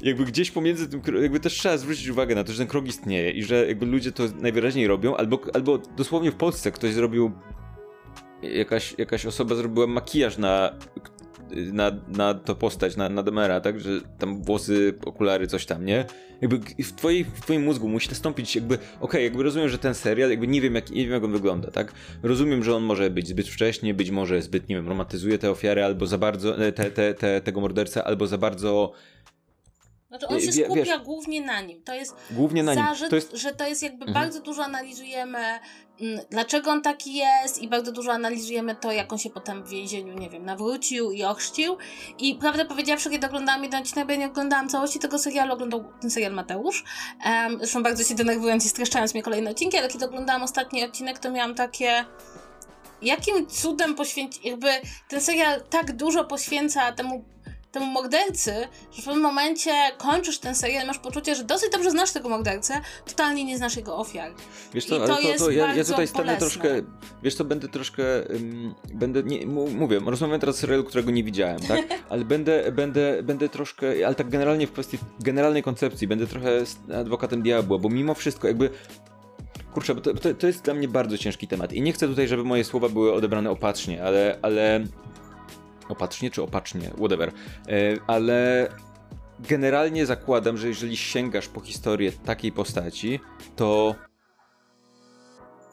Jakby 0.01 0.25
gdzieś 0.25 0.51
pomiędzy 0.51 0.87
tym, 0.87 1.01
jakby 1.21 1.39
też 1.39 1.53
trzeba 1.53 1.77
zwrócić 1.77 2.07
uwagę 2.07 2.35
na 2.35 2.43
to, 2.43 2.51
że 2.51 2.57
ten 2.57 2.67
krok 2.67 2.87
istnieje 2.87 3.31
i 3.31 3.43
że 3.43 3.67
jakby 3.67 3.85
ludzie 3.85 4.11
to 4.11 4.23
najwyraźniej 4.39 4.87
robią, 4.87 5.15
albo, 5.15 5.39
albo 5.53 5.77
dosłownie 5.77 6.31
w 6.31 6.35
Polsce 6.35 6.71
ktoś 6.71 6.93
zrobił 6.93 7.31
jakaś, 8.41 8.95
jakaś 8.97 9.25
osoba 9.25 9.55
zrobiła 9.55 9.87
makijaż 9.87 10.37
na 10.37 10.73
na, 11.73 11.91
na 12.07 12.33
to 12.33 12.55
postać, 12.55 12.97
na, 12.97 13.09
na 13.09 13.23
Demera, 13.23 13.61
tak, 13.61 13.79
że 13.79 13.89
tam 14.19 14.43
włosy, 14.43 14.93
okulary, 15.05 15.47
coś 15.47 15.65
tam, 15.65 15.85
nie? 15.85 16.05
Jakby 16.41 16.59
w, 16.83 16.93
twojej, 16.93 17.23
w 17.23 17.41
twoim 17.41 17.63
mózgu 17.63 17.89
musi 17.89 18.09
nastąpić 18.09 18.55
jakby, 18.55 18.75
okej, 18.75 18.87
okay, 18.99 19.23
jakby 19.23 19.43
rozumiem, 19.43 19.69
że 19.69 19.77
ten 19.77 19.93
serial, 19.93 20.29
jakby 20.29 20.47
nie 20.47 20.61
wiem, 20.61 20.75
jak, 20.75 20.89
nie 20.89 21.03
wiem 21.03 21.11
jak 21.11 21.23
on 21.23 21.31
wygląda, 21.31 21.71
tak? 21.71 21.93
Rozumiem, 22.23 22.63
że 22.63 22.75
on 22.75 22.83
może 22.83 23.09
być 23.09 23.27
zbyt 23.27 23.47
wcześnie, 23.47 23.93
być 23.93 24.11
może 24.11 24.41
zbyt, 24.41 24.69
nie 24.69 24.75
wiem, 24.75 24.87
romantyzuje 24.87 25.37
te 25.37 25.51
ofiary, 25.51 25.83
albo 25.83 26.07
za 26.07 26.17
bardzo, 26.17 26.65
e, 26.65 26.71
te, 26.71 26.91
te, 26.91 27.13
te, 27.13 27.41
tego 27.41 27.61
mordercę, 27.61 28.03
albo 28.03 28.27
za 28.27 28.37
bardzo 28.37 28.91
znaczy 30.19 30.27
on 30.27 30.41
się 30.41 30.51
skupia 30.51 30.83
wiesz, 30.83 30.99
głównie 31.05 31.41
na 31.41 31.61
nim. 31.61 31.81
To 31.83 31.93
jest 31.93 32.15
głównie 32.31 32.63
na 32.63 32.75
zarzut, 32.75 33.01
nim. 33.01 33.09
To 33.09 33.15
jest... 33.15 33.35
że 33.35 33.51
to 33.51 33.67
jest 33.67 33.83
jakby 33.83 34.05
mhm. 34.05 34.13
bardzo 34.13 34.41
dużo 34.41 34.63
analizujemy 34.63 35.39
Mm, 36.01 36.19
dlaczego 36.29 36.71
on 36.71 36.81
taki 36.81 37.13
jest 37.13 37.61
i 37.61 37.67
bardzo 37.67 37.91
dużo 37.91 38.11
analizujemy 38.11 38.75
to, 38.75 38.91
jak 38.91 39.13
on 39.13 39.19
się 39.19 39.29
potem 39.29 39.63
w 39.63 39.69
więzieniu, 39.69 40.13
nie 40.13 40.29
wiem, 40.29 40.45
nawrócił 40.45 41.11
i 41.11 41.23
ochrzcił. 41.23 41.77
I 42.19 42.35
prawdę 42.35 42.65
powiedziawszy, 42.65 43.09
kiedy 43.09 43.27
oglądałam 43.27 43.63
jeden 43.63 43.81
odcinek, 43.81 44.09
ja 44.09 44.15
nie 44.15 44.27
oglądałam 44.27 44.69
całości 44.69 44.99
tego 44.99 45.19
serialu, 45.19 45.53
oglądał 45.53 45.83
ten 46.01 46.11
serial 46.11 46.33
Mateusz. 46.33 46.83
Um, 47.25 47.57
zresztą 47.57 47.83
bardzo 47.83 48.03
się 48.03 48.15
denerwując 48.15 48.65
i 48.65 48.69
streszczając 48.69 49.13
mnie 49.13 49.23
kolejne 49.23 49.51
odcinki, 49.51 49.77
ale 49.77 49.87
kiedy 49.87 50.05
oglądałam 50.05 50.43
ostatni 50.43 50.83
odcinek, 50.83 51.19
to 51.19 51.31
miałam 51.31 51.55
takie 51.55 52.05
jakim 53.01 53.47
cudem 53.47 53.95
poświęci, 53.95 54.39
jakby 54.43 54.67
ten 55.07 55.21
serial 55.21 55.61
tak 55.69 55.91
dużo 55.91 56.23
poświęca 56.23 56.91
temu 56.91 57.25
temu 57.75 57.85
mordercy, 57.85 58.53
że 58.91 59.01
w 59.01 59.05
pewnym 59.05 59.23
momencie 59.23 59.71
kończysz 59.97 60.39
ten 60.39 60.55
serial 60.55 60.87
masz 60.87 60.99
poczucie, 60.99 61.35
że 61.35 61.43
dosyć 61.43 61.71
dobrze 61.71 61.91
znasz 61.91 62.11
tego 62.11 62.29
mordercę, 62.29 62.81
totalnie 63.05 63.45
nie 63.45 63.57
znasz 63.57 63.75
jego 63.75 63.97
ofiar. 63.97 64.31
Wiesz 64.73 64.85
co, 64.85 64.95
I 64.95 64.99
to, 64.99 65.07
to, 65.07 65.19
jest 65.19 65.39
to 65.39 65.51
ja, 65.51 65.75
ja 65.75 65.83
tutaj 65.83 66.07
stanę 66.07 66.37
troszkę, 66.37 66.69
wiesz 67.23 67.35
co, 67.35 67.45
będę 67.45 67.67
troszkę, 67.67 68.03
um, 68.29 68.75
będę, 68.93 69.23
nie, 69.23 69.45
mówię, 69.75 69.99
rozmawiam 70.05 70.39
teraz 70.39 70.55
o 70.55 70.59
serialu, 70.59 70.83
którego 70.83 71.11
nie 71.11 71.23
widziałem, 71.23 71.59
tak, 71.59 71.81
ale 72.09 72.25
będę, 72.25 72.71
będę, 72.71 73.23
będę 73.23 73.49
troszkę, 73.49 73.87
ale 74.05 74.15
tak 74.15 74.29
generalnie 74.29 74.67
w 74.67 74.71
kwestii 74.71 74.97
generalnej 75.19 75.63
koncepcji, 75.63 76.07
będę 76.07 76.27
trochę 76.27 76.63
adwokatem 76.99 77.41
diabła, 77.41 77.77
bo 77.77 77.89
mimo 77.89 78.13
wszystko 78.13 78.47
jakby 78.47 78.69
Kurczę, 79.73 79.95
bo 79.95 80.01
to, 80.01 80.13
to, 80.13 80.33
to, 80.33 80.47
jest 80.47 80.63
dla 80.63 80.73
mnie 80.73 80.87
bardzo 80.87 81.17
ciężki 81.17 81.47
temat 81.47 81.73
i 81.73 81.81
nie 81.81 81.93
chcę 81.93 82.07
tutaj, 82.07 82.27
żeby 82.27 82.43
moje 82.43 82.63
słowa 82.63 82.89
były 82.89 83.13
odebrane 83.13 83.51
opatrznie, 83.51 84.03
ale, 84.03 84.39
ale 84.41 84.83
opatrznie 85.89 86.31
czy 86.31 86.43
opacznie, 86.43 86.91
whatever. 86.97 87.29
E, 87.29 87.71
ale 88.07 88.69
generalnie 89.39 90.05
zakładam, 90.05 90.57
że 90.57 90.67
jeżeli 90.67 90.97
sięgasz 90.97 91.47
po 91.47 91.59
historię 91.59 92.11
takiej 92.11 92.51
postaci, 92.51 93.19
to 93.55 93.95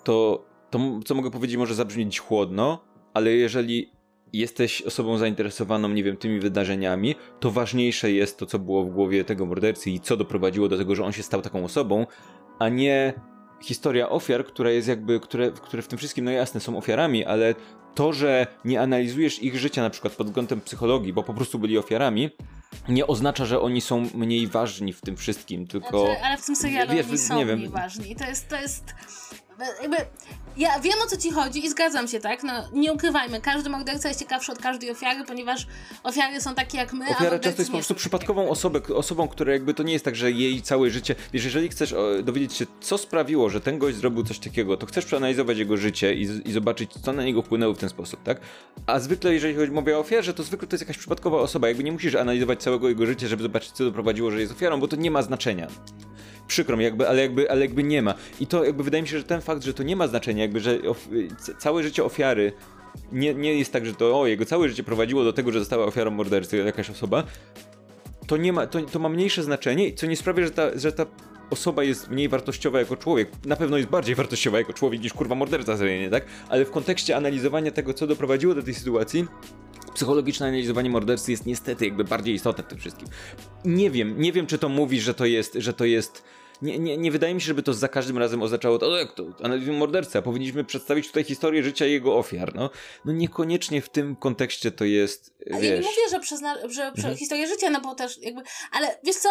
to, 0.04 0.44
to 0.70 0.78
co 1.04 1.14
mogę 1.14 1.30
powiedzieć 1.30 1.56
może 1.56 1.74
zabrzmieć 1.74 2.20
chłodno, 2.20 2.84
ale 3.14 3.32
jeżeli 3.32 3.92
jesteś 4.32 4.82
osobą 4.82 5.18
zainteresowaną, 5.18 5.88
nie 5.88 6.04
wiem, 6.04 6.16
tymi 6.16 6.40
wydarzeniami, 6.40 7.14
to 7.40 7.50
ważniejsze 7.50 8.12
jest 8.12 8.38
to, 8.38 8.46
co 8.46 8.58
było 8.58 8.84
w 8.84 8.90
głowie 8.90 9.24
tego 9.24 9.46
mordercy 9.46 9.90
i 9.90 10.00
co 10.00 10.16
doprowadziło 10.16 10.68
do 10.68 10.78
tego, 10.78 10.94
że 10.94 11.04
on 11.04 11.12
się 11.12 11.22
stał 11.22 11.42
taką 11.42 11.64
osobą, 11.64 12.06
a 12.58 12.68
nie 12.68 13.14
historia 13.62 14.08
ofiar, 14.08 14.44
która 14.44 14.70
jest 14.70 14.88
jakby, 14.88 15.20
które, 15.20 15.50
które 15.50 15.82
w 15.82 15.88
tym 15.88 15.98
wszystkim, 15.98 16.24
no 16.24 16.30
jasne, 16.30 16.60
są 16.60 16.76
ofiarami, 16.78 17.24
ale 17.24 17.54
to, 17.94 18.12
że 18.12 18.46
nie 18.64 18.80
analizujesz 18.80 19.42
ich 19.42 19.58
życia 19.58 19.82
na 19.82 19.90
przykład 19.90 20.12
pod 20.12 20.26
względem 20.26 20.60
psychologii, 20.60 21.12
bo 21.12 21.22
po 21.22 21.34
prostu 21.34 21.58
byli 21.58 21.78
ofiarami, 21.78 22.30
nie 22.88 23.06
oznacza, 23.06 23.44
że 23.44 23.60
oni 23.60 23.80
są 23.80 24.08
mniej 24.14 24.46
ważni 24.46 24.92
w 24.92 25.00
tym 25.00 25.16
wszystkim, 25.16 25.66
tylko... 25.66 26.04
Znaczy, 26.06 26.22
ale 26.22 26.36
w 26.36 26.46
tym 26.46 26.56
serialu 26.56 26.92
wiesz, 26.92 27.06
oni 27.08 27.18
są 27.18 27.36
nie 27.36 27.46
wiem. 27.46 27.58
mniej 27.58 27.70
ważni. 27.70 28.16
To 28.16 28.24
jest, 28.24 28.48
to 28.48 28.56
jest 28.56 28.94
jakby 29.82 29.96
ja 30.56 30.80
wiem 30.80 30.94
o 31.04 31.08
co 31.08 31.16
ci 31.16 31.30
chodzi 31.30 31.64
i 31.64 31.70
zgadzam 31.70 32.08
się, 32.08 32.20
tak? 32.20 32.42
No 32.42 32.52
nie 32.72 32.92
ukrywajmy, 32.92 33.40
każdy 33.40 33.70
morderca 33.70 34.08
jest 34.08 34.20
ciekawszy 34.20 34.52
od 34.52 34.58
każdej 34.58 34.90
ofiary, 34.90 35.24
ponieważ 35.24 35.66
ofiary 36.02 36.40
są 36.40 36.54
takie 36.54 36.78
jak 36.78 36.92
my. 36.92 37.08
Ofiara 37.08 37.38
często 37.38 37.62
jest 37.62 37.70
po 37.70 37.76
prostu 37.76 37.94
przypadkową 37.94 38.50
osobę, 38.50 38.80
osobą, 38.94 39.28
która 39.28 39.52
jakby 39.52 39.74
to 39.74 39.82
nie 39.82 39.92
jest 39.92 40.04
tak, 40.04 40.16
że 40.16 40.30
jej 40.30 40.62
całe 40.62 40.90
życie. 40.90 41.14
Wiesz, 41.32 41.44
jeżeli 41.44 41.68
chcesz 41.68 41.94
dowiedzieć 42.22 42.52
się, 42.54 42.66
co 42.80 42.98
sprawiło, 42.98 43.50
że 43.50 43.60
ten 43.60 43.78
gość 43.78 43.96
zrobił 43.96 44.24
coś 44.24 44.38
takiego, 44.38 44.76
to 44.76 44.86
chcesz 44.86 45.04
przeanalizować 45.04 45.58
jego 45.58 45.76
życie 45.76 46.14
i, 46.14 46.48
i 46.48 46.52
zobaczyć, 46.52 46.90
co 47.02 47.12
na 47.12 47.24
niego 47.24 47.42
wpłynęło 47.42 47.74
w 47.74 47.78
ten 47.78 47.88
sposób, 47.88 48.22
tak? 48.22 48.40
A 48.86 49.00
zwykle, 49.00 49.34
jeżeli 49.34 49.54
chodzi 49.54 49.92
o 49.92 49.98
ofierze, 49.98 50.34
to 50.34 50.42
zwykle 50.42 50.68
to 50.68 50.74
jest 50.74 50.82
jakaś 50.82 50.98
przypadkowa 50.98 51.38
osoba. 51.38 51.68
Jakby 51.68 51.84
nie 51.84 51.92
musisz 51.92 52.14
analizować 52.14 52.62
całego 52.62 52.88
jego 52.88 53.06
życia, 53.06 53.26
żeby 53.26 53.42
zobaczyć, 53.42 53.72
co 53.72 53.84
doprowadziło, 53.84 54.30
że 54.30 54.40
jest 54.40 54.52
ofiarą, 54.52 54.80
bo 54.80 54.88
to 54.88 54.96
nie 54.96 55.10
ma 55.10 55.22
znaczenia 55.22 55.66
przykro 56.46 56.76
mi, 56.76 56.84
jakby, 56.84 57.08
ale, 57.08 57.22
jakby, 57.22 57.50
ale 57.50 57.60
jakby 57.60 57.82
nie 57.82 58.02
ma. 58.02 58.14
I 58.40 58.46
to 58.46 58.64
jakby 58.64 58.84
wydaje 58.84 59.02
mi 59.02 59.08
się, 59.08 59.18
że 59.18 59.24
ten 59.24 59.40
fakt, 59.40 59.64
że 59.64 59.74
to 59.74 59.82
nie 59.82 59.96
ma 59.96 60.08
znaczenia, 60.08 60.42
jakby, 60.42 60.60
że 60.60 60.78
całe 61.58 61.82
życie 61.82 62.04
ofiary 62.04 62.52
nie, 63.12 63.34
nie 63.34 63.54
jest 63.54 63.72
tak, 63.72 63.86
że 63.86 63.94
to 63.94 64.20
o, 64.20 64.26
jego 64.26 64.44
całe 64.44 64.68
życie 64.68 64.82
prowadziło 64.82 65.24
do 65.24 65.32
tego, 65.32 65.52
że 65.52 65.58
została 65.58 65.86
ofiarą 65.86 66.10
mordercy 66.10 66.56
jakaś 66.56 66.90
osoba, 66.90 67.24
to 68.26 68.36
nie 68.36 68.52
ma, 68.52 68.66
to, 68.66 68.80
to 68.80 68.98
ma 68.98 69.08
mniejsze 69.08 69.42
znaczenie, 69.42 69.92
co 69.92 70.06
nie 70.06 70.16
sprawia, 70.16 70.44
że 70.44 70.50
ta, 70.50 70.78
że 70.78 70.92
ta 70.92 71.06
osoba 71.50 71.84
jest 71.84 72.10
mniej 72.10 72.28
wartościowa 72.28 72.78
jako 72.78 72.96
człowiek. 72.96 73.28
Na 73.44 73.56
pewno 73.56 73.76
jest 73.76 73.88
bardziej 73.88 74.14
wartościowa 74.14 74.58
jako 74.58 74.72
człowiek 74.72 75.02
niż 75.02 75.12
kurwa 75.12 75.34
morderca 75.34 75.76
seryjny, 75.76 76.10
tak? 76.10 76.24
Ale 76.48 76.64
w 76.64 76.70
kontekście 76.70 77.16
analizowania 77.16 77.70
tego, 77.70 77.94
co 77.94 78.06
doprowadziło 78.06 78.54
do 78.54 78.62
tej 78.62 78.74
sytuacji, 78.74 79.26
psychologiczne 79.94 80.46
analizowanie 80.46 80.90
mordercy 80.90 81.30
jest 81.30 81.46
niestety 81.46 81.84
jakby 81.84 82.04
bardziej 82.04 82.34
istotne 82.34 82.64
w 82.64 82.66
tym 82.66 82.78
wszystkim. 82.78 83.08
Nie 83.64 83.90
wiem, 83.90 84.20
nie 84.20 84.32
wiem, 84.32 84.46
czy 84.46 84.58
to 84.58 84.68
mówi, 84.68 85.00
że 85.00 85.14
to 85.14 85.26
jest, 85.26 85.54
że 85.54 85.72
to 85.72 85.84
jest 85.84 86.22
nie, 86.62 86.78
nie, 86.78 86.96
nie 86.96 87.10
wydaje 87.10 87.34
mi 87.34 87.40
się, 87.40 87.46
żeby 87.46 87.62
to 87.62 87.74
za 87.74 87.88
każdym 87.88 88.18
razem 88.18 88.42
oznaczało 88.42 88.78
to, 88.78 88.96
jak 88.96 89.12
to 89.12 89.24
analizujemy 89.42 89.78
mordercę, 89.78 90.22
powinniśmy 90.22 90.64
przedstawić 90.64 91.06
tutaj 91.06 91.24
historię 91.24 91.62
życia 91.62 91.86
jego 91.86 92.16
ofiar. 92.16 92.54
No, 92.54 92.70
no 93.04 93.12
niekoniecznie 93.12 93.82
w 93.82 93.88
tym 93.88 94.16
kontekście 94.16 94.70
to 94.70 94.84
jest. 94.84 95.34
Ale 95.52 95.66
ja 95.66 95.74
nie 95.74 95.80
mówię, 95.80 96.08
że 96.10 96.20
przez, 96.20 96.40
że 96.68 96.92
przez 96.92 97.04
mhm. 97.04 97.16
historię 97.16 97.46
życia, 97.46 97.70
no 97.70 97.80
bo 97.80 97.94
też 97.94 98.18
jakby. 98.18 98.42
Ale 98.72 98.98
wiesz 99.04 99.16
co? 99.16 99.28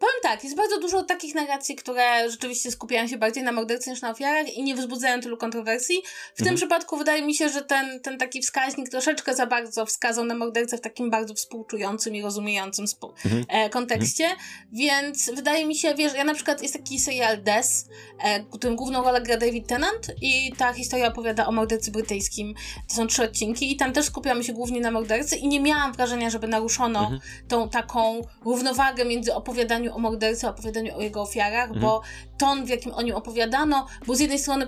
Powiem 0.00 0.14
tak, 0.22 0.44
jest 0.44 0.56
bardzo 0.56 0.80
dużo 0.80 1.02
takich 1.02 1.34
narracji, 1.34 1.76
które 1.76 2.30
rzeczywiście 2.30 2.70
skupiają 2.70 3.08
się 3.08 3.18
bardziej 3.18 3.42
na 3.42 3.52
mordercy 3.52 3.90
niż 3.90 4.02
na 4.02 4.10
ofiarach 4.10 4.56
i 4.56 4.62
nie 4.62 4.74
wzbudzają 4.74 5.20
tylu 5.20 5.36
kontrowersji. 5.36 6.02
W 6.02 6.30
mhm. 6.30 6.48
tym 6.48 6.54
przypadku 6.56 6.96
wydaje 6.96 7.22
mi 7.22 7.34
się, 7.34 7.48
że 7.48 7.62
ten, 7.62 8.00
ten 8.00 8.18
taki 8.18 8.42
wskaźnik 8.42 8.88
troszeczkę 8.88 9.34
za 9.34 9.46
bardzo 9.46 9.86
wskazał 9.86 10.24
na 10.24 10.34
mordercę 10.34 10.78
w 10.78 10.80
takim 10.80 11.10
bardzo 11.10 11.34
współczującym 11.34 12.14
i 12.14 12.22
rozumiejącym 12.22 12.84
mhm. 13.24 13.44
e, 13.48 13.70
kontekście, 13.70 14.24
mhm. 14.24 14.40
więc 14.72 15.30
wydaje 15.34 15.66
mi 15.66 15.76
się, 15.76 15.94
wiesz, 15.94 16.14
ja 16.14 16.24
na 16.24 16.34
przykład 16.34 16.62
jest 16.62 16.74
taki 16.74 17.00
serial 17.00 17.42
Des, 17.42 17.88
e, 18.22 18.44
którym 18.44 18.76
główną 18.76 19.02
rolę 19.02 19.20
gra 19.20 19.36
David 19.36 19.66
Tennant 19.66 20.10
i 20.22 20.52
ta 20.58 20.72
historia 20.72 21.08
opowiada 21.08 21.46
o 21.46 21.52
mordercy 21.52 21.90
brytyjskim. 21.90 22.54
To 22.88 22.94
są 22.94 23.06
trzy 23.06 23.22
odcinki 23.22 23.72
i 23.72 23.76
tam 23.76 23.92
też 23.92 24.06
skupiamy 24.06 24.44
się 24.44 24.52
głównie 24.52 24.80
na 24.80 24.90
mordercy 24.90 25.36
i 25.36 25.48
nie 25.48 25.60
miałam 25.60 25.92
wrażenia, 25.92 26.30
żeby 26.30 26.48
naruszono 26.48 27.00
mhm. 27.00 27.20
tą 27.48 27.68
taką 27.68 28.26
równowagę 28.44 29.04
między 29.04 29.34
opowiadaniem 29.34 29.89
opowiadaniu 29.90 29.96
o 29.96 30.10
mordercy, 30.10 30.48
opowiadaniu 30.48 30.96
o 30.96 31.00
jego 31.00 31.22
ofiarach, 31.22 31.68
mhm. 31.68 31.80
bo 31.80 32.02
ton, 32.38 32.66
w 32.66 32.68
jakim 32.68 32.92
o 32.94 33.02
nim 33.02 33.14
opowiadano, 33.14 33.86
bo 34.06 34.14
z 34.14 34.20
jednej 34.20 34.38
strony 34.38 34.66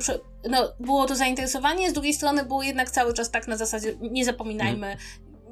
no, 0.50 0.72
było 0.80 1.06
to 1.06 1.16
zainteresowanie, 1.16 1.90
z 1.90 1.92
drugiej 1.92 2.14
strony 2.14 2.44
było 2.44 2.62
jednak 2.62 2.90
cały 2.90 3.14
czas 3.14 3.30
tak 3.30 3.48
na 3.48 3.56
zasadzie 3.56 3.94
nie 4.00 4.24
zapominajmy, 4.24 4.96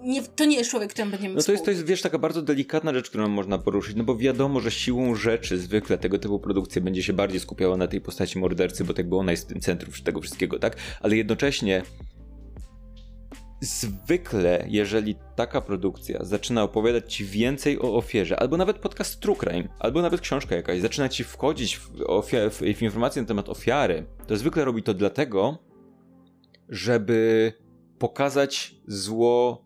nie, 0.02 0.22
to 0.22 0.44
nie 0.44 0.56
jest 0.56 0.70
człowiek, 0.70 0.90
którym 0.90 1.10
będziemy 1.10 1.34
No 1.34 1.42
to 1.42 1.52
jest, 1.52 1.64
to 1.64 1.70
jest, 1.70 1.86
wiesz, 1.86 2.02
taka 2.02 2.18
bardzo 2.18 2.42
delikatna 2.42 2.94
rzecz, 2.94 3.08
którą 3.08 3.28
można 3.28 3.58
poruszyć, 3.58 3.96
no 3.96 4.04
bo 4.04 4.16
wiadomo, 4.16 4.60
że 4.60 4.70
siłą 4.70 5.14
rzeczy 5.14 5.58
zwykle 5.58 5.98
tego 5.98 6.18
typu 6.18 6.38
produkcja 6.38 6.82
będzie 6.82 7.02
się 7.02 7.12
bardziej 7.12 7.40
skupiała 7.40 7.76
na 7.76 7.86
tej 7.86 8.00
postaci 8.00 8.38
mordercy, 8.38 8.84
bo 8.84 8.94
tak 8.94 9.08
by 9.08 9.16
ona 9.16 9.30
jest 9.30 9.44
w 9.44 9.48
tym 9.48 9.60
centrum 9.60 9.92
tego 10.04 10.20
wszystkiego, 10.20 10.58
tak? 10.58 10.76
Ale 11.00 11.16
jednocześnie 11.16 11.82
zwykle, 13.60 14.64
jeżeli 14.68 15.14
taka 15.36 15.60
produkcja 15.60 16.24
zaczyna 16.24 16.62
opowiadać 16.62 17.14
ci 17.14 17.24
więcej 17.24 17.78
o 17.78 17.96
ofierze, 17.96 18.40
albo 18.40 18.56
nawet 18.56 18.78
podcast 18.78 19.20
True 19.20 19.36
Crime, 19.36 19.68
albo 19.78 20.02
nawet 20.02 20.20
książka 20.20 20.56
jakaś, 20.56 20.80
zaczyna 20.80 21.08
ci 21.08 21.24
wchodzić 21.24 21.76
w, 21.76 21.90
w, 22.50 22.76
w 22.76 22.82
informacje 22.82 23.22
na 23.22 23.28
temat 23.28 23.48
ofiary, 23.48 24.06
to 24.26 24.36
zwykle 24.36 24.64
robi 24.64 24.82
to 24.82 24.94
dlatego, 24.94 25.58
żeby 26.68 27.52
pokazać 27.98 28.74
zło, 28.86 29.64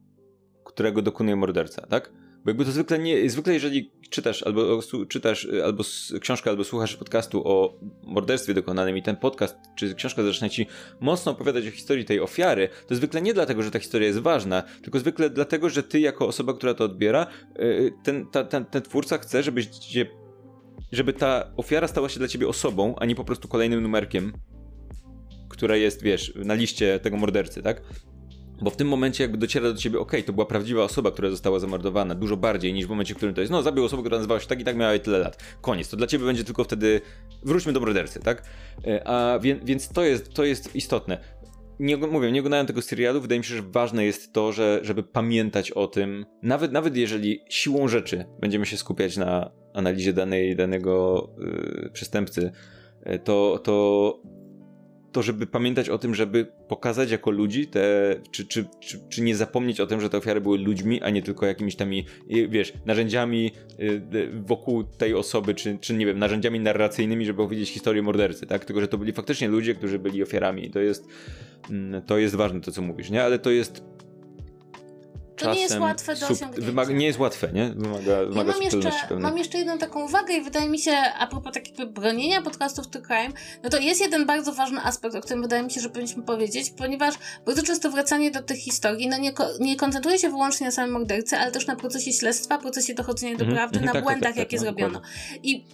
którego 0.65 1.03
dokonuje 1.03 1.37
morderca, 1.37 1.87
tak? 1.87 2.13
Bo 2.45 2.51
jakby 2.51 2.65
to 2.65 2.73
zwykle 2.73 2.99
nie, 2.99 3.31
zwykle 3.31 3.55
jeżeli 3.55 3.93
czytasz 4.15 4.43
albo 4.43 4.81
czytasz 5.09 5.49
albo 5.65 5.85
książkę, 6.21 6.51
albo 6.51 6.65
słuchasz 6.65 6.97
podcastu 6.97 7.49
o 7.49 7.79
morderstwie 8.03 8.55
dokonanym 8.55 8.97
i 8.97 9.03
ten 9.03 9.17
podcast 9.17 9.57
czy 9.77 9.95
książka 9.95 10.23
zaczyna 10.23 10.49
ci 10.49 10.67
mocno 11.01 11.33
opowiadać 11.33 11.67
o 11.67 11.71
historii 11.71 12.05
tej 12.05 12.21
ofiary, 12.21 12.69
to 12.87 12.95
zwykle 12.95 13.23
nie 13.23 13.35
dlatego, 13.35 13.63
że 13.63 13.71
ta 13.71 13.79
historia 13.79 14.09
jest 14.09 14.19
ważna, 14.19 14.63
tylko 14.83 14.99
zwykle 14.99 15.31
dlatego, 15.31 15.71
że 15.71 15.83
ty 15.83 16.01
jako 16.01 16.27
osoba, 16.27 16.55
która 16.55 16.75
to 16.75 16.85
odbiera, 16.85 17.27
y, 17.61 17.93
ten, 18.05 18.27
ta, 18.27 18.45
ten, 18.45 18.65
ten 18.65 18.83
twórca 18.83 19.19
chce, 19.19 19.43
żebyś 19.43 19.69
żeby 20.93 21.13
ta 21.13 21.53
ofiara 21.57 21.89
stała 21.89 22.09
się 22.09 22.19
dla 22.19 22.29
ciebie 22.29 22.49
osobą, 22.49 22.95
a 22.99 23.05
nie 23.07 23.15
po 23.15 23.25
prostu 23.25 23.49
kolejnym 23.49 23.83
numerkiem, 23.83 24.33
która 25.49 25.77
jest, 25.77 26.03
wiesz, 26.03 26.33
na 26.37 26.55
liście 26.55 27.01
tego 27.01 27.17
mordercy, 27.17 27.63
tak? 27.63 27.83
Bo 28.63 28.71
w 28.71 28.77
tym 28.77 28.89
momencie 28.89 29.25
jakby 29.25 29.39
dociera 29.39 29.73
do 29.73 29.79
ciebie, 29.79 29.99
okay, 29.99 30.23
to 30.23 30.33
była 30.33 30.47
prawdziwa 30.47 30.83
osoba, 30.83 31.11
która 31.11 31.31
została 31.31 31.59
zamordowana, 31.59 32.15
dużo 32.15 32.37
bardziej 32.37 32.73
niż 32.73 32.87
w 32.87 32.89
momencie, 32.89 33.15
w 33.15 33.17
którym 33.17 33.35
to 33.35 33.41
jest, 33.41 33.53
no 33.53 33.63
zabił 33.63 33.85
osobę, 33.85 34.03
która 34.03 34.17
nazywała 34.17 34.41
się 34.41 34.47
tak 34.47 34.61
i 34.61 34.65
tak, 34.65 34.77
miała 34.77 34.99
tyle 34.99 35.19
lat. 35.19 35.45
Koniec. 35.61 35.89
To 35.89 35.97
dla 35.97 36.07
ciebie 36.07 36.25
będzie 36.25 36.45
tylko 36.45 36.65
wtedy, 36.65 37.01
wróćmy 37.43 37.73
do 37.73 37.81
mordercy, 37.81 38.21
tak? 38.21 38.43
E, 38.87 39.09
a 39.09 39.39
więc, 39.39 39.65
więc 39.65 39.89
to, 39.89 40.05
jest, 40.05 40.35
to 40.35 40.45
jest 40.45 40.77
istotne. 40.77 41.19
Nie, 41.81 41.97
mówię, 41.97 42.33
nie 42.33 42.41
oglądałem 42.41 42.67
tego 42.67 42.83
serialu, 42.83 43.21
wydaje 43.21 43.39
mi 43.39 43.45
się, 43.45 43.55
że 43.55 43.63
ważne 43.63 44.05
jest 44.05 44.33
to, 44.33 44.53
że, 44.53 44.81
żeby 44.83 45.03
pamiętać 45.03 45.71
o 45.71 45.87
tym, 45.87 46.27
nawet, 46.43 46.73
nawet 46.73 46.97
jeżeli 46.97 47.41
siłą 47.49 47.89
rzeczy 47.89 48.25
będziemy 48.41 48.67
się 48.67 48.77
skupiać 48.77 49.17
na 49.17 49.51
analizie 49.75 50.13
danej, 50.13 50.57
danego 50.57 51.29
yy, 51.39 51.91
przestępcy, 51.93 52.53
e, 53.03 53.19
to, 53.19 53.61
to 53.65 54.23
to 55.15 55.23
żeby 55.23 55.47
pamiętać 55.47 55.89
o 55.89 55.99
tym, 55.99 56.15
żeby 56.15 56.47
pokazać 56.69 57.11
jako 57.11 57.31
ludzi 57.31 57.67
te, 57.67 58.17
czy, 58.31 58.47
czy, 58.47 58.65
czy, 58.81 59.01
czy 59.09 59.23
nie 59.23 59.37
zapomnieć 59.37 59.81
o 59.81 59.87
tym, 59.87 60.01
że 60.01 60.11
te 60.11 60.19
ofiary 60.19 60.41
były 60.41 60.59
ludźmi, 60.59 61.03
a 61.03 61.11
nie 61.11 61.23
tylko 61.23 61.47
jakimiś 61.47 61.77
tam, 61.77 61.91
wiesz, 62.49 62.73
narzędziami 62.87 63.53
y, 63.81 64.03
wokół 64.47 64.85
tej 64.85 65.15
osoby, 65.15 65.55
czy, 65.55 65.79
czy 65.81 65.95
nie 65.95 66.07
wiem, 66.07 66.19
narzędziami 66.19 66.61
narracyjnymi, 66.61 67.27
żeby 67.27 67.43
opowiedzieć 67.43 67.71
historię 67.71 68.03
mordercy, 68.03 68.47
tak? 68.47 68.65
Tylko, 68.65 68.81
że 68.81 68.89
to 68.89 68.99
byli 68.99 69.13
faktycznie 69.13 69.49
ludzie, 69.49 69.75
którzy 69.75 69.99
byli 69.99 70.23
ofiarami. 70.23 70.71
To 70.71 70.81
jest, 70.81 71.07
mm, 71.71 72.03
to 72.03 72.19
jest 72.19 72.35
ważne 72.35 72.61
to, 72.61 72.73
co 72.73 72.83
mówisz, 72.83 73.11
nie? 73.11 73.25
Ale 73.25 73.39
to 73.39 73.51
jest 73.51 73.83
to 75.45 75.55
nie 75.55 75.61
jest 75.61 75.79
łatwe 75.79 76.17
do 76.17 76.27
osiągnięcia. 76.27 76.67
Wymaga, 76.67 76.93
nie 76.93 77.07
jest 77.07 77.19
łatwe, 77.19 77.53
nie? 77.53 77.73
Wymaga, 77.77 78.25
wymaga 78.25 78.53
ja 78.53 78.59
mam 78.59 78.63
jeszcze, 78.63 79.19
mam 79.21 79.39
jeszcze 79.39 79.59
jedną 79.59 79.79
taką 79.79 80.05
uwagę 80.05 80.35
i 80.35 80.43
wydaje 80.43 80.69
mi 80.69 80.79
się, 80.79 80.93
a 81.19 81.27
propos 81.27 81.53
takiego 81.53 81.87
bronienia 81.87 82.43
podcastów 82.43 82.89
to 82.89 83.01
crime, 83.01 83.33
no 83.63 83.71
to 83.71 83.79
jest 83.79 84.01
jeden 84.01 84.27
bardzo 84.27 84.53
ważny 84.53 84.81
aspekt, 84.81 85.15
o 85.15 85.21
którym 85.21 85.43
wydaje 85.43 85.63
mi 85.63 85.71
się, 85.71 85.81
że 85.81 85.89
powinniśmy 85.89 86.23
powiedzieć, 86.23 86.71
ponieważ 86.71 87.15
bardzo 87.47 87.63
często 87.63 87.91
wracanie 87.91 88.31
do 88.31 88.43
tych 88.43 88.59
historii, 88.59 89.09
no 89.09 89.19
nie, 89.19 89.33
nie 89.61 89.77
koncentruje 89.77 90.19
się 90.19 90.29
wyłącznie 90.29 90.67
na 90.67 90.71
samym 90.71 90.93
mordercy, 90.93 91.37
ale 91.37 91.53
też 91.53 91.67
na 91.67 91.77
procesie 91.77 92.13
śledztwa, 92.13 92.59
procesie 92.59 92.95
dochodzenia 92.95 93.37
do 93.37 93.45
mhm. 93.45 93.57
prawdy, 93.57 93.79
mm 93.79 93.85
-hmm. 93.85 93.87
na 93.87 93.93
tak, 93.93 94.05
błędach, 94.05 94.23
tak, 94.23 94.35
tak, 94.35 94.39
jakie 94.39 94.57
tak, 94.57 94.67
zrobiono. 94.67 95.01
I 95.43 95.65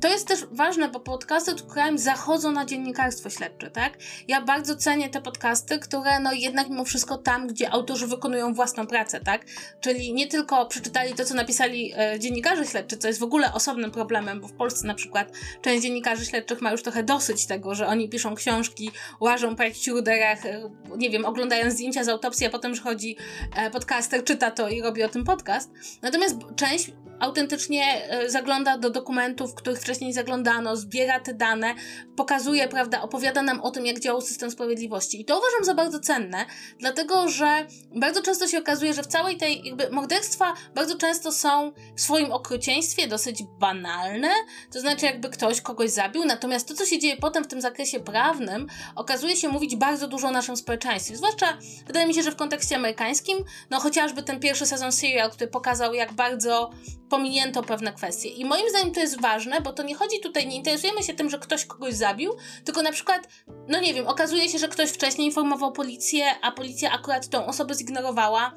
to 0.00 0.08
jest 0.08 0.28
też 0.28 0.46
ważne, 0.50 0.88
bo 0.88 1.00
podcasty 1.00 1.54
True 1.54 1.70
Crime 1.74 1.98
zachodzą 1.98 2.52
na 2.52 2.64
dziennikarstwo 2.64 3.30
śledcze, 3.30 3.70
tak? 3.70 3.98
Ja 4.28 4.40
bardzo 4.40 4.76
cenię 4.76 5.08
te 5.08 5.22
podcasty, 5.22 5.78
które 5.78 6.20
no 6.20 6.32
jednak 6.32 6.68
mimo 6.70 6.84
wszystko 6.84 7.18
tam, 7.18 7.46
gdzie 7.46 7.70
autorzy 7.70 8.06
wykonują 8.06 8.54
własną 8.54 8.86
pracę, 8.86 9.20
tak? 9.20 9.44
Czyli 9.80 10.12
nie 10.12 10.26
tylko 10.26 10.66
przeczytali 10.66 11.14
to, 11.14 11.24
co 11.24 11.34
napisali 11.34 11.92
e, 11.96 12.20
dziennikarze 12.20 12.66
śledczy, 12.66 12.96
co 12.96 13.08
jest 13.08 13.20
w 13.20 13.22
ogóle 13.22 13.52
osobnym 13.52 13.90
problemem, 13.90 14.40
bo 14.40 14.48
w 14.48 14.52
Polsce 14.52 14.86
na 14.86 14.94
przykład 14.94 15.32
część 15.62 15.82
dziennikarzy 15.82 16.26
śledczych 16.26 16.62
ma 16.62 16.72
już 16.72 16.82
trochę 16.82 17.02
dosyć 17.02 17.46
tego, 17.46 17.74
że 17.74 17.86
oni 17.86 18.08
piszą 18.08 18.34
książki, 18.34 18.90
łażą 19.20 19.56
po 19.56 19.62
jakichś 19.62 19.84
źródełach, 19.84 20.46
e, 20.46 20.70
nie 20.96 21.10
wiem, 21.10 21.24
oglądają 21.24 21.70
zdjęcia 21.70 22.04
z 22.04 22.08
autopsji, 22.08 22.46
a 22.46 22.50
potem 22.50 22.72
przychodzi 22.72 23.16
e, 23.56 23.70
podcaster, 23.70 24.24
czyta 24.24 24.50
to 24.50 24.68
i 24.68 24.82
robi 24.82 25.02
o 25.02 25.08
tym 25.08 25.24
podcast. 25.24 25.70
Natomiast 26.02 26.36
część 26.56 26.90
autentycznie 27.20 28.10
e, 28.10 28.30
zagląda 28.30 28.78
do 28.78 28.90
dokumentów, 28.90 29.54
których 29.54 29.80
wcześniej 29.80 30.12
zaglądano, 30.12 30.76
zbiera 30.76 31.20
te 31.20 31.34
dane, 31.34 31.74
pokazuje, 32.16 32.68
prawda, 32.68 33.02
opowiada 33.02 33.42
nam 33.42 33.60
o 33.60 33.70
tym, 33.70 33.86
jak 33.86 34.00
działał 34.00 34.20
system 34.20 34.50
sprawiedliwości. 34.50 35.20
I 35.20 35.24
to 35.24 35.38
uważam 35.38 35.64
za 35.64 35.74
bardzo 35.74 36.00
cenne, 36.00 36.44
dlatego 36.78 37.28
że 37.28 37.66
bardzo 37.94 38.22
często 38.22 38.46
się 38.46 38.58
okazuje, 38.58 38.94
że 38.94 39.02
w 39.02 39.06
całej 39.06 39.36
tej, 39.36 39.62
jakby 39.64 39.90
morderstwa 39.90 40.54
bardzo 40.74 40.96
często 40.98 41.32
są 41.32 41.72
w 41.96 42.00
swoim 42.00 42.32
okrucieństwie 42.32 43.08
dosyć 43.08 43.42
banalne, 43.60 44.30
to 44.72 44.80
znaczy 44.80 45.06
jakby 45.06 45.28
ktoś 45.28 45.60
kogoś 45.60 45.90
zabił, 45.90 46.24
natomiast 46.24 46.68
to, 46.68 46.74
co 46.74 46.86
się 46.86 46.98
dzieje 46.98 47.16
potem 47.16 47.44
w 47.44 47.48
tym 47.48 47.60
zakresie 47.60 48.00
prawnym, 48.00 48.66
okazuje 48.94 49.36
się 49.36 49.48
mówić 49.48 49.76
bardzo 49.76 50.08
dużo 50.08 50.28
o 50.28 50.30
naszym 50.30 50.56
społeczeństwie. 50.56 51.16
Zwłaszcza, 51.16 51.58
wydaje 51.86 52.06
mi 52.06 52.14
się, 52.14 52.22
że 52.22 52.30
w 52.30 52.36
kontekście 52.36 52.76
amerykańskim, 52.76 53.38
no 53.70 53.80
chociażby 53.80 54.22
ten 54.22 54.40
pierwszy 54.40 54.66
sezon 54.66 54.92
serial, 54.92 55.30
który 55.30 55.50
pokazał, 55.50 55.94
jak 55.94 56.12
bardzo 56.12 56.70
pominięto 57.10 57.62
pewne 57.62 57.92
kwestie. 57.92 58.28
I 58.28 58.44
moim 58.44 58.70
zdaniem 58.70 58.94
to 58.94 59.00
jest 59.00 59.20
ważne, 59.20 59.60
bo 59.60 59.72
to 59.72 59.82
nie 59.82 59.94
chodzi 59.94 60.20
tutaj, 60.20 60.46
nie 60.46 60.56
interesujemy 60.56 61.02
się 61.02 61.14
tym, 61.14 61.30
że 61.30 61.38
ktoś 61.38 61.66
kogoś 61.66 61.94
zabił, 61.94 62.36
tylko 62.64 62.82
na 62.82 62.92
przykład, 62.92 63.28
no 63.68 63.80
nie 63.80 63.94
wiem, 63.94 64.06
okazuje 64.06 64.48
się, 64.48 64.58
że 64.58 64.68
ktoś 64.68 64.90
wcześniej 64.90 65.26
informował 65.26 65.72
policję, 65.72 66.24
a 66.42 66.52
policja 66.52 66.92
akurat 66.92 67.28
tą 67.28 67.46
osobę 67.46 67.74
zignorowała, 67.74 68.52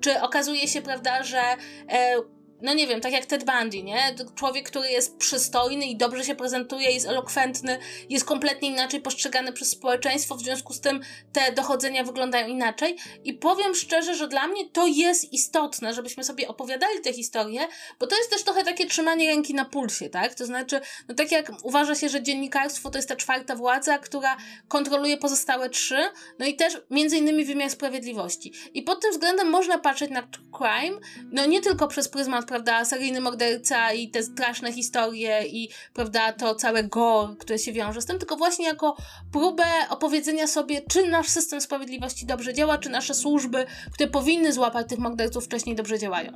czy 0.00 0.20
okazuje 0.20 0.68
się, 0.68 0.82
prawda, 0.82 1.22
że 1.22 1.42
e, 1.88 2.16
no 2.62 2.74
nie 2.74 2.86
wiem, 2.86 3.00
tak 3.00 3.12
jak 3.12 3.26
Ted 3.26 3.44
Bundy, 3.44 3.82
nie? 3.82 4.14
Człowiek, 4.34 4.70
który 4.70 4.90
jest 4.90 5.18
przystojny 5.18 5.86
i 5.86 5.96
dobrze 5.96 6.24
się 6.24 6.34
prezentuje, 6.34 6.90
jest 6.90 7.06
elokwentny, 7.06 7.78
jest 8.08 8.24
kompletnie 8.24 8.68
inaczej 8.68 9.00
postrzegany 9.00 9.52
przez 9.52 9.70
społeczeństwo, 9.70 10.34
w 10.34 10.40
związku 10.42 10.72
z 10.72 10.80
tym 10.80 11.00
te 11.32 11.52
dochodzenia 11.52 12.04
wyglądają 12.04 12.48
inaczej. 12.48 12.96
I 13.24 13.34
powiem 13.34 13.74
szczerze, 13.74 14.14
że 14.14 14.28
dla 14.28 14.48
mnie 14.48 14.70
to 14.70 14.86
jest 14.86 15.32
istotne, 15.32 15.94
żebyśmy 15.94 16.24
sobie 16.24 16.48
opowiadali 16.48 17.00
te 17.00 17.12
historie, 17.12 17.60
bo 17.98 18.06
to 18.06 18.16
jest 18.16 18.30
też 18.30 18.44
trochę 18.44 18.64
takie 18.64 18.86
trzymanie 18.86 19.30
ręki 19.30 19.54
na 19.54 19.64
pulsie, 19.64 20.10
tak? 20.10 20.34
To 20.34 20.46
znaczy, 20.46 20.80
no 21.08 21.14
tak 21.14 21.32
jak 21.32 21.52
uważa 21.62 21.94
się, 21.94 22.08
że 22.08 22.22
dziennikarstwo 22.22 22.90
to 22.90 22.98
jest 22.98 23.08
ta 23.08 23.16
czwarta 23.16 23.56
władza, 23.56 23.98
która 23.98 24.36
kontroluje 24.68 25.16
pozostałe 25.16 25.70
trzy, 25.70 25.98
no 26.38 26.46
i 26.46 26.56
też 26.56 26.80
między 26.90 27.16
innymi 27.16 27.44
wymiar 27.44 27.70
sprawiedliwości. 27.70 28.52
I 28.74 28.82
pod 28.82 29.02
tym 29.02 29.10
względem 29.10 29.50
można 29.50 29.78
patrzeć 29.78 30.10
na 30.10 30.28
crime, 30.58 30.98
no 31.32 31.46
nie 31.46 31.60
tylko 31.60 31.88
przez 31.88 32.08
pryzmat 32.08 32.46
prawda, 32.52 32.84
seryjny 32.84 33.20
morderca 33.20 33.92
i 33.92 34.08
te 34.08 34.22
straszne 34.22 34.72
historie 34.72 35.46
i, 35.46 35.68
prawda, 35.94 36.32
to 36.32 36.54
całe 36.54 36.84
gore, 36.84 37.36
które 37.38 37.58
się 37.58 37.72
wiąże 37.72 38.02
z 38.02 38.06
tym, 38.06 38.18
tylko 38.18 38.36
właśnie 38.36 38.66
jako 38.66 38.96
próbę 39.32 39.64
opowiedzenia 39.90 40.46
sobie, 40.46 40.80
czy 40.88 41.08
nasz 41.08 41.28
system 41.28 41.60
sprawiedliwości 41.60 42.26
dobrze 42.26 42.54
działa, 42.54 42.78
czy 42.78 42.90
nasze 42.90 43.14
służby, 43.14 43.64
które 43.92 44.10
powinny 44.10 44.52
złapać 44.52 44.88
tych 44.88 44.98
morderców 44.98 45.44
wcześniej 45.44 45.76
dobrze 45.76 45.98
działają. 45.98 46.32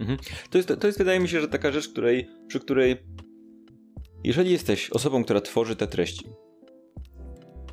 Mhm. 0.00 0.18
To, 0.50 0.58
jest, 0.58 0.72
to 0.80 0.86
jest, 0.86 0.98
wydaje 0.98 1.20
mi 1.20 1.28
się, 1.28 1.40
że 1.40 1.48
taka 1.48 1.72
rzecz, 1.72 1.88
której, 1.88 2.30
przy 2.48 2.60
której 2.60 2.96
jeżeli 4.24 4.50
jesteś 4.52 4.90
osobą, 4.90 5.24
która 5.24 5.40
tworzy 5.40 5.76
te 5.76 5.86
treści, 5.86 6.26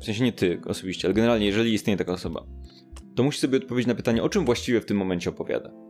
w 0.00 0.04
sensie 0.04 0.24
nie 0.24 0.32
ty 0.32 0.60
osobiście, 0.66 1.08
ale 1.08 1.14
generalnie 1.14 1.46
jeżeli 1.46 1.74
istnieje 1.74 1.96
taka 1.96 2.12
osoba, 2.12 2.44
to 3.16 3.22
musisz 3.22 3.40
sobie 3.40 3.58
odpowiedzieć 3.58 3.88
na 3.88 3.94
pytanie, 3.94 4.22
o 4.22 4.28
czym 4.28 4.44
właściwie 4.44 4.80
w 4.80 4.84
tym 4.84 4.96
momencie 4.96 5.30
opowiada. 5.30 5.87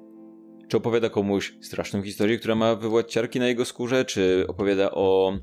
Czy 0.68 0.76
opowiada 0.76 1.10
komuś 1.10 1.54
straszną 1.60 2.02
historię, 2.02 2.38
która 2.38 2.54
ma 2.54 2.74
wywołać 2.74 3.12
ciarki 3.12 3.38
na 3.38 3.46
jego 3.46 3.64
skórze, 3.64 4.04
czy 4.04 4.44
opowiada 4.48 4.90
o 4.90 5.38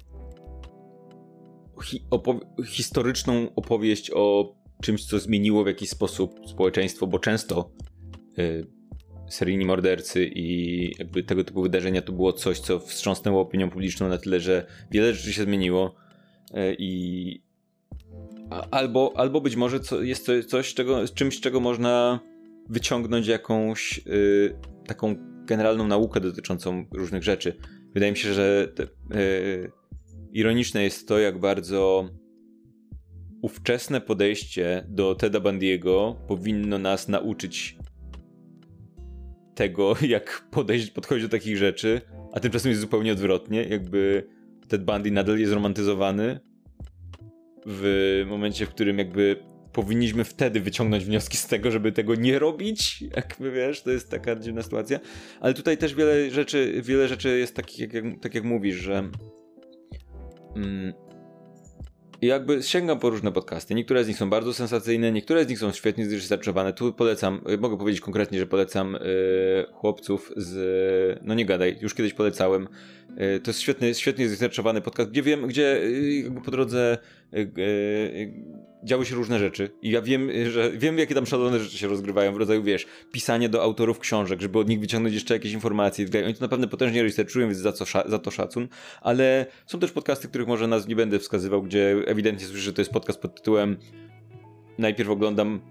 hi 1.83 2.05
opowi 2.11 2.39
historyczną 2.65 3.55
opowieść 3.55 4.11
o 4.13 4.55
czymś, 4.83 5.05
co 5.05 5.19
zmieniło 5.19 5.63
w 5.63 5.67
jakiś 5.67 5.89
sposób 5.89 6.39
społeczeństwo, 6.47 7.07
bo 7.07 7.19
często 7.19 7.71
y, 8.39 8.67
seryjni 9.29 9.65
mordercy 9.65 10.25
i 10.35 10.91
jakby 10.99 11.23
tego 11.23 11.43
typu 11.43 11.61
wydarzenia 11.61 12.01
to 12.01 12.11
było 12.11 12.33
coś, 12.33 12.59
co 12.59 12.79
wstrząsnęło 12.79 13.41
opinią 13.41 13.69
publiczną 13.69 14.09
na 14.09 14.17
tyle, 14.17 14.39
że 14.39 14.65
wiele 14.91 15.13
rzeczy 15.13 15.33
się 15.33 15.43
zmieniło 15.43 15.95
y, 16.51 16.75
i 16.79 17.41
albo, 18.71 19.13
albo 19.15 19.41
być 19.41 19.55
może 19.55 19.79
co, 19.79 20.01
jest 20.01 20.25
to 20.25 20.43
coś, 20.43 20.73
czego, 20.73 21.07
czymś, 21.07 21.39
czego 21.39 21.59
można 21.59 22.19
wyciągnąć 22.69 23.27
jakąś 23.27 23.97
y, 24.07 24.57
taką 24.87 25.15
generalną 25.45 25.87
naukę 25.87 26.19
dotyczącą 26.19 26.85
różnych 26.93 27.23
rzeczy. 27.23 27.57
Wydaje 27.93 28.11
mi 28.11 28.17
się, 28.17 28.33
że 28.33 28.67
te, 28.75 28.83
y, 28.83 29.71
ironiczne 30.33 30.83
jest 30.83 31.07
to, 31.07 31.19
jak 31.19 31.39
bardzo 31.39 32.09
ówczesne 33.41 34.01
podejście 34.01 34.85
do 34.89 35.15
Teda 35.15 35.39
Bandiego 35.39 36.15
powinno 36.27 36.77
nas 36.77 37.07
nauczyć 37.07 37.77
tego, 39.55 39.95
jak 40.07 40.47
podejść, 40.51 40.91
podchodzić 40.91 41.23
do 41.23 41.29
takich 41.29 41.57
rzeczy, 41.57 42.01
a 42.33 42.39
tymczasem 42.39 42.69
jest 42.69 42.81
zupełnie 42.81 43.11
odwrotnie, 43.11 43.63
jakby 43.63 44.27
Ted 44.67 44.85
Bundy 44.85 45.11
nadal 45.11 45.39
jest 45.39 45.53
romantyzowany 45.53 46.39
w 47.65 48.23
momencie, 48.27 48.65
w 48.65 48.69
którym 48.69 48.97
jakby 48.97 49.43
powinniśmy 49.75 50.23
wtedy 50.23 50.61
wyciągnąć 50.61 51.05
wnioski 51.05 51.37
z 51.37 51.47
tego, 51.47 51.71
żeby 51.71 51.91
tego 51.91 52.15
nie 52.15 52.39
robić, 52.39 53.03
jakby 53.15 53.51
wiesz, 53.51 53.81
to 53.81 53.91
jest 53.91 54.11
taka 54.11 54.35
dziwna 54.35 54.63
sytuacja, 54.63 54.99
ale 55.39 55.53
tutaj 55.53 55.77
też 55.77 55.95
wiele 55.95 56.29
rzeczy, 56.31 56.81
wiele 56.83 57.07
rzeczy 57.07 57.39
jest 57.39 57.55
takich, 57.55 57.79
jak, 57.79 57.93
jak, 57.93 58.05
tak 58.21 58.35
jak 58.35 58.43
mówisz, 58.43 58.75
że 58.75 59.09
mm, 60.55 60.93
jakby 62.21 62.63
sięgam 62.63 62.99
po 62.99 63.09
różne 63.09 63.31
podcasty. 63.31 63.75
Niektóre 63.75 64.03
z 64.03 64.07
nich 64.07 64.17
są 64.17 64.29
bardzo 64.29 64.53
sensacyjne, 64.53 65.11
niektóre 65.11 65.45
z 65.45 65.47
nich 65.47 65.59
są 65.59 65.71
świetnie 65.71 66.05
zresearchowane. 66.05 66.73
Tu 66.73 66.93
polecam, 66.93 67.41
mogę 67.59 67.77
powiedzieć 67.77 68.01
konkretnie, 68.01 68.39
że 68.39 68.47
polecam 68.47 68.93
yy, 68.93 69.65
chłopców 69.73 70.31
z. 70.37 71.19
No 71.23 71.33
nie 71.33 71.45
gadaj, 71.45 71.77
już 71.81 71.93
kiedyś 71.93 72.13
polecałem. 72.13 72.67
Yy, 73.17 73.39
to 73.39 73.49
jest 73.49 73.61
świetny, 73.61 73.93
świetnie 73.93 74.27
zresearchowany 74.27 74.81
podcast, 74.81 75.09
gdzie 75.09 75.21
wiem, 75.21 75.47
gdzie 75.47 75.79
yy, 75.83 76.13
jakby 76.13 76.41
po 76.41 76.51
drodze 76.51 76.97
działy 78.85 79.05
się 79.05 79.15
różne 79.15 79.39
rzeczy. 79.39 79.69
I 79.81 79.89
ja 79.89 80.01
wiem, 80.01 80.29
że 80.51 80.71
wiem, 80.71 80.97
jakie 80.97 81.15
tam 81.15 81.25
szalone 81.25 81.59
rzeczy 81.59 81.77
się 81.77 81.87
rozgrywają 81.87 82.33
w 82.33 82.37
rodzaju, 82.37 82.63
wiesz, 82.63 82.85
pisanie 83.11 83.49
do 83.49 83.63
autorów 83.63 83.99
książek, 83.99 84.41
żeby 84.41 84.59
od 84.59 84.69
nich 84.69 84.79
wyciągnąć 84.79 85.15
jeszcze 85.15 85.33
jakieś 85.33 85.51
informacje. 85.51 86.05
Oni 86.25 86.33
to 86.33 86.41
naprawdę 86.41 86.67
potężnie 86.67 87.03
researchują, 87.03 87.47
więc 87.47 87.59
za, 87.59 87.71
co, 87.71 87.85
za 88.05 88.19
to 88.19 88.31
szacun. 88.31 88.67
Ale 89.01 89.45
są 89.65 89.79
też 89.79 89.91
podcasty, 89.91 90.27
których 90.27 90.47
może 90.47 90.67
nas 90.67 90.87
nie 90.87 90.95
będę 90.95 91.19
wskazywał, 91.19 91.63
gdzie 91.63 91.95
ewidentnie 92.05 92.47
słyszę, 92.47 92.63
że 92.63 92.73
to 92.73 92.81
jest 92.81 92.91
podcast 92.91 93.19
pod 93.19 93.35
tytułem 93.35 93.77
najpierw 94.77 95.09
oglądam 95.09 95.61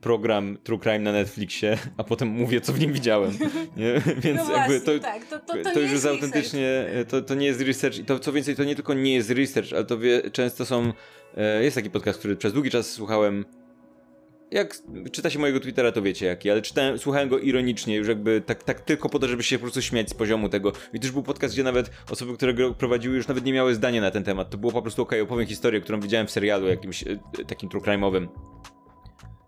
program 0.00 0.58
True 0.64 0.78
Crime 0.78 0.98
na 0.98 1.12
Netflixie, 1.12 1.78
a 1.96 2.04
potem 2.04 2.28
mówię, 2.28 2.60
co 2.60 2.72
w 2.72 2.80
nim 2.80 2.92
widziałem. 2.92 3.32
Nie? 3.76 4.00
Więc 4.24 4.40
no 4.48 4.56
jakby 4.56 4.80
to, 4.80 4.98
tak, 4.98 5.24
to, 5.24 5.38
to, 5.38 5.54
to, 5.62 5.70
to 5.70 5.80
już 5.80 5.92
jest 5.92 6.06
autentycznie, 6.06 6.86
to, 7.08 7.22
to 7.22 7.34
nie 7.34 7.46
jest 7.46 7.60
research. 7.60 7.98
I 7.98 8.04
to 8.04 8.18
co 8.18 8.32
więcej, 8.32 8.56
to 8.56 8.64
nie 8.64 8.74
tylko 8.74 8.94
nie 8.94 9.14
jest 9.14 9.30
research, 9.30 9.72
ale 9.72 9.84
to 9.84 9.98
wie, 9.98 10.30
często 10.30 10.66
są. 10.66 10.92
E, 11.36 11.64
jest 11.64 11.74
taki 11.74 11.90
podcast, 11.90 12.18
który 12.18 12.36
przez 12.36 12.52
długi 12.52 12.70
czas 12.70 12.90
słuchałem. 12.90 13.44
Jak 14.50 14.76
czyta 15.12 15.30
się 15.30 15.38
mojego 15.38 15.60
Twittera, 15.60 15.92
to 15.92 16.02
wiecie 16.02 16.26
jaki, 16.26 16.50
ale 16.50 16.62
czytałem, 16.62 16.98
słuchałem 16.98 17.28
go 17.28 17.38
ironicznie, 17.38 17.96
już 17.96 18.08
jakby 18.08 18.42
tak, 18.46 18.62
tak 18.62 18.80
tylko 18.80 19.08
po 19.08 19.18
to, 19.18 19.28
żeby 19.28 19.42
się 19.42 19.58
po 19.58 19.62
prostu 19.62 19.82
śmiać 19.82 20.10
z 20.10 20.14
poziomu 20.14 20.48
tego. 20.48 20.72
I 20.92 21.00
też 21.00 21.10
był 21.10 21.22
podcast, 21.22 21.54
gdzie 21.54 21.62
nawet 21.62 21.90
osoby, 22.10 22.34
które 22.36 22.54
go 22.54 22.74
prowadziły, 22.74 23.16
już 23.16 23.28
nawet 23.28 23.44
nie 23.44 23.52
miały 23.52 23.74
zdania 23.74 24.00
na 24.00 24.10
ten 24.10 24.24
temat. 24.24 24.50
To 24.50 24.58
było 24.58 24.72
po 24.72 24.82
prostu 24.82 25.02
ok, 25.02 25.12
opowiem 25.22 25.46
historię, 25.46 25.80
którą 25.80 26.00
widziałem 26.00 26.26
w 26.26 26.30
serialu 26.30 26.68
jakimś 26.68 27.02
e, 27.02 27.18
takim 27.46 27.68
true 27.68 27.82
crime'owym 27.82 28.28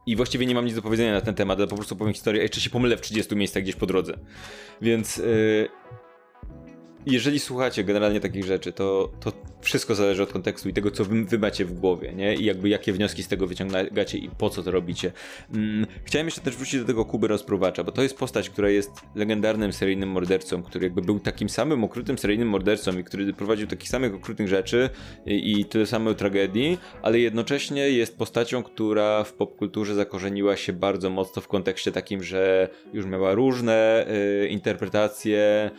i 0.07 0.17
właściwie 0.17 0.47
nie 0.47 0.55
mam 0.55 0.65
nic 0.65 0.75
do 0.75 0.83
powiedzenia 0.83 1.13
na 1.13 1.21
ten 1.21 1.35
temat, 1.35 1.59
ale 1.59 1.69
po 1.69 1.77
prostu 1.77 1.97
powiem 1.97 2.15
historię, 2.15 2.41
a 2.41 2.43
jeszcze 2.43 2.61
się 2.61 2.71
pomylę 2.71 2.97
w 2.97 3.01
30 3.01 3.37
miejscach 3.37 3.63
gdzieś 3.63 3.77
po 3.77 3.87
drodze. 3.87 4.19
Więc 4.81 5.17
yy, 5.17 5.69
jeżeli 7.07 7.41
słuchacie 7.41 7.85
generalnie 7.85 8.21
takich 8.21 8.45
rzeczy, 8.45 8.73
to, 8.73 9.13
to 9.21 9.33
wszystko 9.61 9.95
zależy 9.95 10.23
od 10.23 10.33
kontekstu 10.33 10.69
i 10.69 10.73
tego, 10.73 10.91
co 10.91 11.05
wy, 11.05 11.25
wy 11.25 11.39
macie 11.39 11.65
w 11.65 11.73
głowie, 11.73 12.13
nie? 12.13 12.35
I 12.35 12.45
jakby 12.45 12.69
jakie 12.69 12.93
wnioski 12.93 13.23
z 13.23 13.29
tego 13.29 13.47
wyciągacie 13.47 14.19
i 14.19 14.31
po 14.39 14.51
co 14.51 14.63
to 14.63 14.71
robicie. 14.71 15.13
Mm, 15.55 15.87
chciałem 16.05 16.27
jeszcze 16.27 16.41
też 16.41 16.57
wrócić 16.57 16.81
do 16.81 16.87
tego 16.87 17.05
Kuby 17.05 17.29
Rozpruwacza, 17.29 17.85
bo 17.85 17.93
to 17.93 18.03
jest 18.03 18.17
postać, 18.19 18.51
która 18.51 18.71
jest 18.71 18.91
legendarnym 19.15 19.73
seryjnym 19.73 20.09
mordercą, 20.09 20.63
który 20.63 20.85
jakby 20.85 21.03
był 21.03 21.21
takim 21.21 21.49
samym 21.49 21.85
okrutnym 21.85 22.19
seryjnym 22.19 22.49
mordercą 22.49 22.99
i 22.99 23.05
który 23.05 23.33
prowadził 23.33 23.67
takich 23.67 23.89
samych 23.89 24.15
okrutnych 24.15 24.49
rzeczy 24.49 24.91
i, 25.27 25.61
i 25.61 25.65
tyle 25.65 25.87
samo 25.87 26.15
tragedii, 26.15 26.79
ale 27.03 27.19
jednocześnie 27.19 27.91
jest 27.91 28.19
postacią, 28.19 28.63
która 28.63 29.25
w 29.25 29.33
popkulturze 29.33 29.95
zakorzeniła 29.95 30.57
się 30.57 30.73
bardzo 30.73 31.11
mocno 31.11 31.43
w 31.43 31.49
kontekście 31.49 31.93
takim, 31.93 32.23
że 32.23 32.69
już 32.93 33.07
miała 33.07 33.35
różne 33.35 34.07
y, 34.43 34.49
interpretacje, 34.49 35.71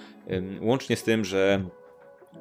Łącznie 0.61 0.95
z 0.95 1.03
tym, 1.03 1.25
że 1.25 1.63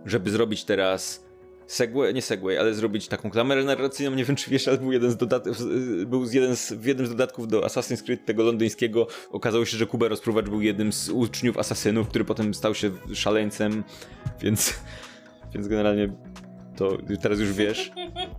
żeby 0.07 0.31
zrobić 0.31 0.65
teraz 0.65 1.26
Segway, 1.67 2.15
nie 2.15 2.23
Segway, 2.23 2.59
ale 2.59 2.75
zrobić 2.75 3.09
taką 3.09 3.31
kamerę 3.31 3.65
narracyjną, 3.65 4.17
nie 4.17 4.25
wiem 4.25 4.37
czy 4.37 4.51
wiesz, 4.51 4.69
ale 4.69 4.79
był 4.79 4.93
jeden 4.93 5.11
z 5.11 5.17
dodatków, 5.17 5.59
był 6.07 6.25
jeden 6.33 6.57
z, 6.57 6.73
w 6.73 6.85
jednym 6.85 7.07
z 7.07 7.11
dodatków 7.11 7.49
do 7.49 7.61
Assassin's 7.61 8.05
Creed 8.05 8.25
tego 8.25 8.43
londyńskiego, 8.43 9.07
okazało 9.31 9.65
się, 9.65 9.77
że 9.77 9.87
Kuba 9.87 10.09
Rozpruwacz 10.09 10.45
był 10.45 10.63
jednym 10.63 10.93
z 10.93 11.09
uczniów 11.09 11.59
asasynów, 11.59 12.09
który 12.09 12.25
potem 12.25 12.55
stał 12.55 12.75
się 12.75 12.91
szaleńcem, 13.15 13.85
więc, 14.41 14.75
więc 15.55 15.69
generalnie 15.69 16.13
to 16.77 16.99
teraz 17.23 17.39
już 17.39 17.53
wiesz. 17.53 17.93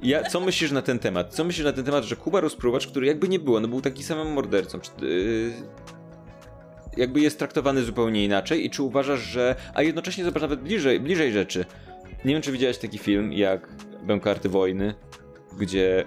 Ja, 0.04 0.24
co 0.24 0.40
myślisz 0.40 0.72
na 0.72 0.82
ten 0.82 1.00
temat? 1.00 1.34
Co 1.34 1.44
myślisz 1.44 1.66
na 1.66 1.74
ten 1.74 1.86
temat, 1.86 2.04
że 2.04 2.16
Kuba 2.16 2.42
Rozpruwacz, 2.42 2.88
który 2.88 3.08
jakby 3.08 3.30
nie 3.30 3.40
było, 3.40 3.60
no 3.60 3.68
był 3.68 3.82
taki 3.82 4.04
samym 4.04 4.34
mordercą, 4.34 4.80
czy, 4.80 4.92
yy, 5.06 5.52
jakby 6.98 7.20
jest 7.20 7.40
traktowany 7.40 7.84
zupełnie 7.84 8.26
inaczej 8.26 8.66
i 8.66 8.70
czy 8.70 8.84
uważasz, 8.84 9.20
że... 9.20 9.56
A 9.74 9.82
jednocześnie 9.82 10.24
zobacz 10.24 10.42
nawet 10.42 10.62
bliżej, 10.62 11.00
bliżej 11.00 11.32
rzeczy. 11.32 11.66
Nie 12.26 12.34
wiem, 12.34 12.42
czy 12.42 12.52
widziałeś 12.52 12.78
taki 12.78 12.98
film 12.98 13.34
jak 13.34 13.70
Bękarty 14.04 14.50
Wojny, 14.50 14.94
gdzie 15.60 16.06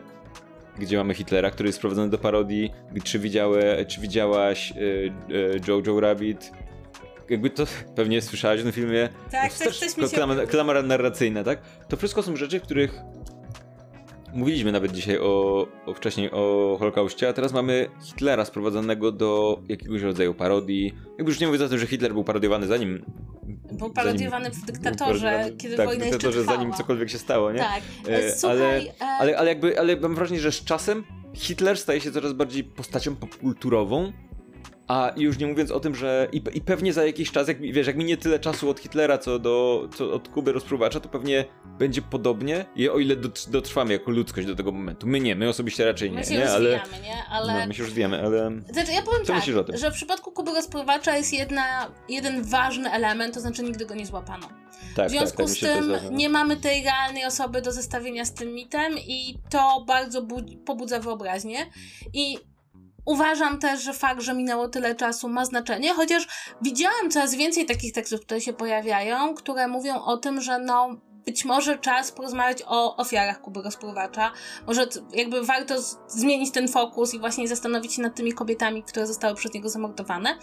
gdzie 0.78 0.96
mamy 0.96 1.14
Hitlera, 1.14 1.50
który 1.50 1.68
jest 1.68 1.78
sprowadzony 1.78 2.10
do 2.10 2.18
parodii. 2.18 2.70
Czy, 3.04 3.18
widziałe, 3.18 3.86
czy 3.86 4.00
widziałaś 4.00 4.72
y, 4.76 5.12
y, 5.30 5.60
Jojo 5.68 6.00
Rabbit? 6.00 6.52
Jakby 7.30 7.50
to 7.50 7.64
pewnie 7.96 8.22
słyszałaś 8.22 8.60
w 8.60 8.62
tym 8.62 8.72
filmie. 8.72 9.08
Tak, 9.30 9.52
też, 9.52 9.78
też 9.80 9.96
mi 9.96 10.08
się... 10.08 10.46
Klamara 10.46 10.82
narracyjna, 10.82 11.44
tak? 11.44 11.62
To 11.88 11.96
wszystko 11.96 12.22
są 12.22 12.36
rzeczy, 12.36 12.60
których 12.60 13.02
Mówiliśmy 14.34 14.72
nawet 14.72 14.92
dzisiaj 14.92 15.18
o, 15.18 15.66
o, 15.86 15.94
wcześniej 15.94 16.30
o 16.30 16.76
Holokauście, 16.78 17.28
a 17.28 17.32
teraz 17.32 17.52
mamy 17.52 17.88
Hitlera 18.02 18.44
sprowadzonego 18.44 19.12
do 19.12 19.60
jakiegoś 19.68 20.02
rodzaju 20.02 20.34
parodii. 20.34 20.94
Jakby 21.18 21.30
już 21.32 21.40
nie 21.40 21.46
mówię 21.46 21.64
o 21.64 21.68
tym, 21.68 21.78
że 21.78 21.86
Hitler 21.86 22.12
był 22.12 22.24
parodiowany 22.24 22.66
zanim. 22.66 23.04
Był 23.72 23.90
parodiowany 23.90 24.44
zanim, 24.44 24.62
w 24.62 24.66
dyktatorze, 24.66 25.50
kiedy 25.58 25.76
tak, 25.76 25.86
wojna 25.86 26.04
w 26.04 26.10
dyktatorze, 26.10 26.38
jeszcze 26.38 26.54
zanim 26.54 26.72
cokolwiek 26.72 27.10
się 27.10 27.18
stało, 27.18 27.52
nie? 27.52 27.58
Tak. 27.58 27.82
E, 28.08 28.32
Słuchaj, 28.32 28.58
ale, 28.58 28.80
e... 28.80 29.06
ale, 29.18 29.38
ale 29.38 29.48
jakby, 29.48 29.78
ale 29.80 29.96
mam 29.96 30.14
wrażenie, 30.14 30.40
że 30.40 30.52
z 30.52 30.64
czasem 30.64 31.04
Hitler 31.34 31.78
staje 31.78 32.00
się 32.00 32.12
coraz 32.12 32.32
bardziej 32.32 32.64
postacią 32.64 33.16
popkulturową, 33.16 34.12
a 34.90 35.12
już 35.16 35.38
nie 35.38 35.46
mówiąc 35.46 35.70
o 35.70 35.80
tym, 35.80 35.94
że 35.94 36.28
i, 36.32 36.42
i, 36.54 36.60
pewnie 36.60 36.92
za 36.92 37.04
jakiś 37.04 37.32
czas, 37.32 37.48
jak, 37.48 37.60
wiesz, 37.60 37.86
jak 37.86 37.96
minie 37.96 38.16
tyle 38.16 38.38
czasu 38.38 38.70
od 38.70 38.80
Hitlera, 38.80 39.18
co, 39.18 39.38
do, 39.38 39.88
co 39.96 40.12
od 40.12 40.28
Kuby 40.28 40.52
rozpruwacza, 40.52 41.00
to 41.00 41.08
pewnie 41.08 41.44
będzie 41.78 42.02
podobnie, 42.02 42.64
i 42.76 42.88
o 42.88 42.98
ile 42.98 43.16
dotrwamy 43.48 43.92
jako 43.92 44.10
ludzkość 44.10 44.46
do 44.46 44.56
tego 44.56 44.72
momentu. 44.72 45.06
My 45.06 45.20
nie, 45.20 45.36
my 45.36 45.48
osobiście 45.48 45.84
raczej 45.84 46.10
nie, 46.10 46.16
my 46.16 46.24
się 46.24 46.34
nie? 46.34 46.40
Już 46.40 46.50
ale, 46.50 46.70
nie? 47.02 47.24
ale... 47.30 47.60
No, 47.60 47.66
my 47.66 47.74
się 47.74 47.82
już 47.82 47.92
wiemy, 47.92 48.22
ale... 48.22 48.50
Znaczy, 48.72 48.92
ja 48.92 49.02
powiem 49.02 49.24
co 49.24 49.32
tak, 49.32 49.56
o 49.56 49.64
tym? 49.64 49.76
że 49.76 49.90
w 49.90 49.94
przypadku 49.94 50.32
Kuby 50.32 50.50
rozpruwacza 50.50 51.16
jest 51.16 51.32
jedna, 51.32 51.90
jeden 52.08 52.42
ważny 52.42 52.90
element, 52.90 53.34
to 53.34 53.40
znaczy 53.40 53.62
nigdy 53.62 53.86
go 53.86 53.94
nie 53.94 54.06
złapano. 54.06 54.48
Tak, 54.96 55.08
w 55.08 55.10
związku 55.10 55.36
tak, 55.36 55.46
tak, 55.46 55.56
z 55.56 55.60
tym 55.60 55.92
nie 56.10 56.28
mamy 56.28 56.56
tej 56.56 56.84
realnej 56.84 57.24
osoby 57.24 57.62
do 57.62 57.72
zestawienia 57.72 58.24
z 58.24 58.32
tym 58.32 58.54
mitem 58.54 58.92
i 58.98 59.38
to 59.50 59.84
bardzo 59.86 60.26
pobudza 60.66 61.00
wyobraźnię 61.00 61.66
i 62.12 62.38
Uważam 63.10 63.58
też, 63.58 63.82
że 63.82 63.92
fakt, 63.92 64.22
że 64.22 64.34
minęło 64.34 64.68
tyle 64.68 64.94
czasu 64.94 65.28
ma 65.28 65.44
znaczenie, 65.44 65.94
chociaż 65.94 66.28
widziałam 66.62 67.10
coraz 67.10 67.34
więcej 67.34 67.66
takich 67.66 67.92
tekstów, 67.92 68.20
które 68.20 68.40
się 68.40 68.52
pojawiają, 68.52 69.34
które 69.34 69.68
mówią 69.68 70.02
o 70.02 70.16
tym, 70.16 70.40
że 70.40 70.58
no 70.58 70.96
być 71.26 71.44
może 71.44 71.78
czas 71.78 72.12
porozmawiać 72.12 72.62
o 72.66 72.96
ofiarach 72.96 73.40
Kuby 73.40 73.62
Rozpruwacza. 73.62 74.32
Może 74.66 74.86
jakby 75.12 75.42
warto 75.42 75.74
zmienić 76.08 76.50
ten 76.50 76.68
fokus 76.68 77.14
i 77.14 77.18
właśnie 77.18 77.48
zastanowić 77.48 77.94
się 77.94 78.02
nad 78.02 78.14
tymi 78.14 78.32
kobietami, 78.32 78.82
które 78.82 79.06
zostały 79.06 79.34
przez 79.34 79.54
niego 79.54 79.68
zamordowane. 79.68 80.38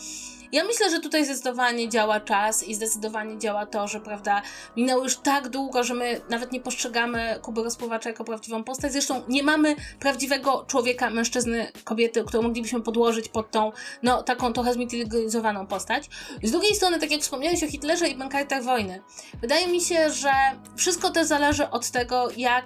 Ja 0.52 0.64
myślę, 0.64 0.90
że 0.90 1.00
tutaj 1.00 1.26
zdecydowanie 1.26 1.90
działa 1.90 2.20
czas 2.20 2.64
i 2.64 2.76
zdecydowanie 2.76 3.40
działa 3.40 3.66
to, 3.66 3.88
że 3.88 4.00
prawda, 4.00 4.42
minęło 4.76 5.04
już 5.04 5.18
tak 5.18 5.50
długo, 5.50 5.84
że 5.84 5.94
my 5.94 6.22
nawet 6.30 6.52
nie 6.52 6.60
postrzegamy 6.60 7.40
Kuby 7.42 7.64
Rozpływacza 7.64 8.10
jako 8.10 8.24
prawdziwą 8.24 8.64
postać. 8.64 8.92
Zresztą 8.92 9.22
nie 9.28 9.44
mamy 9.44 9.76
prawdziwego 10.00 10.66
człowieka, 10.68 11.10
mężczyzny, 11.10 11.72
kobiety, 11.84 12.24
którą 12.24 12.44
moglibyśmy 12.44 12.82
podłożyć 12.82 13.30
pod 13.30 13.52
tą, 13.52 13.72
no, 14.04 14.24
taką 14.24 14.54
trochę 14.54 14.74
zmitologizowaną 14.74 15.68
postać. 15.68 16.10
Z 16.44 16.52
drugiej 16.52 16.76
strony, 16.76 17.00
tak 17.00 17.12
jak 17.12 17.22
wspomniałeś 17.22 17.64
o 17.64 17.68
Hitlerze 17.68 18.08
i 18.08 18.16
bankartach 18.16 18.64
wojny, 18.64 19.02
wydaje 19.42 19.68
mi 19.68 19.82
się, 19.82 20.10
że 20.12 20.32
wszystko 20.76 21.10
to 21.10 21.26
zależy 21.26 21.70
od 21.70 21.92
tego, 21.92 22.28
jak 22.38 22.66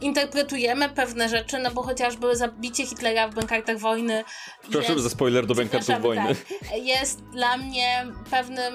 interpretujemy 0.00 0.88
pewne 0.88 1.28
rzeczy, 1.28 1.58
no 1.58 1.70
bo 1.70 1.82
chociażby 1.82 2.36
zabicie 2.36 2.86
Hitlera 2.86 3.28
w 3.28 3.34
bankartach 3.34 3.78
wojny. 3.78 4.24
Proszę 4.72 4.92
jest, 4.92 5.04
za 5.04 5.10
spoiler 5.10 5.46
do 5.46 5.54
bankartów 5.54 6.00
wojny. 6.00 6.34
Tak, 6.34 6.76
jest 6.82 7.22
dla 7.24 7.56
mnie 7.56 8.06
pewnym 8.30 8.74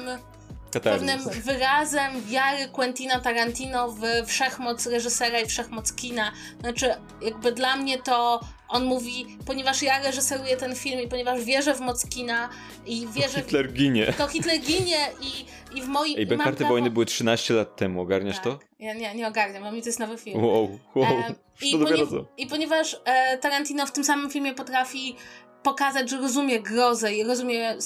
pewnym 0.80 1.20
wyrazem 1.30 2.22
wiary 2.22 2.68
Quentina 2.68 3.20
Tarantino 3.20 3.92
w 3.92 4.02
wszechmoc 4.26 4.86
reżysera 4.86 5.40
i 5.40 5.46
wszechmoc 5.46 5.94
kina. 5.94 6.32
Znaczy, 6.60 6.96
jakby 7.22 7.52
dla 7.52 7.76
mnie 7.76 7.98
to 7.98 8.40
on 8.68 8.86
mówi, 8.86 9.38
ponieważ 9.46 9.82
ja 9.82 10.00
reżyseruję 10.00 10.58
ten 10.58 10.76
film 10.76 11.02
i 11.02 11.08
ponieważ 11.08 11.44
wierzę 11.44 11.76
w 11.76 11.80
moc 11.80 12.10
kina 12.10 12.50
i 12.86 13.08
wierzę... 13.08 13.34
To 13.34 13.42
Hitler 13.42 13.74
ginie. 13.74 14.14
To 14.18 14.28
Hitler 14.28 14.60
ginie 14.60 14.98
i, 15.22 15.46
i 15.78 15.82
w 15.82 15.88
moim... 15.88 16.18
Ej, 16.18 16.26
Bankarty 16.26 16.58
prawo... 16.58 16.74
Wojny 16.74 16.90
były 16.90 17.06
13 17.06 17.54
lat 17.54 17.76
temu, 17.76 18.02
ogarniasz 18.02 18.36
tak. 18.36 18.44
to? 18.44 18.60
Ja 18.80 18.94
nie, 18.94 19.16
nie 19.16 19.28
ogarniam, 19.28 19.64
bo 19.64 19.72
mi 19.72 19.82
to 19.82 19.90
jest 19.90 20.00
nowy 20.00 20.18
film. 20.18 20.44
Wow, 20.44 20.80
wow. 20.96 21.06
E, 21.06 21.36
i, 21.62 21.78
ponie... 21.78 22.04
I 22.38 22.48
ponieważ 22.48 23.02
e, 23.06 23.38
Tarantino 23.38 23.86
w 23.86 23.92
tym 23.92 24.04
samym 24.04 24.30
filmie 24.30 24.54
potrafi 24.54 25.16
pokazać, 25.64 26.10
że 26.10 26.18
rozumie 26.18 26.60
grozę 26.60 27.14
i 27.14 27.24
rozumie 27.24 27.78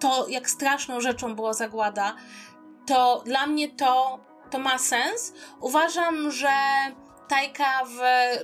to, 0.00 0.28
jak 0.28 0.50
straszną 0.50 1.00
rzeczą 1.00 1.34
była 1.34 1.52
zagłada, 1.52 2.16
to 2.86 3.22
dla 3.26 3.46
mnie 3.46 3.68
to, 3.68 4.20
to 4.50 4.58
ma 4.58 4.78
sens. 4.78 5.32
Uważam, 5.60 6.30
że 6.30 6.48
Tajka 7.28 7.84
w 7.84 7.98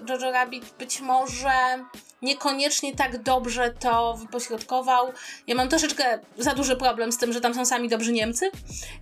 Jojo 0.08 0.32
Rabbit 0.32 0.74
być 0.78 1.00
może 1.00 1.84
niekoniecznie 2.22 2.96
tak 2.96 3.22
dobrze 3.22 3.70
to 3.70 4.14
wypośrodkował. 4.14 5.12
Ja 5.46 5.54
mam 5.54 5.68
troszeczkę 5.68 6.18
za 6.38 6.54
duży 6.54 6.76
problem 6.76 7.12
z 7.12 7.18
tym, 7.18 7.32
że 7.32 7.40
tam 7.40 7.54
są 7.54 7.66
sami 7.66 7.88
dobrzy 7.88 8.12
Niemcy 8.12 8.50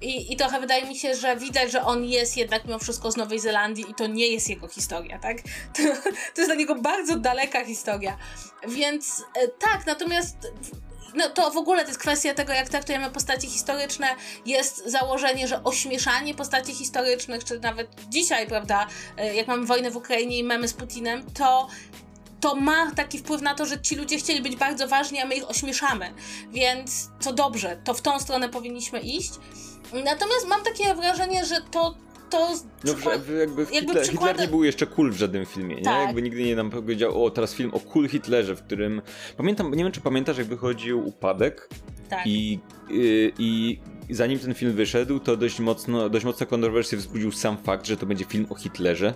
i, 0.01 0.33
i 0.33 0.37
trochę 0.37 0.61
wydaje 0.61 0.87
mi 0.87 0.97
się, 0.97 1.15
że 1.15 1.37
widać, 1.37 1.73
że 1.73 1.83
on 1.83 2.05
jest 2.05 2.37
jednak 2.37 2.65
mimo 2.65 2.79
wszystko 2.79 3.11
z 3.13 3.17
Nowej 3.17 3.39
Zelandii 3.39 3.91
i 3.91 3.95
to 3.95 4.07
nie 4.07 4.27
jest 4.27 4.49
jego 4.49 4.69
historia, 4.69 5.19
tak? 5.19 5.37
To, 5.75 5.83
to 6.35 6.41
jest 6.41 6.49
dla 6.49 6.55
niego 6.55 6.75
bardzo 6.75 7.17
daleka 7.17 7.65
historia. 7.65 8.17
Więc 8.69 9.25
e, 9.35 9.49
tak, 9.49 9.87
natomiast 9.87 10.37
no 11.15 11.29
to 11.29 11.51
w 11.51 11.57
ogóle 11.57 11.83
to 11.83 11.89
jest 11.89 12.01
kwestia 12.01 12.35
tego, 12.35 12.53
jak 12.53 12.69
traktujemy 12.69 13.11
postacie 13.11 13.49
historyczne. 13.49 14.07
Jest 14.47 14.87
założenie, 14.87 15.49
że 15.49 15.65
ośmieszanie 15.65 16.35
postaci 16.35 16.75
historycznych, 16.75 17.45
czy 17.45 17.61
nawet 17.61 17.89
dzisiaj, 18.09 18.47
prawda, 18.47 18.87
e, 19.17 19.35
jak 19.35 19.47
mamy 19.47 19.67
wojnę 19.67 19.91
w 19.91 19.97
Ukrainie 19.97 20.39
i 20.39 20.45
memy 20.45 20.69
z 20.69 20.73
Putinem, 20.73 21.25
to 21.35 21.69
to 22.41 22.55
ma 22.55 22.91
taki 22.91 23.19
wpływ 23.19 23.43
na 23.43 23.55
to, 23.55 23.67
że 23.67 23.81
ci 23.81 23.97
ludzie 23.97 24.19
chcieli 24.19 24.43
być 24.43 24.57
bardzo 24.57 24.89
ważni, 24.89 25.21
a 25.21 25.27
my 25.27 25.35
ich 25.35 25.51
ośmieszamy. 25.51 26.15
Więc 26.51 27.09
to 27.25 27.33
dobrze, 27.33 27.81
to 27.85 27.95
w 27.95 28.03
tą 28.03 28.21
stronę 28.21 28.49
powinniśmy 28.49 29.01
iść. 29.01 29.31
Natomiast 29.93 30.47
mam 30.47 30.63
takie 30.63 30.95
wrażenie, 30.95 31.45
że 31.45 31.61
to 31.71 31.95
to. 32.31 32.49
No, 32.85 33.11
jakby, 33.11 33.39
jakby 33.39 33.67
Hitler, 33.67 34.07
Hitler, 34.07 34.39
nie 34.41 34.49
był 34.49 34.65
jeszcze 34.65 34.87
cool 34.87 35.11
w 35.11 35.17
żadnym 35.17 35.47
filmie, 35.47 35.77
nie? 35.77 35.83
Tak. 35.83 36.07
Jakby 36.07 36.23
nigdy 36.23 36.43
nie 36.43 36.57
nam 36.57 36.71
powiedział, 36.71 37.25
o 37.25 37.31
teraz 37.31 37.55
film 37.55 37.71
o 37.75 37.81
cool 37.81 38.09
Hitlerze, 38.09 38.57
w 38.57 38.63
którym. 38.63 39.03
Pamiętam, 39.37 39.75
nie 39.75 39.85
wiem 39.85 39.93
czy 39.93 40.01
pamiętasz, 40.01 40.39
jak 40.39 40.47
wychodził 40.47 41.09
upadek. 41.09 41.69
Tak. 42.09 42.27
I, 42.27 42.59
i, 43.39 43.79
i 44.09 44.15
zanim 44.15 44.39
ten 44.39 44.55
film 44.55 44.73
wyszedł, 44.73 45.21
to 45.21 45.37
dość 45.37 45.61
mocno, 45.61 46.09
dość 46.09 46.25
mocno 46.25 46.47
kontrowersję 46.47 46.99
wzbudził 46.99 47.33
sam 47.33 47.57
fakt, 47.57 47.87
że 47.87 47.97
to 47.97 48.07
będzie 48.07 48.25
film 48.25 48.47
o 48.51 48.55
Hitlerze. 48.55 49.15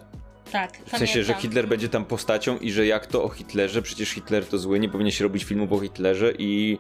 Tak, 0.53 0.79
w 0.87 0.99
sensie, 0.99 1.25
że 1.25 1.35
Hitler 1.35 1.69
będzie 1.69 1.89
tam 1.89 2.05
postacią 2.05 2.59
i 2.59 2.73
że 2.73 2.87
jak 2.87 3.07
to 3.07 3.25
o 3.25 3.29
Hitlerze, 3.29 3.83
przecież 3.83 4.09
Hitler 4.09 4.47
to 4.47 4.59
zły, 4.59 4.81
nie 4.81 4.89
powinien 4.89 5.13
się 5.13 5.25
robić 5.25 5.45
filmów 5.45 5.73
o 5.73 5.81
Hitlerze 5.81 6.33
i, 6.39 6.79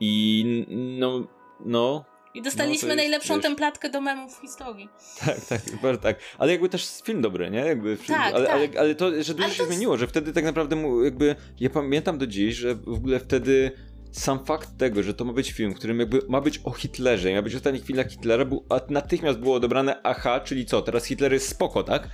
i 0.00 0.66
no, 0.98 1.26
no, 1.64 2.04
i 2.34 2.42
dostaliśmy 2.42 2.88
no, 2.88 2.94
najlepszą 2.94 3.34
wiesz... 3.34 3.42
templatkę 3.42 3.90
do 3.90 4.00
memów 4.00 4.38
w 4.38 4.40
historii. 4.40 4.88
Tak, 5.26 5.40
tak, 5.40 5.60
bardzo 5.82 6.02
tak. 6.02 6.18
Ale 6.38 6.52
jakby 6.52 6.68
też 6.68 7.02
film 7.04 7.22
dobry, 7.22 7.50
nie? 7.50 7.58
Jakby, 7.58 7.96
tak, 8.06 8.34
ale, 8.34 8.46
tak. 8.46 8.54
Ale, 8.54 8.68
ale 8.78 8.94
to, 8.94 9.22
że 9.22 9.34
dużo 9.34 9.44
ale 9.44 9.54
się 9.54 9.62
to... 9.62 9.66
zmieniło, 9.66 9.96
że 9.96 10.06
wtedy 10.06 10.32
tak 10.32 10.44
naprawdę 10.44 10.76
jakby, 11.04 11.36
ja 11.60 11.70
pamiętam 11.70 12.18
do 12.18 12.26
dziś, 12.26 12.54
że 12.54 12.74
w 12.74 12.88
ogóle 12.88 13.20
wtedy 13.20 13.72
sam 14.12 14.44
fakt 14.44 14.68
tego, 14.78 15.02
że 15.02 15.14
to 15.14 15.24
ma 15.24 15.32
być 15.32 15.52
film, 15.52 15.72
w 15.72 15.76
którym 15.76 16.00
jakby 16.00 16.20
ma 16.28 16.40
być 16.40 16.60
o 16.64 16.70
Hitlerze, 16.70 17.34
ma 17.34 17.42
być 17.42 17.54
ostatni 17.54 17.80
chwilach 17.80 18.10
Hitlera, 18.10 18.44
był, 18.44 18.64
a 18.68 18.80
natychmiast 18.88 19.38
było 19.38 19.56
odebrane 19.56 20.00
aha, 20.02 20.40
czyli 20.40 20.66
co, 20.66 20.82
teraz 20.82 21.04
Hitler 21.04 21.32
jest 21.32 21.48
spoko, 21.48 21.82
tak? 21.82 22.08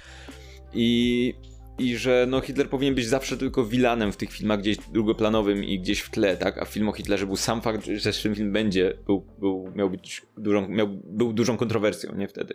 I, 0.72 1.34
i 1.80 1.96
że 1.96 2.26
no 2.28 2.40
Hitler 2.40 2.68
powinien 2.68 2.94
być 2.94 3.06
zawsze 3.06 3.36
tylko 3.36 3.64
vilanem 3.64 4.12
w 4.12 4.16
tych 4.16 4.32
filmach 4.32 4.60
gdzieś 4.60 4.76
drugoplanowym 4.92 5.64
i 5.64 5.80
gdzieś 5.80 6.00
w 6.00 6.10
tle, 6.10 6.36
tak? 6.36 6.58
A 6.58 6.64
film 6.64 6.88
o 6.88 6.92
Hitlerze 6.92 7.26
był 7.26 7.36
sam 7.36 7.62
fakt, 7.62 7.86
że 7.86 8.12
ten 8.22 8.34
film 8.34 8.52
będzie, 8.52 8.94
był, 9.06 9.26
był, 9.38 9.72
miał 9.74 9.90
być 9.90 10.22
dużą, 10.36 10.68
miał, 10.68 10.88
był 11.04 11.32
dużą 11.32 11.56
kontrowersją, 11.56 12.14
nie 12.16 12.28
wtedy. 12.28 12.54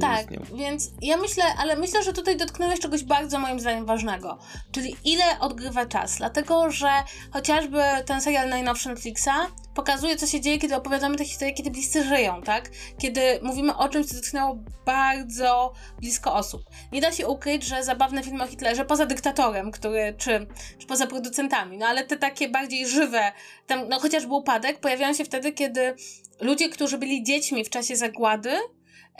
Tak, 0.00 0.26
więc 0.54 0.90
ja 1.02 1.16
myślę, 1.16 1.44
ale 1.58 1.76
myślę, 1.76 2.02
że 2.02 2.12
tutaj 2.12 2.36
dotknąłeś 2.36 2.80
czegoś 2.80 3.04
bardzo 3.04 3.38
moim 3.38 3.60
zdaniem 3.60 3.86
ważnego, 3.86 4.38
czyli 4.72 4.96
ile 5.04 5.24
odgrywa 5.40 5.86
czas, 5.86 6.16
dlatego 6.16 6.70
że 6.70 6.90
chociażby 7.30 7.82
ten 8.06 8.20
serial 8.20 8.48
najnowszy 8.48 8.88
Netflixa 8.88 9.30
pokazuje, 9.74 10.16
co 10.16 10.26
się 10.26 10.40
dzieje, 10.40 10.58
kiedy 10.58 10.76
opowiadamy 10.76 11.16
te 11.16 11.24
historie, 11.24 11.54
kiedy 11.54 11.70
bliscy 11.70 12.04
żyją, 12.04 12.42
tak? 12.42 12.70
Kiedy 12.98 13.20
mówimy 13.42 13.76
o 13.76 13.88
czymś, 13.88 14.06
co 14.06 14.14
dotknęło 14.14 14.58
bardzo 14.86 15.72
blisko 15.98 16.34
osób. 16.34 16.62
Nie 16.92 17.00
da 17.00 17.12
się 17.12 17.28
ukryć, 17.28 17.64
że 17.64 17.84
zabawne 17.84 18.22
filmy 18.22 18.44
o 18.44 18.46
Hitlerze, 18.46 18.84
poza 18.84 19.06
dyktatorem, 19.06 19.70
który, 19.70 20.14
czy, 20.18 20.46
czy 20.78 20.86
poza 20.86 21.06
producentami, 21.06 21.78
no 21.78 21.86
ale 21.86 22.04
te 22.04 22.16
takie 22.16 22.48
bardziej 22.48 22.86
żywe, 22.88 23.32
tam, 23.66 23.88
no 23.88 24.00
chociażby 24.00 24.34
upadek, 24.34 24.80
pojawiają 24.80 25.14
się 25.14 25.24
wtedy, 25.24 25.52
kiedy 25.52 25.94
ludzie, 26.40 26.68
którzy 26.68 26.98
byli 26.98 27.22
dziećmi 27.22 27.64
w 27.64 27.70
czasie 27.70 27.96
zagłady, 27.96 28.50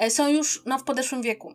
są 0.08 0.28
już 0.28 0.62
no, 0.66 0.78
w 0.78 0.84
podeszłym 0.84 1.22
wieku. 1.22 1.52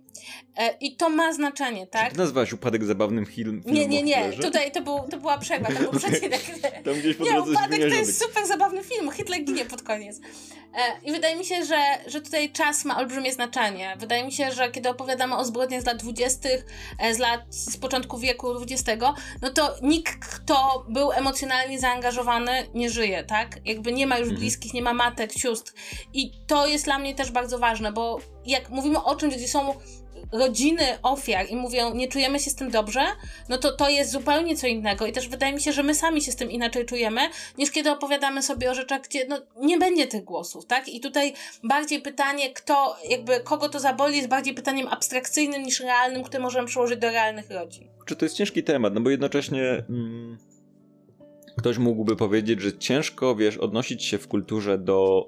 E, 0.57 0.77
I 0.81 0.95
to 0.95 1.09
ma 1.09 1.33
znaczenie, 1.33 1.87
tak? 1.87 2.11
Czy 2.11 2.17
nazwałaś 2.17 2.53
upadek 2.53 2.83
zabawnym 2.83 3.25
film? 3.25 3.61
Nie, 3.65 3.87
nie, 3.87 4.03
nie. 4.03 4.33
Tutaj 4.41 4.71
to, 4.71 4.81
był, 4.81 4.99
to 5.11 5.17
była 5.17 5.37
przerwa, 5.37 5.67
to 5.67 5.79
był 5.79 5.91
przecinek. 5.99 6.41
Tam 6.83 6.93
gdzieś 6.93 7.15
po 7.15 7.23
nie, 7.23 7.41
upadek 7.41 7.79
to 7.79 7.95
jest 7.95 8.21
super 8.21 8.47
zabawny 8.47 8.83
film. 8.83 9.11
Hitler 9.11 9.43
ginie 9.43 9.65
pod 9.65 9.81
koniec. 9.81 10.19
E, 10.73 10.99
I 11.03 11.11
wydaje 11.11 11.35
mi 11.35 11.45
się, 11.45 11.65
że, 11.65 11.77
że 12.07 12.21
tutaj 12.21 12.51
czas 12.51 12.85
ma 12.85 12.97
olbrzymie 12.97 13.33
znaczenie. 13.33 13.95
Wydaje 13.99 14.23
mi 14.23 14.31
się, 14.31 14.51
że 14.51 14.71
kiedy 14.71 14.89
opowiadamy 14.89 15.37
o 15.37 15.45
zbrodniach 15.45 15.81
z 15.81 15.85
lat 15.85 15.97
20., 15.97 16.49
z 17.11 17.17
lat 17.17 17.41
z 17.49 17.77
początku 17.77 18.17
wieku 18.17 18.47
XX, 18.61 19.03
no 19.41 19.49
to 19.49 19.75
nikt, 19.81 20.25
kto 20.25 20.85
był 20.89 21.11
emocjonalnie 21.11 21.79
zaangażowany, 21.79 22.51
nie 22.73 22.89
żyje, 22.89 23.23
tak? 23.23 23.59
Jakby 23.65 23.93
nie 23.93 24.07
ma 24.07 24.17
już 24.17 24.27
mhm. 24.27 24.39
bliskich, 24.39 24.73
nie 24.73 24.81
ma 24.81 24.93
matek, 24.93 25.33
sióstr. 25.33 25.73
I 26.13 26.31
to 26.47 26.67
jest 26.67 26.85
dla 26.85 26.99
mnie 26.99 27.15
też 27.15 27.31
bardzo 27.31 27.59
ważne, 27.59 27.91
bo 27.91 28.19
jak 28.45 28.69
mówimy 28.69 29.03
o 29.03 29.15
czymś, 29.15 29.35
gdzie 29.35 29.47
są 29.47 29.73
rodziny 30.31 30.83
ofiar 31.03 31.45
i 31.49 31.55
mówią, 31.55 31.93
nie 31.93 32.07
czujemy 32.07 32.39
się 32.39 32.49
z 32.49 32.55
tym 32.55 32.71
dobrze, 32.71 33.01
no 33.49 33.57
to 33.57 33.71
to 33.71 33.89
jest 33.89 34.11
zupełnie 34.11 34.55
co 34.55 34.67
innego. 34.67 35.05
I 35.05 35.11
też 35.11 35.27
wydaje 35.29 35.53
mi 35.53 35.61
się, 35.61 35.71
że 35.71 35.83
my 35.83 35.95
sami 35.95 36.21
się 36.21 36.31
z 36.31 36.35
tym 36.35 36.51
inaczej 36.51 36.85
czujemy, 36.85 37.21
niż 37.57 37.71
kiedy 37.71 37.91
opowiadamy 37.91 38.43
sobie 38.43 38.71
o 38.71 38.75
rzeczach, 38.75 39.01
gdzie 39.01 39.27
no, 39.27 39.41
nie 39.61 39.77
będzie 39.77 40.07
tych 40.07 40.23
głosów, 40.23 40.65
tak? 40.65 40.89
I 40.89 40.99
tutaj 40.99 41.33
bardziej 41.63 42.01
pytanie, 42.01 42.53
kto, 42.53 42.95
jakby, 43.09 43.39
kogo 43.39 43.69
to 43.69 43.79
zaboli, 43.79 44.17
jest 44.17 44.29
bardziej 44.29 44.53
pytaniem 44.53 44.87
abstrakcyjnym 44.87 45.63
niż 45.63 45.79
realnym, 45.79 46.23
które 46.23 46.43
możemy 46.43 46.67
przełożyć 46.67 46.99
do 46.99 47.09
realnych 47.09 47.51
rodzin. 47.51 47.87
Czy 48.05 48.15
to 48.15 48.25
jest 48.25 48.35
ciężki 48.35 48.63
temat, 48.63 48.93
no 48.93 49.01
bo 49.01 49.09
jednocześnie. 49.09 49.83
Mm, 49.89 50.37
ktoś 51.57 51.77
mógłby 51.77 52.15
powiedzieć, 52.15 52.61
że 52.61 52.77
ciężko, 52.77 53.35
wiesz, 53.35 53.57
odnosić 53.57 54.05
się 54.05 54.17
w 54.17 54.27
kulturze 54.27 54.77
do 54.77 55.27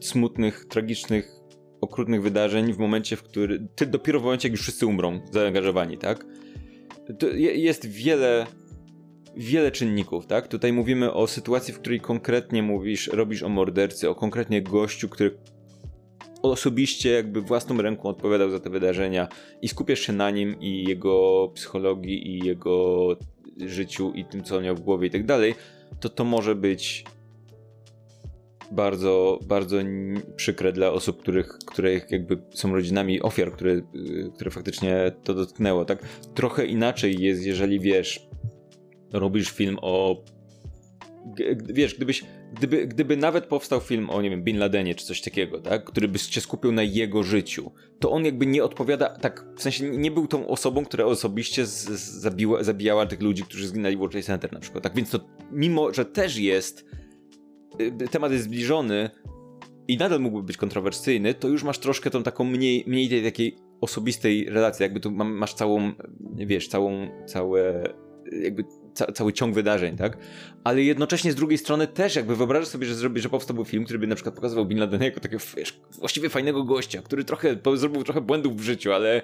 smutnych, 0.00 0.64
tragicznych 0.64 1.43
okrutnych 1.84 2.22
wydarzeń 2.22 2.72
w 2.72 2.78
momencie, 2.78 3.16
w 3.16 3.22
którym. 3.22 3.68
Ty 3.74 3.86
dopiero 3.86 4.20
w 4.20 4.22
momencie, 4.22 4.48
jak 4.48 4.52
już 4.52 4.62
wszyscy 4.62 4.86
umrą, 4.86 5.20
zaangażowani, 5.32 5.98
tak? 5.98 6.26
To 7.18 7.26
jest 7.36 7.86
wiele. 7.86 8.46
Wiele 9.36 9.70
czynników, 9.70 10.26
tak? 10.26 10.48
Tutaj 10.48 10.72
mówimy 10.72 11.12
o 11.12 11.26
sytuacji, 11.26 11.74
w 11.74 11.78
której 11.78 12.00
konkretnie 12.00 12.62
mówisz, 12.62 13.06
robisz 13.06 13.42
o 13.42 13.48
mordercy, 13.48 14.10
o 14.10 14.14
konkretnie 14.14 14.62
gościu, 14.62 15.08
który 15.08 15.38
osobiście 16.42 17.10
jakby 17.10 17.40
własną 17.40 17.82
ręką 17.82 18.08
odpowiadał 18.08 18.50
za 18.50 18.60
te 18.60 18.70
wydarzenia 18.70 19.28
i 19.62 19.68
skupiasz 19.68 20.00
się 20.00 20.12
na 20.12 20.30
nim 20.30 20.60
i 20.60 20.84
jego 20.84 21.48
psychologii 21.54 22.28
i 22.28 22.46
jego 22.46 23.08
życiu 23.66 24.12
i 24.14 24.24
tym, 24.24 24.42
co 24.42 24.56
on 24.56 24.64
miał 24.64 24.76
w 24.76 24.80
głowie 24.80 25.08
i 25.08 25.10
tak 25.10 25.26
dalej, 25.26 25.54
to 26.00 26.08
to 26.08 26.24
może 26.24 26.54
być 26.54 27.04
bardzo, 28.72 29.38
bardzo 29.46 29.76
przykre 30.36 30.72
dla 30.72 30.92
osób, 30.92 31.20
których, 31.20 31.58
których 31.66 32.10
jakby 32.10 32.42
są 32.50 32.74
rodzinami 32.74 33.22
ofiar, 33.22 33.52
które, 33.52 33.72
y, 33.72 34.30
które 34.34 34.50
faktycznie 34.50 35.12
to 35.24 35.34
dotknęło, 35.34 35.84
tak? 35.84 35.98
Trochę 36.34 36.66
inaczej 36.66 37.20
jest, 37.20 37.46
jeżeli 37.46 37.80
wiesz, 37.80 38.28
robisz 39.12 39.50
film 39.50 39.76
o 39.82 40.24
wiesz, 41.64 41.94
gdybyś, 41.94 42.24
gdyby, 42.52 42.86
gdyby 42.86 43.16
nawet 43.16 43.46
powstał 43.46 43.80
film 43.80 44.10
o, 44.10 44.22
nie 44.22 44.30
wiem, 44.30 44.42
Bin 44.42 44.58
Ladenie 44.58 44.94
czy 44.94 45.06
coś 45.06 45.20
takiego, 45.20 45.60
tak, 45.60 45.84
który 45.84 46.08
by 46.08 46.18
się 46.18 46.40
skupił 46.40 46.72
na 46.72 46.82
jego 46.82 47.22
życiu, 47.22 47.72
to 48.00 48.10
on 48.10 48.24
jakby 48.24 48.46
nie 48.46 48.64
odpowiada, 48.64 49.08
tak, 49.08 49.46
w 49.56 49.62
sensie 49.62 49.90
nie 49.90 50.10
był 50.10 50.26
tą 50.26 50.48
osobą, 50.48 50.84
która 50.84 51.04
osobiście 51.04 51.66
z, 51.66 51.84
z, 51.84 52.20
zabiła, 52.20 52.62
zabijała 52.62 53.06
tych 53.06 53.22
ludzi, 53.22 53.42
którzy 53.42 53.68
zginęli 53.68 53.96
w 53.96 53.98
World 53.98 54.12
Trade 54.12 54.26
Center 54.26 54.52
na 54.52 54.60
przykład, 54.60 54.84
tak, 54.84 54.94
więc 54.94 55.10
to 55.10 55.20
mimo, 55.52 55.94
że 55.94 56.04
też 56.04 56.36
jest 56.36 56.84
temat 58.10 58.32
jest 58.32 58.44
zbliżony 58.44 59.10
i 59.88 59.96
nadal 59.96 60.20
mógłby 60.20 60.42
być 60.42 60.56
kontrowersyjny, 60.56 61.34
to 61.34 61.48
już 61.48 61.62
masz 61.62 61.78
troszkę 61.78 62.10
tą 62.10 62.22
taką 62.22 62.44
mniej, 62.44 62.84
mniej 62.86 63.08
tej 63.08 63.22
takiej 63.22 63.56
osobistej 63.80 64.50
relacji, 64.50 64.82
jakby 64.82 65.00
tu 65.00 65.10
masz 65.10 65.54
całą, 65.54 65.92
wiesz, 66.36 66.68
całą, 66.68 67.08
całe, 67.26 67.84
jakby 68.42 68.64
ca, 68.94 69.12
cały 69.12 69.32
ciąg 69.32 69.54
wydarzeń, 69.54 69.96
tak? 69.96 70.18
Ale 70.64 70.82
jednocześnie 70.82 71.32
z 71.32 71.34
drugiej 71.34 71.58
strony 71.58 71.86
też 71.86 72.16
jakby 72.16 72.36
wyobrażasz 72.36 72.68
sobie, 72.68 72.86
że 72.86 72.94
zrobi, 72.94 73.20
że 73.20 73.28
powstałby 73.28 73.64
film, 73.64 73.84
który 73.84 73.98
by 73.98 74.06
na 74.06 74.14
przykład 74.14 74.34
pokazywał 74.34 74.66
Bin 74.66 74.78
Ladena 74.78 75.04
jako 75.04 75.20
takiego, 75.20 75.42
wiesz, 75.56 75.80
właściwie 75.98 76.28
fajnego 76.28 76.64
gościa, 76.64 77.02
który 77.02 77.24
trochę, 77.24 77.56
zrobił 77.74 78.04
trochę 78.04 78.20
błędów 78.20 78.56
w 78.56 78.62
życiu, 78.62 78.92
ale 78.92 79.22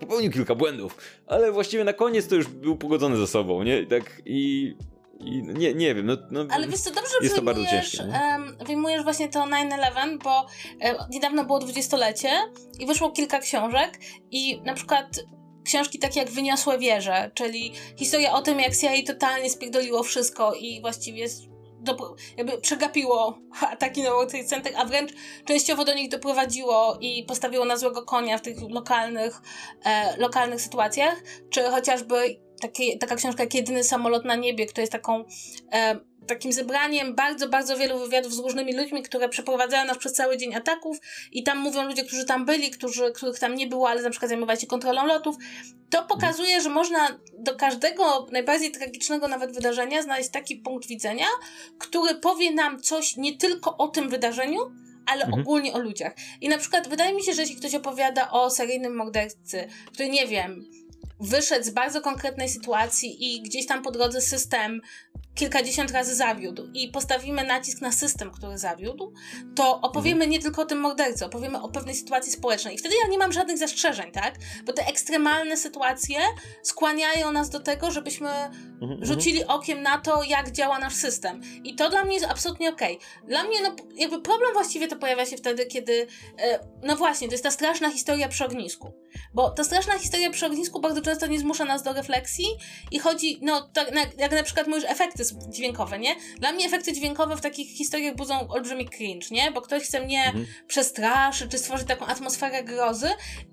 popełnił 0.00 0.30
kilka 0.30 0.54
błędów, 0.54 0.96
ale 1.26 1.52
właściwie 1.52 1.84
na 1.84 1.92
koniec 1.92 2.28
to 2.28 2.36
już 2.36 2.48
był 2.48 2.76
pogodzony 2.76 3.16
ze 3.16 3.26
sobą, 3.26 3.62
nie? 3.62 3.80
I 3.80 3.86
tak 3.86 4.22
i 4.26 4.74
i 5.22 5.42
nie, 5.42 5.74
nie 5.74 5.94
wiem, 5.94 6.06
no, 6.06 6.16
no 6.30 6.46
Ale 6.50 6.68
wiesz 6.68 6.80
co, 6.80 6.90
dobrze 6.90 7.14
jest 7.22 7.36
to 7.36 7.42
bardzo 7.42 7.66
ciężkie. 7.66 7.98
Um, 8.02 8.56
wyjmujesz 8.66 9.02
właśnie 9.02 9.28
to 9.28 9.40
9-11, 9.40 10.18
bo 10.24 10.46
e, 10.80 10.94
niedawno 11.10 11.44
było 11.44 11.58
dwudziestolecie 11.58 12.30
i 12.78 12.86
wyszło 12.86 13.10
kilka 13.10 13.38
książek 13.38 13.98
i 14.30 14.60
na 14.60 14.74
przykład 14.74 15.06
książki 15.64 15.98
takie 15.98 16.20
jak 16.20 16.30
Wyniosłe 16.30 16.78
wieże, 16.78 17.30
czyli 17.34 17.72
historia 17.96 18.32
o 18.32 18.42
tym, 18.42 18.60
jak 18.60 18.76
CIA 18.76 18.90
totalnie 19.06 19.50
spierdoliło 19.50 20.02
wszystko 20.02 20.54
i 20.54 20.80
właściwie 20.80 21.26
do, 21.82 22.16
jakby 22.36 22.58
przegapiło 22.58 23.38
ataki 23.72 24.02
Trade 24.02 24.44
Center, 24.44 24.72
a 24.76 24.84
wręcz 24.84 25.12
częściowo 25.44 25.84
do 25.84 25.94
nich 25.94 26.10
doprowadziło 26.10 26.98
i 27.00 27.24
postawiło 27.24 27.64
na 27.64 27.76
złego 27.76 28.02
konia 28.02 28.38
w 28.38 28.42
tych 28.42 28.56
lokalnych, 28.70 29.40
e, 29.84 30.16
lokalnych 30.16 30.60
sytuacjach, 30.60 31.22
czy 31.50 31.62
chociażby 31.62 32.40
takie, 32.62 32.98
taka 32.98 33.16
książka 33.16 33.42
jak 33.42 33.54
Jedyny 33.54 33.84
samolot 33.84 34.24
na 34.24 34.36
niebie, 34.36 34.66
która 34.66 34.80
jest 34.80 34.92
taką 34.92 35.24
e, 35.72 35.96
takim 36.26 36.52
zebraniem 36.52 37.14
bardzo, 37.14 37.48
bardzo 37.48 37.76
wielu 37.76 37.98
wywiadów 37.98 38.34
z 38.34 38.38
różnymi 38.38 38.76
ludźmi, 38.76 39.02
które 39.02 39.28
przeprowadzają 39.28 39.84
nas 39.84 39.98
przez 39.98 40.12
cały 40.12 40.36
dzień 40.36 40.54
ataków 40.54 40.96
i 41.32 41.42
tam 41.42 41.58
mówią 41.58 41.86
ludzie, 41.86 42.04
którzy 42.04 42.24
tam 42.24 42.44
byli, 42.44 42.70
którzy, 42.70 43.12
których 43.12 43.38
tam 43.38 43.54
nie 43.54 43.66
było, 43.66 43.88
ale 43.88 44.02
na 44.02 44.10
przykład 44.10 44.28
zajmowali 44.28 44.60
się 44.60 44.66
kontrolą 44.66 45.06
lotów. 45.06 45.36
To 45.90 46.02
pokazuje, 46.02 46.60
że 46.60 46.70
można 46.70 47.18
do 47.38 47.56
każdego 47.56 48.26
najbardziej 48.32 48.70
tragicznego 48.70 49.28
nawet 49.28 49.52
wydarzenia 49.54 50.02
znaleźć 50.02 50.30
taki 50.30 50.56
punkt 50.56 50.88
widzenia, 50.88 51.26
który 51.78 52.14
powie 52.14 52.52
nam 52.52 52.80
coś 52.80 53.16
nie 53.16 53.38
tylko 53.38 53.76
o 53.76 53.88
tym 53.88 54.08
wydarzeniu, 54.08 54.60
ale 55.06 55.24
mhm. 55.24 55.42
ogólnie 55.42 55.72
o 55.72 55.78
ludziach. 55.78 56.12
I 56.40 56.48
na 56.48 56.58
przykład 56.58 56.88
wydaje 56.88 57.14
mi 57.14 57.22
się, 57.22 57.32
że 57.32 57.42
jeśli 57.42 57.56
ktoś 57.56 57.74
opowiada 57.74 58.30
o 58.30 58.50
seryjnym 58.50 58.96
mordercy, 58.96 59.68
który 59.92 60.08
nie 60.08 60.26
wiem, 60.26 60.64
wyszedł 61.22 61.64
z 61.64 61.70
bardzo 61.70 62.00
konkretnej 62.00 62.48
sytuacji 62.48 63.34
i 63.34 63.42
gdzieś 63.42 63.66
tam 63.66 63.82
po 63.82 63.90
drodze 63.90 64.20
system 64.20 64.80
kilkadziesiąt 65.34 65.90
razy 65.90 66.14
zawiódł 66.14 66.68
i 66.74 66.88
postawimy 66.88 67.44
nacisk 67.44 67.80
na 67.80 67.92
system, 67.92 68.30
który 68.30 68.58
zawiódł, 68.58 69.12
to 69.54 69.80
opowiemy 69.80 70.14
mhm. 70.14 70.30
nie 70.30 70.38
tylko 70.38 70.62
o 70.62 70.64
tym 70.64 70.80
mordercy, 70.80 71.24
opowiemy 71.24 71.62
o 71.62 71.68
pewnej 71.68 71.94
sytuacji 71.94 72.32
społecznej. 72.32 72.74
I 72.74 72.78
wtedy 72.78 72.94
ja 73.02 73.10
nie 73.10 73.18
mam 73.18 73.32
żadnych 73.32 73.58
zastrzeżeń, 73.58 74.12
tak? 74.12 74.34
Bo 74.64 74.72
te 74.72 74.86
ekstremalne 74.86 75.56
sytuacje 75.56 76.18
skłaniają 76.62 77.32
nas 77.32 77.50
do 77.50 77.60
tego, 77.60 77.90
żebyśmy 77.90 78.30
mhm, 78.30 78.82
mhm. 78.82 79.04
rzucili 79.04 79.44
okiem 79.44 79.82
na 79.82 79.98
to, 79.98 80.22
jak 80.22 80.50
działa 80.50 80.78
nasz 80.78 80.94
system. 80.94 81.40
I 81.64 81.74
to 81.74 81.90
dla 81.90 82.04
mnie 82.04 82.14
jest 82.14 82.26
absolutnie 82.26 82.70
okej. 82.70 82.96
Okay. 82.96 83.28
Dla 83.28 83.44
mnie, 83.44 83.62
no, 83.62 83.76
jakby 83.94 84.22
problem 84.22 84.52
właściwie 84.52 84.88
to 84.88 84.96
pojawia 84.96 85.26
się 85.26 85.36
wtedy, 85.36 85.66
kiedy, 85.66 86.06
e, 86.38 86.60
no 86.82 86.96
właśnie, 86.96 87.28
to 87.28 87.34
jest 87.34 87.44
ta 87.44 87.50
straszna 87.50 87.90
historia 87.90 88.28
przy 88.28 88.44
ognisku. 88.44 89.01
Bo 89.34 89.50
ta 89.50 89.64
straszna 89.64 89.98
historia 89.98 90.30
przy 90.30 90.46
ognisku 90.46 90.80
bardzo 90.80 91.02
często 91.02 91.26
nie 91.26 91.38
zmusza 91.38 91.64
nas 91.64 91.82
do 91.82 91.92
refleksji 91.92 92.46
i 92.90 92.98
chodzi, 92.98 93.38
no, 93.42 93.68
tak, 93.72 93.92
jak 94.18 94.32
na 94.32 94.42
przykład 94.42 94.66
mówisz, 94.66 94.84
efekty 94.88 95.22
dźwiękowe, 95.48 95.98
nie? 95.98 96.16
Dla 96.38 96.52
mnie 96.52 96.66
efekty 96.66 96.92
dźwiękowe 96.92 97.36
w 97.36 97.40
takich 97.40 97.76
historiach 97.76 98.16
budzą 98.16 98.48
olbrzymi 98.48 98.88
cringe, 98.88 99.26
nie? 99.30 99.50
Bo 99.50 99.60
ktoś 99.60 99.82
chce 99.82 100.00
mnie 100.00 100.24
mhm. 100.24 100.46
przestraszyć, 100.66 101.50
czy 101.50 101.58
stworzyć 101.58 101.88
taką 101.88 102.06
atmosferę 102.06 102.64
grozy 102.64 103.08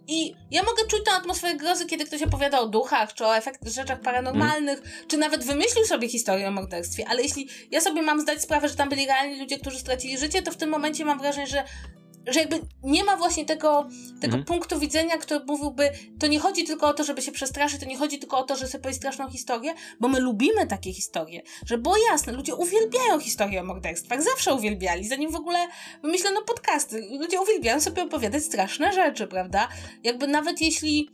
i 0.08 0.36
ja 0.52 0.64
mogę 0.64 0.88
czuć 0.88 1.04
tę 1.06 1.12
atmosferę 1.12 1.56
grozy, 1.56 1.86
kiedy 1.86 2.06
ktoś 2.06 2.24
opowiada 2.24 2.60
o 2.60 2.68
duchach, 2.68 3.14
czy 3.14 3.26
o 3.26 3.38
efekt, 3.38 3.68
rzeczach 3.68 4.02
paranormalnych, 4.02 4.78
mhm. 4.78 5.08
czy 5.08 5.18
nawet 5.18 5.44
wymyślił 5.44 5.86
sobie 5.86 6.10
historię 6.10 6.48
o 6.48 6.52
morderstwie, 6.52 7.06
ale 7.08 7.22
jeśli 7.22 7.50
ja 7.72 7.82
sobie 7.82 8.02
mam 8.02 8.22
zdać 8.22 8.42
sprawę, 8.42 8.70
że 8.70 8.76
tam 8.76 8.90
byli 8.90 9.06
realni 9.06 9.40
ludzie, 9.40 9.60
którzy 9.60 9.80
stracili 9.80 10.18
życie, 10.18 10.42
to 10.42 10.52
w 10.52 10.58
tym 10.58 10.70
momencie 10.70 11.06
mam 11.06 11.20
wrażenie, 11.20 11.48
że 11.48 11.64
że 12.32 12.40
jakby 12.40 12.60
nie 12.84 13.04
ma 13.04 13.18
właśnie 13.18 13.46
tego, 13.46 13.88
tego 14.22 14.38
mhm. 14.38 14.44
punktu 14.44 14.80
widzenia, 14.80 15.18
który 15.18 15.46
mówiłby, 15.46 15.90
to 16.20 16.28
nie 16.28 16.40
chodzi 16.40 16.64
tylko 16.64 16.88
o 16.88 16.94
to, 16.94 17.04
żeby 17.04 17.22
się 17.22 17.32
przestraszyć, 17.32 17.80
to 17.80 17.86
nie 17.86 17.98
chodzi 17.98 18.20
tylko 18.20 18.38
o 18.38 18.44
to, 18.44 18.56
że 18.56 18.68
sobie 18.68 18.82
powiedzieć 18.82 19.02
straszną 19.02 19.30
historię, 19.30 19.74
bo 20.00 20.08
my 20.08 20.20
lubimy 20.20 20.68
takie 20.68 20.94
historie, 20.94 21.42
że 21.66 21.78
było 21.78 21.96
jasne, 22.12 22.34
ludzie 22.34 22.56
uwielbiają 22.56 23.20
historię 23.20 23.62
o 23.62 23.64
morderstwach, 23.64 24.24
zawsze 24.24 24.54
uwielbiali, 24.54 25.08
zanim 25.08 25.32
w 25.32 25.36
ogóle 25.36 25.68
wymyślono 26.04 26.42
podcasty. 26.42 27.08
Ludzie 27.20 27.42
uwielbiają 27.42 27.82
sobie 27.82 28.04
opowiadać 28.04 28.44
straszne 28.44 28.94
rzeczy, 28.94 29.28
prawda? 29.28 29.68
Jakby 30.04 30.28
nawet 30.28 30.62
jeśli 30.62 31.10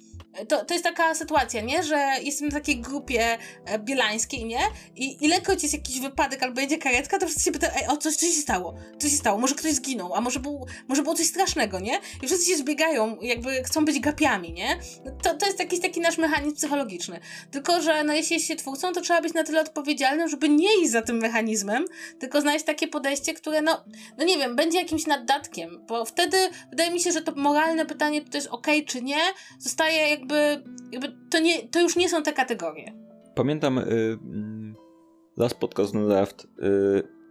to, 0.48 0.66
to 0.66 0.74
jest 0.74 0.84
taka 0.84 1.16
sytuacja, 1.16 1.62
nie? 1.62 1.84
Że 1.84 2.12
jestem 2.22 2.50
w 2.50 2.54
takiej 2.54 2.82
grupie 2.82 3.38
e, 3.66 3.80
bielańskiej, 3.80 4.46
nie? 4.46 4.60
I 4.96 5.26
ilekroć 5.26 5.64
jest 5.64 5.74
jakiś 5.74 6.00
wypadek 6.00 6.44
albo 6.44 6.62
jedzie 6.62 6.78
karetka, 6.78 7.18
to 7.18 7.26
wszyscy 7.26 7.44
się 7.44 7.52
pytają, 7.52 7.74
ej, 7.76 7.88
o 7.88 7.98
coś, 7.98 8.16
coś 8.16 8.30
się 8.30 8.42
stało? 8.42 8.76
Co 9.00 9.10
się 9.10 9.16
stało? 9.16 9.40
Może 9.40 9.56
ktoś 9.56 9.72
zginął? 9.72 10.14
A 10.14 10.22
może, 10.22 10.40
był, 10.40 10.66
może 10.88 11.04
było 11.04 11.16
coś 11.16 11.28
strasznego, 11.28 11.80
nie? 11.80 12.00
I 12.24 12.28
wszyscy 12.28 12.52
się 12.52 12.58
zbiegają, 12.58 13.18
jakby 13.22 13.64
chcą 13.64 13.86
być 13.86 14.00
gapiami, 14.00 14.54
nie? 14.54 14.80
No 15.06 15.12
to, 15.24 15.34
to 15.34 15.46
jest 15.46 15.60
jakiś 15.60 15.82
taki 15.82 16.02
nasz 16.02 16.18
mechanizm 16.18 16.56
psychologiczny. 16.56 17.20
Tylko, 17.52 17.82
że 17.82 18.04
no 18.04 18.14
jeśli 18.14 18.34
jest 18.34 18.48
się 18.48 18.56
twórcą, 18.56 18.94
to 18.94 19.02
trzeba 19.02 19.22
być 19.22 19.34
na 19.34 19.44
tyle 19.44 19.62
odpowiedzialnym, 19.62 20.30
żeby 20.30 20.50
nie 20.50 20.82
iść 20.82 20.92
za 20.92 21.02
tym 21.02 21.18
mechanizmem, 21.18 21.86
tylko 22.20 22.42
znaleźć 22.42 22.66
takie 22.66 22.88
podejście, 22.88 23.34
które 23.34 23.62
no, 23.62 23.84
no 24.18 24.26
nie 24.26 24.38
wiem, 24.38 24.56
będzie 24.56 24.78
jakimś 24.78 25.06
naddatkiem, 25.06 25.86
bo 25.88 26.06
wtedy 26.06 26.38
wydaje 26.70 26.92
mi 26.92 27.00
się, 27.00 27.12
że 27.12 27.22
to 27.22 27.32
moralne 27.36 27.86
pytanie, 27.86 28.22
to 28.22 28.38
jest 28.38 28.48
ok, 28.48 28.68
czy 28.88 29.02
nie, 29.02 29.20
zostaje 29.60 30.10
jakby 30.10 30.25
jakby, 30.26 30.70
jakby 30.92 31.12
to, 31.30 31.40
nie, 31.40 31.68
to 31.68 31.82
już 31.82 31.96
nie 31.96 32.10
są 32.10 32.24
te 32.24 32.34
kategorie. 32.34 32.94
Pamiętam 33.36 33.78
y, 33.78 34.18
Last 35.38 35.56
Podcast 35.56 35.96
on 35.96 36.08
Left 36.08 36.44
y, 36.44 36.48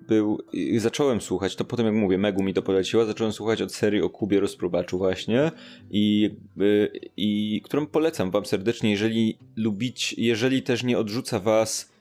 był, 0.08 0.38
i 0.52 0.78
zacząłem 0.78 1.20
słuchać, 1.20 1.56
to 1.56 1.64
potem 1.64 1.86
jak 1.86 1.94
mówię, 1.94 2.18
Megu 2.18 2.42
mi 2.42 2.54
to 2.54 2.62
poleciła, 2.62 3.04
zacząłem 3.04 3.32
słuchać 3.32 3.62
od 3.62 3.74
serii 3.74 4.02
o 4.02 4.10
Kubie 4.10 4.40
Rozprobaczu 4.40 4.98
właśnie 4.98 5.50
i, 5.90 6.30
y, 6.60 6.90
i 7.16 7.60
którą 7.64 7.86
polecam 7.86 8.30
wam 8.30 8.46
serdecznie, 8.46 8.90
jeżeli 8.90 9.38
lubić, 9.56 10.14
jeżeli 10.18 10.62
też 10.62 10.82
nie 10.82 10.98
odrzuca 10.98 11.40
was 11.40 11.94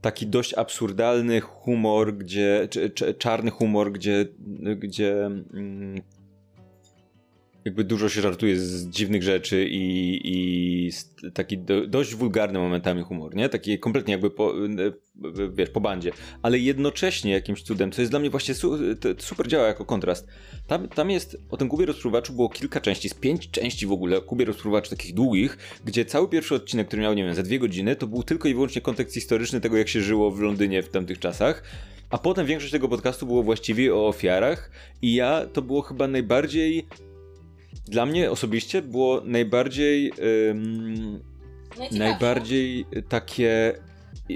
taki 0.00 0.26
dość 0.26 0.54
absurdalny 0.54 1.40
humor, 1.40 2.14
gdzie, 2.14 2.68
czarny 3.18 3.50
humor, 3.50 3.92
gdzie, 3.92 4.26
gdzie 4.76 5.26
mm, 5.26 6.02
jakby 7.64 7.84
dużo 7.84 8.08
się 8.08 8.20
żartuje 8.20 8.56
z 8.56 8.88
dziwnych 8.88 9.22
rzeczy 9.22 9.66
i, 9.70 10.20
i 10.24 10.90
taki 11.34 11.58
do, 11.58 11.86
dość 11.86 12.14
wulgarny 12.14 12.58
momentami 12.58 13.02
humor, 13.02 13.34
nie? 13.34 13.48
Taki 13.48 13.78
kompletnie 13.78 14.12
jakby 14.12 14.30
po, 14.30 14.54
wiesz, 15.52 15.70
po 15.70 15.80
bandzie. 15.80 16.12
Ale 16.42 16.58
jednocześnie 16.58 17.32
jakimś 17.32 17.62
cudem, 17.62 17.92
co 17.92 18.02
jest 18.02 18.12
dla 18.12 18.20
mnie 18.20 18.30
właśnie 18.30 18.54
su, 18.54 18.78
super 19.18 19.48
działa 19.48 19.66
jako 19.66 19.84
kontrast. 19.84 20.28
Tam, 20.66 20.88
tam 20.88 21.10
jest, 21.10 21.36
o 21.50 21.56
tym 21.56 21.68
Kubie 21.68 21.86
Rozpruwaczu 21.86 22.32
było 22.32 22.48
kilka 22.48 22.80
części, 22.80 23.08
z 23.08 23.14
pięć 23.14 23.50
części 23.50 23.86
w 23.86 23.92
ogóle, 23.92 24.20
Kubie 24.20 24.44
Rozpruwaczu 24.44 24.90
takich 24.90 25.14
długich, 25.14 25.58
gdzie 25.84 26.04
cały 26.04 26.28
pierwszy 26.28 26.54
odcinek, 26.54 26.86
który 26.86 27.02
miał, 27.02 27.14
nie 27.14 27.24
wiem, 27.24 27.34
za 27.34 27.42
dwie 27.42 27.58
godziny, 27.58 27.96
to 27.96 28.06
był 28.06 28.22
tylko 28.22 28.48
i 28.48 28.54
wyłącznie 28.54 28.82
kontekst 28.82 29.14
historyczny 29.14 29.60
tego, 29.60 29.76
jak 29.76 29.88
się 29.88 30.00
żyło 30.00 30.30
w 30.30 30.40
Londynie 30.40 30.82
w 30.82 30.88
tamtych 30.88 31.18
czasach. 31.18 31.62
A 32.10 32.18
potem 32.18 32.46
większość 32.46 32.72
tego 32.72 32.88
podcastu 32.88 33.26
było 33.26 33.42
właściwie 33.42 33.94
o 33.94 34.08
ofiarach 34.08 34.70
i 35.02 35.14
ja, 35.14 35.46
to 35.52 35.62
było 35.62 35.82
chyba 35.82 36.08
najbardziej 36.08 36.86
dla 37.88 38.06
mnie 38.06 38.30
osobiście 38.30 38.82
było 38.82 39.20
najbardziej 39.24 40.12
najbardziej 41.92 42.86
takie 43.08 43.74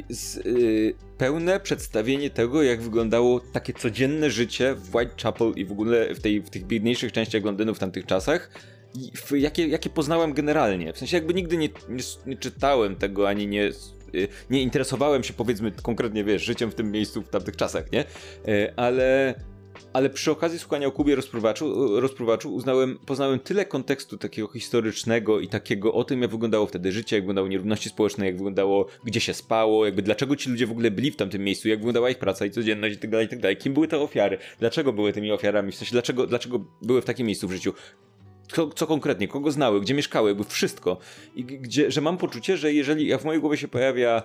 z, 0.08 0.36
y, 0.36 0.94
pełne 1.18 1.60
przedstawienie 1.60 2.30
tego, 2.30 2.62
jak 2.62 2.80
wyglądało 2.80 3.40
takie 3.40 3.72
codzienne 3.72 4.30
życie 4.30 4.74
w 4.74 4.94
Whitechapel 4.94 5.52
i 5.56 5.64
w 5.64 5.72
ogóle 5.72 6.14
w, 6.14 6.20
tej, 6.20 6.42
w 6.42 6.50
tych 6.50 6.66
biedniejszych 6.66 7.12
częściach 7.12 7.44
Londynu 7.44 7.74
w 7.74 7.78
tamtych 7.78 8.06
czasach. 8.06 8.50
W, 9.14 9.36
jakie, 9.36 9.68
jakie 9.68 9.90
poznałem 9.90 10.32
generalnie. 10.32 10.92
W 10.92 10.98
sensie 10.98 11.16
jakby 11.16 11.34
nigdy 11.34 11.56
nie, 11.56 11.68
nie, 11.88 12.02
nie 12.26 12.36
czytałem 12.36 12.96
tego, 12.96 13.28
ani 13.28 13.46
nie, 13.46 13.70
y, 14.14 14.28
nie 14.50 14.62
interesowałem 14.62 15.22
się 15.22 15.32
powiedzmy 15.32 15.72
konkretnie, 15.82 16.24
wiesz, 16.24 16.44
życiem 16.44 16.70
w 16.70 16.74
tym 16.74 16.90
miejscu 16.92 17.22
w 17.22 17.28
tamtych 17.28 17.56
czasach, 17.56 17.92
nie? 17.92 18.04
Y, 18.48 18.74
ale 18.76 19.34
ale 19.92 20.10
przy 20.10 20.30
okazji 20.30 20.58
słuchania 20.58 20.86
o 20.86 20.92
Kubie 20.92 21.14
rozpruwaczu, 21.14 22.00
rozpruwaczu 22.00 22.54
uznałem, 22.54 22.98
poznałem 23.06 23.38
tyle 23.38 23.64
kontekstu 23.64 24.18
takiego 24.18 24.48
historycznego 24.48 25.40
i 25.40 25.48
takiego 25.48 25.94
o 25.94 26.04
tym, 26.04 26.22
jak 26.22 26.30
wyglądało 26.30 26.66
wtedy 26.66 26.92
życie, 26.92 27.16
jak 27.16 27.22
wyglądały 27.22 27.48
nierówności 27.48 27.88
społeczne, 27.88 28.26
jak 28.26 28.36
wyglądało, 28.36 28.86
gdzie 29.04 29.20
się 29.20 29.34
spało, 29.34 29.86
jakby 29.86 30.02
dlaczego 30.02 30.36
ci 30.36 30.50
ludzie 30.50 30.66
w 30.66 30.70
ogóle 30.70 30.90
byli 30.90 31.10
w 31.10 31.16
tamtym 31.16 31.44
miejscu, 31.44 31.68
jak 31.68 31.78
wyglądała 31.78 32.10
ich 32.10 32.18
praca 32.18 32.46
i 32.46 32.50
codzienność 32.50 32.96
i 32.96 32.98
tak 32.98 33.10
dalej, 33.10 33.26
i 33.26 33.30
tak 33.30 33.40
dalej. 33.40 33.56
Kim 33.56 33.74
były 33.74 33.88
te 33.88 33.98
ofiary? 33.98 34.38
Dlaczego 34.58 34.92
były 34.92 35.12
tymi 35.12 35.32
ofiarami? 35.32 35.72
W 35.72 35.74
sensie, 35.74 35.92
dlaczego, 35.92 36.26
dlaczego 36.26 36.64
były 36.82 37.02
w 37.02 37.04
takim 37.04 37.26
miejscu 37.26 37.48
w 37.48 37.52
życiu? 37.52 37.72
Co, 38.52 38.68
co, 38.68 38.86
konkretnie, 38.86 39.28
kogo 39.28 39.52
znały, 39.52 39.80
gdzie 39.80 39.94
mieszkały, 39.94 40.30
jakby 40.30 40.44
wszystko. 40.44 40.98
I 41.34 41.44
gdzie, 41.44 41.90
że 41.90 42.00
mam 42.00 42.18
poczucie, 42.18 42.56
że 42.56 42.72
jeżeli 42.72 43.06
jak 43.06 43.20
w 43.20 43.24
mojej 43.24 43.40
głowie 43.40 43.56
się 43.56 43.68
pojawia 43.68 44.22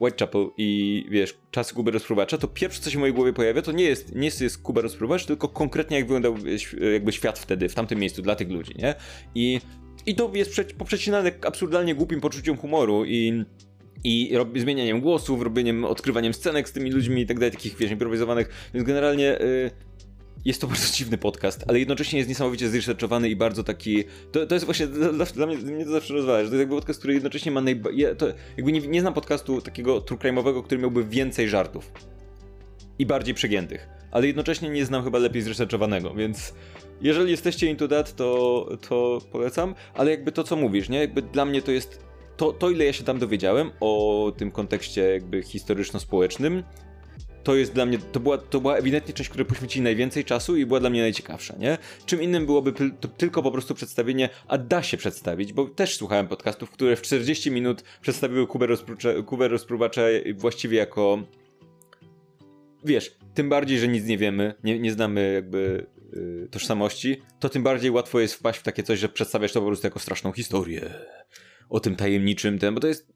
Whitechapel 0.00 0.48
i 0.56 1.04
wiesz, 1.10 1.38
czasy 1.50 1.74
Kuby 1.74 1.90
Rozpruwacza, 1.90 2.38
to 2.38 2.48
pierwsze 2.48 2.82
co 2.82 2.90
się 2.90 2.96
w 2.96 3.00
mojej 3.00 3.14
głowie 3.14 3.32
pojawia, 3.32 3.62
to 3.62 3.72
nie 3.72 3.84
jest, 3.84 4.14
nie 4.14 4.30
jest 4.40 4.62
Kuba 4.62 4.80
Rozpruwacz, 4.80 5.26
tylko 5.26 5.48
konkretnie 5.48 5.96
jak 5.96 6.06
wyglądał 6.06 6.34
jakby 6.92 7.12
świat 7.12 7.38
wtedy, 7.38 7.68
w 7.68 7.74
tamtym 7.74 7.98
miejscu, 7.98 8.22
dla 8.22 8.36
tych 8.36 8.50
ludzi, 8.50 8.74
nie? 8.78 8.94
I, 9.34 9.60
i 10.06 10.14
to 10.14 10.30
jest 10.34 10.50
prze, 10.50 10.64
poprzecinane 10.64 11.32
absurdalnie 11.46 11.94
głupim 11.94 12.20
poczuciem 12.20 12.56
humoru 12.56 13.04
i 13.04 13.44
i 14.04 14.36
rob, 14.36 14.58
zmienianiem 14.58 15.00
głosów, 15.00 15.42
robieniem, 15.42 15.84
odkrywaniem 15.84 16.34
scenek 16.34 16.68
z 16.68 16.72
tymi 16.72 16.90
ludźmi 16.90 17.22
i 17.22 17.26
tak 17.26 17.38
dalej, 17.38 17.50
takich 17.50 17.76
wiesz, 17.76 17.90
improwizowanych, 17.90 18.70
więc 18.74 18.86
generalnie 18.86 19.40
y, 19.40 19.70
jest 20.44 20.60
to 20.60 20.66
bardzo 20.72 20.96
dziwny 20.96 21.18
podcast, 21.18 21.64
ale 21.68 21.78
jednocześnie 21.78 22.18
jest 22.18 22.28
niesamowicie 22.28 22.68
zresearchowany 22.68 23.28
i 23.28 23.36
bardzo 23.36 23.64
taki. 23.64 24.04
To, 24.32 24.46
to 24.46 24.54
jest 24.54 24.64
właśnie 24.64 24.86
dla, 24.86 25.24
dla 25.24 25.46
mnie, 25.46 25.56
mnie 25.56 25.84
to 25.84 25.90
zawsze 25.90 26.14
rozwala, 26.14 26.38
że 26.38 26.48
to 26.48 26.54
jest 26.54 26.60
jakby 26.60 26.74
podcast, 26.74 26.98
który 26.98 27.14
jednocześnie 27.14 27.52
ma 27.52 27.60
najba... 27.60 27.90
Ja, 27.94 28.14
to, 28.14 28.26
jakby 28.56 28.72
nie, 28.72 28.80
nie 28.80 29.00
znam 29.00 29.14
podcastu 29.14 29.60
takiego 29.60 30.00
true 30.00 30.18
crime'owego, 30.18 30.62
który 30.62 30.80
miałby 30.80 31.04
więcej 31.04 31.48
żartów 31.48 31.92
i 32.98 33.06
bardziej 33.06 33.34
przegiętych, 33.34 33.88
ale 34.10 34.26
jednocześnie 34.26 34.68
nie 34.68 34.84
znam 34.84 35.04
chyba 35.04 35.18
lepiej 35.18 35.42
zresearchowanego, 35.42 36.14
więc 36.14 36.54
jeżeli 37.00 37.30
jesteście 37.30 37.66
into 37.66 37.88
that, 37.88 38.16
to, 38.16 38.68
to 38.88 39.20
polecam, 39.32 39.74
ale 39.94 40.10
jakby 40.10 40.32
to, 40.32 40.44
co 40.44 40.56
mówisz, 40.56 40.88
nie? 40.88 40.98
Jakby 40.98 41.22
dla 41.22 41.44
mnie 41.44 41.62
to 41.62 41.72
jest 41.72 42.06
to, 42.36 42.52
to, 42.52 42.70
ile 42.70 42.84
ja 42.84 42.92
się 42.92 43.04
tam 43.04 43.18
dowiedziałem 43.18 43.70
o 43.80 44.32
tym 44.36 44.50
kontekście 44.50 45.02
jakby 45.02 45.42
historyczno-społecznym, 45.42 46.62
to 47.46 47.56
jest 47.56 47.72
dla 47.72 47.86
mnie, 47.86 47.98
to 47.98 48.20
była, 48.20 48.38
to 48.38 48.60
była 48.60 48.76
ewidentnie 48.76 49.14
część, 49.14 49.30
której 49.30 49.46
poświęcili 49.46 49.82
najwięcej 49.82 50.24
czasu 50.24 50.56
i 50.56 50.66
była 50.66 50.80
dla 50.80 50.90
mnie 50.90 51.00
najciekawsza, 51.00 51.56
nie? 51.58 51.78
Czym 52.06 52.22
innym 52.22 52.46
byłoby 52.46 52.72
tylko 53.16 53.42
po 53.42 53.50
prostu 53.50 53.74
przedstawienie, 53.74 54.28
a 54.48 54.58
da 54.58 54.82
się 54.82 54.96
przedstawić, 54.96 55.52
bo 55.52 55.64
też 55.64 55.96
słuchałem 55.96 56.28
podcastów, 56.28 56.70
które 56.70 56.96
w 56.96 57.02
40 57.02 57.50
minut 57.50 57.84
przedstawiły 58.00 58.46
Kubę, 58.46 58.66
Kubę 59.26 59.48
właściwie 60.34 60.78
jako 60.78 61.22
wiesz, 62.84 63.16
tym 63.34 63.48
bardziej, 63.48 63.78
że 63.78 63.88
nic 63.88 64.04
nie 64.06 64.18
wiemy, 64.18 64.54
nie, 64.64 64.78
nie 64.78 64.92
znamy 64.92 65.32
jakby 65.34 65.86
yy, 66.12 66.48
tożsamości, 66.50 67.22
to 67.40 67.48
tym 67.48 67.62
bardziej 67.62 67.90
łatwo 67.90 68.20
jest 68.20 68.34
wpaść 68.34 68.60
w 68.60 68.62
takie 68.62 68.82
coś, 68.82 68.98
że 68.98 69.08
przedstawiasz 69.08 69.52
to 69.52 69.60
po 69.60 69.66
prostu 69.66 69.86
jako 69.86 69.98
straszną 69.98 70.32
historię 70.32 70.90
o 71.68 71.80
tym 71.80 71.96
tajemniczym, 71.96 72.58
tym, 72.58 72.74
bo 72.74 72.80
to 72.80 72.86
jest 72.86 73.15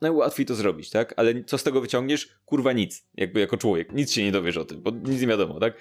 najłatwiej 0.00 0.46
to 0.46 0.54
zrobić, 0.54 0.90
tak? 0.90 1.14
Ale 1.16 1.44
co 1.44 1.58
z 1.58 1.62
tego 1.62 1.80
wyciągniesz? 1.80 2.28
Kurwa 2.46 2.72
nic, 2.72 3.06
jakby 3.14 3.40
jako 3.40 3.56
człowiek. 3.56 3.92
Nic 3.92 4.12
się 4.12 4.22
nie 4.22 4.32
dowiesz 4.32 4.56
o 4.56 4.64
tym, 4.64 4.82
bo 4.82 4.90
nic 4.90 5.20
nie 5.20 5.26
wiadomo, 5.26 5.60
tak? 5.60 5.74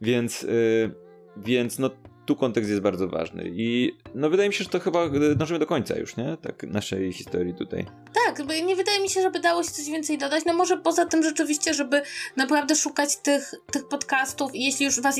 Więc, 0.00 0.42
yy, 0.42 0.94
więc 1.36 1.78
no 1.78 1.90
tu 2.26 2.36
kontekst 2.36 2.70
jest 2.70 2.82
bardzo 2.82 3.08
ważny 3.08 3.52
i 3.54 3.96
no 4.14 4.30
wydaje 4.30 4.48
mi 4.48 4.54
się, 4.54 4.64
że 4.64 4.70
to 4.70 4.80
chyba 4.80 5.08
dążymy 5.36 5.58
do 5.58 5.66
końca 5.66 5.98
już, 5.98 6.16
nie? 6.16 6.36
Tak, 6.42 6.62
naszej 6.62 7.12
historii 7.12 7.54
tutaj. 7.54 7.86
Tak, 8.26 8.46
bo 8.46 8.52
nie 8.52 8.76
wydaje 8.76 9.00
mi 9.00 9.10
się, 9.10 9.22
żeby 9.22 9.40
dało 9.40 9.62
się 9.62 9.70
coś 9.70 9.86
więcej 9.86 10.18
dodać, 10.18 10.44
no 10.46 10.54
może 10.54 10.76
poza 10.76 11.06
tym 11.06 11.22
rzeczywiście, 11.22 11.74
żeby 11.74 12.02
naprawdę 12.36 12.76
szukać 12.76 13.16
tych, 13.16 13.54
tych 13.72 13.88
podcastów 13.88 14.54
i 14.54 14.64
jeśli 14.64 14.86
już 14.86 15.00
was, 15.00 15.16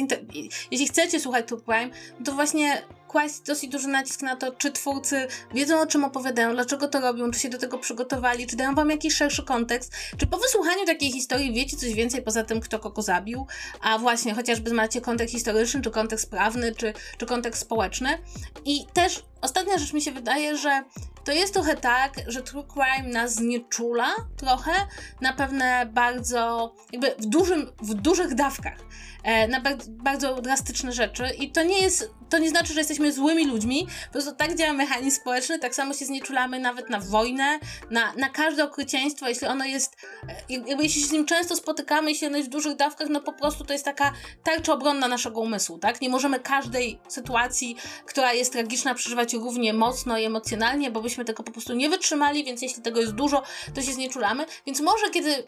jeśli 0.70 0.86
chcecie 0.86 1.20
słuchać 1.20 1.46
Crime, 1.48 1.90
to 2.24 2.32
właśnie 2.32 2.82
kłaść 3.12 3.40
dosyć 3.40 3.70
duży 3.70 3.88
nacisk 3.88 4.22
na 4.22 4.36
to, 4.36 4.52
czy 4.52 4.72
twórcy 4.72 5.26
wiedzą 5.54 5.80
o 5.80 5.86
czym 5.86 6.04
opowiadają, 6.04 6.52
dlaczego 6.52 6.88
to 6.88 7.00
robią, 7.00 7.30
czy 7.30 7.40
się 7.40 7.48
do 7.48 7.58
tego 7.58 7.78
przygotowali, 7.78 8.46
czy 8.46 8.56
dają 8.56 8.74
wam 8.74 8.90
jakiś 8.90 9.14
szerszy 9.14 9.42
kontekst, 9.42 9.92
czy 10.16 10.26
po 10.26 10.38
wysłuchaniu 10.38 10.86
takiej 10.86 11.12
historii 11.12 11.52
wiecie 11.52 11.76
coś 11.76 11.94
więcej 11.94 12.22
poza 12.22 12.44
tym, 12.44 12.60
kto 12.60 12.78
kogo 12.78 13.02
zabił, 13.02 13.46
a 13.80 13.98
właśnie 13.98 14.34
chociażby 14.34 14.72
macie 14.72 15.00
kontekst 15.00 15.34
historyczny, 15.34 15.82
czy 15.82 15.90
kontekst 15.90 16.30
prawny, 16.30 16.74
czy, 16.74 16.92
czy 17.18 17.26
kontekst 17.26 17.62
społeczny. 17.62 18.18
I 18.64 18.86
też 18.92 19.22
ostatnia 19.42 19.78
rzecz 19.78 19.92
mi 19.92 20.02
się 20.02 20.12
wydaje, 20.12 20.56
że 20.56 20.84
to 21.24 21.32
jest 21.32 21.54
trochę 21.54 21.76
tak, 21.76 22.12
że 22.26 22.42
true 22.42 22.64
crime 22.64 23.12
nas 23.12 23.34
znieczula 23.34 24.14
trochę 24.36 24.72
na 25.20 25.32
pewne 25.32 25.86
bardzo, 25.86 26.74
jakby 26.92 27.14
w, 27.18 27.26
dużym, 27.26 27.72
w 27.82 27.94
dużych 27.94 28.34
dawkach. 28.34 28.78
E, 29.22 29.48
na 29.48 29.60
bardzo 29.88 30.34
drastyczne 30.34 30.92
rzeczy 30.92 31.24
i 31.38 31.50
to 31.50 31.62
nie 31.62 31.82
jest, 31.82 32.10
to 32.28 32.38
nie 32.38 32.50
znaczy, 32.50 32.72
że 32.72 32.80
jesteśmy 32.80 33.12
złymi 33.12 33.46
ludźmi, 33.46 33.86
po 34.06 34.12
prostu 34.12 34.32
tak 34.32 34.54
działa 34.54 34.72
mechanizm 34.72 35.20
społeczny, 35.20 35.58
tak 35.58 35.74
samo 35.74 35.94
się 35.94 36.06
znieczulamy 36.06 36.58
nawet 36.58 36.90
na 36.90 37.00
wojnę, 37.00 37.58
na, 37.90 38.12
na 38.14 38.28
każde 38.28 38.64
okrycieństwo, 38.64 39.28
jeśli 39.28 39.46
ono 39.46 39.64
jest, 39.64 39.96
e, 40.28 40.52
jakby 40.52 40.82
jeśli 40.82 41.02
się 41.02 41.08
z 41.08 41.12
nim 41.12 41.26
często 41.26 41.56
spotykamy, 41.56 42.10
jeśli 42.10 42.26
ono 42.26 42.36
jest 42.36 42.48
w 42.48 42.52
dużych 42.52 42.76
dawkach, 42.76 43.08
no 43.08 43.20
po 43.20 43.32
prostu 43.32 43.64
to 43.64 43.72
jest 43.72 43.84
taka 43.84 44.12
tarcza 44.42 44.72
obronna 44.72 45.08
naszego 45.08 45.40
umysłu, 45.40 45.78
tak? 45.78 46.00
Nie 46.00 46.08
możemy 46.08 46.40
każdej 46.40 46.98
sytuacji, 47.08 47.76
która 48.06 48.32
jest 48.32 48.52
tragiczna, 48.52 48.94
przeżywać 48.94 49.31
równie 49.38 49.72
mocno 49.72 50.18
i 50.18 50.24
emocjonalnie, 50.24 50.90
bo 50.90 51.02
byśmy 51.02 51.24
tego 51.24 51.42
po 51.42 51.52
prostu 51.52 51.74
nie 51.74 51.90
wytrzymali, 51.90 52.44
więc 52.44 52.62
jeśli 52.62 52.82
tego 52.82 53.00
jest 53.00 53.12
dużo, 53.12 53.42
to 53.74 53.82
się 53.82 53.92
znieczulamy, 53.92 54.46
więc 54.66 54.80
może 54.80 55.10
kiedy 55.10 55.44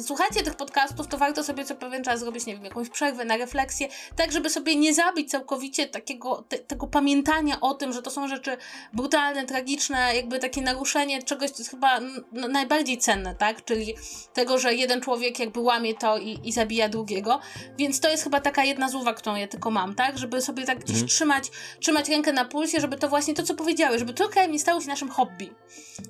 słuchacie 0.00 0.42
tych 0.42 0.54
podcastów, 0.54 1.06
to 1.06 1.18
warto 1.18 1.44
sobie 1.44 1.64
co 1.64 1.74
pewien 1.74 2.04
czas 2.04 2.20
zrobić, 2.20 2.46
nie 2.46 2.54
wiem, 2.54 2.64
jakąś 2.64 2.88
przerwę 2.88 3.24
na 3.24 3.36
refleksję, 3.36 3.88
tak 4.16 4.32
żeby 4.32 4.50
sobie 4.50 4.76
nie 4.76 4.94
zabić 4.94 5.30
całkowicie 5.30 5.86
takiego, 5.86 6.44
te, 6.48 6.58
tego 6.58 6.86
pamiętania 6.86 7.60
o 7.60 7.74
tym, 7.74 7.92
że 7.92 8.02
to 8.02 8.10
są 8.10 8.28
rzeczy 8.28 8.56
brutalne, 8.92 9.46
tragiczne, 9.46 10.16
jakby 10.16 10.38
takie 10.38 10.62
naruszenie 10.62 11.22
czegoś, 11.22 11.50
co 11.50 11.58
jest 11.58 11.70
chyba 11.70 12.00
najbardziej 12.32 12.98
cenne, 12.98 13.34
tak? 13.34 13.64
Czyli 13.64 13.94
tego, 14.32 14.58
że 14.58 14.74
jeden 14.74 15.00
człowiek 15.00 15.38
jakby 15.38 15.60
łamie 15.60 15.94
to 15.94 16.18
i, 16.18 16.40
i 16.44 16.52
zabija 16.52 16.88
drugiego. 16.88 17.40
Więc 17.78 18.00
to 18.00 18.10
jest 18.10 18.24
chyba 18.24 18.40
taka 18.40 18.64
jedna 18.64 18.88
z 18.88 18.94
uwag, 18.94 19.16
którą 19.16 19.36
ja 19.36 19.48
tylko 19.48 19.70
mam, 19.70 19.94
tak? 19.94 20.18
Żeby 20.18 20.42
sobie 20.42 20.64
tak 20.64 20.78
gdzieś 20.78 20.96
mhm. 20.96 21.08
trzymać, 21.08 21.50
trzymać 21.80 22.08
rękę 22.08 22.32
na 22.32 22.44
pulsie, 22.44 22.80
żeby 22.80 22.96
to 22.96 23.08
właśnie 23.08 23.34
to, 23.34 23.42
co 23.42 23.54
powiedziałeś, 23.54 23.98
żeby 23.98 24.14
to 24.14 24.28
nie 24.50 24.58
stało 24.58 24.80
się 24.80 24.88
naszym 24.88 25.10
hobby. 25.10 25.50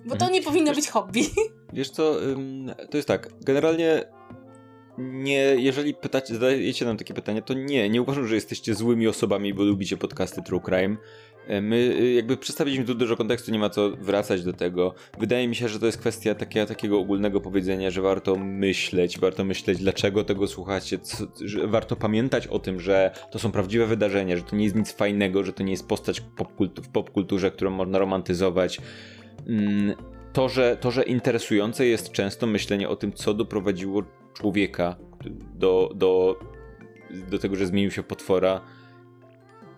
Bo 0.04 0.10
to 0.10 0.14
mhm. 0.14 0.32
nie 0.32 0.42
powinno 0.42 0.72
być 0.72 0.88
hobby. 0.88 1.30
Wiesz 1.74 1.90
co, 1.90 2.16
to 2.90 2.96
jest 2.96 3.08
tak, 3.08 3.28
generalnie 3.40 4.04
nie, 4.98 5.56
jeżeli 5.58 5.94
pytacie, 5.94 6.34
zadajecie 6.34 6.84
nam 6.84 6.96
takie 6.96 7.14
pytanie, 7.14 7.42
to 7.42 7.54
nie, 7.54 7.90
nie 7.90 8.02
uważam, 8.02 8.26
że 8.26 8.34
jesteście 8.34 8.74
złymi 8.74 9.08
osobami, 9.08 9.54
bo 9.54 9.62
lubicie 9.62 9.96
podcasty 9.96 10.42
True 10.42 10.60
Crime. 10.60 10.96
E, 11.46 11.60
my 11.60 11.76
y, 11.76 12.12
jakby 12.12 12.36
przedstawiliśmy 12.36 12.84
tu 12.84 12.94
dużo 12.94 13.16
kontekstu, 13.16 13.52
nie 13.52 13.58
ma 13.58 13.70
co 13.70 13.90
wracać 13.90 14.44
do 14.44 14.52
tego. 14.52 14.94
Wydaje 15.18 15.48
mi 15.48 15.56
się, 15.56 15.68
że 15.68 15.78
to 15.78 15.86
jest 15.86 15.98
kwestia 15.98 16.34
takiego, 16.34 16.66
takiego 16.66 16.98
ogólnego 16.98 17.40
powiedzenia, 17.40 17.90
że 17.90 18.02
warto 18.02 18.36
myśleć, 18.36 19.18
warto 19.18 19.44
myśleć, 19.44 19.78
dlaczego 19.78 20.24
tego 20.24 20.46
słuchacie, 20.46 20.98
co, 20.98 21.26
warto 21.66 21.96
pamiętać 21.96 22.46
o 22.46 22.58
tym, 22.58 22.80
że 22.80 23.10
to 23.30 23.38
są 23.38 23.52
prawdziwe 23.52 23.86
wydarzenia, 23.86 24.36
że 24.36 24.42
to 24.42 24.56
nie 24.56 24.64
jest 24.64 24.76
nic 24.76 24.92
fajnego, 24.92 25.44
że 25.44 25.52
to 25.52 25.62
nie 25.62 25.70
jest 25.70 25.88
postać 25.88 26.20
w 26.82 26.88
popkulturze, 26.92 27.50
którą 27.50 27.70
można 27.70 27.98
romantyzować. 27.98 28.80
To, 30.34 30.48
że, 30.48 30.76
to, 30.76 30.90
że 30.90 31.02
interesujące 31.02 31.86
jest 31.86 32.12
często 32.12 32.46
myślenie 32.46 32.88
o 32.88 32.96
tym, 32.96 33.12
co 33.12 33.34
doprowadziło 33.34 34.02
człowieka 34.32 34.96
do, 35.54 35.90
do, 35.94 36.40
do 37.10 37.38
tego, 37.38 37.56
że 37.56 37.66
zmienił 37.66 37.90
się 37.90 38.02
potwora, 38.02 38.60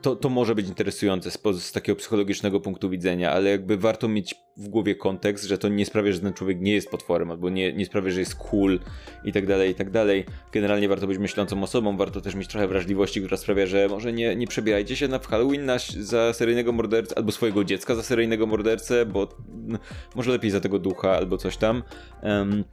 to, 0.07 0.17
to 0.17 0.29
może 0.29 0.55
być 0.55 0.69
interesujące 0.69 1.31
z, 1.31 1.39
z, 1.61 1.73
takiego 1.73 1.97
psychologicznego 1.97 2.61
punktu 2.61 2.91
widzenia, 2.91 3.33
ale 3.33 3.51
jakby 3.51 3.77
warto 3.77 4.09
mieć 4.09 4.35
w 4.57 4.69
głowie 4.69 4.95
kontekst, 4.95 5.45
że 5.45 5.59
to 5.59 5.69
nie 5.69 5.87
sprawia, 5.87 6.13
że 6.13 6.21
ten 6.21 6.33
człowiek 6.33 6.61
nie 6.61 6.73
jest 6.73 6.91
potworem, 6.91 7.31
albo 7.31 7.51
nie, 7.51 7.73
nie 7.73 7.87
sprawia, 7.87 8.11
że 8.11 8.21
jest 8.21 8.35
cool 8.35 8.81
i 9.25 9.33
tak 9.33 9.47
dalej, 9.47 9.71
i 9.71 9.75
tak 9.75 9.91
dalej. 9.91 10.25
Generalnie 10.53 10.89
warto 10.89 11.07
być 11.07 11.19
myślącą 11.19 11.63
osobą, 11.63 11.97
warto 11.97 12.21
też 12.21 12.35
mieć 12.35 12.49
trochę 12.49 12.69
wrażliwości, 12.69 13.21
która 13.21 13.37
sprawia, 13.37 13.67
że 13.67 13.89
może 13.89 14.13
nie, 14.13 14.37
nie 14.37 14.47
przebierajcie 14.47 14.97
się 14.97 15.09
na 15.09 15.19
w 15.19 15.27
Halloween 15.27 15.65
na, 15.65 15.77
za 16.01 16.33
seryjnego 16.33 16.73
mordercę, 16.73 17.19
albo 17.19 17.33
swojego 17.33 17.65
dziecka 17.65 17.95
za 17.95 18.03
seryjnego 18.03 18.47
mordercę, 18.47 19.07
bo 19.07 19.29
no, 19.67 19.79
może 20.15 20.31
lepiej 20.31 20.51
za 20.51 20.61
tego 20.61 20.79
ducha, 20.79 21.11
albo 21.11 21.39
coś 21.39 21.57
tam. 21.57 21.83
Um, 22.23 22.65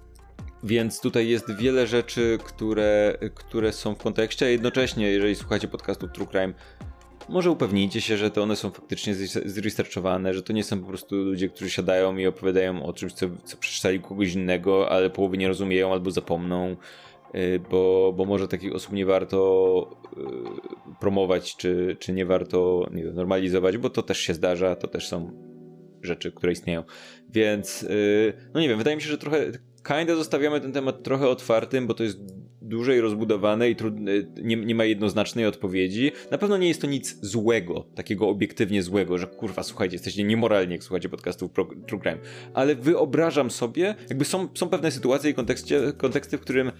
więc 0.64 1.02
tutaj 1.02 1.28
jest 1.28 1.56
wiele 1.56 1.88
rzeczy, 1.88 2.38
które, 2.44 3.18
które 3.36 3.72
są 3.72 3.96
w 3.96 3.98
kontekście, 3.98 4.46
a 4.46 4.50
jednocześnie, 4.50 5.12
jeżeli 5.12 5.36
słuchacie 5.36 5.68
podcastu 5.68 6.08
True 6.08 6.28
Crime, 6.28 6.54
może 7.30 7.52
upewnijcie 7.52 8.02
się, 8.02 8.18
że 8.18 8.32
to 8.32 8.44
one 8.44 8.56
są 8.56 8.70
faktycznie 8.70 9.14
zresearchowane, 9.46 10.34
że 10.34 10.44
to 10.44 10.54
nie 10.54 10.64
są 10.64 10.80
po 10.80 10.88
prostu 10.88 11.16
ludzie, 11.16 11.50
którzy 11.50 11.70
siadają 11.70 12.18
i 12.18 12.28
opowiadają 12.28 12.86
o 12.86 12.94
czymś, 12.94 13.14
co, 13.14 13.28
co 13.46 13.58
przeczytali 13.58 14.00
kogoś 14.00 14.34
innego, 14.34 14.90
ale 14.90 15.10
połowy 15.10 15.38
nie 15.38 15.48
rozumieją 15.48 15.92
albo 15.92 16.12
zapomną, 16.12 16.76
y, 17.36 17.60
bo, 17.72 18.14
bo 18.18 18.26
może 18.26 18.48
takich 18.48 18.76
osób 18.76 18.94
nie 18.94 19.06
warto 19.06 19.90
y, 20.18 21.00
promować, 21.00 21.56
czy, 21.58 21.98
czy 22.00 22.14
nie 22.14 22.26
warto 22.26 22.90
nie 22.92 23.04
wiem, 23.04 23.16
normalizować, 23.16 23.78
bo 23.78 23.90
to 23.90 24.04
też 24.04 24.20
się 24.20 24.34
zdarza, 24.34 24.76
to 24.76 24.88
też 24.88 25.08
są 25.08 25.32
rzeczy, 26.02 26.32
które 26.32 26.52
istnieją. 26.52 26.84
Więc, 27.30 27.84
y, 27.84 28.34
no 28.54 28.62
nie 28.62 28.70
wiem, 28.70 28.78
wydaje 28.78 28.96
mi 28.96 29.02
się, 29.02 29.10
że 29.10 29.18
trochę 29.18 29.52
kinda 29.88 30.16
zostawiamy 30.16 30.62
ten 30.62 30.72
temat 30.72 31.04
trochę 31.04 31.28
otwartym, 31.28 31.88
bo 31.88 31.94
to 31.94 32.04
jest 32.04 32.20
duże 32.64 32.98
i 32.98 33.00
rozbudowane 33.00 33.70
i 33.70 33.76
trudne, 33.76 34.12
nie, 34.42 34.56
nie 34.56 34.76
ma 34.76 34.86
jednoznacznej 34.86 35.46
odpowiedzi. 35.46 36.12
Na 36.32 36.38
pewno 36.38 36.58
nie 36.58 36.68
jest 36.68 36.82
to 36.82 36.88
nic 36.88 37.18
złego, 37.22 37.86
takiego 37.96 38.30
obiektywnie 38.30 38.84
złego, 38.84 39.18
że 39.18 39.28
kurwa, 39.28 39.64
słuchajcie, 39.64 39.96
jesteście 39.96 40.24
niemoralni, 40.24 40.74
jak 40.74 40.84
słuchacie 40.84 41.10
podcastów 41.10 41.52
pro, 41.52 41.66
True 41.88 42.00
Crime. 42.00 42.18
Ale 42.54 42.76
wyobrażam 42.76 43.52
sobie, 43.52 43.96
jakby 44.10 44.26
są, 44.26 44.48
są 44.54 44.70
pewne 44.70 44.92
sytuacje 44.92 45.32
i 45.32 45.34
konteksty, 45.34 45.94
konteksty, 45.98 46.38
w 46.38 46.42
którym 46.42 46.72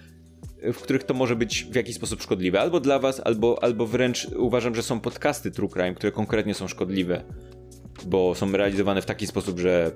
w 0.72 0.76
których 0.76 1.04
to 1.04 1.14
może 1.14 1.36
być 1.36 1.66
w 1.70 1.74
jakiś 1.74 1.96
sposób 1.96 2.22
szkodliwe. 2.22 2.60
Albo 2.60 2.80
dla 2.80 2.98
was, 2.98 3.20
albo, 3.24 3.62
albo 3.62 3.86
wręcz 3.86 4.26
uważam, 4.36 4.74
że 4.74 4.82
są 4.82 5.00
podcasty 5.00 5.50
True 5.50 5.68
Crime, 5.68 5.94
które 5.94 6.12
konkretnie 6.12 6.54
są 6.54 6.68
szkodliwe. 6.68 7.24
Bo 8.06 8.34
są 8.34 8.52
realizowane 8.52 9.02
w 9.02 9.06
taki 9.06 9.26
sposób, 9.26 9.58
że 9.58 9.90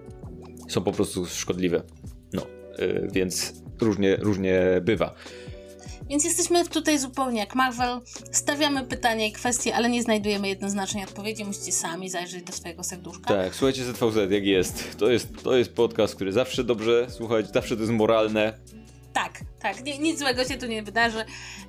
są 0.69 0.83
po 0.83 0.93
prostu 0.93 1.27
szkodliwe. 1.27 1.83
No, 2.33 2.47
yy, 2.79 3.09
więc 3.13 3.63
różnie, 3.81 4.17
różnie 4.17 4.81
bywa. 4.83 5.15
Więc 6.09 6.25
jesteśmy 6.25 6.65
tutaj 6.69 6.99
zupełnie 6.99 7.41
jak 7.41 7.55
Marvel. 7.55 8.01
Stawiamy 8.33 8.85
pytania 8.85 9.27
i 9.27 9.33
kwestie, 9.33 9.75
ale 9.75 9.91
nie 9.91 10.03
znajdujemy 10.03 10.49
jednoznacznej 10.49 11.05
odpowiedzi. 11.05 11.45
Musicie 11.45 11.73
sami 11.73 12.11
zajrzeć 12.11 12.45
do 12.45 12.53
swojego 12.53 12.85
serduszka. 12.85 13.35
Tak, 13.35 13.55
słuchajcie 13.55 13.85
ZVZ, 13.85 14.31
jak 14.31 14.45
jest. 14.45 14.99
To 14.99 15.11
jest, 15.11 15.29
to 15.43 15.57
jest 15.57 15.73
podcast, 15.75 16.15
który 16.15 16.33
zawsze 16.33 16.65
dobrze 16.65 17.07
słuchać, 17.11 17.53
zawsze 17.53 17.75
to 17.77 17.81
jest 17.81 17.93
moralne. 17.93 18.59
Tak, 19.13 19.41
tak, 19.61 19.85
nie, 19.85 19.99
nic 19.99 20.19
złego 20.19 20.45
się 20.45 20.59
tu 20.59 20.67
nie 20.67 20.83
wydarzy. 20.83 21.25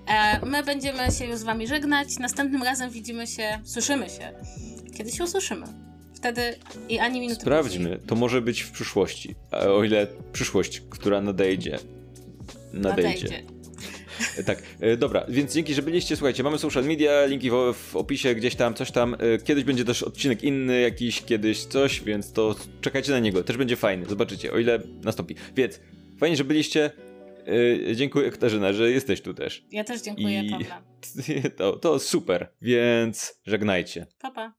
E, 0.08 0.46
my 0.46 0.64
będziemy 0.64 1.12
się 1.12 1.26
już 1.26 1.38
z 1.38 1.44
wami 1.44 1.68
żegnać. 1.68 2.20
Następnym 2.20 2.64
razem 2.64 2.90
widzimy 2.90 3.28
się, 3.28 3.60
słyszymy 3.64 4.10
się. 4.10 4.34
Kiedy 4.98 5.12
się 5.12 5.24
usłyszymy? 5.24 5.66
Wtedy 6.14 6.42
i 6.90 7.00
ani 7.00 7.20
minuty 7.20 7.42
Sprawdźmy, 7.42 7.90
później. 7.90 8.08
to 8.08 8.16
może 8.16 8.42
być 8.42 8.62
w 8.62 8.72
przyszłości. 8.72 9.36
O 9.52 9.84
ile 9.84 10.08
przyszłość, 10.34 10.82
która 10.90 11.22
nadejdzie. 11.22 11.80
Nadejdzie. 12.74 13.24
nadejdzie. 13.30 13.59
Tak, 14.46 14.64
e, 14.80 14.98
dobra, 14.98 15.26
więc 15.30 15.54
dzięki, 15.54 15.74
że 15.74 15.82
byliście. 15.82 16.16
Słuchajcie, 16.16 16.44
mamy 16.44 16.58
social 16.58 16.86
media, 16.86 17.26
linki 17.26 17.50
w, 17.52 17.74
w, 17.74 17.96
opisie, 17.96 18.36
gdzieś 18.36 18.56
tam, 18.56 18.74
coś 18.74 18.92
tam. 18.92 19.16
E, 19.20 19.38
kiedyś 19.38 19.64
będzie 19.64 19.86
też 19.86 20.04
odcinek 20.04 20.44
inny, 20.44 20.82
jakiś 20.82 21.22
kiedyś 21.22 21.66
coś, 21.66 22.02
więc 22.02 22.32
to 22.32 22.56
czekajcie 22.82 23.12
na 23.12 23.20
niego. 23.20 23.44
Też 23.44 23.58
będzie 23.58 23.76
fajny, 23.76 24.06
zobaczycie, 24.06 24.52
o 24.52 24.60
ile 24.60 24.80
nastąpi. 25.04 25.36
Więc 25.56 25.80
fajnie, 26.20 26.36
że 26.36 26.44
byliście. 26.44 26.92
Yy, 27.88 27.96
dziękuję 27.96 28.32
Katarzyna, 28.32 28.74
że 28.74 28.92
jesteś 28.92 29.22
tu 29.22 29.34
też. 29.34 29.66
Ja 29.72 29.84
też 29.84 30.02
dziękuję, 30.02 30.44
I... 30.44 30.66
To, 31.58 31.74
to 31.74 32.00
super, 32.00 32.48
więc 32.62 33.40
żegnajcie. 33.46 34.08
Pa, 34.20 34.32
pa. 34.32 34.54